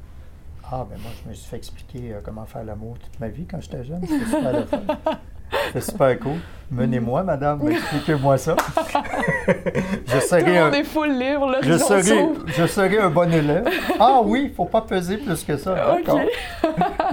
Ah, 0.65 0.85
ben 0.91 0.99
moi, 1.01 1.13
je 1.23 1.29
me 1.29 1.35
suis 1.35 1.49
fait 1.49 1.57
expliquer 1.57 2.15
euh, 2.15 2.21
comment 2.25 2.45
faire 2.47 2.65
l'amour 2.65 2.97
toute 2.99 3.21
ma 3.21 3.29
vie 3.29 3.45
quand 3.49 3.61
j'étais 3.61 3.85
jeune. 3.85 4.01
C'était 4.05 4.25
super 4.25 4.53
le 4.53 4.65
fun. 4.65 4.81
C'était 5.67 5.81
super 5.83 6.19
cool. 6.19 6.39
Menez-moi, 6.71 7.23
madame, 7.23 7.69
expliquez-moi 7.71 8.37
ça. 8.39 8.57
je 9.47 10.19
serai 10.19 10.59
un, 10.59 10.65
monde 10.65 10.75
est 10.75 10.83
full 10.85 11.13
libre, 11.17 11.47
là. 11.47 11.59
je 11.63 11.77
serai, 11.79 12.27
je 12.47 12.67
serai 12.67 12.99
un 12.99 13.11
bon 13.11 13.33
élève. 13.33 13.69
Ah 14.01 14.21
oui, 14.25 14.45
il 14.47 14.49
ne 14.49 14.55
faut 14.55 14.65
pas 14.65 14.81
peser 14.81 15.19
plus 15.19 15.45
que 15.45 15.57
ça. 15.57 15.95
OK. 16.09 16.11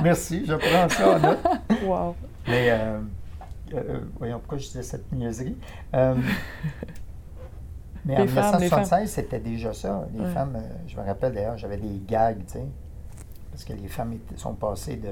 Merci, 0.01 0.43
je 0.47 0.55
prends 0.55 0.89
ça 0.89 1.09
en 1.11 1.19
note. 1.19 1.39
Wow. 1.85 2.15
Mais, 2.51 2.69
euh, 2.71 2.99
euh, 3.73 3.99
voyons, 4.17 4.39
pourquoi 4.39 4.57
je 4.57 4.67
disais 4.67 4.83
cette 4.83 5.11
niaiserie? 5.11 5.57
Euh, 5.95 6.15
mais 8.05 8.17
en 8.17 8.21
Les 8.21 8.27
femmes, 8.27 8.45
les 8.59 8.65
1976, 8.65 9.09
c'était 9.11 9.39
déjà 9.39 9.73
ça. 9.73 10.07
Les 10.13 10.21
Ouais. 10.21 10.25
femmes, 10.33 10.55
euh, 10.55 10.67
je 10.87 10.95
me 10.97 11.01
rappelle 11.05 11.33
d'ailleurs, 11.33 11.57
j'avais 11.57 11.77
des 11.77 12.01
gags, 12.07 12.43
tu 12.45 12.53
sais, 12.53 12.65
parce 13.51 13.63
que 13.63 13.73
les 13.73 13.87
femmes 13.87 14.17
sont 14.35 14.53
passées 14.55 14.97
de, 14.97 15.09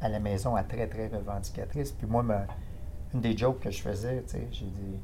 à 0.00 0.08
la 0.08 0.18
maison 0.18 0.54
à 0.56 0.62
très, 0.64 0.86
très 0.86 1.08
revendicatrices. 1.08 1.92
Puis 1.92 2.06
moi, 2.06 2.22
ma- 2.22 2.46
une 3.14 3.20
des 3.20 3.36
jokes 3.36 3.60
que 3.60 3.70
je 3.70 3.80
faisais, 3.80 4.22
tu 4.26 4.32
sais, 4.32 4.48
j'ai 4.52 4.66
dit, 4.66 4.98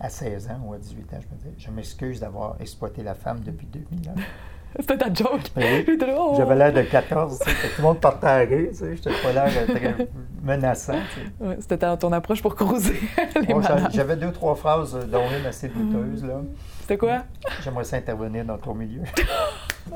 à 0.00 0.08
16 0.08 0.48
ans 0.50 0.60
ou 0.66 0.74
à 0.74 0.78
18 0.78 1.14
ans, 1.14 1.18
je 1.20 1.26
me 1.34 1.38
disais, 1.38 1.54
je 1.56 1.70
m'excuse 1.70 2.20
d'avoir 2.20 2.56
exploité 2.60 3.02
la 3.02 3.14
femme 3.14 3.40
depuis 3.40 3.66
2000 3.66 4.10
ans. 4.10 4.14
C'était 4.80 4.98
ta 4.98 5.12
joke. 5.12 5.40
Oui. 5.56 5.86
Oh! 6.16 6.34
J'avais 6.36 6.54
l'air 6.56 6.72
de 6.72 6.82
14, 6.82 7.38
tu 7.38 7.44
sais, 7.44 7.50
fait 7.56 7.68
que 7.68 7.74
tout 7.76 7.82
le 7.82 7.86
monde 7.88 8.00
partait 8.00 8.26
à 8.26 8.36
rire, 8.38 8.68
tu 8.76 8.96
j'étais 8.96 9.10
pas 9.22 9.32
l'air 9.32 9.66
très 9.66 10.08
menaçant, 10.42 10.94
tu. 11.14 11.44
Ouais, 11.44 11.56
C'était 11.60 11.78
ta- 11.78 11.96
ton 11.96 12.12
approche 12.12 12.40
pour 12.42 12.54
les 13.40 13.46
Bon, 13.46 13.60
madames. 13.60 13.88
J'avais 13.92 14.16
deux, 14.16 14.30
trois 14.32 14.54
phrases, 14.54 14.94
euh, 14.94 15.04
dont 15.04 15.22
une 15.38 15.46
assez 15.46 15.68
douteuse, 15.68 16.24
là. 16.24 16.40
C'était 16.80 16.98
quoi? 16.98 17.24
J'aimerais 17.62 17.84
ça 17.84 17.96
intervenir 17.96 18.44
dans 18.44 18.58
ton 18.58 18.74
milieu. 18.74 19.00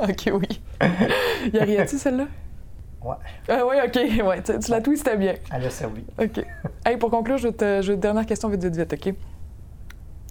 Ok, 0.00 0.30
oui. 0.32 0.60
y 1.52 1.58
a 1.58 1.64
rien-tu, 1.64 1.98
celle-là? 1.98 2.24
Ouais, 3.02 3.14
Ah 3.48 3.60
oui, 3.66 3.76
ok. 3.84 4.26
Ouais, 4.26 4.42
tu, 4.42 4.58
tu 4.58 4.70
la 4.70 4.80
twistais 4.80 5.16
bien. 5.16 5.34
elle 5.54 5.64
a 5.66 5.70
servi. 5.70 6.02
OK. 6.20 6.44
Hey, 6.84 6.96
pour 6.96 7.10
conclure, 7.10 7.38
je 7.38 7.48
vais 7.48 7.54
te, 7.54 7.82
je 7.82 7.92
vais- 7.92 7.98
dernière 7.98 8.26
question 8.26 8.48
vite, 8.48 8.64
vite, 8.64 8.76
vite, 8.76 8.92
OK? 8.92 9.14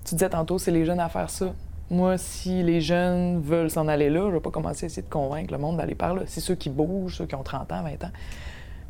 Tu 0.05 0.15
disais 0.15 0.29
tantôt, 0.29 0.57
c'est 0.57 0.71
les 0.71 0.85
jeunes 0.85 0.99
à 0.99 1.09
faire 1.09 1.29
ça. 1.29 1.53
Moi, 1.89 2.17
si 2.17 2.63
les 2.63 2.81
jeunes 2.81 3.39
veulent 3.39 3.69
s'en 3.71 3.87
aller 3.87 4.09
là, 4.09 4.27
je 4.27 4.33
vais 4.33 4.39
pas 4.41 4.51
commencer 4.51 4.85
à 4.85 4.87
essayer 4.87 5.03
de 5.03 5.09
convaincre 5.09 5.53
le 5.53 5.57
monde 5.57 5.77
d'aller 5.77 5.95
par 5.95 6.13
là. 6.15 6.23
C'est 6.25 6.41
ceux 6.41 6.55
qui 6.55 6.69
bougent, 6.69 7.15
ceux 7.17 7.25
qui 7.25 7.35
ont 7.35 7.43
30 7.43 7.71
ans, 7.71 7.83
20 7.83 8.03
ans. 8.03 8.11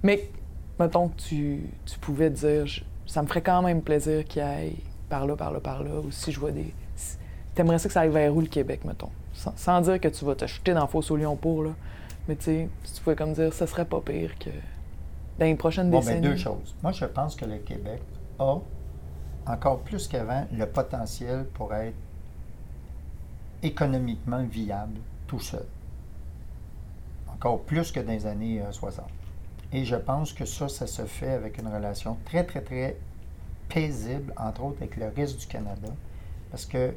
Mais, 0.04 0.30
mettons 0.80 1.10
que 1.10 1.18
tu, 1.18 1.62
tu 1.86 2.00
pouvais 2.00 2.30
dire, 2.32 2.66
je- 2.66 2.82
ça 3.06 3.22
me 3.22 3.28
ferait 3.28 3.42
quand 3.42 3.62
même 3.62 3.82
plaisir 3.84 4.26
qu'ils 4.26 4.42
aillent 4.42 4.78
par 5.10 5.28
là, 5.28 5.36
par 5.36 5.52
là, 5.52 5.60
par 5.60 5.84
là, 5.84 5.92
ou 6.04 6.12
si 6.12 6.32
je 6.32 6.40
vois 6.40 6.52
des... 6.52 6.74
si- 6.96 7.18
T'aimerais 7.54 7.78
ça 7.80 7.88
que 7.88 7.94
ça 7.94 8.02
aille 8.02 8.10
vers 8.10 8.36
où, 8.36 8.42
le 8.42 8.48
Québec, 8.48 8.84
mettons? 8.84 9.10
Sans, 9.34 9.54
sans 9.56 9.82
dire 9.82 10.00
que 10.00 10.08
tu 10.08 10.26
vas 10.26 10.36
te 10.36 10.48
jeter 10.48 10.74
dans 10.74 10.88
fosse 10.88 11.12
au 11.12 11.18
lion 11.18 11.36
pour, 11.36 11.64
là. 11.64 11.72
Mais 12.28 12.36
tu 12.36 12.44
sais, 12.46 12.70
si 12.84 12.94
tu 12.96 13.02
pouvais 13.02 13.16
comme 13.16 13.34
dire, 13.34 13.54
ça 13.54 13.68
serait 13.68 13.86
pas 13.86 14.02
pire 14.02 14.38
que 14.40 14.50
dans 15.40 15.46
les 15.46 15.56
prochaines 15.56 15.90
Bon, 15.92 16.00
décennies. 16.00 16.22
ben 16.22 16.32
deux 16.32 16.36
choses. 16.36 16.76
Moi, 16.82 16.92
je 16.94 17.06
pense 17.06 17.36
que 17.36 17.46
le 17.46 17.58
Québec 17.60 18.02
a, 18.40 18.56
encore 19.46 19.80
plus 19.80 20.08
qu'avant, 20.08 20.46
le 20.52 20.66
potentiel 20.66 21.46
pour 21.54 21.74
être 21.74 21.96
économiquement 23.64 24.44
viable 24.44 25.00
tout 25.28 25.40
seul. 25.40 25.66
Encore 27.34 27.62
plus 27.62 27.92
que 27.92 28.00
dans 28.00 28.12
les 28.12 28.26
années 28.26 28.62
euh, 28.62 28.72
60. 28.72 29.06
Et 29.74 29.84
je 29.84 29.96
pense 29.96 30.34
que 30.34 30.46
ça, 30.46 30.70
ça 30.70 30.88
se 30.88 31.04
fait 31.04 31.32
avec 31.32 31.58
une 31.58 31.68
relation 31.68 32.18
très, 32.26 32.44
très, 32.44 32.62
très 32.62 32.98
paisible, 33.70 34.34
entre 34.38 34.64
autres 34.64 34.78
avec 34.82 34.96
le 34.96 35.10
reste 35.16 35.40
du 35.40 35.48
Canada. 35.48 35.90
Parce 36.50 36.66
que 36.66 36.94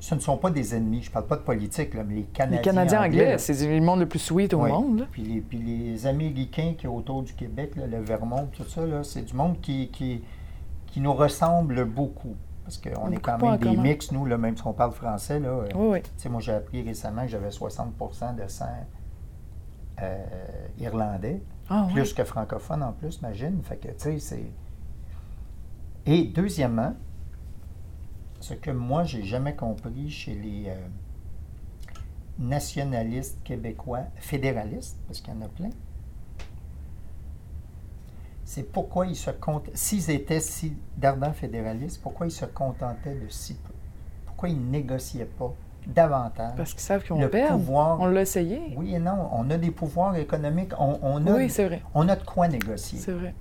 ce 0.00 0.14
ne 0.14 0.20
sont 0.20 0.36
pas 0.36 0.50
des 0.50 0.74
ennemis. 0.74 1.02
Je 1.02 1.08
ne 1.08 1.12
parle 1.14 1.26
pas 1.26 1.36
de 1.36 1.42
politique, 1.42 1.94
là, 1.94 2.02
mais 2.06 2.16
les 2.16 2.22
Canadiens, 2.24 2.58
Les 2.58 2.62
Canadiens 2.62 3.02
anglais, 3.04 3.38
c'est 3.38 3.66
le 3.66 3.80
monde 3.80 4.00
le 4.00 4.06
plus 4.06 4.18
sweet 4.18 4.52
au 4.52 4.64
oui. 4.64 4.70
monde. 4.70 5.06
Puis 5.10 5.22
les, 5.22 5.40
puis 5.40 5.58
les 5.58 6.06
Américains 6.06 6.74
qui 6.76 6.86
est 6.86 6.90
autour 6.90 7.22
du 7.22 7.32
Québec, 7.32 7.74
là, 7.76 7.86
le 7.86 8.00
Vermont, 8.00 8.48
tout 8.52 8.64
ça, 8.64 8.82
c'est 9.02 9.22
du 9.22 9.34
monde 9.34 9.60
qui, 9.62 9.88
qui, 9.88 10.22
qui 10.88 11.00
nous 11.00 11.14
ressemble 11.14 11.84
beaucoup. 11.86 12.34
Parce 12.64 12.78
qu'on 12.78 13.10
est 13.12 13.18
quand 13.18 13.38
même 13.38 13.58
des 13.58 13.68
commun. 13.68 13.82
mix, 13.82 14.10
nous, 14.10 14.24
là, 14.24 14.38
même 14.38 14.56
si 14.56 14.66
on 14.66 14.72
parle 14.72 14.92
français. 14.92 15.38
Là, 15.38 15.48
euh, 15.48 15.68
Oui, 15.74 16.00
oui. 16.24 16.30
moi, 16.30 16.40
j'ai 16.40 16.52
appris 16.54 16.82
récemment 16.82 17.22
que 17.22 17.28
j'avais 17.28 17.50
60% 17.50 18.36
de 18.36 18.48
sang 18.48 18.66
euh, 20.02 20.24
irlandais, 20.78 21.42
Ah, 21.68 21.86
plus 21.92 22.02
oui. 22.10 22.14
que 22.14 22.24
francophone 22.24 22.82
en 22.82 22.92
plus, 22.92 23.18
imagine. 23.18 23.62
Fait 23.62 23.76
que, 23.76 23.88
tu 23.88 23.94
sais, 23.98 24.18
c'est... 24.18 24.50
Et 26.06 26.24
deuxièmement, 26.24 26.94
ce 28.40 28.54
que 28.54 28.70
moi, 28.70 29.04
j'ai 29.04 29.22
jamais 29.24 29.54
compris 29.54 30.10
chez 30.10 30.34
les 30.34 30.64
euh, 30.68 30.74
nationalistes 32.38 33.42
québécois 33.44 34.04
fédéralistes, 34.16 34.98
parce 35.06 35.20
qu'il 35.20 35.34
y 35.34 35.36
en 35.36 35.42
a 35.42 35.48
plein, 35.48 35.70
c'est 38.54 38.62
pourquoi 38.62 39.06
ils 39.06 39.16
se 39.16 39.30
s'ils 39.74 40.10
étaient 40.12 40.38
si 40.38 40.76
d'ardents 40.96 41.32
fédéralistes, 41.32 42.00
pourquoi 42.00 42.26
ils 42.28 42.30
se 42.30 42.44
contentaient 42.44 43.16
de 43.16 43.28
si 43.28 43.54
peu? 43.54 43.72
Pourquoi 44.26 44.48
ils 44.48 44.70
négociaient 44.70 45.24
pas 45.24 45.52
davantage? 45.84 46.52
Parce 46.56 46.70
qu'ils 46.70 46.80
savent 46.80 47.02
le 47.18 47.28
perdre. 47.28 47.56
pouvoir? 47.58 48.00
On 48.00 48.06
l'a 48.06 48.20
essayé. 48.20 48.60
Oui 48.76 48.94
et 48.94 49.00
non, 49.00 49.28
on 49.32 49.50
a 49.50 49.56
des 49.56 49.72
pouvoirs 49.72 50.14
économiques, 50.14 50.70
on, 50.78 51.00
on 51.02 51.26
a, 51.26 51.32
Oui, 51.32 51.50
c'est 51.50 51.64
vrai. 51.64 51.82
on 51.94 52.08
a 52.08 52.14
de 52.14 52.22
quoi 52.22 52.46
négocier. 52.46 53.00
C'est 53.00 53.10
vrai. 53.10 53.34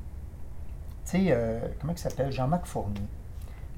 Tu 1.05 1.11
sais, 1.11 1.25
euh, 1.29 1.59
comment 1.79 1.93
il 1.93 1.99
s'appelle? 1.99 2.31
Jean-Marc 2.31 2.65
Fournier. 2.65 3.01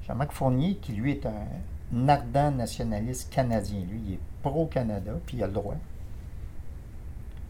Jean-Marc 0.06 0.32
Fournier, 0.32 0.76
qui 0.76 0.92
lui 0.92 1.10
est 1.12 1.26
un 1.26 2.08
ardent 2.08 2.50
nationaliste 2.50 3.30
canadien. 3.30 3.80
Lui, 3.90 4.00
il 4.06 4.12
est 4.14 4.20
pro-Canada, 4.42 5.12
puis 5.26 5.36
il 5.36 5.42
a 5.42 5.48
le 5.48 5.52
droit. 5.52 5.74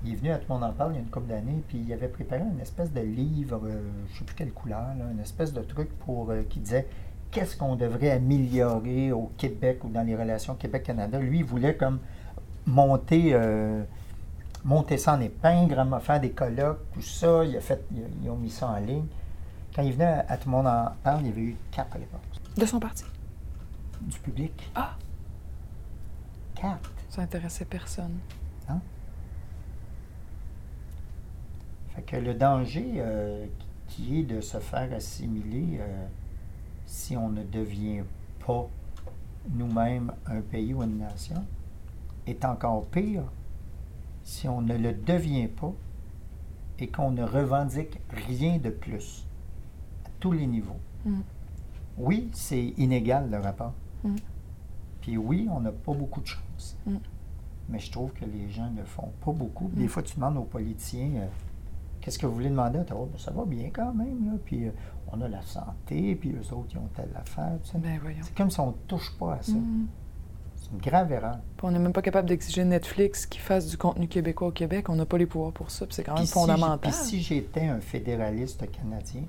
Il 0.04 0.12
est 0.12 0.16
venu 0.16 0.30
à 0.30 0.38
Tout 0.38 0.46
le 0.48 0.54
monde 0.54 0.64
en 0.64 0.72
parle 0.72 0.92
il 0.92 0.96
y 0.96 0.98
a 0.98 1.02
une 1.02 1.10
couple 1.10 1.28
d'années, 1.28 1.62
puis 1.68 1.78
il 1.78 1.92
avait 1.92 2.08
préparé 2.08 2.42
une 2.42 2.60
espèce 2.60 2.92
de 2.92 3.00
livre, 3.00 3.60
euh, 3.64 3.90
je 4.08 4.12
ne 4.12 4.18
sais 4.18 4.24
plus 4.24 4.34
quelle 4.36 4.52
couleur, 4.52 4.80
là, 4.98 5.04
une 5.10 5.20
espèce 5.20 5.52
de 5.52 5.62
truc 5.62 5.88
pour 6.00 6.30
euh, 6.30 6.42
qui 6.48 6.60
disait 6.60 6.86
qu'est-ce 7.30 7.56
qu'on 7.56 7.76
devrait 7.76 8.10
améliorer 8.10 9.10
au 9.12 9.30
Québec 9.36 9.82
ou 9.84 9.88
dans 9.88 10.02
les 10.02 10.14
relations 10.16 10.54
Québec-Canada. 10.54 11.18
Lui, 11.18 11.38
il 11.38 11.44
voulait 11.44 11.76
comme 11.76 11.98
monter, 12.66 13.30
euh, 13.32 13.82
monter 14.64 14.96
ça 14.98 15.14
en 15.14 15.20
épingle, 15.20 15.82
faire 16.00 16.20
des 16.20 16.30
colloques, 16.30 16.80
tout 16.92 17.02
ça. 17.02 17.44
Il 17.44 17.56
a 17.56 17.60
fait, 17.60 17.84
ils, 17.92 18.04
ils 18.24 18.30
ont 18.30 18.36
mis 18.36 18.50
ça 18.50 18.68
en 18.68 18.76
ligne. 18.78 19.06
Quand 19.74 19.82
il 19.82 19.92
venait 19.92 20.04
à, 20.04 20.24
à 20.28 20.36
Tout 20.36 20.48
le 20.48 20.56
monde 20.56 20.66
en 20.66 20.86
parle, 21.02 21.22
il 21.22 21.28
y 21.28 21.30
avait 21.30 21.40
eu 21.42 21.56
quatre 21.70 21.92
réponses 21.94 22.40
De 22.56 22.64
son 22.66 22.78
parti? 22.78 23.04
du 24.00 24.18
public. 24.20 24.70
Ah! 24.74 24.94
Quatre. 26.54 26.92
Ça 27.08 27.22
intéressait 27.22 27.64
personne. 27.64 28.18
Fait 31.96 32.02
que 32.02 32.16
le 32.16 32.34
danger 32.34 32.94
euh, 32.98 33.46
qui 33.88 34.20
est 34.20 34.22
de 34.24 34.42
se 34.42 34.58
faire 34.58 34.92
assimiler 34.92 35.78
euh, 35.80 36.06
si 36.84 37.16
on 37.16 37.30
ne 37.30 37.42
devient 37.42 38.02
pas 38.46 38.68
nous-mêmes 39.50 40.12
un 40.26 40.42
pays 40.42 40.74
ou 40.74 40.82
une 40.82 40.98
nation 40.98 41.42
est 42.26 42.44
encore 42.44 42.86
pire 42.86 43.22
si 44.24 44.46
on 44.46 44.60
ne 44.60 44.76
le 44.76 44.92
devient 44.92 45.48
pas 45.48 45.72
et 46.78 46.88
qu'on 46.88 47.12
ne 47.12 47.22
revendique 47.22 47.98
rien 48.10 48.58
de 48.58 48.68
plus 48.70 49.24
à 50.04 50.10
tous 50.20 50.32
les 50.32 50.46
niveaux. 50.46 50.80
Mm. 51.06 51.20
Oui, 51.96 52.28
c'est 52.34 52.74
inégal 52.76 53.30
le 53.30 53.38
rapport. 53.38 53.72
Mm. 54.04 54.16
Puis 55.00 55.16
oui, 55.16 55.48
on 55.50 55.60
n'a 55.60 55.72
pas 55.72 55.94
beaucoup 55.94 56.20
de 56.20 56.26
chance. 56.26 56.76
Mm. 56.84 56.96
Mais 57.70 57.78
je 57.78 57.90
trouve 57.90 58.12
que 58.12 58.24
les 58.26 58.50
gens 58.50 58.70
ne 58.70 58.84
font 58.84 59.12
pas 59.24 59.32
beaucoup. 59.32 59.70
Des 59.72 59.88
fois, 59.88 60.02
tu 60.02 60.16
demandes 60.16 60.36
aux 60.36 60.44
politiciens 60.44 61.10
euh, 61.14 61.26
qu'est-ce 62.06 62.20
que 62.20 62.26
vous 62.26 62.34
voulez 62.34 62.50
demander? 62.50 62.78
À 62.78 62.82
Ottawa? 62.82 63.08
Ben, 63.10 63.18
ça 63.18 63.32
va 63.32 63.44
bien 63.44 63.68
quand 63.72 63.92
même. 63.92 64.30
Là. 64.30 64.38
Puis 64.44 64.66
euh, 64.66 64.70
on 65.12 65.20
a 65.20 65.28
la 65.28 65.42
santé, 65.42 66.14
puis 66.14 66.30
eux 66.30 66.54
autres, 66.54 66.68
ils 66.70 66.78
ont 66.78 66.88
telle 66.94 67.10
affaire. 67.16 67.58
tu 67.64 67.72
sais. 67.72 67.78
Ben. 67.78 67.98
C'est 68.22 68.36
comme 68.36 68.48
si 68.48 68.60
on 68.60 68.68
ne 68.68 68.76
touche 68.86 69.12
pas 69.18 69.34
à 69.34 69.42
ça. 69.42 69.52
Mm. 69.52 69.88
C'est 70.54 70.70
une 70.70 70.78
grave 70.78 71.10
erreur. 71.10 71.38
Puis 71.56 71.66
on 71.66 71.72
n'est 71.72 71.80
même 71.80 71.92
pas 71.92 72.02
capable 72.02 72.28
d'exiger 72.28 72.64
Netflix 72.64 73.26
qui 73.26 73.40
fasse 73.40 73.66
du 73.66 73.76
contenu 73.76 74.06
québécois 74.06 74.48
au 74.48 74.52
Québec. 74.52 74.88
On 74.88 74.94
n'a 74.94 75.04
pas 75.04 75.18
les 75.18 75.26
pouvoirs 75.26 75.52
pour 75.52 75.72
ça. 75.72 75.84
Puis 75.84 75.96
c'est 75.96 76.04
quand 76.04 76.12
même 76.14 76.20
Puis 76.22 76.28
si 76.28 76.32
fondamental. 76.32 76.78
puis 76.78 76.92
si 76.92 77.20
j'étais 77.20 77.66
un 77.66 77.80
fédéraliste 77.80 78.70
canadien, 78.70 79.22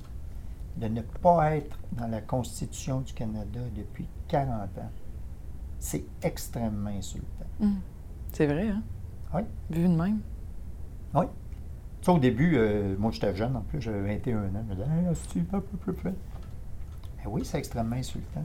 de 0.78 0.88
ne 0.88 1.02
pas 1.02 1.56
être 1.56 1.80
dans 1.94 2.08
la 2.08 2.22
Constitution 2.22 3.02
du 3.02 3.12
Canada 3.14 3.60
depuis 3.76 4.08
40 4.28 4.52
ans, 4.78 4.92
c'est 5.80 6.06
extrêmement 6.22 6.92
insultant. 6.92 7.26
Mm. 7.60 7.74
C'est 8.34 8.46
vrai, 8.46 8.70
hein? 8.70 8.84
Oui. 9.34 9.42
Vu 9.72 9.88
de 9.88 9.96
même. 9.96 10.20
Oui. 11.16 11.26
Tu 12.02 12.06
sais, 12.06 12.12
au 12.12 12.20
début, 12.20 12.56
euh, 12.58 12.96
moi 12.98 13.12
j'étais 13.12 13.36
jeune 13.36 13.56
en 13.56 13.62
plus, 13.62 13.82
j'avais 13.82 14.02
21 14.16 14.38
ans. 14.38 14.44
Je 14.54 14.76
me 14.76 14.76
disais, 14.76 15.40
hey, 15.40 15.44
peu, 15.44 15.60
peu, 15.62 15.78
peu, 15.78 15.94
peu. 15.94 16.10
Mais 17.18 17.26
oui, 17.28 17.42
c'est 17.44 17.58
extrêmement 17.58 17.96
insultant. 17.96 18.44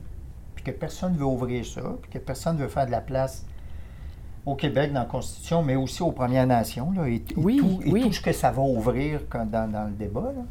Puis 0.54 0.64
que 0.64 0.70
personne 0.70 1.12
ne 1.14 1.18
veut 1.18 1.24
ouvrir 1.26 1.64
ça, 1.64 1.82
puis 2.00 2.10
que 2.10 2.18
personne 2.18 2.56
ne 2.56 2.62
veut 2.62 2.68
faire 2.68 2.86
de 2.86 2.90
la 2.90 3.00
place 3.00 3.44
au 4.44 4.54
Québec 4.56 4.92
dans 4.92 5.00
la 5.00 5.06
Constitution, 5.06 5.62
mais 5.62 5.76
aussi 5.76 6.02
aux 6.02 6.10
Premières 6.12 6.46
Nations, 6.46 6.90
là, 6.92 7.08
et, 7.08 7.16
et 7.16 7.24
Oui, 7.36 7.58
tout, 7.58 7.80
et 7.84 7.92
oui. 7.92 8.02
tout 8.02 8.12
ce 8.12 8.20
que 8.20 8.32
ça 8.32 8.50
va 8.50 8.62
ouvrir 8.62 9.20
quand- 9.28 9.46
dans, 9.48 9.70
dans 9.70 9.84
le 9.84 9.92
débat. 9.92 10.32
là. 10.34 10.42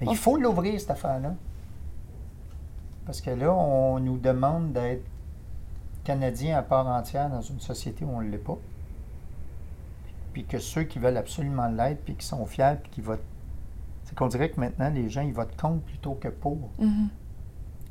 Mais 0.00 0.06
Oh. 0.08 0.12
Il 0.12 0.16
faut 0.18 0.36
l'ouvrir, 0.36 0.78
cette 0.80 0.90
affaire-là. 0.90 1.34
Parce 3.06 3.20
que 3.20 3.30
là, 3.30 3.52
on 3.54 3.98
nous 4.00 4.18
demande 4.18 4.72
d'être 4.72 5.04
Canadiens 6.04 6.58
à 6.58 6.62
part 6.62 6.86
entière 6.86 7.28
dans 7.28 7.40
une 7.42 7.60
société 7.60 8.04
où 8.04 8.08
on 8.10 8.20
ne 8.22 8.30
l'est 8.30 8.38
pas 8.38 8.56
puis 10.32 10.44
que 10.44 10.58
ceux 10.58 10.84
qui 10.84 10.98
veulent 10.98 11.16
absolument 11.16 11.68
l'être, 11.68 12.02
puis 12.04 12.14
qui 12.14 12.26
sont 12.26 12.44
fiers, 12.46 12.76
puis 12.82 12.90
qui 12.90 13.00
votent. 13.00 13.20
C'est 14.04 14.14
qu'on 14.16 14.26
dirait 14.28 14.50
que 14.50 14.58
maintenant, 14.60 14.90
les 14.90 15.08
gens, 15.08 15.22
ils 15.22 15.32
votent 15.32 15.56
contre 15.60 15.80
plutôt 15.82 16.14
que 16.14 16.28
pour. 16.28 16.58
Mhm. 16.78 17.08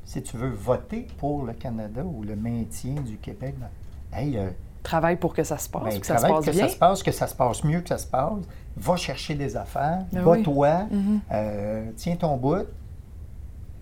Si 0.06 0.22
tu 0.24 0.38
veux 0.38 0.50
voter 0.50 1.08
pour 1.18 1.46
le 1.46 1.54
Canada 1.54 2.04
ou 2.04 2.24
le 2.24 2.36
maintien 2.36 2.96
du 2.96 3.18
Québec, 3.18 3.56
ben, 3.60 3.70
hey, 4.18 4.38
euh, 4.38 4.50
Travaille 4.82 5.18
pour 5.18 5.34
que 5.34 5.44
ça 5.44 5.58
se 5.58 5.70
passe, 5.70 5.84
ben, 5.84 6.00
que 6.00 6.06
ça 6.06 6.18
se 6.18 6.26
passe 6.26 6.46
que 6.46 6.52
bien. 6.52 6.68
ça 6.68 6.70
se 6.74 6.78
passe, 6.78 7.04
que 7.04 7.12
ça 7.12 7.28
se 7.28 7.36
passe 7.36 7.64
mieux 7.64 7.82
que 7.82 7.90
ça 7.90 7.98
se 7.98 8.08
passe. 8.08 8.40
Va 8.78 8.96
chercher 8.96 9.36
des 9.36 9.56
affaires, 9.58 10.06
Ben 10.12 10.22
va 10.24 10.32
oui. 10.32 10.44
toi, 10.44 10.86
Mhm. 10.90 11.20
euh, 11.32 11.92
tiens 11.98 12.16
ton 12.16 12.38
bout. 12.38 12.66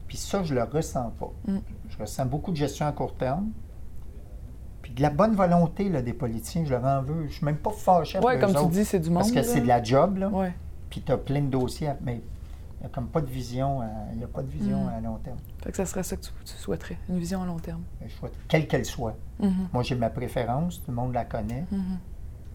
Puis 0.07 0.17
ça, 0.17 0.41
je 0.43 0.55
le 0.55 0.63
ressens 0.63 1.11
pas. 1.19 1.31
Mm. 1.45 1.57
Je 1.89 1.97
ressens 1.97 2.25
beaucoup 2.25 2.51
de 2.51 2.55
gestion 2.57 2.87
à 2.87 2.91
court 2.91 3.13
terme. 3.15 3.49
Puis 4.87 4.93
de 4.95 5.01
la 5.01 5.09
bonne 5.09 5.35
volonté 5.35 5.89
là, 5.89 6.01
des 6.01 6.13
politiciens, 6.13 6.63
je 6.63 6.69
leur 6.71 6.85
en 6.85 7.01
veux. 7.01 7.27
Je 7.27 7.33
suis 7.33 7.45
même 7.45 7.57
pas 7.57 7.71
fâché 7.71 8.19
avec 8.19 8.39
comme 8.39 8.51
tu 8.53 8.57
autres, 8.57 8.69
dis, 8.69 8.85
c'est 8.85 8.99
du 8.99 9.09
monde. 9.09 9.17
Parce 9.19 9.31
que 9.33 9.43
c'est 9.43 9.59
de 9.59 9.67
la 9.67 9.83
job, 9.83 10.15
là. 10.17 10.29
Ouais. 10.29 10.53
Puis 10.89 11.01
tu 11.01 11.11
as 11.11 11.17
plein 11.17 11.41
de 11.41 11.47
dossiers. 11.49 11.89
Mais 12.01 12.21
Il 12.79 12.81
n'y 12.81 12.85
a 12.85 12.89
comme 12.89 13.07
pas 13.07 13.21
de 13.21 13.25
vision, 13.25 13.81
à- 13.81 13.85
il 14.13 14.21
y 14.21 14.23
a 14.23 14.27
pas 14.27 14.43
de 14.43 14.47
vision 14.51 14.83
Mm. 14.85 14.89
à 14.89 15.01
long 15.01 15.15
terme. 15.17 15.37
Fait 15.63 15.71
que 15.71 15.77
ça 15.77 15.85
serait 15.87 16.03
ça 16.03 16.15
que 16.15 16.21
tu, 16.21 16.29
tu 16.45 16.53
souhaiterais, 16.53 16.99
une 17.09 17.17
vision 17.17 17.41
à 17.41 17.45
long 17.47 17.57
terme. 17.57 17.81
Je 18.05 18.13
souhaite- 18.13 18.37
quelle 18.47 18.67
qu'elle 18.67 18.85
soit. 18.85 19.15
Mhm. 19.39 19.51
Moi, 19.73 19.81
j'ai 19.81 19.95
ma 19.95 20.11
préférence, 20.11 20.77
tout 20.83 20.91
le 20.91 20.93
monde 20.95 21.11
la 21.11 21.25
connaît, 21.25 21.65
Mhm. 21.71 21.97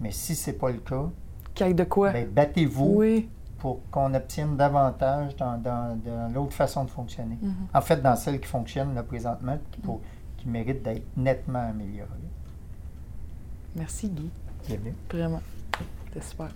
mais 0.01 0.13
si 0.13 0.37
c'est 0.37 0.53
pas 0.53 0.71
le 0.71 0.79
cas, 0.79 1.07
Qu'il 1.55 1.75
de 1.75 1.83
quoi? 1.83 2.13
ben, 2.13 2.29
battez-vous 2.29 2.93
oui. 2.99 3.29
pour 3.59 3.81
qu'on 3.91 4.15
obtienne 4.15 4.57
davantage 4.57 5.35
dans, 5.35 5.59
dans- 5.61 5.99
dans 6.01 6.33
l'autre 6.33 6.53
façon 6.55 6.85
de 6.85 6.91
fonctionner. 6.91 7.39
Mhm. 7.43 7.53
En 7.75 7.81
fait, 7.81 8.01
dans 8.01 8.15
celle 8.15 8.39
qui 8.41 8.47
fonctionne 8.47 8.95
là, 8.95 9.03
présentement, 9.03 9.59
pour- 9.83 10.01
qui 10.43 10.49
mérite 10.49 10.83
d'être 10.83 11.17
nettement 11.17 11.71
améliorée. 11.71 12.09
Merci, 13.77 14.09
Guy. 14.09 14.29
Bienvenue. 14.67 14.95
Vraiment. 15.11 15.43
C'était 16.09 16.27
super. 16.27 16.51